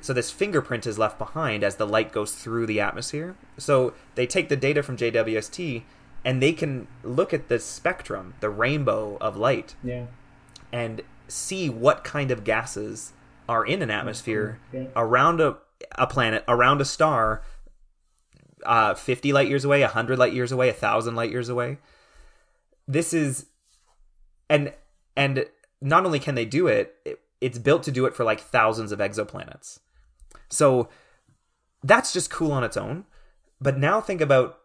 So 0.00 0.12
this 0.12 0.30
fingerprint 0.30 0.86
is 0.86 0.98
left 0.98 1.18
behind 1.18 1.62
as 1.62 1.76
the 1.76 1.86
light 1.86 2.12
goes 2.12 2.32
through 2.34 2.66
the 2.66 2.80
atmosphere. 2.80 3.36
So 3.56 3.94
they 4.16 4.26
take 4.26 4.48
the 4.48 4.56
data 4.56 4.82
from 4.82 4.96
JWST 4.96 5.82
and 6.24 6.42
they 6.42 6.52
can 6.52 6.86
look 7.04 7.32
at 7.32 7.48
the 7.48 7.58
spectrum, 7.58 8.34
the 8.40 8.50
rainbow 8.50 9.16
of 9.20 9.36
light, 9.36 9.74
Yeah. 9.82 10.06
and 10.72 11.02
see 11.28 11.68
what 11.70 12.04
kind 12.04 12.30
of 12.30 12.44
gases 12.44 13.12
are 13.48 13.64
in 13.64 13.82
an 13.82 13.90
atmosphere 13.90 14.58
Yeah. 14.72 14.86
around 14.96 15.40
a, 15.40 15.56
a 15.96 16.06
planet, 16.06 16.44
around 16.48 16.80
a 16.80 16.84
star, 16.84 17.42
uh, 18.64 18.94
50 18.94 19.32
light 19.32 19.48
years 19.48 19.64
away, 19.64 19.82
100 19.82 20.18
light 20.18 20.32
years 20.32 20.52
away, 20.52 20.68
1,000 20.68 21.14
light 21.16 21.30
years 21.30 21.48
away. 21.48 21.78
This 22.86 23.12
is, 23.12 23.46
and, 24.48 24.72
and 25.16 25.46
not 25.80 26.06
only 26.06 26.18
can 26.18 26.34
they 26.34 26.44
do 26.44 26.66
it, 26.66 26.94
it, 27.04 27.20
it's 27.40 27.58
built 27.58 27.82
to 27.84 27.90
do 27.90 28.06
it 28.06 28.14
for 28.14 28.24
like 28.24 28.40
thousands 28.40 28.92
of 28.92 28.98
exoplanets. 28.98 29.80
So 30.48 30.88
that's 31.82 32.12
just 32.12 32.30
cool 32.30 32.52
on 32.52 32.64
its 32.64 32.76
own. 32.76 33.04
But 33.60 33.78
now 33.78 34.00
think 34.00 34.20
about 34.20 34.58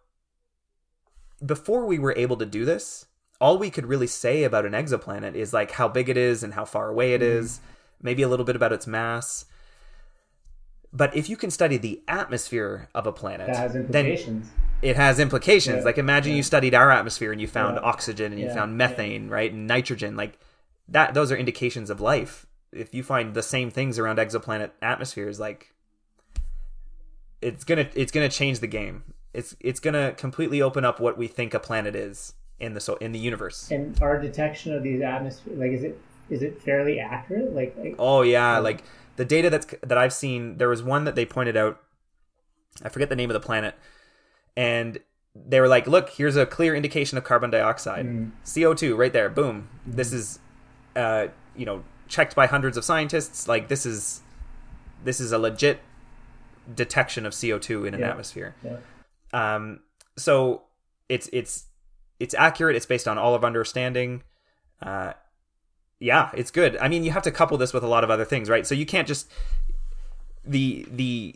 before 1.45 1.85
we 1.85 1.99
were 1.99 2.15
able 2.15 2.37
to 2.37 2.45
do 2.45 2.65
this, 2.65 3.05
all 3.39 3.57
we 3.57 3.69
could 3.69 3.85
really 3.85 4.07
say 4.07 4.43
about 4.43 4.65
an 4.65 4.73
exoplanet 4.73 5.35
is 5.35 5.53
like 5.53 5.71
how 5.71 5.87
big 5.87 6.09
it 6.09 6.17
is 6.17 6.43
and 6.43 6.53
how 6.53 6.65
far 6.65 6.89
away 6.89 7.13
it 7.13 7.21
mm-hmm. 7.21 7.39
is, 7.39 7.59
maybe 8.01 8.21
a 8.21 8.27
little 8.27 8.45
bit 8.45 8.55
about 8.55 8.73
its 8.73 8.87
mass. 8.87 9.45
But 10.93 11.15
if 11.15 11.29
you 11.29 11.37
can 11.37 11.51
study 11.51 11.77
the 11.77 12.01
atmosphere 12.07 12.89
of 12.95 13.05
a 13.05 13.11
planet, 13.11 13.47
That 13.47 13.55
has 13.57 13.73
then 13.73 13.85
implications. 13.85 14.49
It 14.81 14.95
has 14.95 15.19
implications. 15.19 15.79
Yeah, 15.79 15.85
Like 15.85 15.97
imagine 15.97 16.33
you 16.33 16.43
studied 16.43 16.73
our 16.75 16.91
atmosphere 16.91 17.31
and 17.31 17.41
you 17.41 17.47
found 17.47 17.75
Yeah. 17.77 17.81
oxygen 17.83 18.31
and 18.31 18.39
you 18.41 18.47
Yeah, 18.47 18.53
found 18.53 18.71
yeah. 18.73 18.77
methane, 18.77 19.29
right? 19.29 19.51
And 19.51 19.67
nitrogen. 19.67 20.15
Like 20.15 20.37
that 20.87 21.13
those 21.13 21.31
are 21.31 21.37
indications 21.37 21.89
of 21.89 21.99
life. 22.01 22.45
If 22.71 22.93
you 22.93 23.03
find 23.03 23.33
the 23.33 23.43
same 23.43 23.69
things 23.71 23.97
around 23.97 24.17
exoplanet 24.17 24.71
atmospheres, 24.81 25.39
like 25.39 25.73
it's 27.41 27.63
gonna 27.63 27.87
it's 27.95 28.11
gonna 28.11 28.29
change 28.29 28.59
the 28.59 28.67
game. 28.67 29.03
It's 29.33 29.55
it's 29.59 29.79
gonna 29.79 30.13
completely 30.13 30.61
open 30.61 30.83
up 30.85 30.99
what 30.99 31.17
we 31.17 31.27
think 31.27 31.53
a 31.53 31.59
planet 31.59 31.95
is 31.95 32.33
in 32.59 32.73
the 32.73 32.79
so 32.79 32.95
in 32.95 33.11
the 33.11 33.19
universe. 33.19 33.69
And 33.71 33.99
our 34.01 34.19
detection 34.19 34.73
of 34.73 34.83
these 34.83 35.01
atmosphere, 35.01 35.53
like, 35.55 35.71
is 35.71 35.83
it 35.83 35.99
is 36.29 36.41
it 36.41 36.61
fairly 36.61 36.99
accurate? 36.99 37.53
Like, 37.53 37.75
like 37.77 37.95
Oh 37.99 38.21
yeah, 38.21 38.57
like 38.59 38.83
the 39.15 39.25
data 39.25 39.49
that's 39.49 39.67
that 39.83 39.97
I've 39.97 40.13
seen. 40.13 40.57
There 40.57 40.69
was 40.69 40.83
one 40.83 41.05
that 41.05 41.15
they 41.15 41.25
pointed 41.25 41.55
out. 41.55 41.81
I 42.83 42.89
forget 42.89 43.09
the 43.09 43.15
name 43.15 43.29
of 43.29 43.33
the 43.33 43.39
planet, 43.39 43.75
and 44.57 44.99
they 45.35 45.61
were 45.61 45.67
like, 45.69 45.87
"Look, 45.87 46.09
here's 46.09 46.35
a 46.35 46.45
clear 46.45 46.75
indication 46.75 47.17
of 47.17 47.23
carbon 47.23 47.49
dioxide, 47.51 48.31
CO 48.53 48.73
two, 48.73 48.95
right 48.97 49.13
there. 49.13 49.29
Boom. 49.29 49.69
This 49.85 50.11
is, 50.11 50.39
uh, 50.95 51.27
you 51.55 51.65
know, 51.65 51.83
checked 52.09 52.35
by 52.35 52.47
hundreds 52.47 52.75
of 52.75 52.83
scientists. 52.83 53.47
Like 53.47 53.67
this 53.67 53.85
is, 53.85 54.21
this 55.03 55.19
is 55.21 55.31
a 55.31 55.37
legit 55.37 55.79
detection 56.73 57.25
of 57.25 57.33
CO 57.39 57.59
two 57.59 57.85
in 57.85 57.93
an 57.93 57.99
Yeah. 58.01 58.09
atmosphere. 58.09 58.55
yeah. 58.63 58.77
Um, 59.31 59.81
so 60.17 60.63
it's 61.07 61.29
it's 61.31 61.65
it's 62.19 62.33
accurate. 62.33 62.75
It's 62.75 62.85
based 62.87 63.07
on 63.07 63.17
all 63.19 63.35
of 63.35 63.43
understanding. 63.45 64.23
Uh, 64.81 65.13
yeah, 65.99 66.29
it's 66.35 66.49
good. 66.51 66.77
I 66.77 66.87
mean, 66.87 67.03
you 67.03 67.11
have 67.11 67.23
to 67.23 67.31
couple 67.31 67.57
this 67.57 67.73
with 67.73 67.83
a 67.83 67.87
lot 67.87 68.03
of 68.03 68.09
other 68.09 68.25
things, 68.25 68.49
right? 68.49 68.65
So 68.65 68.73
you 68.75 68.85
can't 68.85 69.07
just 69.07 69.29
the 70.45 70.85
the 70.91 71.35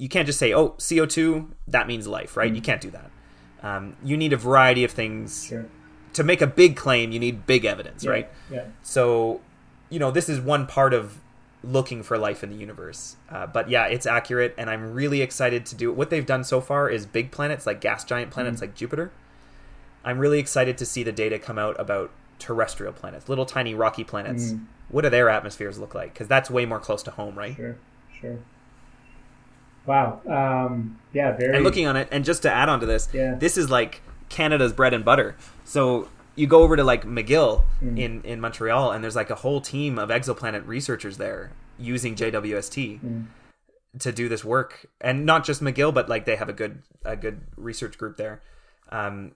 you 0.00 0.08
can't 0.08 0.24
just 0.24 0.38
say, 0.38 0.54
oh, 0.54 0.70
CO 0.88 1.04
two 1.04 1.54
that 1.68 1.86
means 1.86 2.06
life, 2.08 2.34
right? 2.34 2.52
You 2.52 2.62
can't 2.62 2.80
do 2.80 2.90
that. 2.90 3.10
Um, 3.62 3.96
you 4.02 4.16
need 4.16 4.32
a 4.32 4.38
variety 4.38 4.82
of 4.82 4.90
things 4.90 5.44
sure. 5.44 5.66
to 6.14 6.24
make 6.24 6.40
a 6.40 6.46
big 6.46 6.74
claim. 6.74 7.12
You 7.12 7.18
need 7.18 7.46
big 7.46 7.66
evidence, 7.66 8.02
Yeah, 8.02 8.10
right? 8.10 8.30
Yeah. 8.50 8.64
So, 8.80 9.42
you 9.90 9.98
know, 9.98 10.10
this 10.10 10.30
is 10.30 10.40
one 10.40 10.66
part 10.66 10.94
of 10.94 11.20
looking 11.62 12.02
for 12.02 12.16
life 12.16 12.42
in 12.42 12.48
the 12.48 12.56
universe. 12.56 13.16
Uh, 13.28 13.46
but 13.46 13.68
yeah, 13.68 13.84
it's 13.88 14.06
accurate, 14.06 14.54
and 14.56 14.70
I'm 14.70 14.94
really 14.94 15.20
excited 15.20 15.66
to 15.66 15.74
do 15.74 15.90
it. 15.90 15.96
What 15.96 16.08
they've 16.08 16.24
done 16.24 16.44
so 16.44 16.62
far 16.62 16.88
is 16.88 17.04
big 17.04 17.30
planets, 17.30 17.66
like 17.66 17.82
gas 17.82 18.02
giant 18.02 18.30
planets 18.30 18.62
like 18.62 18.74
Jupiter. 18.74 19.12
I'm 20.02 20.18
really 20.18 20.38
excited 20.38 20.78
to 20.78 20.86
see 20.86 21.02
the 21.02 21.12
data 21.12 21.38
come 21.38 21.58
out 21.58 21.78
about 21.78 22.10
terrestrial 22.38 22.94
planets, 22.94 23.28
little 23.28 23.44
tiny 23.44 23.74
rocky 23.74 24.04
planets. 24.04 24.54
What 24.88 25.02
do 25.02 25.10
their 25.10 25.28
atmospheres 25.28 25.78
look 25.78 25.94
like? 25.94 26.14
Because 26.14 26.26
that's 26.26 26.50
way 26.50 26.64
more 26.64 26.80
close 26.80 27.02
to 27.02 27.10
home, 27.10 27.38
right? 27.38 27.54
Sure. 27.54 27.76
Sure. 28.18 28.38
Wow. 29.86 30.20
Um, 30.28 30.98
yeah. 31.12 31.36
Very. 31.36 31.54
And 31.56 31.64
looking 31.64 31.86
on 31.86 31.96
it, 31.96 32.08
and 32.10 32.24
just 32.24 32.42
to 32.42 32.50
add 32.52 32.68
on 32.68 32.80
to 32.80 32.86
this, 32.86 33.08
Yeah. 33.12 33.34
this 33.34 33.56
is 33.56 33.70
like 33.70 34.02
Canada's 34.28 34.72
bread 34.72 34.92
and 34.94 35.04
butter. 35.04 35.36
So 35.64 36.08
you 36.36 36.46
go 36.46 36.62
over 36.62 36.76
to 36.76 36.84
like 36.84 37.04
McGill 37.04 37.64
Hmm. 37.80 37.96
in 37.98 38.22
in 38.22 38.40
Montreal, 38.40 38.92
and 38.92 39.02
there's 39.02 39.16
like 39.16 39.30
a 39.30 39.34
whole 39.36 39.60
team 39.60 39.98
of 39.98 40.08
exoplanet 40.10 40.66
researchers 40.66 41.16
there 41.18 41.52
using 41.78 42.14
JWST 42.14 42.98
Hmm. 42.98 43.22
to 43.98 44.12
do 44.12 44.28
this 44.28 44.44
work, 44.44 44.86
and 45.00 45.26
not 45.26 45.44
just 45.44 45.62
McGill, 45.62 45.92
but 45.92 46.08
like 46.08 46.24
they 46.24 46.36
have 46.36 46.48
a 46.48 46.52
good 46.52 46.82
a 47.04 47.16
good 47.16 47.40
research 47.56 47.98
group 47.98 48.16
there. 48.16 48.40
Um, 48.90 49.32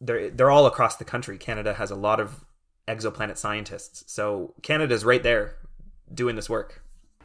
they're 0.00 0.30
they're 0.30 0.50
all 0.50 0.66
across 0.66 0.96
the 0.96 1.04
country. 1.04 1.38
Canada 1.38 1.74
has 1.74 1.90
a 1.90 1.96
lot 1.96 2.20
of 2.20 2.44
exoplanet 2.86 3.36
scientists. 3.38 4.04
So 4.06 4.54
Canada's 4.62 5.04
right 5.04 5.22
there 5.22 5.56
doing 6.12 6.36
this 6.36 6.48
work. 6.48 6.82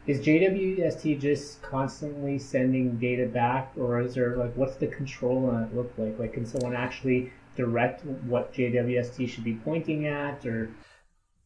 Is 0.07 0.19
JWST 0.19 1.19
just 1.19 1.61
constantly 1.61 2.39
sending 2.39 2.97
data 2.97 3.27
back, 3.27 3.71
or 3.77 4.01
is 4.01 4.15
there 4.15 4.35
like 4.35 4.55
what's 4.55 4.75
the 4.75 4.87
control 4.87 5.49
on 5.49 5.63
it 5.63 5.75
look 5.75 5.93
like? 5.97 6.17
Like, 6.17 6.33
can 6.33 6.45
someone 6.45 6.75
actually 6.75 7.31
direct 7.55 8.03
what 8.05 8.51
JWST 8.53 9.29
should 9.29 9.43
be 9.43 9.55
pointing 9.55 10.07
at, 10.07 10.45
or? 10.45 10.71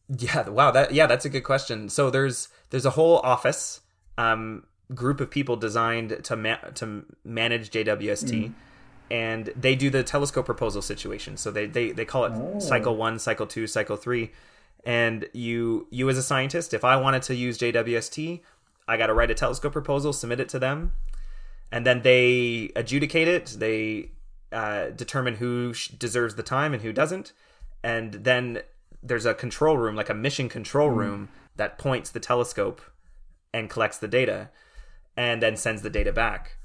Yeah, 0.08 0.48
wow, 0.48 0.70
that 0.70 0.92
yeah, 0.94 1.06
that's 1.06 1.26
a 1.26 1.28
good 1.28 1.44
question. 1.44 1.90
So 1.90 2.08
there's 2.08 2.48
there's 2.70 2.86
a 2.86 2.90
whole 2.90 3.18
office 3.18 3.82
um, 4.16 4.64
group 4.94 5.20
of 5.20 5.30
people 5.30 5.56
designed 5.56 6.24
to 6.24 6.36
ma- 6.36 6.70
to 6.76 7.04
manage 7.24 7.70
JWST. 7.70 8.30
Mm. 8.30 8.54
And 9.08 9.52
they 9.54 9.76
do 9.76 9.88
the 9.88 10.02
telescope 10.02 10.46
proposal 10.46 10.82
situation. 10.82 11.36
So 11.36 11.52
they, 11.52 11.66
they, 11.66 11.92
they 11.92 12.04
call 12.04 12.24
it 12.24 12.32
oh. 12.34 12.58
cycle 12.58 12.96
one, 12.96 13.20
cycle 13.20 13.46
two, 13.46 13.68
cycle 13.68 13.96
three 13.96 14.32
and 14.86 15.28
you 15.32 15.86
you 15.90 16.08
as 16.08 16.16
a 16.16 16.22
scientist 16.22 16.72
if 16.72 16.84
i 16.84 16.96
wanted 16.96 17.20
to 17.20 17.34
use 17.34 17.58
jwst 17.58 18.40
i 18.88 18.96
got 18.96 19.08
to 19.08 19.14
write 19.14 19.30
a 19.30 19.34
telescope 19.34 19.72
proposal 19.72 20.12
submit 20.12 20.40
it 20.40 20.48
to 20.48 20.58
them 20.58 20.92
and 21.70 21.84
then 21.84 22.00
they 22.02 22.70
adjudicate 22.76 23.28
it 23.28 23.56
they 23.58 24.10
uh, 24.52 24.90
determine 24.90 25.34
who 25.34 25.74
deserves 25.98 26.36
the 26.36 26.42
time 26.42 26.72
and 26.72 26.82
who 26.82 26.92
doesn't 26.92 27.32
and 27.82 28.14
then 28.14 28.60
there's 29.02 29.26
a 29.26 29.34
control 29.34 29.76
room 29.76 29.96
like 29.96 30.08
a 30.08 30.14
mission 30.14 30.48
control 30.48 30.88
mm. 30.88 30.96
room 30.96 31.28
that 31.56 31.78
points 31.78 32.10
the 32.10 32.20
telescope 32.20 32.80
and 33.52 33.68
collects 33.68 33.98
the 33.98 34.08
data 34.08 34.48
and 35.16 35.42
then 35.42 35.56
sends 35.56 35.82
the 35.82 35.90
data 35.90 36.12
back 36.12 36.55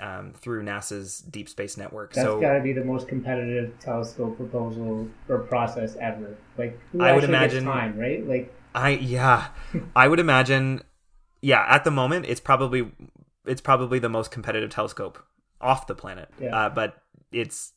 um, 0.00 0.32
through 0.32 0.64
NASA's 0.64 1.20
Deep 1.20 1.48
Space 1.48 1.76
Network. 1.76 2.14
That's 2.14 2.26
so, 2.26 2.40
got 2.40 2.54
to 2.54 2.60
be 2.60 2.72
the 2.72 2.84
most 2.84 3.08
competitive 3.08 3.78
telescope 3.78 4.36
proposal 4.36 5.08
or 5.28 5.38
process 5.38 5.96
ever. 5.96 6.36
Like, 6.56 6.78
I 6.98 7.12
would 7.12 7.24
imagine 7.24 7.64
time, 7.64 7.98
right? 7.98 8.26
Like, 8.26 8.54
I 8.74 8.90
yeah, 8.90 9.48
I 9.94 10.08
would 10.08 10.20
imagine. 10.20 10.82
Yeah, 11.42 11.64
at 11.68 11.84
the 11.84 11.90
moment, 11.90 12.26
it's 12.26 12.40
probably 12.40 12.90
it's 13.46 13.60
probably 13.60 13.98
the 13.98 14.08
most 14.08 14.30
competitive 14.30 14.70
telescope 14.70 15.24
off 15.60 15.86
the 15.86 15.94
planet. 15.94 16.28
Yeah. 16.40 16.56
Uh, 16.56 16.68
but 16.70 17.02
it's 17.32 17.72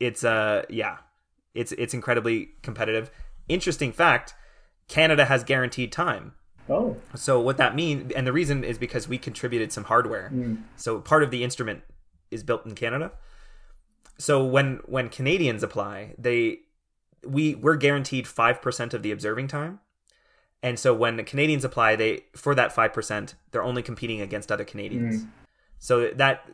it's 0.00 0.24
uh 0.24 0.64
yeah, 0.68 0.98
it's 1.54 1.72
it's 1.72 1.94
incredibly 1.94 2.50
competitive. 2.62 3.10
Interesting 3.48 3.92
fact: 3.92 4.34
Canada 4.88 5.26
has 5.26 5.44
guaranteed 5.44 5.92
time. 5.92 6.34
Oh. 6.68 6.96
So 7.14 7.40
what 7.40 7.56
that 7.56 7.74
means, 7.74 8.12
and 8.12 8.26
the 8.26 8.32
reason 8.32 8.64
is 8.64 8.78
because 8.78 9.08
we 9.08 9.18
contributed 9.18 9.72
some 9.72 9.84
hardware. 9.84 10.30
Mm. 10.32 10.62
So 10.76 11.00
part 11.00 11.22
of 11.22 11.30
the 11.30 11.42
instrument 11.44 11.82
is 12.30 12.42
built 12.42 12.66
in 12.66 12.74
Canada. 12.74 13.12
So 14.18 14.44
when 14.44 14.80
when 14.86 15.08
Canadians 15.08 15.62
apply, 15.62 16.14
they 16.18 16.60
we 17.24 17.54
we're 17.54 17.76
guaranteed 17.76 18.26
five 18.26 18.60
percent 18.60 18.94
of 18.94 19.02
the 19.02 19.12
observing 19.12 19.48
time. 19.48 19.80
And 20.62 20.78
so 20.78 20.92
when 20.92 21.16
the 21.16 21.22
Canadians 21.22 21.64
apply, 21.64 21.96
they 21.96 22.24
for 22.34 22.54
that 22.54 22.72
five 22.72 22.92
percent, 22.92 23.34
they're 23.50 23.62
only 23.62 23.82
competing 23.82 24.20
against 24.20 24.50
other 24.50 24.64
Canadians. 24.64 25.22
Mm. 25.22 25.28
So 25.78 26.10
that 26.10 26.44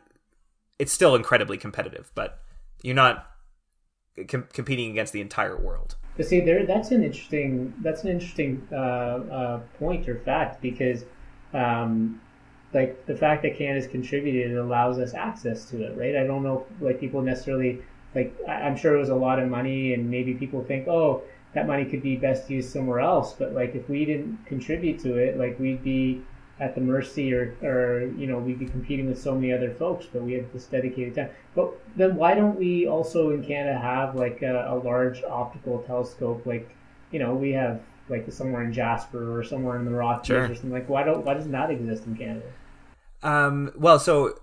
it's 0.77 0.93
still 0.93 1.15
incredibly 1.15 1.57
competitive, 1.57 2.11
but 2.15 2.39
you're 2.83 2.95
not 2.95 3.25
com- 4.27 4.47
competing 4.53 4.91
against 4.91 5.13
the 5.13 5.21
entire 5.21 5.57
world. 5.57 5.95
But 6.17 6.27
see, 6.27 6.39
there 6.39 6.65
that's 6.65 6.91
an 6.91 7.03
interesting 7.03 7.73
that's 7.81 8.03
an 8.03 8.09
interesting 8.09 8.67
uh, 8.71 8.75
uh, 8.75 9.59
point 9.79 10.07
or 10.07 10.17
fact 10.19 10.61
because, 10.61 11.03
um, 11.53 12.21
like 12.73 13.05
the 13.05 13.15
fact 13.15 13.43
that 13.43 13.57
Canada's 13.57 13.87
contributed 13.87 14.57
allows 14.57 14.97
us 14.97 15.13
access 15.13 15.65
to 15.71 15.83
it, 15.83 15.97
right? 15.97 16.15
I 16.15 16.25
don't 16.25 16.43
know 16.43 16.65
like 16.79 16.99
people 16.99 17.21
necessarily 17.21 17.81
like 18.15 18.33
I'm 18.47 18.77
sure 18.77 18.95
it 18.95 18.99
was 18.99 19.09
a 19.09 19.15
lot 19.15 19.39
of 19.39 19.49
money, 19.49 19.93
and 19.93 20.09
maybe 20.09 20.33
people 20.33 20.63
think, 20.63 20.87
oh, 20.87 21.21
that 21.53 21.67
money 21.67 21.85
could 21.85 22.01
be 22.01 22.15
best 22.15 22.49
used 22.49 22.71
somewhere 22.71 23.01
else. 23.01 23.33
But 23.33 23.53
like 23.53 23.75
if 23.75 23.89
we 23.89 24.05
didn't 24.05 24.45
contribute 24.45 24.99
to 24.99 25.17
it, 25.17 25.37
like 25.37 25.59
we'd 25.59 25.83
be 25.83 26.21
at 26.59 26.73
the 26.73 26.81
mercy 26.81 27.33
or, 27.33 27.53
or 27.61 28.09
you 28.17 28.27
know 28.27 28.39
we'd 28.39 28.59
be 28.59 28.65
competing 28.65 29.07
with 29.07 29.21
so 29.21 29.35
many 29.35 29.51
other 29.51 29.71
folks 29.71 30.05
but 30.05 30.21
we 30.21 30.33
have 30.33 30.45
this 30.53 30.65
dedicated 30.65 31.13
time 31.13 31.29
but 31.55 31.73
then 31.95 32.15
why 32.15 32.35
don't 32.35 32.57
we 32.57 32.87
also 32.87 33.31
in 33.31 33.43
canada 33.43 33.77
have 33.79 34.15
like 34.15 34.41
a, 34.41 34.67
a 34.69 34.75
large 34.75 35.23
optical 35.23 35.79
telescope? 35.83 36.45
Like 36.45 36.69
you 37.11 37.19
know 37.19 37.33
we 37.33 37.53
have 37.53 37.81
like 38.09 38.29
somewhere 38.31 38.63
in 38.63 38.73
jasper 38.73 39.39
or 39.39 39.43
somewhere 39.43 39.77
in 39.77 39.85
the 39.85 39.91
rockies 39.91 40.27
sure. 40.27 40.43
or 40.43 40.47
something. 40.47 40.71
Like 40.71 40.89
why 40.89 41.03
don't 41.03 41.25
why 41.25 41.33
doesn't 41.33 41.51
that 41.51 41.71
exist 41.71 42.05
in 42.05 42.15
canada? 42.15 42.45
Um 43.23 43.71
well 43.75 43.99
so 43.99 44.39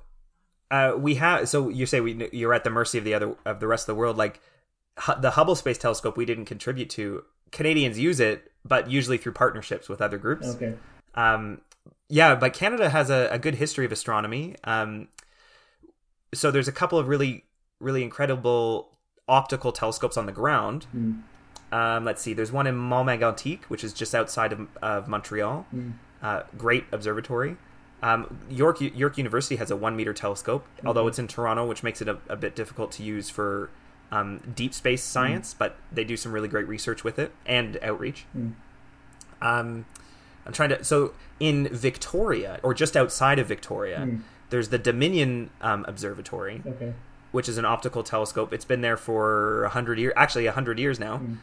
uh, 0.70 0.94
we 0.96 1.16
have 1.16 1.48
so 1.50 1.68
you 1.68 1.84
say 1.84 2.00
we 2.00 2.28
you're 2.32 2.54
at 2.54 2.64
the 2.64 2.70
mercy 2.70 2.96
of 2.96 3.04
the 3.04 3.12
other 3.12 3.36
of 3.44 3.60
the 3.60 3.66
rest 3.66 3.82
of 3.82 3.94
the 3.94 3.98
world. 3.98 4.16
Like 4.16 4.40
the 5.20 5.32
hubble 5.32 5.54
space 5.54 5.78
telescope 5.78 6.16
we 6.16 6.24
didn't 6.24 6.46
contribute 6.46 6.88
to. 6.90 7.24
Canadians 7.50 7.98
use 7.98 8.20
it 8.20 8.50
but 8.64 8.90
usually 8.90 9.18
through 9.18 9.32
partnerships 9.32 9.88
with 9.88 10.00
other 10.00 10.16
groups. 10.16 10.46
Okay. 10.54 10.74
Um, 11.14 11.60
yeah, 12.12 12.34
but 12.34 12.52
Canada 12.52 12.90
has 12.90 13.08
a, 13.08 13.28
a 13.30 13.38
good 13.38 13.54
history 13.54 13.86
of 13.86 13.90
astronomy. 13.90 14.54
Um, 14.64 15.08
so 16.34 16.50
there's 16.50 16.68
a 16.68 16.72
couple 16.72 16.98
of 16.98 17.08
really, 17.08 17.46
really 17.80 18.02
incredible 18.02 18.90
optical 19.26 19.72
telescopes 19.72 20.18
on 20.18 20.26
the 20.26 20.32
ground. 20.32 20.84
Mm. 20.94 21.22
Um, 21.72 22.04
let's 22.04 22.20
see. 22.20 22.34
There's 22.34 22.52
one 22.52 22.66
in 22.66 22.76
Mont-Mégantic, 22.76 23.62
which 23.68 23.82
is 23.82 23.94
just 23.94 24.14
outside 24.14 24.52
of, 24.52 24.68
of 24.82 25.08
Montreal. 25.08 25.64
Mm. 25.74 25.94
Uh, 26.22 26.42
great 26.58 26.84
observatory. 26.92 27.56
Um, 28.02 28.40
York 28.50 28.82
York 28.82 29.16
University 29.16 29.56
has 29.56 29.70
a 29.70 29.76
one 29.76 29.96
meter 29.96 30.12
telescope, 30.12 30.66
mm-hmm. 30.76 30.88
although 30.88 31.06
it's 31.06 31.18
in 31.18 31.28
Toronto, 31.28 31.64
which 31.64 31.82
makes 31.82 32.02
it 32.02 32.08
a, 32.08 32.18
a 32.28 32.36
bit 32.36 32.54
difficult 32.54 32.92
to 32.92 33.02
use 33.02 33.30
for 33.30 33.70
um, 34.10 34.42
deep 34.54 34.74
space 34.74 35.02
science. 35.02 35.54
Mm. 35.54 35.58
But 35.58 35.76
they 35.90 36.04
do 36.04 36.18
some 36.18 36.30
really 36.30 36.48
great 36.48 36.68
research 36.68 37.04
with 37.04 37.18
it 37.18 37.32
and 37.46 37.78
outreach. 37.82 38.26
Mm. 38.36 38.52
Um, 39.40 39.86
I'm 40.46 40.52
trying 40.52 40.70
to. 40.70 40.84
So 40.84 41.14
in 41.40 41.68
Victoria, 41.68 42.60
or 42.62 42.74
just 42.74 42.96
outside 42.96 43.38
of 43.38 43.46
Victoria, 43.46 44.00
mm. 44.00 44.22
there's 44.50 44.68
the 44.68 44.78
Dominion 44.78 45.50
um, 45.60 45.84
Observatory, 45.86 46.62
okay. 46.66 46.94
which 47.30 47.48
is 47.48 47.58
an 47.58 47.64
optical 47.64 48.02
telescope. 48.02 48.52
It's 48.52 48.64
been 48.64 48.80
there 48.80 48.96
for 48.96 49.64
a 49.64 49.68
hundred 49.68 49.98
years, 49.98 50.12
actually 50.16 50.46
a 50.46 50.52
hundred 50.52 50.78
years 50.78 50.98
now, 50.98 51.18
mm. 51.18 51.38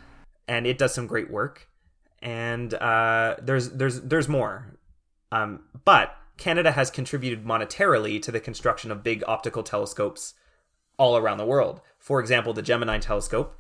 and 0.48 0.68
it 0.68 0.78
does 0.78 0.94
some 0.94 1.08
great 1.08 1.30
work. 1.30 1.68
And 2.22 2.74
uh, 2.74 3.38
there's 3.42 3.70
there's 3.70 4.02
there's 4.02 4.28
more, 4.28 4.78
um, 5.32 5.62
but 5.86 6.16
Canada 6.38 6.72
has 6.72 6.92
contributed 6.92 7.46
monetarily 7.46 8.22
to 8.22 8.32
the 8.32 8.40
construction 8.40 8.92
of 8.92 9.04
big 9.04 9.24
optical 9.28 9.64
telescopes 9.64 10.34
all 10.98 11.16
around 11.16 11.38
the 11.38 11.46
world. 11.46 11.80
For 11.98 12.20
example, 12.20 12.52
the 12.54 12.62
Gemini 12.62 13.00
telescope, 13.00 13.58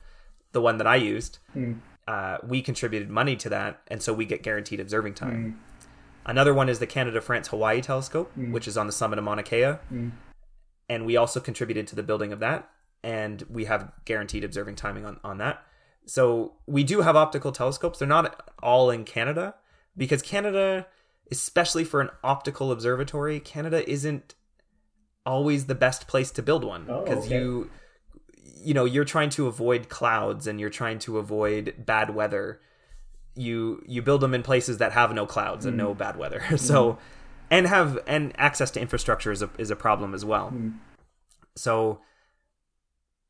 the 0.51 0.61
one 0.61 0.77
that 0.77 0.87
I 0.87 0.97
used. 0.97 1.39
Mm 1.55 1.79
uh, 2.09 2.39
we 2.43 2.59
contributed 2.63 3.07
money 3.07 3.35
to 3.35 3.49
that, 3.49 3.81
and 3.87 4.01
so 4.01 4.11
we 4.11 4.25
get 4.25 4.41
guaranteed 4.41 4.79
observing 4.79 5.13
time. 5.13 5.59
Mm. 5.59 5.85
Another 6.25 6.55
one 6.55 6.67
is 6.67 6.79
the 6.79 6.87
Canada 6.87 7.21
France 7.21 7.49
Hawaii 7.49 7.81
telescope, 7.81 8.31
mm. 8.35 8.51
which 8.51 8.67
is 8.67 8.77
on 8.77 8.87
the 8.87 8.91
summit 8.91 9.19
of 9.19 9.25
Mauna 9.25 9.43
Kea, 9.43 9.75
mm. 9.93 10.11
and 10.89 11.05
we 11.05 11.15
also 11.17 11.39
contributed 11.39 11.85
to 11.85 11.95
the 11.95 12.01
building 12.01 12.33
of 12.33 12.39
that, 12.39 12.67
and 13.03 13.43
we 13.47 13.65
have 13.65 13.91
guaranteed 14.05 14.43
observing 14.43 14.75
timing 14.75 15.05
on 15.05 15.19
on 15.23 15.37
that. 15.37 15.63
So 16.07 16.53
we 16.65 16.83
do 16.83 17.01
have 17.01 17.15
optical 17.15 17.51
telescopes. 17.51 17.99
They're 17.99 18.07
not 18.07 18.49
all 18.63 18.89
in 18.89 19.05
Canada 19.05 19.53
because 19.95 20.23
Canada, 20.23 20.87
especially 21.31 21.83
for 21.83 22.01
an 22.01 22.09
optical 22.23 22.71
observatory, 22.71 23.39
Canada 23.39 23.87
isn't 23.87 24.33
always 25.27 25.67
the 25.67 25.75
best 25.75 26.07
place 26.07 26.31
to 26.31 26.41
build 26.41 26.63
one 26.63 26.85
because 26.85 27.25
oh, 27.25 27.27
okay. 27.27 27.35
you 27.35 27.69
you 28.63 28.73
know 28.73 28.85
you're 28.85 29.05
trying 29.05 29.29
to 29.29 29.47
avoid 29.47 29.89
clouds 29.89 30.47
and 30.47 30.59
you're 30.59 30.69
trying 30.69 30.99
to 30.99 31.17
avoid 31.17 31.73
bad 31.77 32.13
weather 32.13 32.59
you 33.35 33.83
you 33.87 34.01
build 34.01 34.21
them 34.21 34.33
in 34.33 34.43
places 34.43 34.77
that 34.77 34.91
have 34.91 35.13
no 35.13 35.25
clouds 35.25 35.65
and 35.65 35.77
no 35.77 35.93
mm. 35.93 35.97
bad 35.97 36.17
weather 36.17 36.43
so 36.57 36.93
mm. 36.93 36.97
and 37.49 37.67
have 37.67 37.97
and 38.07 38.33
access 38.37 38.71
to 38.71 38.79
infrastructure 38.79 39.31
is 39.31 39.41
a, 39.41 39.49
is 39.57 39.71
a 39.71 39.75
problem 39.75 40.13
as 40.13 40.25
well 40.25 40.51
mm. 40.51 40.73
so 41.55 41.99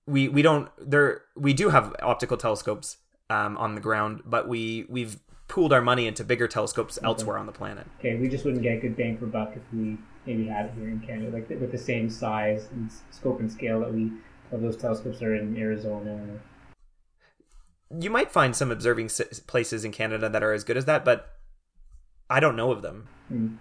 we 0.06 0.28
we 0.28 0.42
don't 0.42 0.70
there 0.80 1.22
we 1.36 1.54
do 1.54 1.70
have 1.70 1.96
optical 2.02 2.38
telescopes 2.38 2.98
um, 3.30 3.58
on 3.58 3.76
the 3.76 3.82
ground 3.82 4.22
but 4.26 4.48
we 4.48 4.86
we've 4.90 5.20
pooled 5.48 5.74
our 5.74 5.82
money 5.82 6.08
into 6.08 6.24
bigger 6.24 6.48
telescopes 6.48 6.98
okay. 6.98 7.06
elsewhere 7.06 7.38
on 7.38 7.46
the 7.46 7.52
planet 7.52 7.86
okay 8.00 8.16
we 8.16 8.28
just 8.28 8.46
wouldn't 8.46 8.64
get 8.64 8.78
a 8.78 8.80
good 8.80 8.96
bang 8.96 9.18
for 9.18 9.26
buck 9.26 9.54
if 9.56 9.62
we 9.72 9.98
maybe 10.26 10.48
had 10.48 10.66
it 10.66 10.74
here 10.76 10.90
in 10.90 11.00
canada 11.00 11.30
like 11.30 11.48
with 11.50 11.72
the 11.72 11.78
same 11.78 12.10
size 12.10 12.68
and 12.72 12.92
scope 13.12 13.40
and 13.40 13.52
scale 13.52 13.80
that 13.80 13.94
we 13.94 14.12
of 14.52 14.62
those 14.62 14.78
telescopes 14.78 15.22
are 15.22 15.36
in 15.36 15.58
Arizona. 15.58 16.40
You 18.00 18.10
might 18.10 18.32
find 18.32 18.56
some 18.56 18.72
observing 18.72 19.10
places 19.48 19.84
in 19.84 19.92
Canada 19.92 20.30
that 20.30 20.44
are 20.44 20.54
as 20.54 20.64
good 20.64 20.78
as 20.78 20.86
that, 20.86 21.04
but 21.04 21.36
I 22.30 22.40
don't 22.40 22.56
know 22.56 22.72
of 22.72 22.82
them. 22.82 23.08
Mm. 23.32 23.58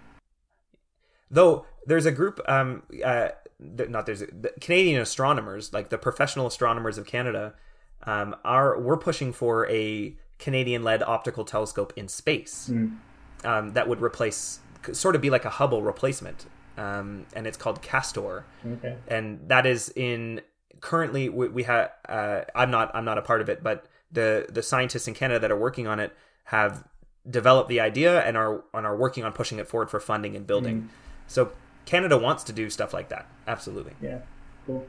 Though 1.31 1.65
there's 1.85 2.05
a 2.05 2.11
group, 2.11 2.39
um, 2.47 2.83
uh, 3.03 3.29
not 3.59 4.05
there's 4.05 4.19
the 4.19 4.53
Canadian 4.61 5.01
astronomers, 5.01 5.73
like 5.73 5.89
the 5.89 5.97
professional 5.97 6.47
astronomers 6.47 6.97
of 6.97 7.05
Canada, 7.05 7.55
um, 8.03 8.35
are 8.43 8.79
we're 8.79 8.97
pushing 8.97 9.33
for 9.33 9.67
a 9.69 10.15
Canadian-led 10.37 11.03
optical 11.03 11.43
telescope 11.43 11.93
in 11.95 12.07
space 12.07 12.69
mm. 12.71 12.95
um, 13.43 13.73
that 13.73 13.87
would 13.87 14.01
replace, 14.01 14.59
sort 14.93 15.15
of 15.15 15.21
be 15.21 15.29
like 15.29 15.45
a 15.45 15.49
Hubble 15.49 15.81
replacement, 15.81 16.45
um, 16.77 17.25
and 17.33 17.45
it's 17.45 17.57
called 17.57 17.81
Castor, 17.81 18.45
okay. 18.65 18.95
and 19.07 19.39
that 19.49 19.65
is 19.65 19.91
in 19.95 20.41
currently 20.81 21.29
we, 21.29 21.47
we 21.47 21.63
have 21.63 21.91
uh, 22.07 22.41
i'm 22.55 22.71
not 22.71 22.89
i'm 22.95 23.05
not 23.05 23.17
a 23.17 23.21
part 23.21 23.41
of 23.41 23.49
it 23.49 23.63
but 23.63 23.85
the 24.11 24.47
the 24.49 24.63
scientists 24.63 25.07
in 25.07 25.13
Canada 25.13 25.39
that 25.39 25.51
are 25.51 25.57
working 25.57 25.87
on 25.87 25.99
it 25.99 26.15
have 26.45 26.83
developed 27.29 27.69
the 27.69 27.79
idea 27.79 28.21
and 28.21 28.35
are 28.37 28.63
and 28.73 28.85
are 28.85 28.95
working 28.95 29.23
on 29.23 29.31
pushing 29.31 29.59
it 29.59 29.67
forward 29.67 29.89
for 29.89 29.99
funding 29.99 30.35
and 30.35 30.47
building. 30.47 30.83
Mm. 30.83 30.87
So 31.27 31.51
Canada 31.85 32.17
wants 32.17 32.43
to 32.45 32.53
do 32.53 32.69
stuff 32.69 32.93
like 32.93 33.09
that. 33.09 33.27
Absolutely. 33.47 33.93
Yeah, 34.01 34.19
cool. 34.65 34.85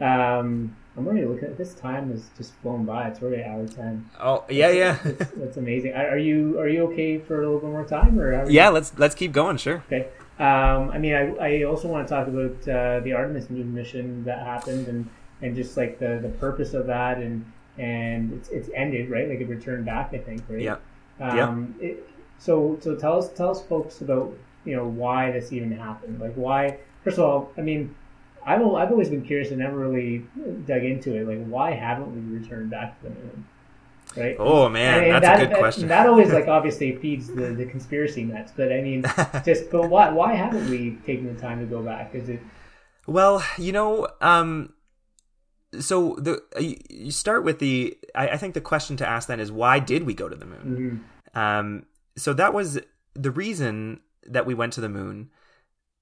Um, 0.00 0.76
I'm 0.96 1.06
already 1.06 1.24
looking 1.24 1.44
at 1.44 1.56
this 1.56 1.74
time 1.74 2.10
has 2.10 2.28
just 2.36 2.54
flown 2.56 2.84
by. 2.84 3.08
It's 3.08 3.22
already 3.22 3.42
hour 3.42 3.66
ten. 3.66 4.08
Oh 4.20 4.44
yeah, 4.48 4.70
yeah, 4.70 4.98
That's, 5.02 5.30
that's 5.32 5.56
amazing. 5.56 5.94
Are 5.94 6.18
you 6.18 6.58
are 6.60 6.68
you 6.68 6.84
okay 6.92 7.18
for 7.18 7.40
a 7.40 7.44
little 7.44 7.60
bit 7.60 7.70
more 7.70 7.84
time 7.84 8.18
or? 8.18 8.48
yeah. 8.48 8.68
Let's 8.68 8.96
let's 8.98 9.14
keep 9.14 9.32
going. 9.32 9.56
Sure. 9.56 9.82
Okay. 9.86 10.08
Um, 10.38 10.90
I 10.90 10.98
mean, 10.98 11.14
I, 11.14 11.34
I 11.36 11.62
also 11.62 11.86
want 11.86 12.08
to 12.08 12.14
talk 12.14 12.26
about 12.26 12.68
uh, 12.68 13.00
the 13.00 13.12
Artemis 13.12 13.50
mission 13.50 14.24
that 14.24 14.44
happened 14.44 14.88
and, 14.88 15.08
and 15.42 15.54
just 15.54 15.76
like 15.76 16.00
the, 16.00 16.18
the 16.20 16.28
purpose 16.28 16.74
of 16.74 16.86
that 16.86 17.18
and 17.18 17.50
and 17.76 18.32
it's, 18.32 18.48
it's 18.50 18.68
ended 18.74 19.10
right? 19.10 19.28
Like 19.28 19.40
it 19.40 19.48
returned 19.48 19.84
back 19.84 20.12
I 20.12 20.18
think 20.18 20.42
right? 20.48 20.60
Yeah. 20.60 21.48
um, 21.48 21.74
it, 21.80 22.08
so 22.38 22.78
so 22.80 22.96
tell 22.96 23.18
us 23.18 23.30
tell 23.32 23.50
us 23.50 23.62
folks 23.62 24.00
about 24.00 24.32
you 24.64 24.74
know 24.74 24.86
why 24.86 25.30
this 25.30 25.52
even 25.52 25.70
happened. 25.72 26.20
Like 26.20 26.34
why 26.34 26.78
first 27.04 27.18
of 27.18 27.24
all 27.24 27.52
I 27.56 27.60
mean 27.60 27.94
I've 28.44 28.60
I've 28.60 28.90
always 28.90 29.10
been 29.10 29.24
curious 29.24 29.50
and 29.50 29.58
never 29.60 29.78
really 29.78 30.24
dug 30.66 30.84
into 30.84 31.14
it. 31.14 31.28
Like 31.28 31.46
why 31.46 31.72
haven't 31.72 32.12
we 32.12 32.38
returned 32.38 32.70
back 32.70 33.00
to 33.02 33.08
the 33.08 33.14
moon 33.14 33.46
right 34.16 34.36
Oh 34.38 34.68
man, 34.68 34.94
and, 34.98 35.04
and 35.06 35.14
that's 35.14 35.24
that, 35.26 35.36
a 35.40 35.46
good 35.46 35.52
that- 35.54 35.58
question. 35.58 35.88
That 35.88 36.06
always 36.06 36.32
like 36.32 36.48
obviously 36.58 36.94
feeds 36.96 37.28
the, 37.28 37.46
the 37.54 37.66
conspiracy 37.66 38.24
nuts. 38.24 38.52
But 38.56 38.72
I 38.72 38.80
mean, 38.80 39.04
just 39.44 39.70
but 39.70 39.88
why 39.90 40.10
why 40.10 40.34
haven't 40.34 40.68
we 40.70 40.96
taken 41.06 41.32
the 41.34 41.40
time 41.40 41.60
to 41.60 41.66
go 41.66 41.82
back? 41.82 42.14
Is 42.14 42.28
it 42.28 42.40
Well, 43.06 43.42
you 43.58 43.72
know, 43.72 44.08
um, 44.20 44.72
so 45.80 46.16
the 46.20 46.42
uh, 46.56 46.60
you 46.88 47.10
start 47.10 47.44
with 47.44 47.58
the. 47.58 47.96
I, 48.14 48.28
I 48.30 48.36
think 48.36 48.54
the 48.54 48.60
question 48.60 48.96
to 48.98 49.06
ask 49.08 49.26
then 49.28 49.40
is 49.40 49.50
why 49.50 49.78
did 49.80 50.04
we 50.04 50.14
go 50.14 50.28
to 50.28 50.36
the 50.36 50.46
moon? 50.46 51.04
mhm, 51.34 51.40
Um, 51.40 51.86
so 52.16 52.32
that 52.34 52.54
was 52.54 52.78
the 53.14 53.30
reason 53.30 54.00
that 54.26 54.46
we 54.46 54.54
went 54.54 54.72
to 54.74 54.80
the 54.80 54.88
moon, 54.88 55.30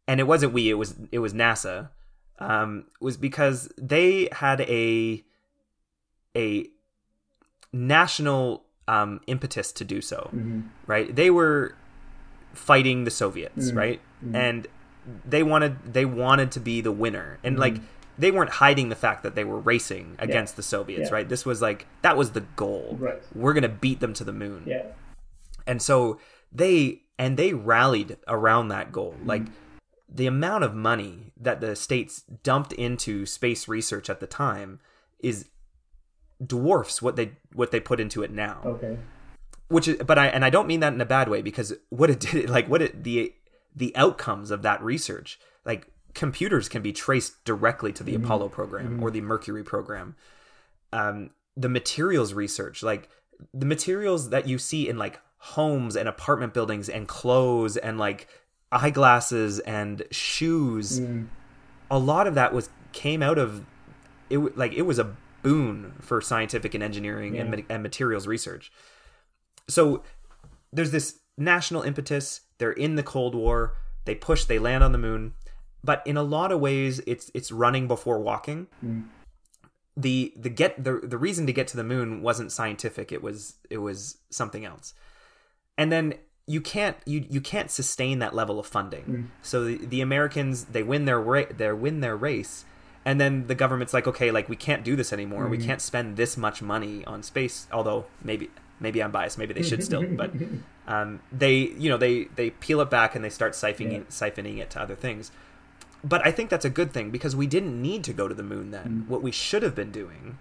and 0.07 0.21
it 0.21 0.25
wasn't 0.25 0.53
we. 0.53 0.69
It 0.69 0.75
was 0.75 0.95
it 1.11 1.21
was 1.21 1.33
NASA. 1.33 1.89
Um, 2.39 2.87
was 3.01 3.17
because 3.17 3.71
they 3.79 4.29
had 4.33 4.61
a 4.63 5.25
a 6.37 6.67
national 7.73 8.65
um, 8.89 9.21
impetus 9.27 9.73
to 9.73 9.85
do 9.85 10.01
so. 10.01 10.29
mhm, 10.35 10.65
Right? 10.87 11.15
They 11.15 11.31
were 11.31 11.75
fighting 12.53 13.05
the 13.05 13.11
Soviets, 13.11 13.71
Mhm. 13.71 13.77
right? 13.77 14.01
mhm, 14.25 14.35
and 14.35 14.67
they 15.27 15.43
wanted 15.43 15.93
they 15.95 16.05
wanted 16.05 16.53
to 16.53 16.61
be 16.61 16.81
the 16.81 16.93
winner 16.93 17.39
and 17.43 17.59
like 17.59 17.75
Mhm. 17.75 17.83
they 18.19 18.31
weren't 18.31 18.51
hiding 18.51 18.89
the 18.89 18.95
fact 18.95 19.25
that 19.25 19.35
they 19.35 19.43
were 19.43 19.59
racing 19.59 20.15
against 20.21 20.55
the 20.55 20.63
soviets 20.63 21.09
Yeah. 21.11 21.15
right 21.17 21.29
this 21.29 21.45
was 21.45 21.61
like 21.61 21.89
that 22.03 22.17
was 22.17 22.31
the 22.33 22.43
goal 22.55 22.97
Right. 23.01 23.21
we're 23.35 23.53
gonna 23.53 23.69
beat 23.69 23.99
them 23.99 24.13
to 24.15 24.23
the 24.23 24.33
moon 24.33 24.63
yeah, 24.65 24.85
and 25.67 25.83
so 25.83 26.21
they 26.53 27.03
and 27.19 27.37
they 27.37 27.53
rallied 27.53 28.17
around 28.29 28.69
that 28.69 28.93
goal 28.93 29.15
Mm-hmm. 29.19 29.27
like 29.29 29.43
the 30.09 30.29
amount 30.29 30.63
of 30.63 30.73
money 30.73 31.33
that 31.37 31.61
the 31.61 31.75
states 31.75 32.23
dumped 32.45 32.73
into 32.75 33.27
space 33.27 33.67
research 33.67 34.09
at 34.09 34.21
the 34.21 34.29
time 34.29 34.79
is 35.19 35.47
dwarfs 36.45 37.01
what 37.03 37.17
they 37.17 37.33
what 37.53 37.71
they 37.71 37.81
put 37.81 38.01
into 38.01 38.23
it 38.23 38.31
now. 38.31 38.61
Okay, 38.65 38.99
which 39.73 39.89
is 39.89 39.97
but 40.07 40.19
i 40.19 40.27
and 40.27 40.45
i 40.45 40.51
don't 40.51 40.67
mean 40.67 40.81
that 40.81 40.93
in 40.93 41.01
a 41.01 41.07
bad 41.07 41.29
way 41.29 41.43
because 41.43 41.73
what 41.89 42.11
it 42.11 42.21
did 42.33 42.49
like 42.49 42.69
what 42.69 42.83
it 42.83 43.03
the 43.03 43.35
the 43.75 43.95
outcomes 43.97 44.51
of 44.51 44.63
that 44.63 44.83
research 44.83 45.41
like 45.65 45.89
computers 46.15 46.69
can 46.69 46.83
be 46.83 46.93
traced 46.93 47.43
directly 47.45 47.91
to 47.91 48.05
the 48.05 48.15
apollo 48.15 48.49
program 48.49 49.03
or 49.03 49.11
the 49.11 49.23
mercury 49.23 49.65
program. 49.65 50.15
Um 50.93 51.31
the 51.57 51.71
materials 51.71 52.35
research 52.35 52.83
like 52.83 53.09
the 53.55 53.65
materials 53.65 54.29
that 54.29 54.47
you 54.47 54.59
see 54.59 54.89
in 54.89 54.99
like 54.99 55.21
homes 55.39 55.97
and 55.97 56.09
apartment 56.09 56.53
buildings 56.53 56.89
and 56.89 57.09
clothes 57.09 57.77
and 57.79 57.99
like 57.99 58.29
eyeglasses 58.71 59.59
and 59.61 60.03
shoes 60.11 61.01
mm, 61.01 61.27
a 61.91 61.99
lot 61.99 62.27
of 62.27 62.35
that 62.35 62.53
was 62.53 62.69
came 62.93 63.23
out 63.23 63.39
of 63.39 63.65
it 64.29 64.57
like 64.57 64.73
it 64.75 64.83
was 64.83 64.99
a 64.99 65.17
boon 65.43 65.95
for 66.01 66.21
scientific 66.21 66.75
and 66.75 66.83
engineering 66.83 67.37
and, 67.39 67.51
Yeah. 67.51 67.57
ma- 67.61 67.67
and 67.69 67.83
materials 67.83 68.27
research. 68.27 68.73
So 69.69 70.03
there's 70.73 70.91
this 70.91 71.19
national 71.37 71.83
impetus. 71.83 72.43
They're 72.59 72.73
in 72.73 72.97
the 72.97 73.03
cold 73.03 73.35
war. 73.35 73.75
They 74.05 74.15
push 74.15 74.45
they 74.45 74.59
land 74.59 74.83
on 74.85 74.93
the 74.93 74.99
moon. 74.99 75.35
But 75.85 76.03
in 76.07 76.17
a 76.17 76.23
lot 76.23 76.53
of 76.53 76.61
ways 76.61 77.01
it's 77.07 77.31
it's 77.35 77.51
running 77.51 77.89
before 77.89 78.21
walking. 78.21 78.69
Mm, 78.85 79.09
the 79.97 80.33
the 80.37 80.49
get 80.49 80.83
the 80.83 81.01
the 81.03 81.19
reason 81.19 81.47
to 81.47 81.53
get 81.53 81.67
to 81.69 81.77
the 81.77 81.85
moon 81.85 82.23
wasn't 82.23 82.53
scientific. 82.53 83.13
It 83.13 83.23
was 83.23 83.57
it 83.71 83.79
was 83.79 84.19
something 84.31 84.65
else. 84.65 84.95
And 85.77 85.91
then 85.91 86.15
you 86.47 86.61
can't 86.61 86.97
you 87.07 87.25
you 87.29 87.41
can't 87.41 87.71
sustain 87.71 88.19
that 88.21 88.35
level 88.35 88.59
of 88.59 88.67
funding. 88.67 89.05
Mm. 89.05 89.27
so 89.43 89.65
the, 89.65 89.77
the 89.87 90.01
americans 90.01 90.65
they 90.67 90.83
win 90.83 91.05
their 91.05 91.21
ra- 91.21 91.45
they 91.57 91.73
win 91.73 92.01
their 92.01 92.17
race 92.17 92.65
and 93.05 93.21
then 93.21 93.47
the 93.49 93.55
government's 93.55 93.93
like 93.93 94.07
okay 94.07 94.31
like 94.31 94.49
we 94.49 94.57
can't 94.57 94.85
do 94.85 94.95
this 94.97 95.13
anymore 95.13 95.47
we 95.49 95.59
Mhm. 95.59 95.65
can't 95.67 95.81
spend 95.81 96.17
this 96.17 96.37
much 96.37 96.63
money 96.63 97.05
on 97.05 97.23
space 97.23 97.67
although 97.73 98.07
maybe 98.23 98.49
maybe 98.81 99.03
i'm 99.03 99.11
biased 99.11 99.39
maybe 99.39 99.53
they 99.55 99.63
should 99.63 99.83
still 99.83 100.05
but 100.07 100.31
um, 100.89 101.21
they 101.33 101.55
you 101.55 101.89
know 101.91 101.97
they 101.97 102.25
they 102.37 102.51
peel 102.51 102.81
it 102.81 102.91
back 102.91 103.15
and 103.15 103.25
they 103.25 103.31
start 103.31 103.53
siphoning 103.55 103.93
Yeah. 103.93 103.99
it, 103.99 104.09
siphoning 104.11 104.59
it 104.59 104.71
to 104.71 104.81
other 104.81 104.95
things 104.95 105.31
but 106.05 106.25
i 106.27 106.31
think 106.31 106.51
that's 106.51 106.65
a 106.65 106.71
good 106.71 106.93
thing 106.93 107.11
because 107.11 107.35
we 107.37 107.47
didn't 107.47 107.81
need 107.81 108.03
to 108.05 108.13
go 108.13 108.29
to 108.29 108.35
the 108.35 108.43
moon 108.43 108.71
then 108.71 109.05
Mm. 109.07 109.09
what 109.09 109.23
we 109.23 109.31
should 109.33 109.63
have 109.63 109.75
been 109.75 109.91
doing 109.93 110.39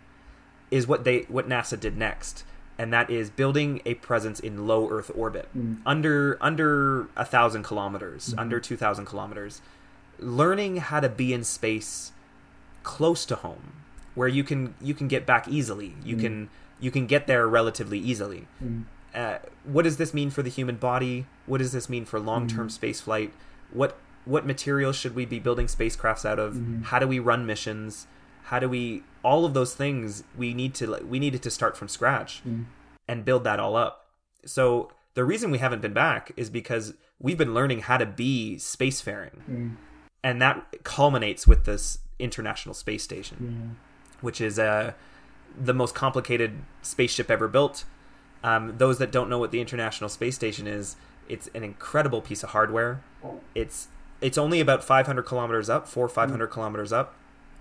is 0.69 0.87
what 0.87 1.03
they 1.03 1.21
what 1.29 1.47
nasa 1.49 1.79
did 1.79 1.97
next 1.97 2.43
and 2.77 2.91
that 2.93 3.09
is 3.09 3.29
building 3.29 3.81
a 3.85 3.93
presence 3.95 4.39
in 4.39 4.65
low 4.65 4.89
earth 4.89 5.11
orbit 5.15 5.47
mm, 5.57 5.77
under 5.85 6.37
under 6.41 7.07
a 7.15 7.25
thousand 7.25 7.63
kilometers 7.63 8.33
Mhm. 8.33 8.39
under 8.39 8.59
2000 8.59 9.05
kilometers 9.05 9.61
learning 10.19 10.77
how 10.77 10.99
to 10.99 11.09
be 11.09 11.33
in 11.33 11.43
space 11.43 12.11
close 12.83 13.25
to 13.25 13.35
home 13.35 13.73
where 14.15 14.27
you 14.27 14.43
can 14.43 14.73
you 14.81 14.93
can 14.93 15.07
get 15.07 15.25
back 15.25 15.47
easily 15.47 15.95
you 16.03 16.15
Mhm. 16.17 16.21
can 16.21 16.49
you 16.79 16.91
can 16.91 17.05
get 17.05 17.27
there 17.27 17.47
relatively 17.47 17.99
easily 17.99 18.47
mm, 18.63 18.83
uh, 19.13 19.37
what 19.63 19.83
does 19.83 19.97
this 19.97 20.13
mean 20.13 20.29
for 20.29 20.41
the 20.41 20.49
human 20.49 20.77
body? 20.77 21.25
What 21.45 21.57
does 21.57 21.73
this 21.73 21.89
mean 21.89 22.05
for 22.05 22.17
long-term 22.19 22.67
Mhm. 22.69 22.71
space 22.71 23.01
flight? 23.01 23.33
What 23.71 23.97
what 24.23 24.45
materials 24.45 24.95
should 24.95 25.15
we 25.15 25.25
be 25.25 25.37
building 25.39 25.65
spacecrafts 25.67 26.23
out 26.25 26.37
of? 26.39 26.53
Mhm. 26.53 26.83
How 26.85 26.99
do 26.99 27.07
we 27.07 27.17
run 27.19 27.45
missions? 27.45 28.07
How 28.43 28.59
do 28.59 28.69
we 28.69 29.03
all 29.23 29.45
of 29.45 29.53
those 29.53 29.73
things 29.75 30.23
we 30.37 30.53
need 30.53 30.73
to 30.75 30.97
we 31.05 31.19
needed 31.19 31.41
to 31.43 31.49
start 31.51 31.75
from 31.77 31.87
scratch 31.87 32.41
mm, 32.47 32.65
and 33.07 33.25
build 33.25 33.43
that 33.43 33.59
all 33.59 33.75
up. 33.75 34.07
So 34.45 34.91
the 35.13 35.23
reason 35.25 35.51
we 35.51 35.57
haven't 35.57 35.81
been 35.81 35.93
back 35.93 36.31
is 36.37 36.49
because 36.49 36.93
we've 37.19 37.37
been 37.37 37.53
learning 37.53 37.81
how 37.81 37.97
to 37.97 38.05
be 38.05 38.55
spacefaring, 38.59 39.41
mm, 39.49 39.75
and 40.23 40.41
that 40.41 40.83
culminates 40.83 41.45
with 41.45 41.65
this 41.65 41.99
International 42.21 42.73
Space 42.73 43.03
Station 43.03 43.37
yeah, 43.41 43.75
which 44.21 44.39
is 44.39 44.59
uh, 44.59 44.93
the 45.59 45.73
most 45.73 45.93
complicated 45.95 46.59
spaceship 46.81 47.29
ever 47.31 47.47
built. 47.47 47.83
Um, 48.43 48.75
those 48.77 48.97
that 48.99 49.11
don't 49.11 49.29
know 49.29 49.37
what 49.39 49.51
the 49.51 49.59
International 49.61 50.09
Space 50.09 50.35
Station 50.35 50.65
is, 50.67 50.95
it's 51.29 51.49
an 51.53 51.63
incredible 51.63 52.21
piece 52.21 52.43
of 52.43 52.49
hardware. 52.51 53.01
It's 53.55 53.87
it's 54.21 54.37
only 54.37 54.59
about 54.59 54.83
500 54.83 55.23
kilometers 55.23 55.69
up, 55.69 55.87
four 55.87 56.07
500 56.07 56.47
kilometers 56.47 56.91
up, 56.93 57.15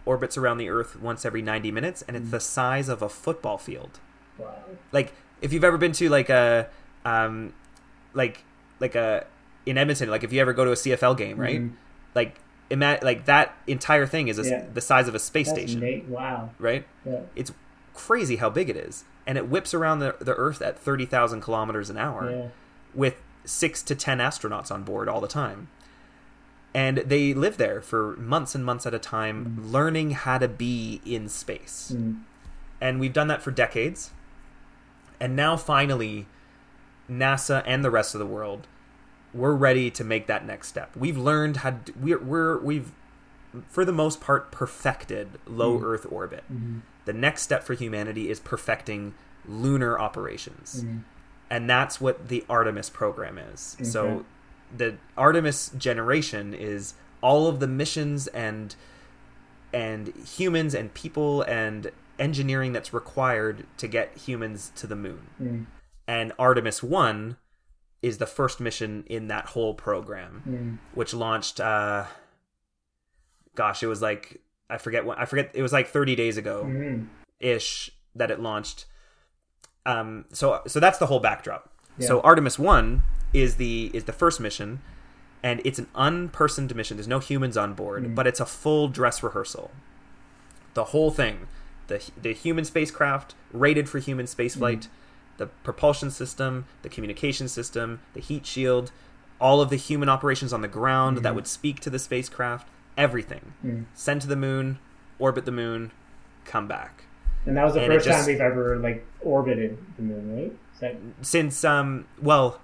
orbits 0.04 0.36
around 0.36 0.58
the 0.58 0.68
Earth 0.68 1.00
once 1.00 1.24
every 1.24 1.40
90 1.42 1.70
minutes, 1.72 2.02
and 2.06 2.16
it's 2.16 2.30
the 2.30 2.40
size 2.40 2.88
of 2.88 3.00
a 3.02 3.08
football 3.08 3.56
field. 3.58 3.98
wow, 4.38 4.54
Like 4.92 5.12
if 5.40 5.52
you've 5.52 5.64
ever 5.64 5.78
been 5.78 5.92
to 5.92 6.08
like 6.10 6.28
a 6.28 6.68
um, 7.04 7.54
like 8.14 8.44
like 8.78 8.94
a 8.94 9.26
in 9.66 9.76
Edmonton, 9.78 10.10
like 10.10 10.24
if 10.24 10.32
you 10.32 10.40
ever 10.40 10.52
go 10.52 10.64
to 10.64 10.70
a 10.72 10.76
CFL 10.76 11.16
game, 11.16 11.38
right? 11.38 11.60
Mhm. 11.60 11.72
Like 12.14 12.40
ima- 12.70 12.98
like 13.02 13.24
that 13.26 13.54
entire 13.66 14.06
thing 14.06 14.28
is 14.28 14.38
a, 14.38 14.48
Yeah. 14.48 14.64
the 14.72 14.80
size 14.80 15.08
of 15.08 15.14
a 15.14 15.18
space 15.18 15.48
That's 15.48 15.58
station, 15.60 15.80
neat. 15.80 16.04
Wow, 16.06 16.50
right? 16.58 16.86
yeah, 17.04 17.20
it's 17.36 17.52
crazy 17.94 18.36
how 18.36 18.48
big 18.50 18.70
it 18.70 18.76
is. 18.76 19.04
And 19.26 19.36
it 19.36 19.48
whips 19.48 19.74
around 19.74 19.98
the, 19.98 20.16
the 20.20 20.34
earth 20.34 20.62
at 20.62 20.78
30,000 20.78 21.40
kilometers 21.40 21.90
an 21.90 21.98
hour 21.98 22.30
yeah, 22.30 22.48
with 22.94 23.20
6 23.44 23.82
to 23.84 23.94
10 23.94 24.18
astronauts 24.18 24.70
on 24.72 24.82
board 24.82 25.08
all 25.08 25.20
the 25.20 25.28
time. 25.28 25.68
And 26.72 26.98
they 26.98 27.34
live 27.34 27.56
there 27.56 27.80
for 27.80 28.16
months 28.16 28.54
and 28.54 28.64
months 28.64 28.86
at 28.86 28.94
a 28.94 28.98
time 28.98 29.58
learning 29.70 30.12
how 30.12 30.38
to 30.38 30.48
be 30.48 31.00
in 31.04 31.28
space. 31.28 31.92
Mm, 31.94 32.20
and 32.80 32.98
we've 33.00 33.12
done 33.12 33.26
that 33.28 33.42
for 33.42 33.50
decades. 33.50 34.10
And 35.20 35.36
now 35.36 35.56
finally 35.56 36.26
NASA 37.10 37.62
and 37.66 37.84
the 37.84 37.90
rest 37.90 38.14
of 38.14 38.18
the 38.20 38.26
world 38.26 38.66
we're 39.32 39.54
ready 39.54 39.90
to 39.90 40.02
make 40.04 40.26
that 40.26 40.44
next 40.46 40.68
step 40.68 40.94
we've 40.96 41.16
learned 41.18 41.58
how 41.58 41.70
to, 41.70 41.92
we're, 42.00 42.18
we're 42.18 42.58
we've 42.60 42.92
for 43.68 43.84
the 43.84 43.92
most 43.92 44.20
part 44.20 44.50
perfected 44.52 45.28
low 45.46 45.78
Mm. 45.78 45.82
earth 45.84 46.06
orbit 46.10 46.44
mm, 46.52 46.80
the 47.04 47.12
next 47.12 47.42
step 47.42 47.62
for 47.64 47.74
humanity 47.74 48.30
is 48.30 48.40
perfecting 48.40 49.14
lunar 49.46 49.98
operations 49.98 50.84
mm, 50.84 51.02
and 51.48 51.68
that's 51.68 52.00
what 52.00 52.28
the 52.28 52.44
artemis 52.48 52.90
program 52.90 53.38
is 53.38 53.76
Okay. 53.80 53.88
so 53.88 54.24
the 54.76 54.96
artemis 55.16 55.70
generation 55.76 56.54
is 56.54 56.94
all 57.22 57.46
of 57.48 57.58
the 57.60 57.66
missions 57.66 58.26
and 58.28 58.74
and 59.72 60.08
humans 60.26 60.74
and 60.74 60.92
people 60.94 61.42
and 61.42 61.90
engineering 62.18 62.72
that's 62.72 62.92
required 62.92 63.66
to 63.78 63.86
get 63.88 64.16
humans 64.16 64.72
to 64.76 64.86
the 64.86 64.96
moon. 64.96 65.26
Mm. 65.40 65.66
And 66.06 66.32
Artemis 66.38 66.82
1 66.82 67.36
is 68.02 68.18
the 68.18 68.26
first 68.26 68.60
mission 68.60 69.04
in 69.08 69.28
that 69.28 69.46
whole 69.46 69.74
program, 69.74 70.42
Mm. 70.48 70.78
which 70.94 71.12
launched 71.14 71.60
uh 71.60 72.06
gosh, 73.54 73.82
it 73.82 73.86
was 73.86 74.00
like 74.02 74.40
I 74.68 74.78
forget 74.78 75.04
when 75.04 75.18
I 75.18 75.24
forget 75.24 75.50
it 75.54 75.62
was 75.62 75.72
like 75.72 75.88
30 75.88 76.14
days 76.16 76.36
ago 76.36 76.64
Mm. 76.64 77.06
ish 77.40 77.90
that 78.14 78.30
it 78.30 78.40
launched. 78.40 78.86
Um 79.86 80.24
so 80.32 80.62
so 80.66 80.80
that's 80.80 80.98
the 80.98 81.06
whole 81.06 81.20
backdrop. 81.20 81.68
So 81.98 82.20
Artemis 82.22 82.58
1 82.58 83.02
is 83.34 83.56
the 83.56 83.90
is 83.92 84.04
the 84.04 84.12
first 84.12 84.40
mission 84.40 84.80
and 85.42 85.60
it's 85.64 85.78
an 85.78 85.88
unpersoned 85.94 86.74
mission. 86.74 86.96
There's 86.96 87.08
no 87.08 87.18
humans 87.18 87.56
on 87.58 87.74
board, 87.74 88.04
Mm. 88.04 88.14
but 88.14 88.26
it's 88.26 88.40
a 88.40 88.46
full 88.46 88.88
dress 88.88 89.22
rehearsal. 89.22 89.70
The 90.74 90.84
whole 90.84 91.10
thing, 91.10 91.46
the 91.88 92.02
the 92.20 92.32
human 92.32 92.64
spacecraft 92.64 93.34
rated 93.52 93.88
for 93.88 93.98
human 93.98 94.24
spaceflight, 94.26 94.88
the 95.40 95.46
propulsion 95.64 96.10
system, 96.10 96.66
the 96.82 96.88
communication 96.90 97.48
system, 97.48 97.98
the 98.12 98.20
heat 98.20 98.44
shield, 98.44 98.92
all 99.40 99.62
of 99.62 99.70
the 99.70 99.76
human 99.76 100.06
operations 100.10 100.52
on 100.52 100.60
the 100.60 100.68
ground 100.68 101.18
that 101.18 101.34
would 101.34 101.46
speak 101.46 101.80
to 101.80 101.88
the 101.88 101.98
spacecraft, 101.98 102.68
everything. 102.98 103.54
Mm. 103.64 103.86
Send 103.94 104.20
to 104.20 104.26
the 104.26 104.36
moon, 104.36 104.78
orbit 105.18 105.46
the 105.46 105.50
moon, 105.52 105.92
come 106.44 106.68
back. 106.68 107.04
And 107.46 107.56
that 107.56 107.64
was 107.64 107.72
the 107.72 107.80
And 107.80 107.90
first 107.90 108.04
just- 108.04 108.18
time 108.18 108.26
we've 108.26 108.40
ever 108.42 108.76
like 108.76 109.06
orbited 109.22 109.78
the 109.96 110.02
moon, 110.02 110.36
right? 110.36 110.52
That 110.80 110.96
Since 111.22 111.64
um 111.64 112.04
well, 112.20 112.60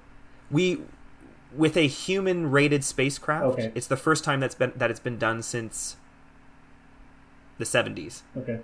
we 0.50 0.82
with 1.54 1.78
a 1.78 1.86
human 1.86 2.50
rated 2.50 2.84
spacecraft, 2.84 3.44
Okay. 3.46 3.72
it's 3.74 3.86
the 3.86 3.96
first 3.96 4.22
time 4.22 4.38
that's 4.40 4.54
been 4.54 4.72
that 4.76 4.90
it's 4.90 5.00
been 5.00 5.16
done 5.16 5.40
since 5.40 5.96
the 7.58 7.64
70s. 7.64 8.20
okay? 8.36 8.60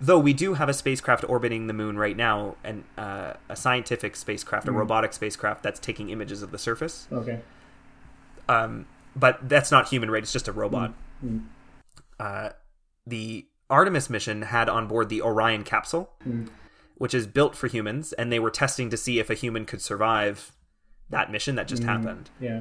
Though 0.00 0.18
we 0.18 0.32
do 0.32 0.54
have 0.54 0.68
a 0.68 0.72
spacecraft 0.74 1.24
orbiting 1.28 1.66
the 1.66 1.72
moon 1.74 1.98
right 1.98 2.16
now, 2.16 2.56
and 2.64 2.84
uh, 2.96 3.34
a 3.50 3.56
scientific 3.56 4.16
spacecraft, 4.16 4.66
a 4.66 4.72
Mm. 4.72 4.76
robotic 4.76 5.12
spacecraft 5.12 5.62
that's 5.62 5.78
taking 5.78 6.08
images 6.08 6.42
of 6.42 6.52
the 6.52 6.58
surface. 6.58 7.06
Okay. 7.12 7.40
Um, 8.48 8.86
but 9.14 9.46
that's 9.48 9.70
not 9.70 9.88
human 9.88 10.10
right? 10.10 10.22
it's 10.22 10.32
just 10.32 10.48
a 10.48 10.52
robot. 10.52 10.94
Mm. 11.24 11.44
Uh, 12.18 12.50
the 13.06 13.46
Artemis 13.68 14.08
mission 14.10 14.42
had 14.42 14.68
on 14.68 14.86
board 14.88 15.08
the 15.10 15.20
Orion 15.22 15.64
capsule, 15.64 16.10
Mm. 16.26 16.48
which 16.96 17.14
is 17.14 17.26
built 17.26 17.54
for 17.54 17.66
humans, 17.68 18.12
and 18.14 18.32
they 18.32 18.38
were 18.38 18.50
testing 18.50 18.90
to 18.90 18.96
see 18.96 19.18
if 19.18 19.28
a 19.30 19.34
human 19.34 19.64
could 19.66 19.80
survive 19.82 20.52
that 21.10 21.30
mission 21.30 21.56
that 21.56 21.68
just 21.68 21.82
happened, 21.82 22.30
Yeah. 22.40 22.60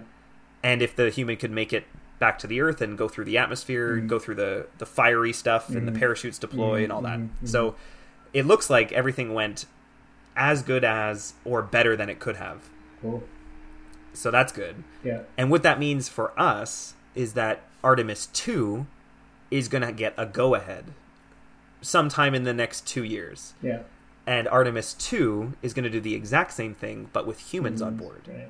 and 0.64 0.82
if 0.82 0.96
the 0.96 1.10
human 1.10 1.38
could 1.38 1.52
make 1.52 1.72
it 1.72 1.86
back 2.20 2.38
to 2.40 2.48
the 2.48 2.62
Earth 2.62 2.82
and 2.82 2.98
go 2.98 3.08
through 3.08 3.26
the 3.26 3.38
atmosphere, 3.38 3.98
Mm. 3.98 4.08
go 4.08 4.20
through 4.20 4.36
the 4.36 4.68
the 4.78 4.86
fiery 4.86 5.34
stuff, 5.34 5.70
and 5.70 5.88
the 5.88 5.92
Mhm. 5.92 6.00
parachutes 6.00 6.38
deploy, 6.38 6.84
and 6.84 6.92
all 6.92 7.02
that. 7.02 7.18
mhm, 7.20 7.30
mhm. 7.44 7.48
So 7.48 7.76
it 8.34 8.46
looks 8.46 8.70
like 8.70 8.92
everything 8.92 9.34
went 9.34 9.66
as 10.36 10.62
good 10.62 10.84
as 10.84 11.34
or 11.44 11.62
better 11.62 11.96
than 11.96 12.10
it 12.10 12.20
could 12.20 12.36
have. 12.38 12.70
Cool. 13.02 13.24
So 14.14 14.32
that's 14.32 14.52
good. 14.52 14.84
Yeah. 15.04 15.22
And 15.38 15.50
what 15.50 15.64
that 15.64 15.80
means 15.80 16.08
for 16.10 16.38
us 16.40 16.94
is 17.16 17.34
that 17.34 17.62
Artemis 17.84 18.28
2 18.28 18.86
is 19.52 19.68
going 19.68 19.82
to 19.82 19.92
get 19.92 20.14
a 20.18 20.26
go 20.26 20.56
ahead 20.56 20.86
sometime 21.82 22.36
in 22.36 22.44
the 22.44 22.54
next 22.54 22.86
two 22.88 23.04
years. 23.04 23.54
Yeah. 23.62 23.80
And 24.28 24.48
Artemis 24.48 24.94
2 24.94 25.54
is 25.62 25.74
going 25.74 25.84
to 25.86 25.90
do 25.90 26.00
the 26.00 26.14
exact 26.14 26.52
same 26.54 26.76
thing, 26.76 27.10
but 27.14 27.26
with 27.26 27.40
humans 27.54 27.82
on 27.82 27.96
board. 27.96 28.22
Right. 28.28 28.50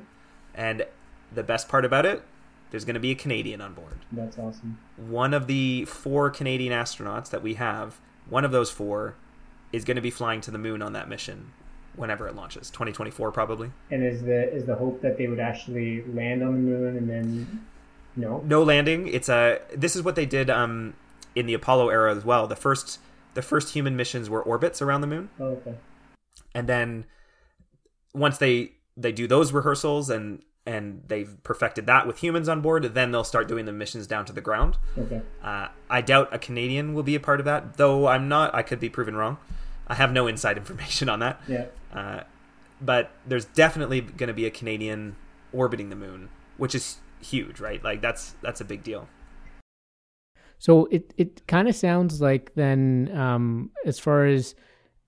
And 0.53 0.85
the 1.33 1.43
best 1.43 1.69
part 1.69 1.85
about 1.85 2.05
it, 2.05 2.23
there's 2.71 2.85
going 2.85 2.93
to 2.95 2.99
be 2.99 3.11
a 3.11 3.15
Canadian 3.15 3.61
on 3.61 3.73
board. 3.73 3.99
That's 4.11 4.37
awesome. 4.37 4.77
One 4.97 5.33
of 5.33 5.47
the 5.47 5.85
four 5.85 6.29
Canadian 6.29 6.71
astronauts 6.73 7.29
that 7.31 7.41
we 7.41 7.55
have, 7.55 7.99
one 8.29 8.45
of 8.45 8.51
those 8.51 8.69
four, 8.69 9.15
is 9.73 9.83
going 9.85 9.95
to 9.95 10.01
be 10.01 10.11
flying 10.11 10.41
to 10.41 10.51
the 10.51 10.57
moon 10.57 10.81
on 10.81 10.93
that 10.93 11.07
mission 11.09 11.51
whenever 11.95 12.27
it 12.27 12.35
launches 12.35 12.69
2024 12.69 13.31
probably 13.31 13.71
And 13.91 14.03
is 14.05 14.21
the 14.21 14.53
is 14.53 14.65
the 14.65 14.75
hope 14.75 15.01
that 15.01 15.17
they 15.17 15.27
would 15.27 15.39
actually 15.39 16.03
land 16.05 16.41
on 16.43 16.53
the 16.53 16.59
moon 16.59 16.95
and 16.95 17.09
then 17.09 17.65
no? 18.15 18.41
no 18.45 18.63
landing 18.63 19.07
it's 19.07 19.27
a 19.27 19.59
this 19.75 19.95
is 19.97 20.03
what 20.03 20.15
they 20.15 20.25
did 20.25 20.49
um 20.49 20.93
in 21.35 21.45
the 21.45 21.53
apollo 21.55 21.89
era 21.89 22.15
as 22.15 22.23
well 22.23 22.47
the 22.47 22.55
first 22.55 22.99
the 23.33 23.41
first 23.41 23.73
human 23.73 23.95
missions 23.97 24.29
were 24.29 24.41
orbits 24.41 24.81
around 24.81 25.01
the 25.01 25.07
moon 25.07 25.29
Oh, 25.39 25.45
okay. 25.47 25.75
and 26.55 26.69
then 26.69 27.05
once 28.13 28.37
they 28.37 28.73
they 28.95 29.11
do 29.11 29.27
those 29.27 29.51
rehearsals 29.51 30.09
and 30.09 30.41
and 30.65 31.01
they've 31.07 31.41
perfected 31.43 31.85
that 31.87 32.05
with 32.05 32.19
humans 32.19 32.47
on 32.49 32.61
board 32.61 32.83
then 32.93 33.11
they'll 33.11 33.23
start 33.23 33.47
doing 33.47 33.65
the 33.65 33.71
missions 33.71 34.05
down 34.07 34.25
to 34.25 34.33
the 34.33 34.41
ground. 34.41 34.77
Okay. 34.97 35.21
uh, 35.43 35.67
i 35.89 36.01
doubt 36.01 36.29
a 36.31 36.39
canadian 36.39 36.93
will 36.93 37.03
be 37.03 37.15
a 37.15 37.19
part 37.19 37.39
of 37.39 37.45
that 37.45 37.77
though 37.77 38.07
i'm 38.07 38.27
not 38.27 38.53
i 38.53 38.61
could 38.61 38.79
be 38.79 38.89
proven 38.89 39.15
wrong. 39.15 39.37
I 39.87 39.95
have 39.95 40.11
no 40.11 40.27
inside 40.27 40.57
information 40.63 41.09
on 41.09 41.19
that. 41.19 41.41
Yeah. 41.47 41.65
uh, 41.93 42.23
but 42.81 43.11
there's 43.25 43.45
definitely 43.45 44.01
going 44.01 44.27
to 44.27 44.33
be 44.33 44.45
a 44.45 44.51
canadian 44.51 45.15
orbiting 45.51 45.89
the 45.89 45.95
moon 45.95 46.29
which 46.57 46.75
is 46.75 46.97
huge 47.21 47.59
right? 47.59 47.83
Like 47.83 48.01
that's 48.01 48.35
that's 48.41 48.61
a 48.61 48.65
big 48.65 48.83
deal. 48.83 49.07
So 50.57 50.87
it 50.91 51.13
it 51.17 51.47
kind 51.47 51.67
of 51.67 51.75
sounds 51.75 52.21
like 52.21 52.53
then, 52.55 53.09
um, 53.15 53.71
as 53.85 53.97
far 53.97 54.25
as 54.25 54.55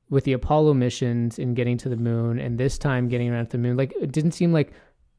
with 0.09 0.23
the 0.23 0.33
Apollo 0.33 0.73
missions 0.73 1.39
and 1.39 1.55
getting 1.55 1.77
to 1.79 1.89
the 1.89 1.97
moon, 1.97 2.39
and 2.39 2.57
this 2.57 2.77
time 2.77 3.09
getting 3.09 3.29
around 3.29 3.45
to 3.45 3.51
the 3.51 3.57
moon, 3.57 3.77
like 3.77 3.93
it 4.01 4.11
didn't 4.11 4.31
seem 4.31 4.53
like 4.53 4.71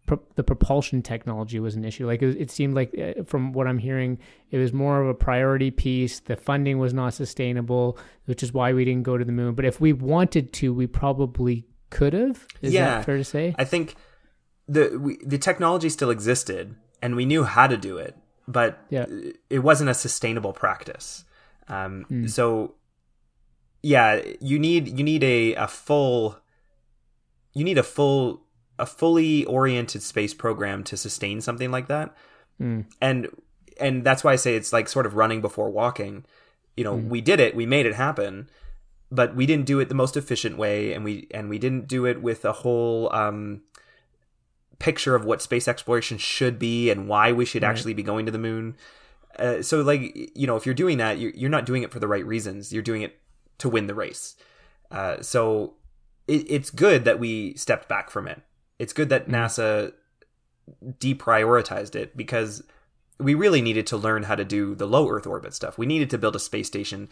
pro- 0.06 0.22
the 0.36 0.42
propulsion 0.42 1.02
technology 1.02 1.58
was 1.60 1.74
an 1.74 1.84
issue. 1.84 2.06
Like 2.06 2.22
it, 2.22 2.36
it 2.40 2.50
seemed 2.50 2.74
like, 2.74 2.96
uh, 2.98 3.22
from 3.24 3.52
what 3.52 3.66
I'm 3.66 3.78
hearing, 3.78 4.18
it 4.50 4.58
was 4.58 4.72
more 4.72 5.00
of 5.00 5.08
a 5.08 5.14
priority 5.14 5.70
piece. 5.70 6.20
The 6.20 6.36
funding 6.36 6.78
was 6.78 6.92
not 6.92 7.14
sustainable, 7.14 7.98
which 8.26 8.42
is 8.42 8.52
why 8.52 8.72
we 8.72 8.84
didn't 8.84 9.04
go 9.04 9.16
to 9.18 9.24
the 9.24 9.32
moon. 9.32 9.54
But 9.54 9.64
if 9.64 9.80
we 9.80 9.92
wanted 9.92 10.52
to, 10.54 10.72
we 10.74 10.86
probably 10.86 11.66
could 11.90 12.12
have. 12.12 12.46
Is 12.62 12.72
Yeah. 12.72 12.86
that 12.96 13.04
fair 13.04 13.16
to 13.16 13.24
say? 13.24 13.54
I 13.58 13.64
think 13.64 13.94
the 14.68 14.98
we, 14.98 15.18
the 15.24 15.38
technology 15.38 15.88
still 15.88 16.10
existed 16.10 16.76
and 17.02 17.16
we 17.16 17.26
knew 17.26 17.44
how 17.44 17.66
to 17.66 17.76
do 17.76 17.98
it, 17.98 18.16
but 18.48 18.78
Yeah. 18.90 19.06
it 19.50 19.58
wasn't 19.60 19.90
a 19.90 19.94
sustainable 19.94 20.52
practice. 20.52 21.24
Um, 21.68 22.26
So, 22.28 22.74
yeah, 23.82 24.22
you 24.40 24.58
need 24.58 24.88
you 24.98 25.04
need 25.04 25.24
a, 25.24 25.54
a 25.54 25.66
full 25.68 26.38
you 27.54 27.64
need 27.64 27.78
a 27.78 27.82
full 27.82 28.44
a 28.78 28.86
fully 28.86 29.44
oriented 29.44 30.02
space 30.02 30.34
program 30.34 30.82
to 30.84 30.96
sustain 30.96 31.40
something 31.40 31.70
like 31.70 31.88
that, 31.88 32.14
Mm. 32.60 32.84
and 33.00 33.28
and 33.80 34.04
that's 34.04 34.22
why 34.22 34.32
I 34.32 34.36
say 34.36 34.54
it's 34.56 34.72
like 34.72 34.88
sort 34.88 35.06
of 35.06 35.14
running 35.14 35.40
before 35.40 35.70
walking. 35.70 36.24
You 36.76 36.84
know, 36.84 36.94
we 36.94 37.20
did 37.20 37.40
it, 37.40 37.54
we 37.54 37.66
made 37.66 37.86
it 37.86 37.94
happen, 37.94 38.48
but 39.10 39.34
we 39.34 39.46
didn't 39.46 39.66
do 39.66 39.78
it 39.80 39.88
the 39.88 39.94
most 39.94 40.16
efficient 40.16 40.56
way, 40.56 40.92
and 40.92 41.04
we 41.04 41.26
and 41.32 41.48
we 41.48 41.58
didn't 41.58 41.88
do 41.88 42.06
it 42.06 42.22
with 42.22 42.44
a 42.44 42.52
whole 42.52 43.12
um, 43.14 43.62
picture 44.78 45.14
of 45.14 45.24
what 45.24 45.42
space 45.42 45.68
exploration 45.68 46.18
should 46.18 46.58
be 46.58 46.90
and 46.90 47.08
why 47.08 47.32
we 47.32 47.44
should 47.44 47.62
Right. 47.62 47.70
actually 47.70 47.94
be 47.94 48.02
going 48.02 48.26
to 48.26 48.32
the 48.32 48.38
moon. 48.38 48.76
Uh, 49.38 49.62
so, 49.62 49.80
like 49.80 50.30
you 50.34 50.46
know, 50.46 50.56
if 50.56 50.66
you're 50.66 50.74
doing 50.74 50.98
that, 50.98 51.18
you're, 51.18 51.30
you're 51.32 51.50
not 51.50 51.64
doing 51.66 51.82
it 51.82 51.90
for 51.90 51.98
the 52.00 52.08
right 52.08 52.24
reasons. 52.26 52.72
You're 52.72 52.82
doing 52.82 53.02
it 53.02 53.18
to 53.58 53.68
win 53.68 53.86
the 53.86 53.94
race. 53.94 54.36
Uh, 54.90 55.22
so, 55.22 55.74
it, 56.28 56.44
it's 56.50 56.70
good 56.70 57.04
that 57.04 57.18
we 57.18 57.54
stepped 57.54 57.88
back 57.88 58.10
from 58.10 58.28
it. 58.28 58.42
It's 58.82 58.92
good 58.92 59.10
that 59.10 59.28
NASA 59.28 59.92
deprioritized 60.98 61.94
it 61.94 62.16
because 62.16 62.62
we 63.18 63.34
really 63.34 63.62
needed 63.62 63.86
to 63.88 63.96
learn 63.96 64.24
how 64.24 64.34
to 64.34 64.44
do 64.44 64.74
the 64.74 64.86
low 64.86 65.08
Earth 65.08 65.26
orbit 65.26 65.54
stuff. 65.54 65.78
We 65.78 65.86
needed 65.86 66.10
to 66.10 66.18
build 66.18 66.34
a 66.34 66.40
space 66.40 66.66
station, 66.66 67.08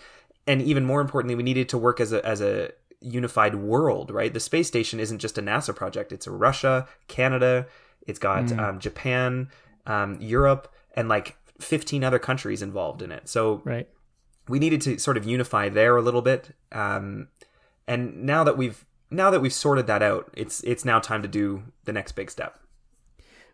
and 0.47 0.61
even 0.63 0.85
more 0.85 1.01
importantly, 1.01 1.37
we 1.37 1.45
needed 1.45 1.69
to 1.69 1.79
work 1.79 2.01
as 2.01 2.13
a 2.13 2.27
as 2.27 2.41
a 2.41 2.73
unified 3.01 3.55
world. 3.55 4.11
Right, 4.11 4.35
the 4.35 4.41
space 4.41 4.67
station 4.67 4.99
isn't 4.99 5.21
just 5.21 5.39
a 5.39 5.43
NASA 5.43 5.75
project; 5.75 6.11
it's 6.13 6.27
a 6.27 6.33
Russia, 6.33 6.89
Canada, 7.07 7.67
it's 8.07 8.19
got 8.19 8.47
Mm. 8.47 8.59
um, 8.59 8.79
Japan, 8.81 9.49
um, 9.87 10.21
Europe, 10.21 10.75
and 10.95 11.09
like 11.09 11.37
fifteen 11.61 12.03
other 12.03 12.19
countries 12.19 12.63
involved 12.63 13.01
in 13.01 13.13
it. 13.13 13.29
So 13.29 13.63
Right. 13.65 13.89
we 14.49 14.59
needed 14.59 14.81
to 14.83 14.99
sort 14.99 15.17
of 15.17 15.25
unify 15.25 15.69
there 15.69 15.97
a 15.97 16.03
little 16.03 16.23
bit. 16.23 16.51
Um, 16.73 17.29
and 17.87 18.25
now 18.25 18.43
that 18.45 18.57
we've 18.57 18.85
now 19.11 19.31
that 19.31 19.41
we've 19.41 19.53
sorted 19.53 19.87
that 19.87 20.03
out, 20.03 20.31
it's 20.35 20.63
it's 20.63 20.85
now 20.85 20.99
time 20.99 21.23
to 21.23 21.29
do 21.29 21.65
the 21.85 21.93
next 21.93 22.13
big 22.13 22.31
step. 22.31 22.59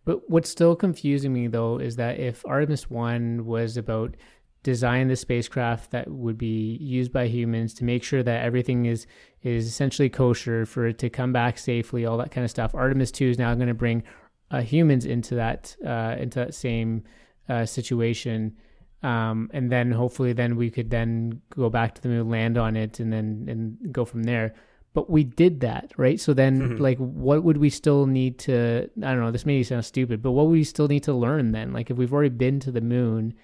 But 0.05 0.31
what's 0.31 0.51
still 0.51 0.77
confusing 0.77 1.33
me 1.33 1.49
though 1.49 1.79
is 1.79 1.97
that 1.97 2.19
if 2.21 2.45
Artemis 2.47 2.89
1 2.89 3.45
was 3.45 3.77
about 3.77 4.17
design 4.63 5.07
the 5.09 5.17
spacecraft 5.17 5.93
that 5.93 6.11
would 6.11 6.37
be 6.37 6.77
used 6.81 7.13
by 7.13 7.29
humans 7.29 7.73
to 7.73 7.85
make 7.85 8.03
sure 8.03 8.23
that 8.23 8.45
everything 8.45 8.87
is 8.87 9.07
is 9.43 9.67
essentially 9.67 10.09
kosher 10.09 10.67
for 10.67 10.87
it 10.87 10.99
to 10.99 11.09
come 11.09 11.33
back 11.33 11.59
safely, 11.59 12.05
all 12.05 12.19
that 12.19 12.31
kind 12.31 12.45
of 12.45 12.51
stuff. 12.51 12.75
Artemis 12.75 13.11
2 13.13 13.31
is 13.31 13.39
now 13.39 13.55
going 13.55 13.69
to 13.69 13.75
bring 13.75 14.03
uh, 14.51 14.61
humans 14.61 15.05
into 15.05 15.35
that 15.35 15.77
uh, 15.85 16.17
into 16.19 16.39
that 16.39 16.55
same 16.55 17.05
uh, 17.49 17.65
situation. 17.65 18.57
Um, 19.03 19.51
and 19.53 19.71
then 19.71 19.93
hopefully 19.93 20.33
then 20.33 20.57
we 20.57 20.71
could 20.71 20.91
then 20.91 21.43
go 21.51 21.69
back 21.69 21.95
to 21.95 22.03
the 22.03 22.09
moon, 22.09 22.29
land 22.29 22.59
on 22.59 22.77
it, 22.77 22.99
and 22.99 23.13
then 23.13 23.47
and 23.49 23.93
go 23.93 24.05
from 24.05 24.25
there. 24.25 24.55
But 24.97 25.11
we 25.11 25.25
did 25.25 25.61
that, 25.61 25.93
right? 25.99 26.19
So 26.19 26.33
then, 26.33 26.71
Mhm. 26.71 26.81
like, 26.81 26.97
what 26.97 27.45
would 27.45 27.59
we 27.59 27.69
still 27.69 28.07
need 28.07 28.39
to? 28.39 28.89
I 29.03 29.11
don't 29.13 29.21
know. 29.21 29.31
This 29.31 29.45
may 29.45 29.63
sound 29.63 29.85
stupid, 29.85 30.23
but 30.23 30.31
what 30.31 30.47
would 30.47 30.53
we 30.53 30.65
still 30.65 30.89
need 30.89 31.03
to 31.03 31.13
learn 31.13 31.53
then? 31.53 31.75
Like, 31.75 31.91
if 31.91 31.99
we've 31.99 32.15
already 32.15 32.31
been 32.31 32.61
to 32.61 32.73
the 32.73 32.81
moon, 32.81 33.35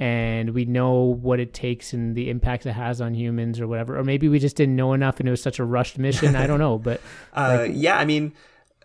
and 0.00 0.50
we 0.50 0.64
know 0.64 0.94
what 0.94 1.38
it 1.38 1.54
takes 1.54 1.92
and 1.92 2.16
the 2.16 2.28
impact 2.28 2.66
it 2.66 2.72
has 2.72 3.00
on 3.00 3.14
humans 3.14 3.60
or 3.60 3.66
whatever 3.66 3.98
or 3.98 4.04
maybe 4.04 4.28
we 4.28 4.38
just 4.38 4.54
didn't 4.54 4.76
know 4.76 4.92
enough 4.92 5.20
and 5.20 5.26
it 5.26 5.30
was 5.30 5.40
such 5.40 5.58
a 5.58 5.64
rushed 5.64 5.96
mission 5.98 6.36
i 6.36 6.46
don't 6.46 6.58
know 6.58 6.76
but 6.88 7.00
uh, 7.32 7.60
like, 7.60 7.70
yeah 7.74 7.96
i 7.96 8.04
mean 8.04 8.30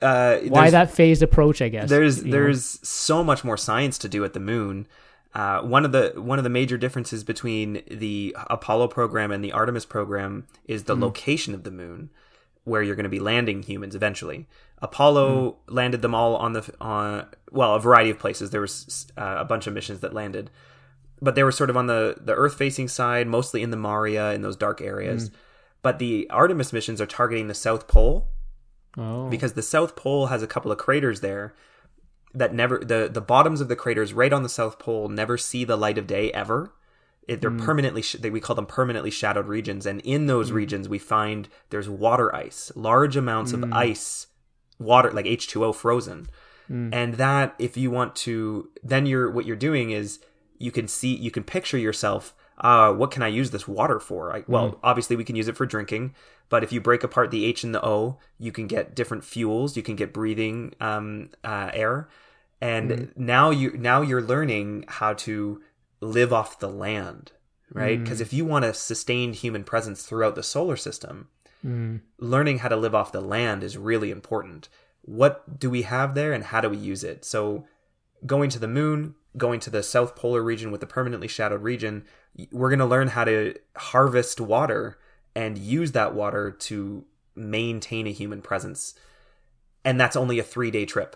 uh, 0.02 0.38
why 0.48 0.70
that 0.70 0.90
phased 0.90 1.22
approach 1.22 1.62
i 1.62 1.68
guess 1.68 1.90
there's 1.90 2.24
there's 2.24 2.76
know? 2.76 2.80
so 2.84 3.24
much 3.26 3.44
more 3.44 3.58
science 3.58 3.98
to 3.98 4.08
do 4.08 4.24
at 4.24 4.32
the 4.32 4.40
moon 4.40 4.88
uh, 5.34 5.62
one 5.62 5.86
of 5.86 5.92
the 5.92 6.14
one 6.16 6.38
of 6.38 6.44
the 6.44 6.50
major 6.50 6.78
differences 6.78 7.24
between 7.24 7.82
the 7.90 8.36
apollo 8.50 8.88
program 8.88 9.32
and 9.32 9.44
the 9.44 9.52
artemis 9.52 9.86
program 9.86 10.46
is 10.66 10.84
the 10.84 10.96
mm. 10.96 11.02
location 11.02 11.54
of 11.54 11.64
the 11.64 11.72
moon 11.72 12.10
where 12.64 12.84
you're 12.84 12.96
going 12.96 13.04
to 13.04 13.10
be 13.10 13.20
landing 13.20 13.64
humans 13.64 13.96
eventually 13.96 14.48
apollo 14.82 15.52
mm. 15.52 15.56
landed 15.68 16.02
them 16.02 16.14
all 16.14 16.36
on 16.36 16.54
the 16.54 16.74
on 16.82 17.26
well 17.52 17.76
a 17.76 17.80
variety 17.80 18.10
of 18.10 18.20
places 18.20 18.50
there 18.50 18.62
was 18.62 19.08
uh, 19.18 19.38
a 19.40 19.46
bunch 19.46 19.68
of 19.68 19.74
missions 19.74 20.00
that 20.02 20.14
landed 20.14 20.50
but 21.22 21.36
they 21.36 21.44
were 21.44 21.52
sort 21.52 21.70
of 21.70 21.78
on 21.78 21.88
the 21.88 22.16
the 22.20 22.34
Earth 22.34 22.56
facing 22.56 22.88
side, 22.88 23.28
mostly 23.28 23.62
in 23.62 23.70
the 23.70 23.78
Maria 23.78 24.34
in 24.34 24.42
those 24.42 24.56
dark 24.56 24.82
areas. 24.82 25.30
Mm. 25.30 25.34
But 25.84 26.00
the 26.00 26.30
Artemis 26.30 26.74
missions 26.74 27.00
are 27.00 27.06
targeting 27.06 27.48
the 27.48 27.54
South 27.54 27.88
Pole 27.88 28.28
oh. 28.98 29.30
because 29.30 29.54
the 29.54 29.62
South 29.62 29.96
Pole 29.96 30.28
has 30.28 30.44
a 30.44 30.48
couple 30.48 30.72
of 30.72 30.78
craters 30.78 31.22
there 31.22 31.54
that 32.34 32.54
never 32.54 32.80
the 32.80 33.10
the 33.12 33.22
bottoms 33.22 33.62
of 33.62 33.68
the 33.68 33.76
craters 33.76 34.14
right 34.14 34.34
on 34.34 34.44
the 34.44 34.50
South 34.50 34.80
Pole 34.80 35.10
never 35.10 35.38
see 35.38 35.64
the 35.64 35.78
light 35.78 35.98
of 35.98 36.08
day 36.08 36.32
ever. 36.32 36.74
It, 37.28 37.40
they're 37.40 37.52
mm. 37.52 37.64
permanently 37.64 38.02
sh- 38.02 38.16
they, 38.20 38.30
we 38.30 38.40
call 38.40 38.56
them 38.56 38.66
permanently 38.66 39.12
shadowed 39.12 39.48
regions, 39.48 39.86
and 39.86 40.02
in 40.02 40.28
those 40.28 40.52
mm. 40.52 40.56
regions 40.56 40.90
we 40.90 40.98
find 40.98 41.48
there's 41.70 41.88
water 41.88 42.34
ice, 42.36 42.72
large 42.76 43.16
amounts 43.16 43.54
of 43.54 43.60
mm. 43.60 43.74
ice, 43.74 44.28
water 44.80 45.12
like 45.12 45.26
H 45.26 45.48
two 45.48 45.64
O 45.64 45.72
frozen, 45.72 46.28
mm. 46.70 46.90
and 46.94 47.16
that 47.16 47.56
if 47.60 47.78
you 47.78 47.92
want 47.92 48.16
to, 48.18 48.70
then 48.84 49.06
you're 49.06 49.30
what 49.30 49.46
you're 49.46 49.56
doing 49.56 49.92
is 49.92 50.20
you 50.58 50.72
can 50.72 50.88
see 50.88 51.16
you 51.16 51.32
can 51.32 51.44
picture 51.44 51.78
yourself 51.78 52.36
uh, 52.62 52.94
what 52.94 53.12
can 53.12 53.24
I 53.24 53.28
use 53.28 53.50
this 53.50 53.68
water 53.68 54.00
for? 54.00 54.36
I, 54.36 54.44
well, 54.48 54.72
mm. 54.72 54.80
obviously 54.84 55.16
we 55.16 55.24
can 55.24 55.36
use 55.36 55.48
it 55.48 55.58
for 55.58 55.66
drinking, 55.66 56.14
but 56.48 56.64
if 56.64 56.72
you 56.72 56.80
break 56.80 57.04
apart 57.04 57.32
the 57.32 57.46
H 57.46 57.64
and 57.64 57.74
the 57.74 57.84
O, 57.84 58.20
you 58.38 58.52
can 58.52 58.68
get 58.68 58.96
different 58.96 59.24
fuels. 59.24 59.76
You 59.76 59.84
can 59.84 59.96
get 59.96 60.14
breathing 60.14 60.74
um, 60.80 61.30
uh, 61.44 61.72
air, 61.74 62.08
and 62.62 62.92
mm. 62.92 63.18
now 63.18 63.50
you 63.50 63.72
now 63.78 64.02
you're 64.02 64.22
learning 64.22 64.86
how 64.88 65.14
to 65.14 65.62
live 66.00 66.32
off 66.32 66.60
the 66.60 66.70
land, 66.70 67.32
right? 67.74 68.02
Because 68.02 68.20
mm. 68.20 68.22
if 68.22 68.34
you 68.34 68.46
want 68.46 68.66
a 68.66 68.74
sustained 68.74 69.36
human 69.36 69.64
presence 69.64 70.04
throughout 70.04 70.36
the 70.36 70.44
solar 70.44 70.78
system, 70.78 71.30
mm. 71.66 72.02
learning 72.20 72.60
how 72.60 72.70
to 72.70 72.78
live 72.78 72.96
off 72.96 73.12
the 73.12 73.22
land 73.22 73.64
is 73.64 73.78
really 73.78 74.12
important. 74.12 74.70
What 75.02 75.60
do 75.60 75.70
we 75.70 75.82
have 75.82 76.14
there, 76.14 76.32
and 76.32 76.44
how 76.44 76.62
do 76.62 76.70
we 76.70 76.78
use 76.78 77.04
it? 77.04 77.26
So, 77.26 77.66
going 78.26 78.52
to 78.52 78.60
the 78.60 78.68
moon, 78.68 79.16
going 79.36 79.60
to 79.62 79.70
the 79.70 79.82
south 79.82 80.16
polar 80.16 80.44
region 80.44 80.72
with 80.72 80.82
the 80.82 80.88
permanently 80.88 81.28
shadowed 81.28 81.64
region, 81.64 82.06
we're 82.52 82.70
going 82.70 82.80
to 82.80 82.86
learn 82.86 83.10
how 83.10 83.24
to 83.24 83.56
harvest 83.76 84.40
water 84.40 85.00
and 85.36 85.58
use 85.58 85.94
that 85.94 86.14
water 86.14 86.52
to 86.52 87.06
maintain 87.36 88.08
a 88.08 88.12
human 88.12 88.42
presence. 88.42 88.94
And 89.84 90.00
that's 90.00 90.16
only 90.16 90.38
a 90.38 90.44
three 90.44 90.70
day 90.70 90.86
trip. 90.86 91.16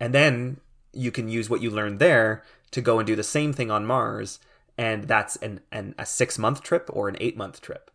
And 0.00 0.14
then 0.14 0.60
you 0.92 1.10
can 1.10 1.28
use 1.28 1.48
what 1.48 1.62
you 1.62 1.70
learned 1.70 1.98
there 1.98 2.42
to 2.70 2.80
go 2.80 2.98
and 2.98 3.06
do 3.06 3.16
the 3.16 3.22
same 3.22 3.52
thing 3.52 3.70
on 3.70 3.86
Mars. 3.86 4.38
And 4.78 5.04
that's 5.04 5.36
an, 5.36 5.60
an 5.70 5.94
a 5.98 6.06
six 6.06 6.38
month 6.38 6.62
trip 6.62 6.88
or 6.92 7.08
an 7.08 7.16
eight 7.20 7.36
month 7.36 7.60
trip. 7.60 7.90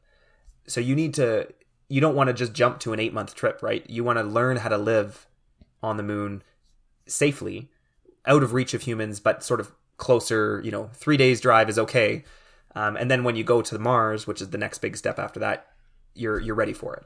So 0.68 0.80
you 0.80 0.96
need 0.96 1.14
to, 1.16 1.48
you 1.90 2.02
don't 2.02 2.16
want 2.16 2.28
to 2.28 2.34
just 2.34 2.54
jump 2.54 2.80
to 2.82 2.94
an 2.94 3.00
eight 3.00 3.14
month 3.14 3.36
trip, 3.36 3.62
right? 3.62 3.88
You 3.90 4.04
want 4.04 4.20
to 4.20 4.24
learn 4.24 4.58
how 4.58 4.70
to 4.70 4.78
live 4.78 5.28
on 5.82 5.98
the 5.98 6.04
moon 6.04 6.44
safely 7.06 7.70
out 8.26 8.44
of 8.44 8.54
reach 8.54 8.74
of 8.74 8.84
humans, 8.84 9.20
but 9.20 9.44
sort 9.44 9.60
of 9.60 9.72
closer. 9.98 10.62
You 10.64 10.72
know, 10.72 10.90
three 10.94 11.18
days 11.18 11.42
drive 11.42 11.70
is 11.70 11.80
okay. 11.80 12.24
Um, 12.76 12.96
and 12.96 13.10
then 13.10 13.24
when 13.24 13.36
you 13.36 13.44
go 13.44 13.62
to 13.62 13.80
Mars, 13.80 14.28
which 14.28 14.42
is 14.42 14.50
the 14.50 14.58
next 14.58 14.80
big 14.80 14.98
step 14.98 15.18
after 15.18 15.40
that, 15.40 15.68
you're 16.14 16.40
you're 16.40 16.56
ready 16.56 16.74
for 16.74 16.96
it. 16.96 17.06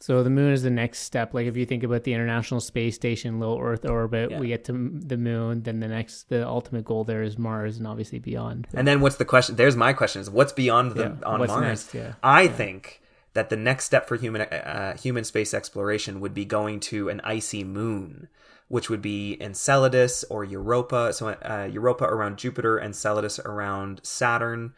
So 0.00 0.22
the 0.22 0.30
moon 0.30 0.52
is 0.52 0.62
the 0.62 0.70
next 0.70 1.00
step. 1.00 1.34
Like 1.34 1.46
if 1.46 1.56
you 1.56 1.66
think 1.66 1.82
about 1.82 2.04
the 2.04 2.14
International 2.14 2.60
Space 2.60 2.94
Station, 2.94 3.40
low 3.40 3.60
Earth 3.60 3.84
orbit, 3.84 4.30
yeah. 4.30 4.38
we 4.38 4.48
get 4.48 4.64
to 4.64 4.72
the 4.72 5.16
moon. 5.16 5.62
Then 5.62 5.80
the 5.80 5.88
next, 5.88 6.28
the 6.28 6.46
ultimate 6.46 6.84
goal 6.84 7.04
there 7.04 7.22
is 7.22 7.36
Mars, 7.36 7.78
and 7.78 7.86
obviously 7.86 8.18
beyond. 8.18 8.68
And 8.74 8.86
then 8.86 9.00
what's 9.00 9.16
the 9.16 9.24
question? 9.24 9.56
There's 9.56 9.76
my 9.76 9.92
question: 9.92 10.20
Is 10.20 10.30
what's 10.30 10.52
beyond 10.52 10.92
the 10.92 11.02
yeah. 11.02 11.26
on 11.26 11.40
what's 11.40 11.50
Mars? 11.50 11.62
Next? 11.62 11.94
Yeah. 11.94 12.14
I 12.22 12.42
yeah. 12.42 12.52
think 12.52 13.02
that 13.34 13.50
the 13.50 13.56
next 13.56 13.86
step 13.86 14.06
for 14.06 14.16
human 14.16 14.42
uh, 14.42 14.96
human 14.96 15.24
space 15.24 15.52
exploration 15.52 16.20
would 16.20 16.34
be 16.34 16.44
going 16.44 16.80
to 16.80 17.08
an 17.08 17.20
icy 17.24 17.64
moon 17.64 18.28
which 18.68 18.90
would 18.90 19.02
be 19.02 19.36
Enceladus 19.40 20.24
or 20.30 20.44
Europa. 20.44 21.12
So 21.12 21.28
uh, 21.28 21.68
Europa 21.70 22.04
around 22.04 22.36
Jupiter, 22.36 22.78
Enceladus 22.78 23.38
around 23.38 24.00
Saturn. 24.04 24.74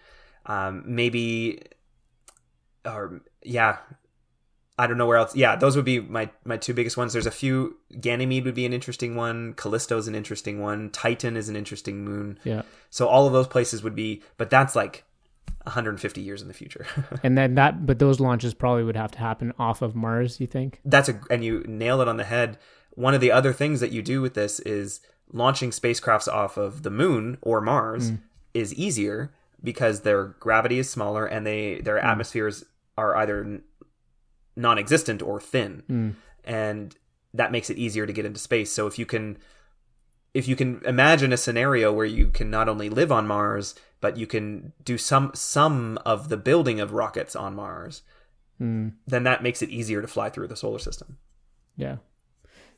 Um, 0.46 0.84
maybe, 0.86 1.62
or 2.84 3.22
yeah, 3.42 3.78
I 4.80 4.86
don't 4.86 4.98
know 4.98 5.06
where 5.06 5.18
else. 5.18 5.36
Yeah, 5.36 5.56
those 5.56 5.76
would 5.76 5.84
be 5.84 6.00
my 6.00 6.30
my 6.44 6.56
two 6.56 6.74
biggest 6.74 6.96
ones. 6.96 7.12
There's 7.12 7.26
a 7.26 7.30
few. 7.30 7.76
Ganymede 8.00 8.44
would 8.44 8.54
be 8.54 8.66
an 8.66 8.72
interesting 8.72 9.14
one. 9.14 9.54
Callisto 9.54 9.98
is 9.98 10.08
an 10.08 10.14
interesting 10.14 10.60
one. 10.60 10.90
Titan 10.90 11.36
is 11.36 11.48
an 11.48 11.56
interesting 11.56 12.04
moon. 12.04 12.38
Yeah. 12.44 12.62
So 12.90 13.06
all 13.06 13.26
of 13.26 13.32
those 13.32 13.46
places 13.46 13.82
would 13.82 13.94
be, 13.94 14.22
but 14.36 14.50
that's 14.50 14.74
like 14.74 15.04
150 15.64 16.20
years 16.20 16.42
in 16.42 16.48
the 16.48 16.54
future. 16.54 16.86
and 17.22 17.36
then 17.36 17.54
that, 17.56 17.86
but 17.86 17.98
those 17.98 18.20
launches 18.20 18.54
probably 18.54 18.84
would 18.84 18.96
have 18.96 19.10
to 19.12 19.18
happen 19.18 19.52
off 19.58 19.82
of 19.82 19.94
Mars. 19.94 20.40
You 20.40 20.46
think? 20.46 20.80
That's 20.84 21.08
a, 21.08 21.20
and 21.30 21.44
you 21.44 21.64
nail 21.68 22.00
it 22.00 22.08
on 22.08 22.16
the 22.16 22.24
head 22.24 22.58
one 22.94 23.14
of 23.14 23.20
the 23.20 23.32
other 23.32 23.52
things 23.52 23.80
that 23.80 23.92
you 23.92 24.02
do 24.02 24.20
with 24.20 24.34
this 24.34 24.60
is 24.60 25.00
launching 25.32 25.70
spacecrafts 25.70 26.28
off 26.28 26.56
of 26.56 26.82
the 26.82 26.90
moon 26.90 27.38
or 27.40 27.60
Mars 27.60 28.10
mm. 28.10 28.18
is 28.52 28.74
easier 28.74 29.32
because 29.62 30.00
their 30.00 30.24
gravity 30.24 30.78
is 30.78 30.90
smaller 30.90 31.24
and 31.26 31.46
they 31.46 31.80
their 31.80 31.96
mm. 31.96 32.04
atmospheres 32.04 32.64
are 32.98 33.16
either 33.16 33.60
non-existent 34.56 35.22
or 35.22 35.40
thin. 35.40 35.82
Mm. 35.88 36.14
And 36.44 36.96
that 37.34 37.52
makes 37.52 37.70
it 37.70 37.78
easier 37.78 38.06
to 38.06 38.12
get 38.12 38.24
into 38.24 38.40
space. 38.40 38.72
So 38.72 38.86
if 38.86 38.98
you 38.98 39.06
can 39.06 39.38
if 40.32 40.46
you 40.46 40.56
can 40.56 40.80
imagine 40.84 41.32
a 41.32 41.36
scenario 41.36 41.92
where 41.92 42.06
you 42.06 42.28
can 42.28 42.50
not 42.50 42.68
only 42.68 42.88
live 42.88 43.10
on 43.10 43.26
Mars, 43.26 43.74
but 44.00 44.16
you 44.16 44.26
can 44.26 44.72
do 44.84 44.96
some 44.96 45.32
some 45.34 45.98
of 46.06 46.28
the 46.28 46.36
building 46.36 46.80
of 46.80 46.92
rockets 46.92 47.34
on 47.34 47.54
Mars, 47.54 48.02
mm. 48.60 48.92
then 49.06 49.24
that 49.24 49.42
makes 49.42 49.62
it 49.62 49.70
easier 49.70 50.00
to 50.00 50.08
fly 50.08 50.30
through 50.30 50.48
the 50.48 50.56
solar 50.56 50.78
system. 50.78 51.18
Yeah. 51.76 51.96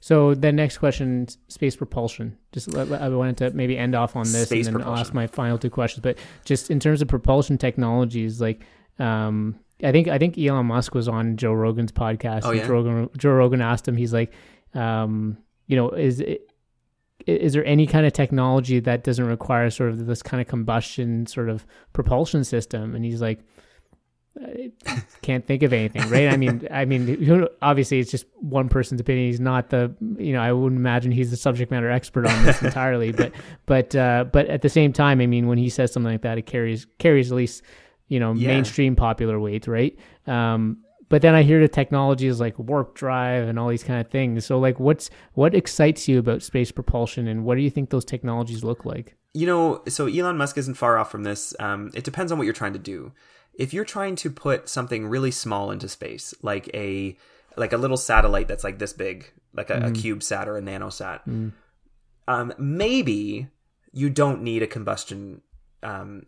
So 0.01 0.35
the 0.35 0.51
next 0.51 0.78
question, 0.78 1.28
space 1.47 1.77
propulsion. 1.77 2.36
Just 2.51 2.74
I 2.74 3.09
wanted 3.09 3.36
to 3.36 3.51
maybe 3.51 3.78
end 3.78 3.94
off 3.94 4.16
on 4.16 4.24
this, 4.24 4.47
space 4.47 4.66
and 4.66 4.74
then 4.74 4.81
propulsion. 4.82 4.94
I'll 4.94 5.01
ask 5.01 5.15
my 5.15 5.28
final 5.28 5.59
two 5.59 5.70
questions. 5.70 6.03
But 6.03 6.19
just 6.44 6.73
in 6.73 6.81
terms 6.81 7.03
of 7.03 7.09
propulsion 7.09 7.57
technologies, 7.57 8.40
like 8.40 8.62
um, 8.99 9.61
I 9.82 9.93
think 9.93 10.09
I 10.09 10.19
think 10.19 10.39
Elon 10.39 10.66
Musk 10.66 10.94
was 10.94 11.09
on 11.09 11.36
Joe 11.36 11.53
Rogan's 11.53 11.93
podcast. 11.93 12.43
Oh, 12.44 12.53
yeah? 12.53 12.66
Joe 12.66 12.73
Rogan, 12.73 13.11
Joe 13.16 13.32
Rogan 13.32 13.61
asked 13.61 13.86
him, 13.86 13.97
he's 13.97 14.12
like, 14.12 14.32
um, 14.74 15.39
you 15.66 15.77
know, 15.77 15.90
is 15.90 16.20
it, 16.20 16.49
is 17.27 17.53
there 17.53 17.65
any 17.65 17.86
kind 17.86 18.07
of 18.07 18.12
technology 18.12 18.81
that 18.81 19.05
doesn't 19.05 19.27
require 19.27 19.70
sort 19.70 19.90
of 19.90 20.07
this 20.07 20.23
kind 20.23 20.40
of 20.40 20.47
combustion 20.47 21.27
sort 21.27 21.49
of 21.49 21.66
propulsion 21.93 22.44
system? 22.44 22.94
And 22.94 23.05
he's 23.05 23.20
like, 23.20 23.40
I 24.40 24.70
can't 25.20 25.47
think 25.47 25.62
of 25.62 25.73
anything, 25.73 26.09
right? 26.09 26.28
I 26.28 26.36
mean, 26.36 26.66
I 26.70 26.86
mean, 26.86 27.47
obviously, 27.61 27.99
it's 27.99 28.11
just 28.11 28.24
one 28.40 28.69
person's 28.69 29.01
opinion. 29.01 29.27
He's 29.27 29.40
not 29.40 29.69
the, 29.69 29.94
you 30.16 30.32
know, 30.32 30.40
I 30.40 30.53
wouldn't 30.53 30.78
imagine 30.78 31.12
he's 31.12 31.31
the 31.31 31.36
subject 31.36 31.70
matter 31.70 31.90
expert 31.90 32.27
on 32.27 32.44
this 32.44 32.62
entirely. 32.62 33.12
But, 33.12 33.32
but, 33.66 33.94
uh, 33.94 34.24
but 34.32 34.47
at 34.47 34.62
the 34.62 34.70
same 34.70 34.93
time, 34.93 35.20
I 35.20 35.27
mean, 35.27 35.49
when 35.49 35.59
he 35.59 35.69
says 35.69 35.93
something 35.93 36.11
like 36.11 36.23
that, 36.23 36.39
it 36.39 36.47
carries 36.47 36.86
carries 36.99 37.31
at 37.31 37.36
least, 37.36 37.62
you 38.13 38.21
know, 38.21 38.35
yeah. 38.35 38.49
mainstream 38.49 38.95
popular 38.95 39.41
weight, 39.41 39.67
right? 39.67 39.99
Um, 40.27 40.79
but 41.09 41.23
then 41.23 41.35
I 41.35 41.43
hear 41.43 41.61
the 41.61 41.69
technologies 41.69 42.41
like 42.41 42.59
warp 42.59 42.95
drive 42.95 43.49
and 43.49 43.59
all 43.59 43.69
these 43.69 43.85
kind 43.85 44.01
of 44.01 44.11
things. 44.11 44.45
So, 44.45 44.59
like, 44.59 44.79
what's 44.79 45.11
what 45.35 45.55
excites 45.55 46.09
you 46.09 46.19
about 46.19 46.43
space 46.43 46.71
propulsion, 46.71 47.27
and 47.27 47.45
what 47.45 47.57
do 47.57 47.63
you 47.63 47.71
think 47.71 47.91
those 47.91 48.05
technologies 48.05 48.63
look 48.65 48.85
like? 48.85 49.17
You 49.35 49.47
know, 49.47 49.83
so 49.89 50.07
Elon 50.07 50.37
Musk 50.37 50.59
isn't 50.59 50.75
far 50.75 50.99
off 50.99 51.11
from 51.11 51.23
this. 51.23 51.55
Um, 51.59 51.91
it 51.95 52.05
depends 52.05 52.33
on 52.33 52.39
what 52.39 52.45
you're 52.45 52.53
trying 52.53 52.75
to 52.75 52.79
do 52.79 53.13
if 53.55 53.75
you're 53.75 53.85
trying 53.85 54.17
to 54.17 54.31
put 54.31 54.69
something 54.69 55.07
really 55.07 55.31
small 55.31 55.71
into 55.71 55.89
space, 55.89 56.35
like 56.43 56.69
a 56.75 57.17
like 57.57 57.73
a 57.73 57.77
little 57.77 57.97
satellite 57.97 58.49
that's 58.49 58.65
like 58.65 58.79
this 58.79 58.93
big, 58.93 59.31
like 59.53 59.69
a, 59.69 59.75
mm. 59.75 59.87
a 59.89 59.91
CubeSat 59.91 60.47
or 60.47 60.57
a 60.57 60.63
nanosat, 60.63 61.21
mm. 61.29 61.53
um, 62.27 62.53
maybe 62.59 63.49
you 63.93 64.09
don't 64.09 64.43
need 64.43 64.63
a 64.63 64.67
combustion 64.67 65.43
um, 65.83 66.25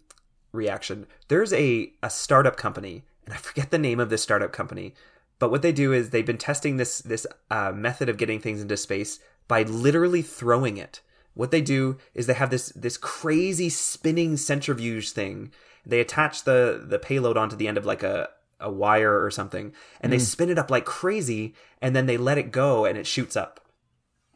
reaction. 0.54 1.06
There's 1.28 1.52
a 1.52 1.92
a 2.02 2.10
startup 2.10 2.56
company, 2.56 3.04
and 3.26 3.34
I 3.34 3.36
forget 3.38 3.70
the 3.70 3.78
name 3.78 4.00
of 4.00 4.10
this 4.10 4.22
startup 4.22 4.52
company, 4.52 4.94
but 5.38 5.50
what 5.50 5.62
they 5.62 5.72
do 5.72 5.92
is 5.92 6.10
they've 6.10 6.24
been 6.24 6.38
testing 6.38 6.76
this 6.76 6.98
this 7.00 7.26
uh, 7.50 7.72
method 7.72 8.08
of 8.08 8.16
getting 8.16 8.40
things 8.40 8.62
into 8.62 8.76
space 8.76 9.18
by 9.48 9.62
literally 9.62 10.22
throwing 10.22 10.76
it. 10.76 11.00
What 11.34 11.50
they 11.50 11.60
do 11.60 11.98
is 12.14 12.26
they 12.26 12.34
have 12.34 12.50
this 12.50 12.68
this 12.70 12.96
crazy 12.96 13.68
spinning 13.68 14.36
centrifuge 14.36 15.10
thing 15.10 15.52
they 15.86 16.00
attach 16.00 16.44
the 16.44 16.82
the 16.86 16.98
payload 16.98 17.36
onto 17.36 17.56
the 17.56 17.68
end 17.68 17.76
of 17.76 17.84
like 17.84 18.02
a 18.02 18.28
a 18.60 18.70
wire 18.70 19.22
or 19.22 19.30
something 19.30 19.74
and 20.00 20.10
mm. 20.10 20.14
they 20.14 20.18
spin 20.18 20.48
it 20.48 20.58
up 20.58 20.70
like 20.70 20.86
crazy 20.86 21.54
and 21.82 21.94
then 21.94 22.06
they 22.06 22.16
let 22.16 22.38
it 22.38 22.50
go 22.52 22.86
and 22.86 22.96
it 22.96 23.06
shoots 23.06 23.36
up 23.36 23.60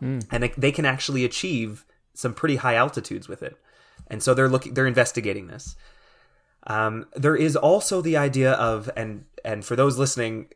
mm. 0.02 0.22
and 0.30 0.44
it, 0.44 0.60
they 0.60 0.72
can 0.72 0.84
actually 0.84 1.24
achieve 1.24 1.86
some 2.12 2.34
pretty 2.34 2.56
high 2.56 2.74
altitudes 2.74 3.28
with 3.28 3.42
it 3.42 3.56
and 4.10 4.22
so 4.22 4.34
they're 4.34 4.48
looking 4.48 4.74
they're 4.74 4.86
investigating 4.86 5.46
this. 5.46 5.76
Um, 6.68 7.06
there 7.16 7.34
is 7.36 7.56
also 7.56 8.00
the 8.00 8.16
idea 8.16 8.52
of 8.52 8.88
and 8.96 9.24
and 9.44 9.64
for 9.64 9.74
those 9.74 9.98
listening, 9.98 10.48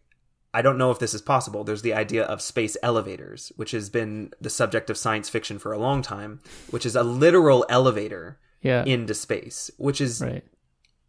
I 0.55 0.61
don't 0.63 0.77
know 0.79 0.91
if 0.91 0.99
this 0.99 1.15
is 1.15 1.23
possible. 1.23 1.65
There's 1.65 1.83
the 1.83 1.95
idea 1.95 2.25
of 2.25 2.41
space 2.43 2.77
elevators, 2.83 3.51
which 3.57 3.71
has 3.71 3.89
been 3.89 4.33
the 4.41 4.51
subject 4.51 4.91
of 4.91 4.99
science 4.99 5.29
fiction 5.31 5.59
for 5.59 5.73
a 5.73 5.79
long 5.79 6.03
time, 6.03 6.41
which 6.71 6.85
is 6.87 6.95
a 6.95 7.03
literal 7.03 7.65
elevator 7.71 8.39
Yeah. 8.61 8.85
into 8.85 9.15
space, 9.15 9.71
which 9.79 10.01
is 10.01 10.21
right. 10.21 10.45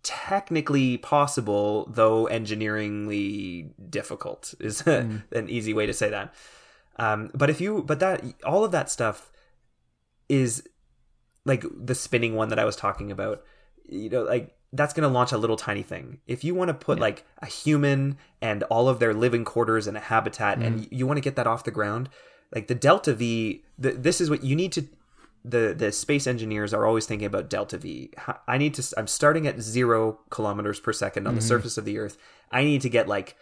technically 0.04 0.98
possible, 0.98 1.86
though 1.92 2.28
engineeringly 2.30 3.72
difficult 3.90 4.54
is 4.60 4.82
an 4.88 5.24
easy 5.50 5.74
way 5.74 5.86
to 5.86 5.94
say 5.94 6.10
that. 6.10 6.34
Um, 6.98 7.30
but 7.34 7.50
if 7.50 7.60
you, 7.60 7.84
but 7.84 8.00
that 8.00 8.24
all 8.46 8.64
of 8.64 8.72
that 8.72 8.90
stuff 8.90 9.32
is 10.30 10.64
like 11.44 11.66
the 11.76 11.96
spinning 11.96 12.36
one 12.36 12.50
that 12.50 12.60
I 12.60 12.66
was 12.66 12.76
talking 12.78 13.12
about. 13.12 13.44
You 13.90 14.10
know, 14.10 14.24
like 14.24 14.56
that's 14.74 14.94
going 14.94 15.08
to 15.08 15.14
launch 15.14 15.32
a 15.32 15.38
little 15.38 15.56
tiny 15.56 15.84
thing. 15.84 16.20
If 16.28 16.44
you 16.44 16.56
want 16.56 16.70
to 16.70 16.74
put 16.74 17.00
like 17.00 17.26
a 17.42 17.46
human 17.46 18.18
and 18.42 18.64
all 18.64 18.90
of 18.90 19.00
their 19.00 19.14
living 19.14 19.46
quarters 19.46 19.88
in 19.88 19.96
a 19.96 20.00
habitat, 20.00 20.58
and 20.58 20.82
mm. 20.82 20.88
you 20.92 21.08
want 21.08 21.18
to 21.18 21.22
get 21.22 21.36
that 21.36 21.48
off 21.48 21.64
the 21.64 21.72
ground, 21.72 22.10
like 22.54 22.68
the 22.68 22.76
delta 22.76 23.14
V, 23.14 23.64
the, 23.78 23.92
this 23.92 24.20
is 24.20 24.30
what 24.30 24.44
you 24.44 24.56
need 24.56 24.72
to 24.74 24.88
the 25.46 25.74
the 25.78 25.92
space 25.92 26.26
engineers 26.26 26.74
are 26.74 26.86
always 26.86 27.06
thinking 27.06 27.26
about 27.26 27.50
delta 27.50 27.78
v. 27.78 28.12
I 28.48 28.58
need 28.58 28.74
to 28.76 28.94
i'm 28.98 29.08
starting 29.08 29.46
at 29.46 29.60
zero 29.60 30.20
kilometers 30.30 30.80
per 30.80 30.94
second 30.94 31.28
on 31.28 31.36
the 31.36 31.42
mm-hmm. 31.42 31.48
surface 31.48 31.78
of 31.78 31.86
the 31.86 31.98
earth. 31.98 32.18
I 32.52 32.64
need 32.64 32.82
to 32.82 32.90
get 32.90 33.08
like 33.08 33.36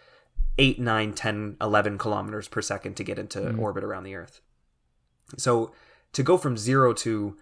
8 0.58 0.80
9 0.80 1.12
10 1.12 1.56
11 1.60 1.98
kilometers 1.98 2.48
per 2.48 2.60
second 2.60 2.96
to 2.96 3.04
get 3.04 3.18
into 3.18 3.40
mm. 3.40 3.58
orbit 3.58 3.84
around 3.84 4.04
the 4.04 4.16
earth. 4.16 4.40
So 5.38 5.72
to 6.12 6.22
go 6.22 6.36
from 6.36 6.56
zero 6.56 6.92
to 6.94 7.36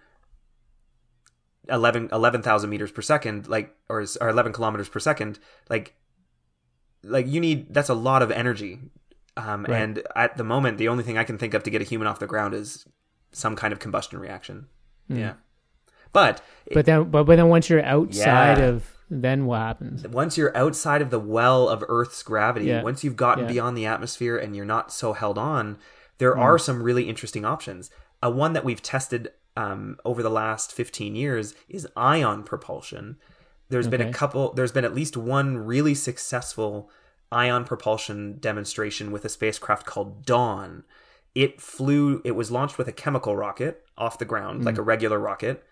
11 1.69 2.09
11,000 2.11 2.69
meters 2.69 2.91
per 2.91 3.01
second 3.01 3.47
like 3.47 3.75
or, 3.89 4.03
or 4.19 4.29
11 4.29 4.51
kilometers 4.53 4.89
per 4.89 4.99
second 4.99 5.39
like 5.69 5.93
like 7.03 7.27
you 7.27 7.39
need 7.39 7.73
that's 7.73 7.89
a 7.89 7.93
lot 7.93 8.21
of 8.21 8.31
energy 8.31 8.79
um, 9.37 9.65
Right. 9.65 9.81
and 9.81 10.03
at 10.15 10.37
the 10.37 10.43
moment 10.43 10.77
the 10.77 10.87
only 10.87 11.03
thing 11.03 11.17
i 11.17 11.23
can 11.23 11.37
think 11.37 11.53
of 11.53 11.63
to 11.63 11.69
get 11.69 11.81
a 11.81 11.85
human 11.85 12.07
off 12.07 12.19
the 12.19 12.27
ground 12.27 12.53
is 12.53 12.85
some 13.31 13.55
kind 13.55 13.71
of 13.73 13.79
combustion 13.79 14.19
reaction 14.19 14.67
yeah 15.07 15.33
but 16.13 16.41
But 16.73 16.85
then, 16.85 17.05
but, 17.09 17.23
but 17.23 17.37
then 17.37 17.47
once 17.47 17.69
you're 17.69 17.85
outside 17.85 18.57
Yeah. 18.57 18.65
of, 18.65 18.91
then 19.09 19.45
what 19.45 19.59
happens? 19.59 20.05
once 20.07 20.37
you're 20.37 20.55
outside 20.57 21.01
of 21.01 21.09
the 21.09 21.19
well 21.19 21.69
of 21.69 21.83
Earth's 21.87 22.21
gravity, 22.21 22.65
Yeah. 22.65 22.81
once 22.83 23.01
you've 23.03 23.15
gotten 23.15 23.45
Yeah. 23.45 23.51
beyond 23.51 23.77
the 23.77 23.85
atmosphere 23.85 24.35
and 24.35 24.53
you're 24.53 24.65
not 24.65 24.91
so 24.91 25.13
held 25.13 25.37
on, 25.37 25.77
there 26.17 26.35
Mm. 26.35 26.39
are 26.39 26.57
some 26.57 26.83
really 26.83 27.07
interesting 27.07 27.45
options. 27.45 27.89
A 28.21 28.29
one 28.29 28.51
that 28.51 28.65
we've 28.65 28.81
tested 28.81 29.31
um, 29.57 29.97
over 30.05 30.21
the 30.23 30.29
last 30.29 30.71
15 30.71 31.15
years 31.15 31.53
is 31.69 31.87
ion 31.95 32.43
propulsion. 32.43 33.17
There's 33.69 33.87
been 33.87 34.01
a 34.01 34.11
couple, 34.11 34.53
there's 34.53 34.71
been 34.71 34.85
at 34.85 34.93
least 34.95 35.15
one 35.15 35.57
really 35.57 35.95
successful 35.95 36.89
ion 37.31 37.63
propulsion 37.63 38.37
demonstration 38.39 39.11
with 39.11 39.23
a 39.23 39.29
spacecraft 39.29 39.85
called 39.85 40.25
Dawn. 40.25 40.83
It 41.33 41.61
flew, 41.61 42.21
it 42.25 42.31
was 42.31 42.51
launched 42.51 42.77
with 42.77 42.89
a 42.89 42.91
chemical 42.91 43.35
rocket 43.37 43.85
off 43.97 44.17
the 44.17 44.25
ground, 44.25 44.61
Mm. 44.61 44.65
like 44.65 44.77
a 44.77 44.81
regular 44.81 45.19
rocket 45.19 45.63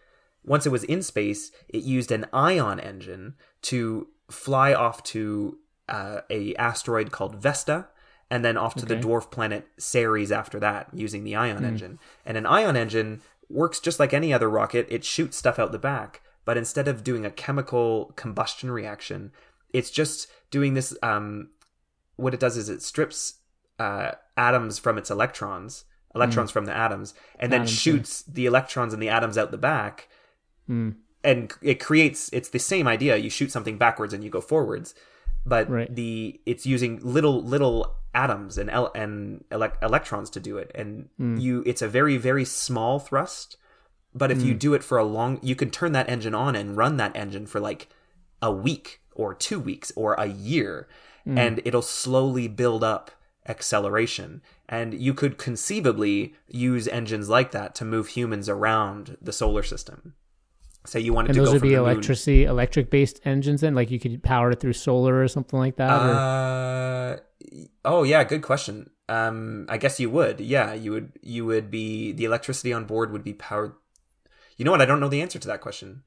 once 0.45 0.65
it 0.65 0.69
was 0.69 0.83
in 0.85 1.01
space, 1.01 1.51
it 1.67 1.83
used 1.83 2.11
an 2.11 2.25
ion 2.31 2.79
engine 2.79 3.35
to 3.63 4.07
fly 4.31 4.73
off 4.73 5.03
to 5.03 5.57
uh, 5.87 6.21
a 6.29 6.55
asteroid 6.55 7.11
called 7.11 7.35
Vesta, 7.35 7.87
and 8.31 8.45
then 8.45 8.57
off 8.57 8.75
to 8.75 8.85
the 8.85 8.95
dwarf 8.95 9.31
planet 9.31 9.67
Ceres 9.77 10.31
after 10.31 10.59
that, 10.59 10.87
using 10.93 11.23
the 11.23 11.35
ion 11.35 11.65
engine. 11.65 11.99
And 12.25 12.37
an 12.37 12.45
ion 12.45 12.77
engine 12.77 13.21
works 13.49 13.79
just 13.79 13.99
like 13.99 14.13
any 14.13 14.33
other 14.33 14.49
rocket; 14.49 14.87
it 14.89 15.03
shoots 15.03 15.37
stuff 15.37 15.59
out 15.59 15.71
the 15.71 15.79
back. 15.79 16.21
But 16.45 16.57
instead 16.57 16.87
of 16.87 17.03
doing 17.03 17.25
a 17.25 17.31
chemical 17.31 18.13
combustion 18.15 18.71
reaction, 18.71 19.31
it's 19.73 19.91
just 19.91 20.27
doing 20.51 20.73
this. 20.73 20.97
Um, 21.03 21.49
what 22.15 22.33
it 22.33 22.39
does 22.39 22.57
is 22.57 22.69
it 22.69 22.81
strips 22.81 23.35
uh, 23.77 24.11
atoms 24.35 24.79
from 24.79 24.97
its 24.97 25.09
electrons, 25.09 25.85
electrons 26.15 26.51
from 26.51 26.65
the 26.65 26.75
atoms, 26.75 27.13
and 27.39 27.51
then 27.51 27.65
shoots 27.65 28.23
the 28.23 28.45
electrons 28.45 28.93
and 28.93 29.01
the 29.01 29.09
atoms 29.09 29.37
out 29.37 29.51
the 29.51 29.57
back 29.57 30.09
Mm. 30.69 30.97
and 31.23 31.51
it 31.63 31.79
creates 31.79 32.29
it's 32.31 32.49
the 32.49 32.59
same 32.59 32.87
idea 32.87 33.17
you 33.17 33.29
shoot 33.31 33.51
something 33.51 33.79
backwards 33.79 34.13
and 34.13 34.23
you 34.23 34.29
go 34.29 34.39
forwards 34.39 34.93
but 35.49 35.69
Right. 35.69 35.93
the 35.93 36.39
it's 36.45 36.65
using 36.65 36.99
little 37.01 37.43
little 37.43 37.95
atoms 38.13 38.57
and 38.57 38.69
el- 38.69 38.91
and 38.95 39.43
elec 39.51 39.73
electrons 39.81 40.29
to 40.31 40.39
do 40.39 40.57
it. 40.57 40.71
And 40.75 41.09
Hmm. 41.17 41.37
you 41.37 41.63
it's 41.65 41.81
a 41.81 41.87
very 41.87 42.17
very 42.17 42.45
small 42.45 42.99
thrust 42.99 43.57
but 44.15 44.31
if 44.31 44.41
you 44.41 44.53
do 44.55 44.73
it 44.73 44.83
for 44.83 44.97
a 44.97 45.03
long 45.03 45.39
you 45.43 45.55
can 45.55 45.69
turn 45.69 45.91
that 45.91 46.09
engine 46.09 46.33
on 46.33 46.55
and 46.55 46.75
run 46.75 46.97
that 46.97 47.15
engine 47.15 47.45
for 47.45 47.59
like 47.59 47.87
a 48.41 48.51
week 48.51 49.01
or 49.13 49.35
two 49.35 49.59
weeks 49.59 49.91
or 49.95 50.13
a 50.15 50.25
year 50.25 50.87
and 51.25 51.61
it'll 51.63 51.83
slowly 51.83 52.47
build 52.47 52.83
up 52.83 53.11
acceleration. 53.47 54.41
And 54.67 54.93
you 54.93 55.13
could 55.13 55.37
conceivably 55.37 56.33
use 56.47 56.87
engines 56.87 57.29
like 57.29 57.51
that 57.51 57.75
to 57.75 57.85
move 57.85 58.07
humans 58.09 58.47
around 58.49 59.17
the 59.21 59.31
solar 59.33 59.63
system 59.63 60.13
say 60.85 60.99
you 60.99 61.13
wanted 61.13 61.29
And 61.29 61.35
to 61.35 61.39
those 61.41 61.49
go 61.49 61.53
would 61.53 61.61
be 61.61 61.73
electricity, 61.73 62.43
electric 62.45 62.89
based 62.89 63.19
engines. 63.25 63.61
Then, 63.61 63.75
like 63.75 63.91
you 63.91 63.99
could 63.99 64.21
power 64.23 64.51
it 64.51 64.59
through 64.59 64.73
solar 64.73 65.21
or 65.21 65.27
something 65.27 65.59
like 65.59 65.75
that. 65.77 65.89
Uh, 65.89 67.17
oh 67.85 68.03
yeah, 68.03 68.23
good 68.23 68.41
question. 68.41 68.89
Um, 69.07 69.65
I 69.69 69.77
guess 69.77 69.99
you 69.99 70.09
would. 70.11 70.39
Yeah, 70.39 70.73
you 70.73 70.91
would. 70.91 71.11
You 71.21 71.45
would 71.45 71.71
be 71.71 72.11
the 72.11 72.25
electricity 72.25 72.71
on 72.73 72.85
board 72.85 73.11
would 73.11 73.23
be 73.23 73.33
powered. 73.33 73.73
You 74.57 74.65
know 74.65 74.71
what? 74.71 74.81
I 74.81 74.85
don't 74.85 74.99
know 74.99 75.09
the 75.09 75.21
answer 75.21 75.39
to 75.39 75.47
that 75.47 75.61
question. 75.61 76.03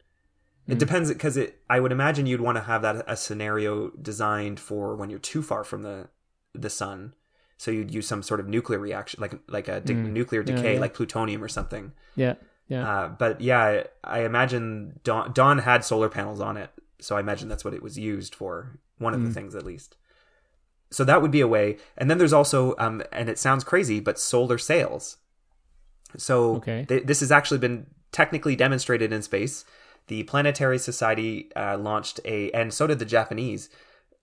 It 0.69 0.79
depends 0.79 1.09
because 1.09 1.37
it. 1.37 1.59
I 1.69 1.81
would 1.81 1.91
imagine 1.91 2.27
you'd 2.27 2.41
want 2.41 2.57
to 2.57 2.63
have 2.63 2.83
that 2.83 3.05
a 3.09 3.17
scenario 3.17 3.91
designed 3.91 4.61
for 4.61 4.95
when 4.95 5.11
you're 5.11 5.19
too 5.19 5.43
far 5.43 5.65
from 5.65 5.83
the 5.83 6.09
the 6.55 6.71
sun. 6.71 7.15
So 7.57 7.71
you'd 7.73 7.93
use 7.93 8.07
some 8.07 8.23
sort 8.23 8.39
of 8.41 8.47
nuclear 8.49 8.79
reaction, 8.79 9.21
like 9.21 9.35
like 9.49 9.67
a 9.69 9.81
de- 9.81 9.93
nuclear 9.95 10.43
Hmm. 10.43 10.51
Yeah, 10.51 10.57
decay, 10.57 10.75
yeah. 10.75 10.81
like 10.81 10.95
plutonium 10.95 11.43
or 11.43 11.49
something. 11.49 11.93
yeah, 12.15 12.35
yeah. 12.69 12.89
Uh, 12.89 13.09
but 13.09 13.41
yeah, 13.41 13.85
I 14.05 14.21
imagine 14.25 15.01
Dawn, 15.05 15.33
Dawn 15.33 15.59
had 15.59 15.85
solar 15.85 16.09
panels 16.09 16.41
on 16.41 16.57
it, 16.57 16.71
so 17.01 17.17
I 17.17 17.21
imagine 17.21 17.49
that's 17.49 17.65
what 17.65 17.75
it 17.75 17.83
was 17.83 17.99
used 17.99 18.35
for. 18.35 18.79
One 18.99 19.15
of 19.15 19.21
Hmm. 19.21 19.27
the 19.27 19.33
things, 19.35 19.55
at 19.55 19.65
least. 19.65 19.97
So 20.91 21.05
that 21.05 21.23
would 21.23 21.31
be 21.31 21.41
a 21.41 21.49
way. 21.49 21.79
And 21.97 22.11
then 22.11 22.19
there's 22.19 22.33
also, 22.35 22.75
um, 22.79 23.03
and 23.13 23.29
it 23.29 23.39
sounds 23.39 23.65
crazy, 23.65 23.99
but 23.99 24.19
solar 24.19 24.59
sails. 24.59 25.17
So 26.17 26.57
Okay. 26.57 26.85
th- 26.87 27.05
this 27.07 27.21
has 27.21 27.33
actually 27.33 27.59
been 27.59 27.87
technically 28.13 28.55
demonstrated 28.57 29.13
in 29.13 29.23
space. 29.23 29.65
The 30.09 30.23
Planetary 30.25 30.79
Society 30.79 31.51
uh, 31.57 31.79
launched 31.79 32.21
a, 32.25 32.51
and 32.53 32.73
so 32.75 32.87
did 32.87 32.99
the 32.99 33.05
Japanese, 33.05 33.71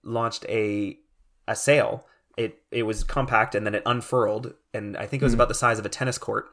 launched 0.02 0.44
a 0.48 0.98
a 1.48 1.56
sail. 1.56 2.06
It 2.36 2.62
it 2.70 2.84
was 2.84 3.02
compact 3.02 3.54
and 3.56 3.66
then 3.66 3.74
it 3.74 3.82
unfurled, 3.84 4.54
and 4.72 4.96
I 4.96 5.06
think 5.06 5.22
it 5.22 5.26
was 5.26 5.34
about 5.34 5.48
the 5.48 5.54
size 5.54 5.78
of 5.80 5.84
a 5.86 5.88
tennis 5.88 6.18
court. 6.18 6.46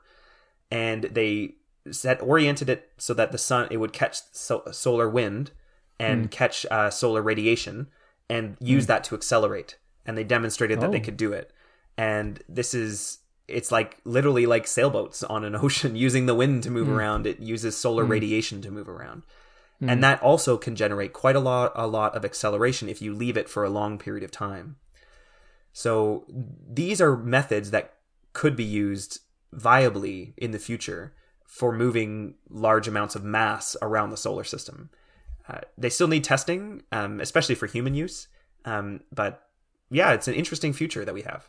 And 0.72 1.04
they 1.04 1.56
set 1.92 2.22
oriented 2.22 2.70
it 2.70 2.92
so 2.98 3.14
that 3.14 3.32
the 3.32 3.38
sun 3.38 3.68
it 3.72 3.78
would 3.78 3.94
catch 3.94 4.20
so, 4.32 4.64
solar 4.72 5.10
wind 5.10 5.52
and 6.00 6.24
hmm. 6.24 6.28
catch 6.28 6.66
uh, 6.70 6.90
solar 6.90 7.22
radiation 7.22 7.88
and 8.30 8.58
use 8.60 8.86
hmm. 8.86 8.90
that 8.90 9.04
to 9.06 9.16
accelerate. 9.16 9.78
And 10.06 10.18
they 10.18 10.24
demonstrated 10.24 10.80
that 10.82 10.92
they 10.92 11.00
Oh. 11.00 11.04
could 11.04 11.18
do 11.18 11.34
it. 11.34 11.52
And 11.98 12.42
this 12.48 12.74
is 12.74 13.20
it's 13.48 13.72
like 13.72 13.98
literally 14.04 14.46
like 14.46 14.68
sailboats 14.68 15.24
on 15.24 15.46
an 15.46 15.56
ocean 15.62 15.96
using 15.96 16.26
the 16.26 16.36
wind 16.36 16.64
to 16.64 16.72
move 16.72 16.88
hmm. 16.88 16.94
around. 16.94 17.28
It 17.28 17.40
uses 17.40 17.78
solar 17.78 18.06
radiation 18.06 18.62
to 18.62 18.72
move 18.72 18.90
around. 18.90 19.24
And 19.80 20.04
that 20.04 20.24
also 20.24 20.58
can 20.58 20.76
generate 20.76 21.14
quite 21.14 21.36
a 21.36 21.40
lot 21.40 21.72
a 21.76 21.86
lot 21.86 22.16
of 22.16 22.26
acceleration 22.26 22.90
if 22.90 23.00
you 23.00 23.14
leave 23.14 23.38
it 23.38 23.48
for 23.48 23.64
a 23.64 23.70
long 23.70 24.00
period 24.00 24.24
of 24.24 24.32
time. 24.32 24.78
So 25.72 26.26
these 26.68 27.00
are 27.00 27.16
methods 27.16 27.70
that 27.70 27.94
could 28.34 28.56
be 28.56 28.64
used 28.64 29.20
viably 29.56 30.34
in 30.36 30.50
the 30.50 30.60
future 30.60 31.14
for 31.48 31.72
moving 31.72 32.36
large 32.50 32.88
amounts 32.88 33.16
of 33.16 33.24
mass 33.24 33.76
around 33.82 34.12
the 34.12 34.18
solar 34.18 34.44
system. 34.44 34.90
Uh, 35.50 35.62
they 35.78 35.90
still 35.90 36.08
need 36.08 36.24
testing, 36.24 36.84
um, 36.92 37.20
especially 37.20 37.56
for 37.56 37.66
human 37.66 37.96
use. 37.96 38.28
Um, 38.66 39.00
but 39.12 39.48
yeah, 39.90 40.12
it's 40.12 40.28
an 40.28 40.34
interesting 40.36 40.74
future 40.74 41.04
that 41.06 41.14
we 41.14 41.22
have. 41.24 41.48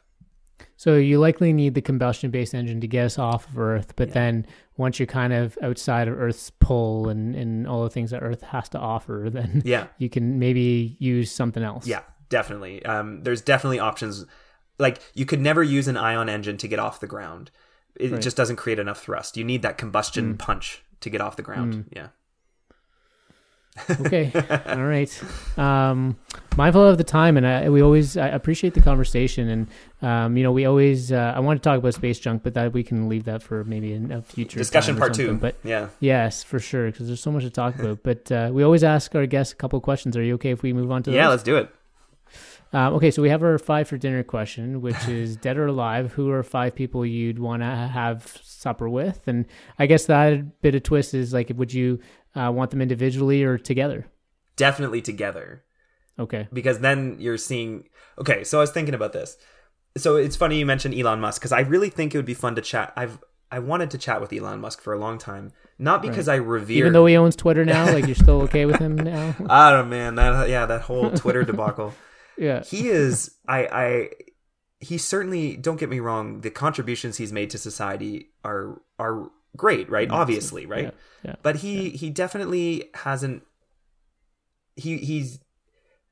So 0.76 0.94
you 0.94 1.18
likely 1.18 1.52
need 1.52 1.74
the 1.74 1.82
combustion 1.82 2.30
based 2.30 2.54
engine 2.54 2.80
to 2.80 2.86
get 2.86 3.04
us 3.06 3.18
off 3.18 3.48
of 3.48 3.58
Earth, 3.58 3.94
but 3.96 4.12
then 4.12 4.46
once 4.76 4.98
you're 5.00 5.06
kind 5.06 5.32
of 5.32 5.58
outside 5.62 6.06
of 6.08 6.18
Earth's 6.18 6.50
pull 6.50 7.08
and, 7.08 7.34
and 7.34 7.66
all 7.66 7.82
the 7.82 7.90
things 7.90 8.12
that 8.12 8.22
Earth 8.22 8.42
has 8.42 8.68
to 8.70 8.78
offer, 8.78 9.28
then 9.32 9.62
Yeah. 9.64 9.88
you 9.98 10.08
can 10.08 10.38
maybe 10.38 10.96
use 11.00 11.30
something 11.32 11.62
else. 11.64 11.86
Yeah, 11.86 12.02
definitely. 12.28 12.84
Um, 12.86 13.22
there's 13.24 13.40
definitely 13.42 13.80
options. 13.80 14.24
Like 14.78 15.00
you 15.14 15.26
could 15.26 15.40
never 15.40 15.62
use 15.64 15.88
an 15.88 15.96
ion 15.96 16.28
engine 16.28 16.56
to 16.58 16.68
get 16.68 16.78
off 16.78 17.00
the 17.00 17.08
ground. 17.08 17.50
It 17.98 18.12
Right. 18.12 18.22
just 18.22 18.36
doesn't 18.36 18.56
create 18.56 18.78
enough 18.78 19.02
thrust. 19.02 19.36
You 19.36 19.44
need 19.44 19.62
that 19.62 19.76
combustion 19.78 20.36
punch 20.36 20.82
to 21.00 21.10
get 21.10 21.20
off 21.20 21.36
the 21.36 21.42
ground. 21.42 21.86
Yeah. 21.94 22.08
okay. 24.00 24.32
All 24.66 24.82
right. 24.84 25.22
Um, 25.56 26.16
mindful 26.56 26.82
of 26.84 26.98
the 26.98 27.04
time, 27.04 27.36
and 27.36 27.46
I, 27.46 27.68
we 27.68 27.80
always 27.80 28.16
I 28.16 28.26
appreciate 28.28 28.74
the 28.74 28.80
conversation. 28.80 29.48
And 29.48 29.68
um, 30.02 30.36
you 30.36 30.42
know, 30.42 30.50
we 30.50 30.64
always 30.64 31.12
uh, 31.12 31.32
I 31.36 31.40
want 31.40 31.62
to 31.62 31.68
talk 31.68 31.78
about 31.78 31.94
space 31.94 32.18
junk, 32.18 32.42
but 32.42 32.54
that 32.54 32.72
we 32.72 32.82
can 32.82 33.08
leave 33.08 33.24
that 33.24 33.42
for 33.42 33.62
maybe 33.64 33.92
in 33.92 34.10
a 34.10 34.22
future 34.22 34.58
Discussion 34.58 34.96
part 34.96 35.14
two. 35.14 35.34
But 35.34 35.56
Yeah. 35.62 35.88
yes, 36.00 36.42
for 36.42 36.58
sure, 36.58 36.90
because 36.90 37.06
there's 37.06 37.20
so 37.20 37.30
much 37.30 37.44
to 37.44 37.50
talk 37.50 37.76
about. 37.78 38.02
But 38.02 38.30
uh, 38.32 38.50
we 38.52 38.62
always 38.64 38.82
ask 38.82 39.14
our 39.14 39.26
guests 39.26 39.52
a 39.52 39.56
couple 39.56 39.80
questions. 39.80 40.16
Are 40.16 40.22
you 40.22 40.34
okay 40.34 40.50
if 40.50 40.62
we 40.62 40.72
move 40.72 40.90
on 40.90 41.02
to 41.04 41.12
Yeah, 41.12 41.24
those? 41.26 41.30
let's 41.30 41.42
do 41.44 41.56
it. 41.56 41.70
Um, 42.72 42.94
okay, 42.94 43.10
so 43.10 43.22
we 43.22 43.30
have 43.30 43.42
our 43.42 43.58
five 43.58 43.88
for 43.88 43.96
dinner 43.96 44.22
question, 44.22 44.80
which 44.82 45.08
is 45.08 45.36
dead 45.36 45.56
or 45.56 45.66
alive. 45.66 46.12
Who 46.12 46.30
are 46.30 46.42
five 46.42 46.74
people 46.74 47.06
you'd 47.06 47.38
want 47.38 47.62
to 47.62 47.66
have 47.66 48.38
supper 48.42 48.88
with? 48.88 49.26
And 49.26 49.46
I 49.78 49.86
guess 49.86 50.06
that 50.06 50.60
bit 50.60 50.74
of 50.74 50.82
twist 50.82 51.14
is 51.14 51.32
like, 51.32 51.50
would 51.54 51.72
you 51.72 51.98
uh, 52.34 52.52
want 52.52 52.70
them 52.70 52.82
individually 52.82 53.42
or 53.42 53.56
together? 53.58 54.06
Definitely 54.56 55.00
together. 55.02 55.64
Okay. 56.20 56.48
because 56.52 56.80
then 56.80 57.14
you're 57.20 57.38
seeing 57.38 57.88
okay 58.20 58.42
so 58.42 58.58
i 58.58 58.60
was 58.60 58.72
thinking 58.72 58.92
about 58.92 59.12
this 59.12 59.36
so 59.96 60.16
it's 60.16 60.34
funny 60.34 60.58
you 60.58 60.66
mentioned 60.66 60.92
elon 60.92 61.20
musk 61.20 61.40
because 61.40 61.52
i 61.52 61.60
really 61.60 61.90
think 61.90 62.12
it 62.12 62.18
would 62.18 62.26
be 62.26 62.34
fun 62.34 62.56
to 62.56 62.60
chat 62.60 62.92
i've 62.96 63.20
i 63.52 63.60
wanted 63.60 63.88
to 63.92 63.98
chat 63.98 64.20
with 64.20 64.32
elon 64.32 64.60
musk 64.60 64.80
for 64.80 64.92
a 64.92 64.98
long 64.98 65.16
time 65.16 65.52
not 65.78 66.02
because 66.02 66.26
i 66.26 66.34
revere 66.34 66.78
Even 66.78 66.92
though 66.92 67.06
he 67.06 67.16
owns 67.16 67.36
Twitter 67.36 67.64
now, 67.64 67.84
like 67.92 68.06
you're 68.06 68.16
still 68.16 68.42
okay 68.42 68.66
with 68.66 68.80
him 68.80 68.96
now? 69.14 69.36
i 69.48 69.70
don't 69.70 69.88
man 69.88 70.16
that 70.16 70.48
yeah 70.48 70.66
that 70.66 70.80
whole 70.80 71.12
twitter 71.12 71.44
debacle 71.52 71.94
yeah. 72.38 72.62
he 72.62 72.88
is 72.88 73.34
i 73.46 73.66
i 73.66 74.10
he 74.80 74.96
certainly 74.96 75.56
don't 75.56 75.78
get 75.78 75.88
me 75.88 76.00
wrong 76.00 76.40
the 76.40 76.50
contributions 76.50 77.16
he's 77.16 77.32
made 77.32 77.50
to 77.50 77.58
society 77.58 78.30
are 78.44 78.80
are 78.98 79.30
great 79.56 79.90
right? 79.90 80.10
Obviously 80.10 80.66
right? 80.66 80.84
Yeah. 80.84 80.90
Yeah. 81.24 81.36
but 81.42 81.56
he 81.56 81.90
he 81.90 82.10
definitely 82.10 82.90
hasn't 82.94 83.42
he 84.76 84.98
he's 84.98 85.40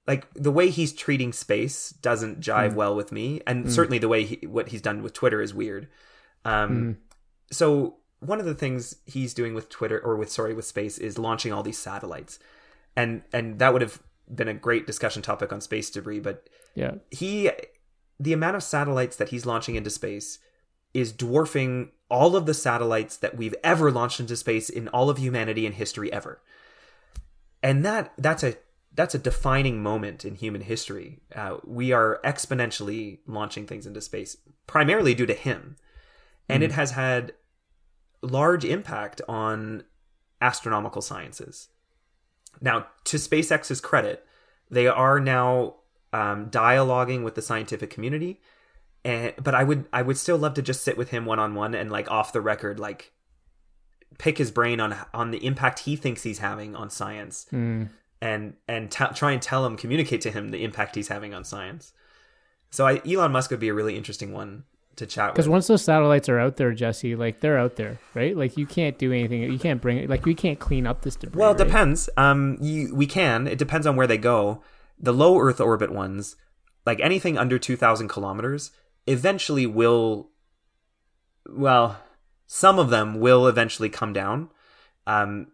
like 0.07 0.27
the 0.35 0.53
way 0.53 0.71
he's 0.71 0.93
treating 0.93 1.33
space 1.33 1.91
doesn't 1.91 2.41
jive 2.41 2.73
mm. 2.73 2.75
well 2.75 2.95
with 2.95 3.13
me 3.13 3.41
and 3.47 3.67
mm. 3.67 3.71
certainly 3.71 3.99
the 3.99 4.09
way 4.09 4.25
he, 4.25 4.47
what 4.47 4.69
he's 4.69 4.83
done 4.83 5.03
with 5.03 5.13
twitter 5.13 5.41
is 5.41 5.55
weird. 5.55 5.89
Um 6.45 6.71
mm. 6.71 6.97
so 7.53 7.97
one 8.21 8.41
of 8.41 8.47
the 8.47 8.55
things 8.55 8.97
he's 9.07 9.35
doing 9.35 9.55
with 9.55 9.69
twitter 9.69 10.01
or 10.01 10.17
with 10.17 10.31
sorry 10.31 10.55
with 10.55 10.65
space 10.65 10.99
is 10.99 11.19
launching 11.19 11.53
all 11.53 11.63
these 11.63 11.79
satellites. 11.79 12.39
And 12.97 13.23
and 13.33 13.59
that 13.59 13.73
would 13.73 13.83
have 13.83 14.01
been 14.35 14.49
a 14.49 14.55
great 14.55 14.87
discussion 14.87 15.23
topic 15.23 15.53
on 15.53 15.61
space 15.61 15.91
debris 15.91 16.21
but 16.21 16.49
Yeah. 16.75 16.97
he 17.11 17.51
the 18.19 18.33
amount 18.33 18.57
of 18.57 18.63
satellites 18.63 19.17
that 19.17 19.29
he's 19.29 19.47
launching 19.47 19.75
into 19.77 19.91
space 19.91 20.39
is 20.95 21.13
dwarfing 21.13 21.91
all 22.09 22.37
of 22.37 22.47
the 22.47 22.55
satellites 22.55 23.17
that 23.19 23.37
we've 23.37 23.55
ever 23.63 23.91
launched 23.91 24.21
into 24.21 24.37
space 24.37 24.71
in 24.71 24.89
all 24.89 25.11
of 25.11 25.19
humanity 25.19 25.67
and 25.67 25.75
history 25.75 26.11
ever. 26.13 26.41
And 27.63 27.85
that 27.85 28.13
that's 28.17 28.43
a 28.43 28.57
that's 28.95 29.15
a 29.15 29.19
defining 29.19 29.83
moment 29.83 30.25
in 30.25 30.35
human 30.37 30.63
history. 30.63 31.21
Uh, 31.35 31.59
we 31.65 31.93
are 31.93 32.21
exponentially 32.25 33.19
launching 33.27 33.67
things 33.67 33.87
into 33.87 34.01
space 34.01 34.39
primarily 34.67 35.15
due 35.15 35.27
to 35.27 35.35
him. 35.35 35.77
And 36.49 36.63
it 36.63 36.73
has 36.73 36.93
had 36.93 37.35
large 38.23 38.65
impact 38.65 39.21
on 39.29 39.85
astronomical 40.41 41.03
sciences 41.03 41.69
now, 42.61 42.87
to 43.05 43.17
SpaceX's 43.17 43.81
credit, 43.81 44.25
they 44.71 44.87
are 44.87 45.21
now 45.21 45.77
um, 46.13 46.51
dialoguing 46.51 47.23
with 47.25 47.35
the 47.35 47.43
scientific 47.43 47.91
community, 47.91 48.41
and 49.05 49.33
but 49.43 49.55
I 49.55 49.63
would 49.65 49.87
I 49.93 50.03
would 50.03 50.17
still 50.19 50.39
love 50.39 50.55
to 50.55 50.63
just 50.63 50.83
sit 50.83 50.97
with 50.97 51.11
him 51.11 51.25
one 51.27 51.39
on 51.39 51.55
one 51.55 51.75
and 51.75 51.91
like 51.91 52.11
off 52.11 52.33
the 52.33 52.41
record, 52.41 52.79
like 52.81 53.13
pick 54.19 54.39
his 54.39 54.51
brain 54.51 54.81
on 54.81 54.97
on 55.13 55.31
the 55.31 55.45
impact 55.45 55.81
he 55.81 55.97
thinks 55.97 56.23
he's 56.23 56.39
having 56.39 56.75
on 56.75 56.91
science, 56.91 57.47
Mm. 57.53 57.91
and 58.21 58.55
and 58.67 58.91
t- 58.91 59.05
try 59.15 59.33
and 59.33 59.43
tell 59.43 59.65
him, 59.67 59.77
communicate 59.77 60.21
to 60.23 60.31
him 60.31 60.51
the 60.51 60.65
impact 60.65 60.95
he's 60.95 61.09
having 61.09 61.35
on 61.35 61.45
science. 61.45 61.93
So 62.71 62.87
I, 62.87 63.01
Elon 63.07 63.33
Musk 63.33 63.51
would 63.51 63.61
be 63.61 63.69
a 63.69 63.75
really 63.75 63.97
interesting 63.97 64.33
one 64.33 64.65
to 64.97 65.07
chat 65.07 65.33
Because 65.33 65.49
once 65.49 65.67
those 65.67 65.83
satellites 65.83 66.29
are 66.29 66.39
out 66.39 66.57
there, 66.57 66.73
Jesse, 66.73 67.15
like 67.15 67.41
they're 67.41 67.59
out 67.59 67.77
there, 67.77 67.99
right? 68.15 68.37
Like 68.37 68.57
you 68.57 68.67
can't 68.67 68.99
do 68.99 69.13
anything. 69.13 69.43
You 69.43 69.59
can't 69.59 69.81
bring 69.81 69.99
it. 69.99 70.11
Like 70.11 70.25
we 70.25 70.35
can't 70.35 70.59
clean 70.59 70.87
up 70.87 71.03
this 71.03 71.17
debris. 71.17 71.39
Well, 71.39 71.53
it 71.53 71.59
right? 71.59 71.67
depends. 71.67 72.11
Um, 72.17 72.59
you, 72.61 72.95
we 72.95 73.07
can. 73.07 73.47
It 73.47 73.59
depends 73.59 73.87
on 73.87 73.97
where 73.97 74.07
they 74.07 74.19
go. 74.19 74.63
The 74.99 75.13
low 75.13 75.39
Earth 75.39 75.61
orbit 75.61 75.93
ones, 75.93 76.37
like 76.85 77.01
anything 77.01 77.37
under 77.37 77.59
two 77.59 77.77
thousand 77.77 78.09
kilometers, 78.09 78.71
eventually 79.07 79.67
will. 79.67 80.31
Well, 81.49 81.99
some 82.47 82.79
of 82.79 82.91
them 82.91 83.21
will 83.21 83.47
eventually 83.47 83.89
come 83.89 84.13
down. 84.13 84.51
Um, 85.07 85.49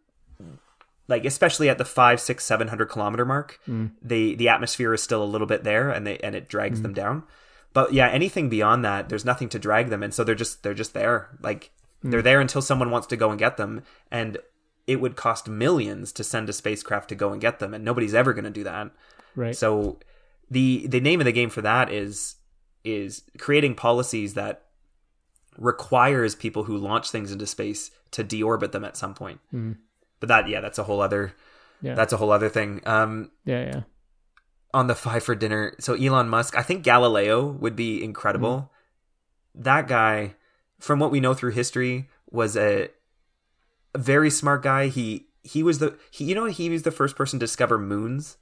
like 1.08 1.24
especially 1.24 1.68
at 1.68 1.78
the 1.78 1.84
five, 1.84 2.20
six, 2.20 2.44
seven 2.44 2.68
hundred 2.68 2.86
kilometer 2.86 3.24
mark, 3.24 3.60
the 4.00 4.34
the 4.36 4.48
atmosphere 4.48 4.94
is 4.94 5.02
still 5.02 5.22
a 5.22 5.26
little 5.26 5.46
bit 5.48 5.64
there, 5.64 5.90
and 5.90 6.06
they 6.06 6.18
and 6.18 6.34
it 6.34 6.48
drags 6.48 6.80
them 6.82 6.94
down. 6.94 7.24
But 7.72 7.92
yeah, 7.92 8.08
anything 8.08 8.48
beyond 8.48 8.84
that, 8.84 9.08
there's 9.08 9.24
nothing 9.24 9.48
to 9.50 9.58
drag 9.58 9.88
them, 9.88 10.02
and 10.02 10.12
so 10.12 10.24
they're 10.24 10.34
just 10.34 10.62
they're 10.62 10.74
just 10.74 10.92
there. 10.94 11.30
Like 11.40 11.70
they're 12.02 12.22
there 12.22 12.40
until 12.40 12.60
someone 12.62 12.90
wants 12.90 13.06
to 13.08 13.16
go 13.16 13.30
and 13.30 13.38
get 13.38 13.56
them, 13.56 13.82
and 14.10 14.38
it 14.86 15.00
would 15.00 15.14
cost 15.16 15.48
millions 15.48 16.12
to 16.12 16.24
send 16.24 16.48
a 16.48 16.52
spacecraft 16.52 17.08
to 17.10 17.14
go 17.14 17.30
and 17.32 17.40
get 17.40 17.60
them, 17.60 17.72
and 17.72 17.84
nobody's 17.84 18.14
ever 18.14 18.32
going 18.34 18.44
to 18.44 18.50
do 18.50 18.64
that. 18.64 18.90
right? 19.36 19.56
So 19.56 19.98
the 20.50 20.86
the 20.86 21.00
name 21.00 21.20
of 21.20 21.24
the 21.24 21.32
game 21.32 21.48
for 21.50 21.62
that 21.62 21.90
is 21.90 22.36
is 22.84 23.22
creating 23.38 23.74
policies 23.76 24.34
that 24.34 24.64
requires 25.58 26.34
people 26.34 26.64
who 26.64 26.76
launch 26.76 27.10
things 27.10 27.30
into 27.30 27.46
space 27.46 27.90
to 28.10 28.24
deorbit 28.24 28.72
them 28.72 28.84
at 28.84 28.96
some 28.96 29.14
point. 29.14 29.40
But 30.20 30.28
that 30.28 30.48
yeah, 30.48 30.60
that's 30.60 30.78
a 30.78 30.84
whole 30.84 31.00
other 31.00 31.34
Yeah. 31.80 31.94
that's 31.94 32.12
a 32.12 32.16
whole 32.16 32.30
other 32.32 32.48
thing. 32.48 32.80
Um 32.86 33.30
yeah, 33.44 33.64
yeah. 33.64 33.80
On 34.74 34.86
the 34.86 34.94
five 34.94 35.22
for 35.22 35.34
dinner. 35.34 35.74
So 35.80 35.94
Elon 35.94 36.28
Musk, 36.28 36.56
I 36.56 36.62
think 36.62 36.82
Galileo 36.82 37.46
would 37.46 37.76
be 37.76 38.02
incredible. 38.02 38.70
That 39.54 39.86
guy, 39.88 40.34
from 40.80 40.98
what 40.98 41.10
we 41.10 41.20
know 41.20 41.34
through 41.34 41.52
history, 41.52 42.08
was 42.30 42.56
a, 42.56 42.88
a 43.94 43.98
very 43.98 44.30
smart 44.30 44.62
guy. 44.62 44.88
He 44.88 45.26
he 45.42 45.62
was 45.62 45.78
the 45.78 45.98
he 46.10 46.24
you 46.24 46.34
know 46.34 46.46
he 46.46 46.70
was 46.70 46.82
the 46.82 46.90
first 46.90 47.16
person 47.16 47.38
to 47.38 47.44
discover 47.46 47.78
moons. 47.78 48.36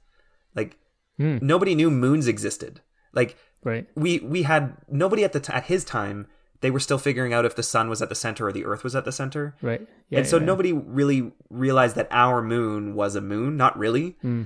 Like 0.55 0.77
Hmm. 1.17 1.39
nobody 1.41 1.75
knew 1.75 1.91
moons 1.91 2.27
existed. 2.27 2.81
Like 3.13 3.37
Right. 3.63 3.87
we 3.95 4.19
we 4.19 4.43
had 4.43 4.77
nobody 4.87 5.23
at 5.23 5.33
the 5.33 5.39
t- 5.41 5.51
at 5.53 5.65
his 5.65 5.83
time. 5.83 6.27
They 6.61 6.71
were 6.71 6.79
still 6.79 6.97
figuring 6.97 7.33
out 7.33 7.43
if 7.43 7.55
the 7.55 7.63
sun 7.63 7.89
was 7.89 8.01
at 8.01 8.09
the 8.09 8.15
center 8.15 8.47
or 8.47 8.51
the 8.53 8.65
earth 8.65 8.83
was 8.83 8.95
at 8.95 9.03
the 9.03 9.11
center. 9.11 9.55
Right. 9.61 9.85
Yeah. 10.09 10.19
and 10.19 10.27
so 10.27 10.37
yeah, 10.37 10.45
nobody 10.45 10.71
really 10.71 11.31
realized 11.49 11.95
that 11.97 12.07
our 12.11 12.41
moon 12.41 12.95
was 12.95 13.15
a 13.15 13.21
moon, 13.21 13.57
not 13.57 13.77
really. 13.77 14.15
Hmm. 14.21 14.43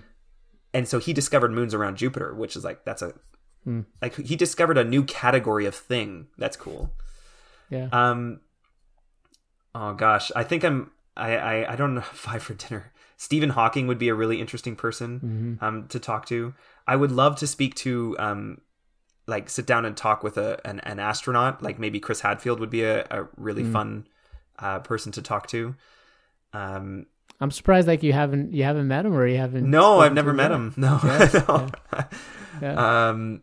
And 0.76 0.88
so 0.88 0.99
he 0.99 1.14
discovered 1.14 1.52
moons 1.53 1.73
around 1.73 1.97
Jupiter, 1.97 2.34
which 2.35 2.56
is 2.56 2.64
like 2.64 2.84
that's 2.85 3.02
a 3.02 3.14
Hmm. 3.64 3.81
like 4.02 4.15
he 4.15 4.35
discovered 4.35 4.77
a 4.77 4.84
new 4.84 5.03
category 5.03 5.65
of 5.65 5.73
thing. 5.73 6.27
That's 6.38 6.57
cool. 6.57 6.93
Yeah. 7.69 7.88
Um 7.91 8.41
Oh 9.73 9.93
gosh, 9.93 10.31
I 10.35 10.43
think 10.43 10.64
I'm 10.64 10.91
I 11.18 11.35
I, 11.38 11.73
I 11.73 11.76
don't 11.76 11.95
know 11.95 12.02
five 12.27 12.43
for 12.43 12.53
dinner. 12.53 12.91
Stephen 13.18 13.49
Hawking 13.52 13.88
would 13.88 13.97
be 13.97 14.10
a 14.10 14.14
really 14.15 14.39
interesting 14.41 14.76
person 14.76 15.19
Mm-hmm. 15.19 15.65
um 15.65 15.88
to 15.88 15.99
talk 15.99 16.26
to. 16.27 16.53
I 16.88 16.95
would 16.95 17.11
love 17.11 17.35
to 17.38 17.47
speak 17.47 17.76
to 17.76 18.15
um 18.19 18.61
like 19.27 19.49
sit 19.49 19.65
down 19.65 19.85
and 19.85 19.97
talk 19.97 20.23
with 20.23 20.38
a 20.38 20.60
an, 20.68 20.80
an 20.81 20.99
astronaut. 20.99 21.64
Like 21.64 21.80
maybe 21.80 21.99
Chris 21.99 22.22
Hadfield 22.22 22.60
would 22.60 22.69
be 22.69 22.84
a, 22.84 23.06
a 23.10 23.27
really 23.38 23.64
Mm. 23.64 23.73
fun 23.73 24.07
uh, 24.60 24.80
person 24.80 25.11
to 25.14 25.22
talk 25.22 25.47
to. 25.47 25.76
Um, 26.53 27.07
I'm 27.41 27.52
surprised 27.52 27.88
like 27.88 28.03
you 28.03 28.14
haven't 28.14 28.53
you 28.53 28.64
haven't 28.64 28.88
met 28.88 29.06
him 29.06 29.14
or 29.14 29.28
you 29.28 29.38
haven't. 29.38 29.70
no, 29.70 29.99
I've 29.99 30.14
never 30.14 30.34
met 30.34 30.52
yet. 30.52 30.56
him. 30.56 30.74
No, 30.78 30.99
Yeah, 31.03 31.44
no. 31.48 31.68
Yeah. 32.62 33.10
Um, 33.10 33.41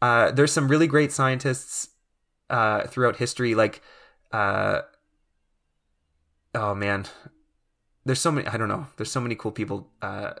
uh, 0.00 0.32
there's 0.32 0.52
some 0.52 0.66
really 0.66 0.88
great 0.88 1.12
scientists 1.12 1.88
uh, 2.50 2.86
throughout 2.88 3.16
history. 3.16 3.54
Like, 3.54 3.82
uh, 4.32 4.80
oh 6.54 6.74
man, 6.74 7.06
there's 8.04 8.20
so 8.20 8.32
many. 8.32 8.46
I 8.48 8.56
don't 8.56 8.68
know. 8.68 8.88
There's 8.96 9.12
so 9.12 9.20
many 9.20 9.36
cool 9.36 9.52
people 9.52 9.88
uh, 10.02 10.32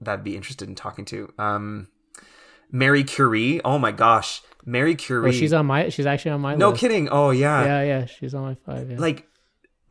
that'd 0.00 0.24
be 0.24 0.36
interested 0.36 0.68
in 0.68 0.76
talking 0.76 1.04
to. 1.06 1.32
Um, 1.38 1.88
Mary 2.70 3.02
Curie. 3.04 3.60
Oh 3.64 3.78
my 3.78 3.90
gosh, 3.90 4.40
Mary 4.64 4.94
Curie. 4.94 5.30
Oh, 5.30 5.32
she's 5.32 5.52
on 5.52 5.66
my. 5.66 5.88
She's 5.88 6.06
actually 6.06 6.32
on 6.32 6.40
my 6.40 6.54
no 6.54 6.70
list. 6.70 6.80
kidding. 6.80 7.08
Oh 7.08 7.30
yeah. 7.30 7.64
Yeah, 7.64 7.82
yeah. 7.82 8.06
She's 8.06 8.34
on 8.34 8.42
my 8.42 8.54
five. 8.54 8.90
Yeah. 8.90 8.98
Like, 8.98 9.28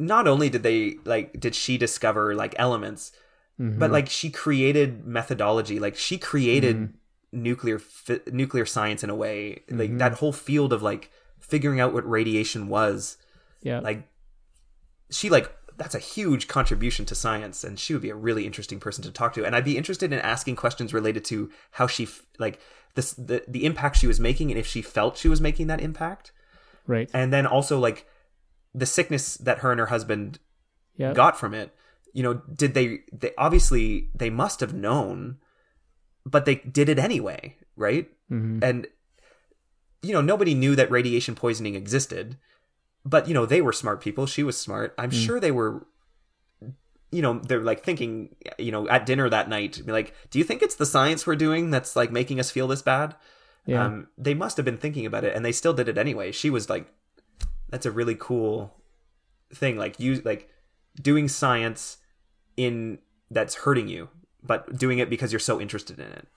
not 0.06 0.28
only 0.28 0.50
did 0.50 0.64
they 0.64 0.98
like 1.06 1.40
did 1.40 1.54
she 1.56 1.78
discover 1.78 2.36
like 2.36 2.54
elements, 2.58 3.12
Mhm. 3.60 3.78
but 3.80 3.92
like 3.92 4.10
she 4.10 4.30
created 4.32 5.06
methodology 5.06 5.78
like 5.80 5.96
she 5.96 6.18
created 6.18 6.76
Mm-hmm. 6.76 7.44
nuclear 7.50 7.78
fi- 7.80 8.22
nuclear 8.32 8.66
science 8.66 9.04
in 9.04 9.10
a 9.12 9.16
way 9.16 9.62
like 9.70 9.98
that 10.00 10.14
whole 10.20 10.34
field 10.34 10.74
of 10.74 10.82
like 10.82 11.12
figuring 11.40 11.80
out 11.80 11.94
what 11.94 12.08
radiation 12.10 12.68
was 12.68 13.18
yeah. 13.62 13.80
like 13.80 14.08
she 15.12 15.30
like 15.30 15.52
that's 15.78 15.96
a 15.96 16.00
huge 16.00 16.48
contribution 16.48 17.06
to 17.06 17.16
science 17.16 17.64
and 17.64 17.80
she 17.80 17.94
would 17.94 18.02
be 18.02 18.10
a 18.10 18.16
really 18.16 18.46
interesting 18.46 18.80
person 18.80 19.04
to 19.04 19.12
talk 19.12 19.34
to 19.34 19.46
and 19.46 19.56
i'd 19.56 19.66
be 19.66 19.78
interested 19.78 20.12
in 20.14 20.20
asking 20.20 20.56
questions 20.56 20.94
related 20.94 21.24
to 21.26 21.50
how 21.72 21.88
she 21.88 22.04
f- 22.04 22.24
like 22.40 22.60
this 22.96 23.14
the, 23.14 23.44
the 23.48 23.66
impact 23.66 23.98
she 23.98 24.08
was 24.08 24.20
making 24.20 24.50
and 24.52 24.60
if 24.60 24.68
she 24.68 24.82
felt 24.82 25.18
she 25.18 25.28
was 25.30 25.42
making 25.42 25.68
that 25.68 25.82
impact 25.82 26.32
right. 26.88 27.10
and 27.14 27.32
then 27.34 27.46
also 27.46 27.80
like 27.80 28.06
the 28.74 28.86
sickness 28.86 29.38
that 29.38 29.60
her 29.60 29.72
and 29.72 29.80
her 29.80 29.88
husband 29.88 30.40
Yeah. 30.96 31.14
got 31.14 31.40
from 31.40 31.54
it 31.54 31.76
you 32.16 32.22
know, 32.22 32.36
did 32.56 32.76
they? 32.76 33.00
They 33.12 33.32
obviously 33.40 34.10
they 34.14 34.30
must 34.30 34.60
have 34.60 34.72
known, 34.72 35.38
but 36.28 36.46
they 36.46 36.54
did 36.58 36.88
it 36.88 37.00
anyway, 37.00 37.58
right? 37.76 38.08
Mhm. 38.32 38.64
And 38.64 38.88
you 40.04 40.14
know, 40.14 40.22
nobody 40.22 40.54
knew 40.54 40.76
that 40.76 40.92
radiation 40.92 41.34
poisoning 41.34 41.74
existed, 41.74 42.38
but 43.04 43.28
you 43.28 43.34
know, 43.34 43.48
they 43.48 43.62
were 43.62 43.74
smart 43.74 44.00
people. 44.00 44.28
She 44.28 44.44
was 44.44 44.56
smart. 44.58 44.94
I'm 45.00 45.10
sure 45.10 45.40
they 45.40 45.50
were. 45.52 45.88
You 47.12 47.22
know, 47.24 47.40
they're 47.40 47.62
like 47.62 47.84
thinking, 47.84 48.36
you 48.60 48.72
know, 48.72 48.88
at 48.90 49.06
dinner 49.08 49.28
that 49.30 49.50
night, 49.50 49.82
like, 49.88 50.14
do 50.30 50.38
you 50.38 50.46
think 50.46 50.62
it's 50.62 50.76
the 50.76 50.86
science 50.86 51.26
we're 51.26 51.36
doing 51.36 51.72
that's 51.72 51.96
like 51.96 52.12
making 52.12 52.40
us 52.40 52.52
feel 52.52 52.68
this 52.68 52.82
bad? 52.84 53.16
Yeah. 53.66 53.86
Um, 53.86 54.08
they 54.20 54.36
must 54.36 54.58
have 54.58 54.66
been 54.66 54.78
thinking 54.78 55.06
about 55.08 55.24
it, 55.24 55.36
and 55.36 55.44
they 55.44 55.52
still 55.52 55.74
did 55.74 55.88
it 55.88 55.98
anyway. 55.98 56.32
She 56.32 56.50
was 56.52 56.70
like, 56.70 56.86
"That's 57.74 57.86
a 57.88 57.92
really 57.92 58.16
cool 58.16 58.76
thing." 59.54 59.76
Like 59.78 60.00
you, 60.00 60.22
like 60.24 60.50
doing 61.02 61.28
science 61.28 61.98
in 62.56 63.00
that's 63.32 63.56
hurting 63.56 63.88
you, 63.88 64.10
but 64.44 64.78
doing 64.78 65.00
it 65.00 65.10
because 65.10 65.34
you're 65.34 65.40
so 65.52 65.60
interested 65.60 66.00
in 66.00 66.06
it. 66.20 66.28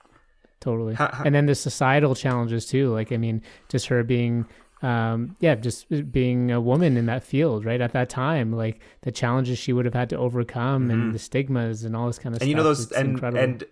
totally. 0.60 0.94
How- 0.94 1.10
how- 1.12 1.24
and 1.24 1.34
then 1.34 1.44
the 1.46 1.54
societal 1.54 2.14
challenges 2.14 2.66
too. 2.66 2.90
Like, 2.92 3.12
I 3.12 3.18
mean, 3.18 3.42
just 3.68 3.86
her 3.88 4.02
being, 4.02 4.46
um, 4.82 5.36
yeah, 5.38 5.54
just 5.54 5.86
being 6.10 6.50
a 6.50 6.60
woman 6.60 6.96
in 6.96 7.06
that 7.06 7.22
field, 7.22 7.64
right? 7.66 7.80
At 7.80 7.92
that 7.92 8.08
time, 8.08 8.52
like 8.52 8.80
the 9.02 9.12
challenges 9.12 9.58
she 9.58 9.72
would 9.74 9.84
have 9.84 9.94
had 9.94 10.08
to 10.10 10.16
overcome 10.16 10.90
and 10.90 11.14
the 11.14 11.18
stigmas 11.18 11.84
and 11.84 11.94
all 11.94 12.06
this 12.06 12.18
kind 12.18 12.34
of 12.34 12.40
Mm-hmm. 12.40 12.44
and 12.44 12.50
you 12.50 12.56
know 12.56 12.62
those 12.64 12.84
It's 12.86 12.92
and 12.96 13.10
incredible. 13.10 13.42
and 13.44 13.64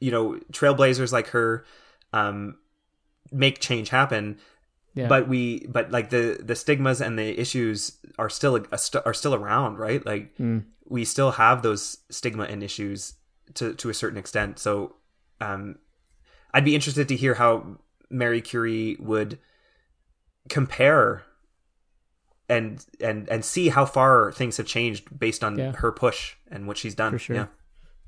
you 0.00 0.10
know 0.10 0.38
trailblazers 0.52 1.10
like 1.12 1.28
her 1.28 1.64
um 2.12 2.56
make 3.32 3.58
change 3.60 3.88
happen 3.88 4.38
yeah. 4.94 5.08
but 5.08 5.28
we 5.28 5.66
but 5.66 5.90
like 5.90 6.10
the 6.10 6.38
the 6.42 6.54
stigmas 6.54 7.00
and 7.00 7.18
the 7.18 7.38
issues 7.40 7.98
are 8.18 8.28
still 8.30 8.56
a, 8.56 8.62
are 9.04 9.14
still 9.14 9.34
around 9.34 9.76
right 9.78 10.04
like 10.06 10.36
Mm. 10.38 10.64
we 10.88 11.04
still 11.04 11.32
have 11.32 11.62
those 11.62 11.98
stigma 12.10 12.44
and 12.44 12.62
issues 12.62 13.14
to 13.54 13.74
to 13.74 13.88
a 13.90 13.94
certain 13.94 14.18
extent 14.18 14.58
so 14.58 14.96
um 15.40 15.76
i'd 16.54 16.64
be 16.64 16.74
interested 16.74 17.08
to 17.08 17.16
hear 17.16 17.34
how 17.34 17.78
mary 18.10 18.40
curie 18.40 18.96
would 19.00 19.38
compare 20.48 21.22
and 22.48 22.84
and 23.00 23.28
and 23.28 23.44
see 23.44 23.68
how 23.68 23.84
far 23.84 24.32
things 24.32 24.56
have 24.56 24.66
changed 24.66 25.16
based 25.18 25.44
on 25.44 25.58
Yeah. 25.58 25.72
her 25.76 25.92
push 25.92 26.34
and 26.50 26.66
what 26.66 26.76
she's 26.76 26.94
done 26.94 27.12
For 27.12 27.18
sure. 27.18 27.36
yeah 27.36 27.46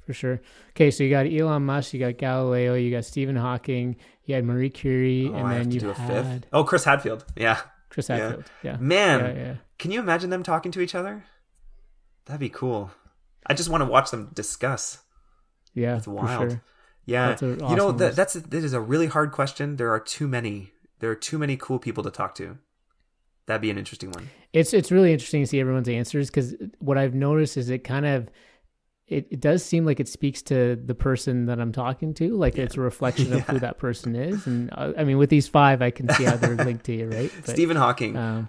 for 0.05 0.13
sure. 0.15 0.41
Okay, 0.71 0.91
so 0.91 1.05
you 1.05 1.11
got 1.11 1.27
Elon 1.27 1.65
Musk, 1.65 1.95
you 1.95 2.01
got 2.01 2.19
Galileo, 2.19 2.75
you 2.75 2.91
got 2.91 3.05
Stephen 3.05 3.37
Hawking, 3.37 3.95
you 4.25 4.35
had 4.35 4.45
Marie 4.45 4.71
Curie, 4.71 5.29
Oh, 5.29 5.35
and 5.35 5.47
I 5.47 5.59
then 5.59 5.71
you 5.71 5.81
do 5.81 5.91
a 5.91 5.95
had 5.95 6.09
fifth. 6.41 6.47
Oh, 6.53 6.65
Chris 6.65 6.85
Hadfield. 6.85 7.25
Yeah. 7.37 7.61
Chris 7.91 8.09
Hadfield. 8.09 8.45
Yeah. 8.63 8.77
Man, 8.79 9.21
Yeah, 9.21 9.43
yeah. 9.43 9.55
can 9.79 9.91
you 9.91 10.01
imagine 10.01 10.31
them 10.31 10.43
talking 10.43 10.73
to 10.73 10.81
each 10.81 10.95
other? 10.95 11.25
That'd 12.27 12.41
be 12.41 12.49
cool. 12.49 12.91
I 13.47 13.55
just 13.55 13.69
want 13.69 13.83
to 13.83 13.87
watch 13.87 14.11
them 14.11 14.31
discuss. 14.35 14.99
Yeah. 15.75 15.97
It's 15.97 16.07
wild. 16.09 16.51
sure. 16.53 16.63
Yeah. 17.05 17.29
That's 17.29 17.43
a 17.43 17.47
you 17.47 17.57
know, 17.57 17.87
awesome 17.89 17.97
that, 17.99 18.17
that's 18.17 18.35
that 18.35 18.55
is 18.65 18.73
a 18.73 18.81
really 18.81 19.07
hard 19.09 19.33
question. 19.33 19.77
There 19.77 19.93
are 19.93 20.01
too 20.01 20.29
many. 20.29 20.73
There 21.01 21.11
are 21.11 21.17
too 21.17 21.37
many 21.39 21.57
cool 21.57 21.79
people 21.81 22.05
to 22.05 22.11
talk 22.11 22.35
to. 22.37 22.59
That'd 23.47 23.61
be 23.61 23.71
an 23.71 23.79
interesting 23.79 24.13
one. 24.13 24.31
It's 24.53 24.73
it's 24.73 24.93
really 24.93 25.13
interesting 25.13 25.43
to 25.43 25.47
see 25.49 25.59
everyone's 25.59 25.89
answers 25.89 26.31
because 26.31 26.55
what 26.79 26.97
I've 26.97 27.15
noticed 27.15 27.57
is 27.57 27.71
it 27.71 27.79
kind 27.83 28.07
of 28.07 28.29
it, 29.09 29.29
it 29.31 29.41
does 29.41 29.65
seem 29.65 29.85
like 29.85 30.01
it 30.01 30.09
speaks 30.09 30.43
to 30.43 30.77
the 30.77 30.95
person 30.95 31.47
that 31.47 31.61
I'm 31.61 31.73
talking 31.73 32.15
to, 32.15 32.37
like 32.37 32.57
it's 32.57 32.77
a 32.77 32.81
reflection 32.91 33.33
of 33.33 33.41
who 33.43 33.59
that 33.59 33.79
person 33.79 34.15
is. 34.17 34.47
And 34.47 34.71
uh, 34.73 34.93
I 34.97 35.05
mean, 35.05 35.19
with 35.19 35.31
these 35.31 35.49
five, 35.49 35.83
I 35.83 35.91
can 35.91 36.09
see 36.11 36.25
how 36.25 36.37
they're 36.37 36.55
linked 36.65 36.85
to 36.87 36.95
you, 36.95 37.09
right? 37.09 37.31
But, 37.45 37.51
Stephen 37.51 37.77
Hawking. 37.77 38.17
um, 38.17 38.49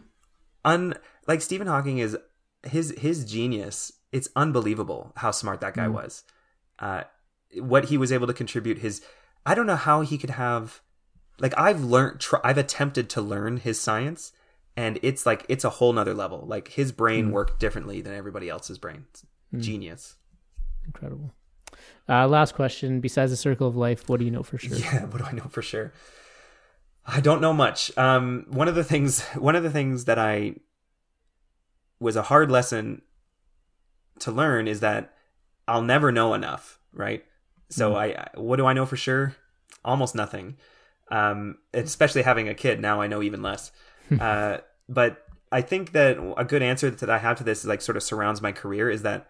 un 0.64 0.94
like 1.28 1.42
Stephen 1.42 1.68
Hawking 1.68 1.98
is 1.98 2.18
his 2.64 2.94
his 2.98 3.26
genius. 3.26 3.92
It's 4.12 4.30
unbelievable 4.36 5.12
how 5.18 5.32
smart 5.32 5.60
that 5.62 5.74
guy 5.74 5.88
was. 5.88 6.24
Uh, 6.80 7.04
what 7.56 7.86
he 7.86 7.98
was 7.98 8.12
able 8.12 8.28
to 8.28 8.34
contribute. 8.34 8.80
His 8.80 9.02
I 9.46 9.56
don't 9.56 9.66
know 9.66 9.76
how 9.76 10.02
he 10.02 10.18
could 10.18 10.32
have 10.32 10.82
like 11.40 11.58
I've 11.58 11.84
learned. 11.84 12.20
Tr- 12.20 12.38
I've 12.44 12.58
attempted 12.58 13.10
to 13.12 13.22
learn 13.22 13.58
his 13.58 13.82
science, 13.82 14.32
and 14.78 15.00
it's 15.02 15.26
like 15.26 15.46
it's 15.50 15.64
a 15.64 15.70
whole 15.72 15.92
nother 15.94 16.14
level. 16.14 16.46
Like 16.48 16.70
his 16.70 16.92
brain 16.92 17.32
worked 17.32 17.60
differently 17.60 18.02
than 18.02 18.14
everybody 18.14 18.50
else's 18.50 18.78
brain. 18.78 19.06
It's 19.10 19.26
Genius. 19.58 20.16
Incredible. 20.86 21.34
Uh, 22.08 22.28
last 22.28 22.54
question. 22.56 23.00
Besides 23.00 23.32
the 23.32 23.38
circle 23.38 23.68
of 23.68 23.76
life, 23.76 24.08
what 24.10 24.20
do 24.20 24.26
you 24.26 24.32
know 24.32 24.44
for 24.44 24.58
sure? 24.58 24.78
Yeah, 24.78 25.06
what 25.12 25.20
do 25.20 25.24
I 25.26 25.32
know 25.32 25.48
for 25.50 25.62
sure? 25.62 25.94
I 27.06 27.20
don't 27.20 27.42
know 27.42 27.54
much. 27.54 27.96
Um, 27.98 28.46
one 28.50 28.68
of 28.68 28.76
the 28.76 28.84
things, 28.84 29.22
one 29.36 29.56
of 29.56 29.64
the 29.64 29.70
things 29.70 30.06
that 30.06 30.18
I 30.20 30.56
was 32.00 32.16
a 32.16 32.24
hard 32.24 32.50
lesson 32.52 33.02
to 34.20 34.32
learn 34.32 34.68
is 34.68 34.80
that 34.82 35.14
I'll 35.68 35.82
never 35.82 36.12
know 36.12 36.34
enough, 36.34 36.80
right? 36.94 37.24
So 37.70 37.96
I, 37.96 38.06
I- 38.08 38.40
what 38.40 38.58
do 38.58 38.66
I 38.66 38.74
know 38.74 38.86
for 38.86 38.98
sure? 38.98 39.36
Almost 39.84 40.16
nothing. 40.16 40.58
Um, 41.12 41.58
especially 41.74 42.22
having 42.24 42.48
a 42.48 42.54
kid 42.54 42.80
now, 42.80 43.02
I 43.02 43.08
know 43.08 43.22
even 43.22 43.42
less. 43.42 43.72
uh, 44.20 44.58
but 44.90 45.26
I 45.52 45.62
think 45.62 45.92
that 45.94 46.18
a 46.38 46.46
good 46.46 46.64
answer 46.64 46.90
that 46.90 47.10
I 47.10 47.18
have 47.20 47.38
to 47.38 47.44
this 47.44 47.60
is 47.60 47.66
like 47.66 47.82
sort 47.82 47.98
of 47.98 48.04
surrounds 48.04 48.42
my 48.42 48.52
career 48.52 48.90
is 48.90 49.02
that 49.04 49.28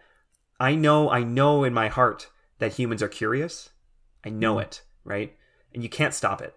I 0.58 0.74
know, 0.74 1.10
I 1.10 1.22
know 1.22 1.64
in 1.64 1.74
my 1.74 1.88
heart 1.88 2.30
that 2.58 2.74
humans 2.74 3.02
are 3.02 3.08
curious. 3.08 3.70
I 4.24 4.30
know 4.30 4.54
hmm. 4.54 4.60
it, 4.60 4.82
right? 5.04 5.36
And 5.72 5.82
you 5.82 5.88
can't 5.88 6.14
stop 6.14 6.40
it. 6.40 6.56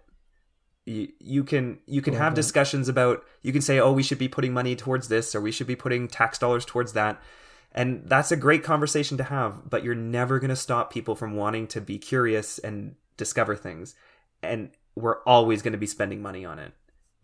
You, 0.86 1.08
you 1.18 1.44
can 1.44 1.80
you 1.86 2.00
can 2.00 2.14
Love 2.14 2.22
have 2.22 2.34
discussions 2.34 2.88
about 2.88 3.22
you 3.42 3.52
can 3.52 3.60
say 3.60 3.78
oh 3.78 3.92
we 3.92 4.02
should 4.02 4.16
be 4.16 4.26
putting 4.26 4.54
money 4.54 4.74
towards 4.74 5.08
this 5.08 5.34
or 5.34 5.40
we 5.42 5.52
should 5.52 5.66
be 5.66 5.76
putting 5.76 6.08
tax 6.08 6.38
dollars 6.38 6.64
towards 6.64 6.94
that 6.94 7.20
and 7.72 8.04
that's 8.06 8.32
a 8.32 8.36
great 8.36 8.64
conversation 8.64 9.18
to 9.18 9.24
have 9.24 9.68
but 9.68 9.84
you're 9.84 9.94
never 9.94 10.38
going 10.38 10.48
to 10.48 10.56
stop 10.56 10.90
people 10.90 11.14
from 11.14 11.36
wanting 11.36 11.66
to 11.66 11.82
be 11.82 11.98
curious 11.98 12.58
and 12.60 12.94
discover 13.18 13.54
things 13.54 13.96
and 14.42 14.70
we're 14.94 15.22
always 15.24 15.60
going 15.60 15.72
to 15.72 15.78
be 15.78 15.86
spending 15.86 16.22
money 16.22 16.42
on 16.42 16.58
it 16.58 16.72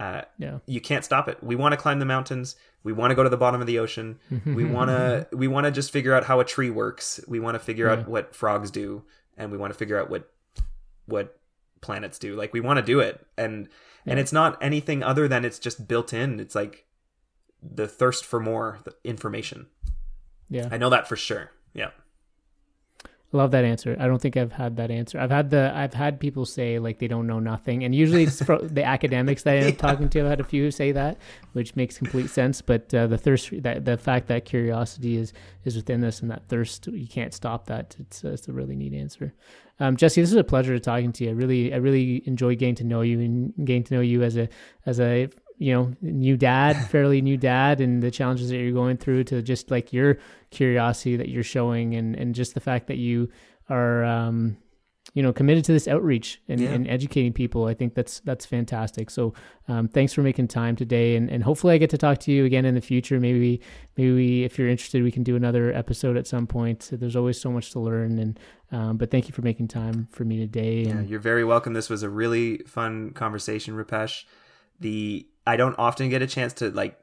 uh, 0.01 0.23
Yeah. 0.39 0.59
you 0.67 0.81
can't 0.81 1.05
stop 1.05 1.29
it. 1.29 1.43
We 1.43 1.55
want 1.57 1.73
to 1.73 1.77
climb 1.77 1.99
the 1.99 2.05
mountains. 2.05 2.57
We 2.83 2.93
want 2.93 3.11
to 3.13 3.15
go 3.15 3.23
to 3.23 3.29
the 3.29 3.37
bottom 3.37 3.61
of 3.61 3.67
the 3.67 3.79
ocean. 3.79 4.19
we 4.45 4.65
want 4.65 4.91
to 4.91 5.27
we 5.33 5.49
want 5.49 5.65
to 5.67 5.71
just 5.71 5.91
figure 5.93 6.15
out 6.15 6.25
how 6.25 6.41
a 6.41 6.45
tree 6.45 6.71
works. 6.71 7.21
We 7.29 7.41
want 7.41 7.55
to 7.55 7.59
figure 7.59 7.87
Yeah. 7.87 7.93
out 8.01 8.09
what 8.09 8.35
frogs 8.35 8.71
do, 8.71 9.05
and 9.37 9.51
we 9.53 9.59
want 9.59 9.73
to 9.73 9.79
figure 9.79 9.99
out 9.99 10.11
what 10.11 10.31
what 11.07 11.39
planets 11.81 12.19
do. 12.19 12.35
Like 12.35 12.53
we 12.53 12.61
want 12.61 12.79
to 12.79 12.83
do 12.85 13.01
it, 13.01 13.25
and 13.39 13.69
and 14.07 14.19
it's 14.19 14.33
not 14.33 14.63
anything 14.63 15.03
other 15.03 15.29
than 15.29 15.45
it's 15.45 15.59
just 15.59 15.87
built 15.89 16.13
in. 16.13 16.41
It's 16.41 16.55
like 16.55 16.85
the 17.63 17.87
thirst 17.89 18.25
for 18.27 18.41
more 18.41 18.81
information. 19.05 19.67
Yeah. 20.51 20.69
I 20.71 20.77
know 20.77 20.91
that 20.91 21.09
for 21.09 21.17
sure. 21.17 21.51
Yeah. 21.73 21.91
Love 23.35 23.51
that 23.51 23.65
answer. 23.65 23.97
I 23.99 24.07
don't 24.07 24.23
think 24.23 24.37
I've 24.37 24.53
had 24.53 24.77
that 24.77 24.93
answer. 24.93 25.19
I've 25.19 25.33
had 25.33 25.51
the 25.51 25.73
I've 25.75 25.93
had 25.93 26.21
people 26.21 26.47
say 26.47 26.79
like 26.79 27.01
they 27.01 27.09
don't 27.09 27.27
know 27.27 27.41
nothing, 27.41 27.83
and 27.83 27.93
usually 27.93 28.23
it's 28.23 28.41
fro- 28.41 28.61
the 28.63 28.85
academics 28.85 29.43
that 29.43 29.55
I 29.55 29.57
end 29.57 29.73
up 29.73 29.79
talking 29.79 30.09
to. 30.11 30.21
I've 30.21 30.29
had 30.29 30.39
a 30.39 30.45
few 30.45 30.71
say 30.71 30.93
that, 30.93 31.19
which 31.53 31.75
makes 31.75 31.99
complete 31.99 32.31
sense. 32.31 32.63
But 32.63 32.95
uh, 32.95 33.09
the 33.09 33.19
thirst, 33.19 33.51
that 33.65 33.87
the 33.87 33.99
fact 33.99 34.29
that 34.29 34.45
curiosity 34.45 35.17
is 35.17 35.33
is 35.65 35.75
within 35.75 36.05
us, 36.05 36.21
and 36.21 36.31
that 36.31 36.47
thirst, 36.47 36.87
you 36.87 37.09
can't 37.09 37.35
stop 37.35 37.67
that. 37.67 37.97
It's 37.99 38.25
uh, 38.25 38.29
it's 38.29 38.47
a 38.47 38.53
really 38.53 38.77
neat 38.77 38.95
answer. 38.95 39.35
Um, 39.81 39.97
Jesse, 39.97 40.21
this 40.21 40.31
is 40.31 40.37
a 40.37 40.45
pleasure 40.45 40.73
to 40.75 40.79
talking 40.79 41.13
to 41.15 41.25
you. 41.25 41.31
I 41.31 41.33
really 41.33 41.75
I 41.75 41.79
really 41.79 42.23
enjoy 42.27 42.55
getting 42.55 42.77
to 42.77 42.85
know 42.85 43.01
you 43.01 43.19
and 43.19 43.53
getting 43.67 43.83
to 43.83 43.95
know 43.95 44.01
you 44.01 44.23
as 44.23 44.37
a 44.37 44.49
as 44.87 45.01
a 45.01 45.29
you 45.59 45.73
know 45.73 45.93
new 46.03 46.37
dad, 46.37 46.75
fairly 46.91 47.21
new 47.23 47.37
dad, 47.37 47.81
and 47.81 48.03
the 48.03 48.11
challenges 48.11 48.49
that 48.51 48.57
you're 48.57 48.73
going 48.73 48.97
through 48.97 49.25
to 49.25 49.43
just 49.43 49.71
like 49.71 49.93
your 49.93 50.19
curiosity 50.51 51.17
that 51.17 51.29
you're 51.29 51.43
showing, 51.43 51.95
and 51.95 52.15
and 52.17 52.35
just 52.35 52.55
the 52.55 52.61
fact 52.61 52.87
that 52.89 52.97
you 52.99 53.29
are 53.71 54.05
um, 54.05 54.57
you 55.13 55.23
know 55.23 55.33
committed 55.33 55.65
to 55.65 55.73
this 55.73 55.87
outreach 55.87 56.41
and, 56.49 56.61
Yeah. 56.61 56.71
and 56.71 56.89
educating 56.89 57.33
people. 57.33 57.67
I 57.67 57.75
think 57.75 57.95
that's 57.95 58.21
that's 58.21 58.45
fantastic. 58.47 59.11
So 59.11 59.33
um, 59.69 59.87
thanks 59.89 60.13
for 60.13 60.23
making 60.23 60.49
time 60.49 60.75
today, 60.77 61.15
and, 61.17 61.31
and 61.31 61.43
hopefully 61.45 61.75
I 61.75 61.79
get 61.79 61.91
to 61.91 61.99
talk 61.99 62.19
to 62.21 62.33
you 62.33 62.45
again 62.45 62.65
in 62.65 62.75
the 62.75 62.81
future. 62.81 63.21
Maybe 63.21 63.61
maybe 63.97 64.13
we, 64.13 64.43
if 64.45 64.59
you're 64.59 64.69
interested, 64.69 65.03
we 65.03 65.13
can 65.13 65.23
do 65.23 65.37
another 65.37 65.73
episode 65.73 66.17
at 66.17 66.27
some 66.27 66.47
point. 66.47 66.91
There's 66.93 67.17
always 67.17 67.41
so 67.41 67.51
much 67.53 67.71
to 67.73 67.81
learn, 67.81 68.19
and 68.19 68.41
um, 68.73 68.97
but 68.97 69.11
thank 69.11 69.29
you 69.29 69.33
for 69.35 69.43
making 69.43 69.69
time 69.69 70.09
for 70.11 70.25
me 70.25 70.37
today. 70.39 70.83
Yeah, 70.83 70.91
And 70.99 71.09
you're 71.09 71.21
very 71.21 71.45
welcome. 71.45 71.75
This 71.75 71.89
was 71.89 72.03
a 72.03 72.09
really 72.11 72.59
fun 72.67 73.11
conversation, 73.13 73.75
Rupesh. 73.77 74.25
The 74.81 75.29
I 75.47 75.57
don't 75.57 75.79
often 75.79 76.09
get 76.09 76.23
a 76.23 76.27
chance 76.27 76.53
to 76.55 76.71
like 76.71 76.99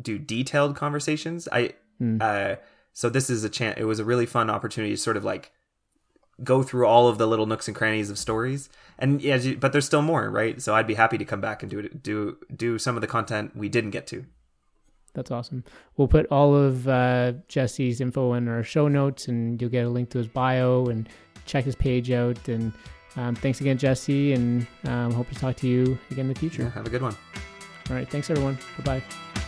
do 0.00 0.18
detailed 0.18 0.76
conversations. 0.76 1.48
I 1.50 1.74
Mm. 2.02 2.20
uh 2.20 2.56
so 2.92 3.08
this 3.08 3.30
is 3.30 3.44
a 3.44 3.48
chance 3.48 3.78
it 3.78 3.84
was 3.84 4.00
a 4.00 4.04
really 4.04 4.26
fun 4.26 4.50
opportunity 4.50 4.94
to 4.94 5.00
sort 5.00 5.16
of 5.16 5.24
like 5.24 5.52
go 6.42 6.64
through 6.64 6.86
all 6.86 7.06
of 7.06 7.18
the 7.18 7.26
little 7.26 7.46
nooks 7.46 7.68
and 7.68 7.76
crannies 7.76 8.10
of 8.10 8.18
stories. 8.18 8.68
And 8.98 9.22
yeah, 9.22 9.54
but 9.54 9.70
there's 9.70 9.86
still 9.86 10.02
more, 10.02 10.28
right? 10.30 10.60
So 10.60 10.74
I'd 10.74 10.86
be 10.88 10.94
happy 10.94 11.18
to 11.18 11.24
come 11.24 11.40
back 11.40 11.62
and 11.62 11.70
do 11.70 11.78
it 11.78 12.02
do 12.02 12.36
do 12.54 12.78
some 12.78 12.96
of 12.96 13.00
the 13.00 13.06
content 13.06 13.56
we 13.56 13.68
didn't 13.68 13.90
get 13.90 14.06
to. 14.08 14.24
That's 15.14 15.30
awesome. 15.30 15.62
We'll 15.96 16.08
put 16.08 16.26
all 16.26 16.56
of 16.56 16.88
uh, 16.88 17.34
Jesse's 17.46 18.00
info 18.00 18.32
in 18.34 18.48
our 18.48 18.64
show 18.64 18.88
notes, 18.88 19.28
and 19.28 19.60
you'll 19.62 19.70
get 19.70 19.86
a 19.86 19.88
link 19.88 20.10
to 20.10 20.18
his 20.18 20.26
bio 20.26 20.86
and 20.86 21.08
check 21.46 21.64
his 21.64 21.76
page 21.76 22.10
out. 22.10 22.48
And 22.48 22.72
um, 23.14 23.36
thanks 23.36 23.60
again, 23.60 23.78
Jesse, 23.78 24.32
and 24.32 24.66
um, 24.86 25.12
hope 25.12 25.28
to 25.28 25.36
talk 25.36 25.54
to 25.58 25.68
you 25.68 25.96
again 26.10 26.26
in 26.26 26.34
the 26.34 26.40
future. 26.40 26.62
Yeah, 26.62 26.70
have 26.70 26.86
a 26.86 26.90
good 26.90 27.02
one. 27.02 27.14
All 27.90 27.96
right, 27.96 28.08
thanks 28.08 28.30
everyone. 28.30 28.58
Bye 28.78 29.00
bye. 29.00 29.43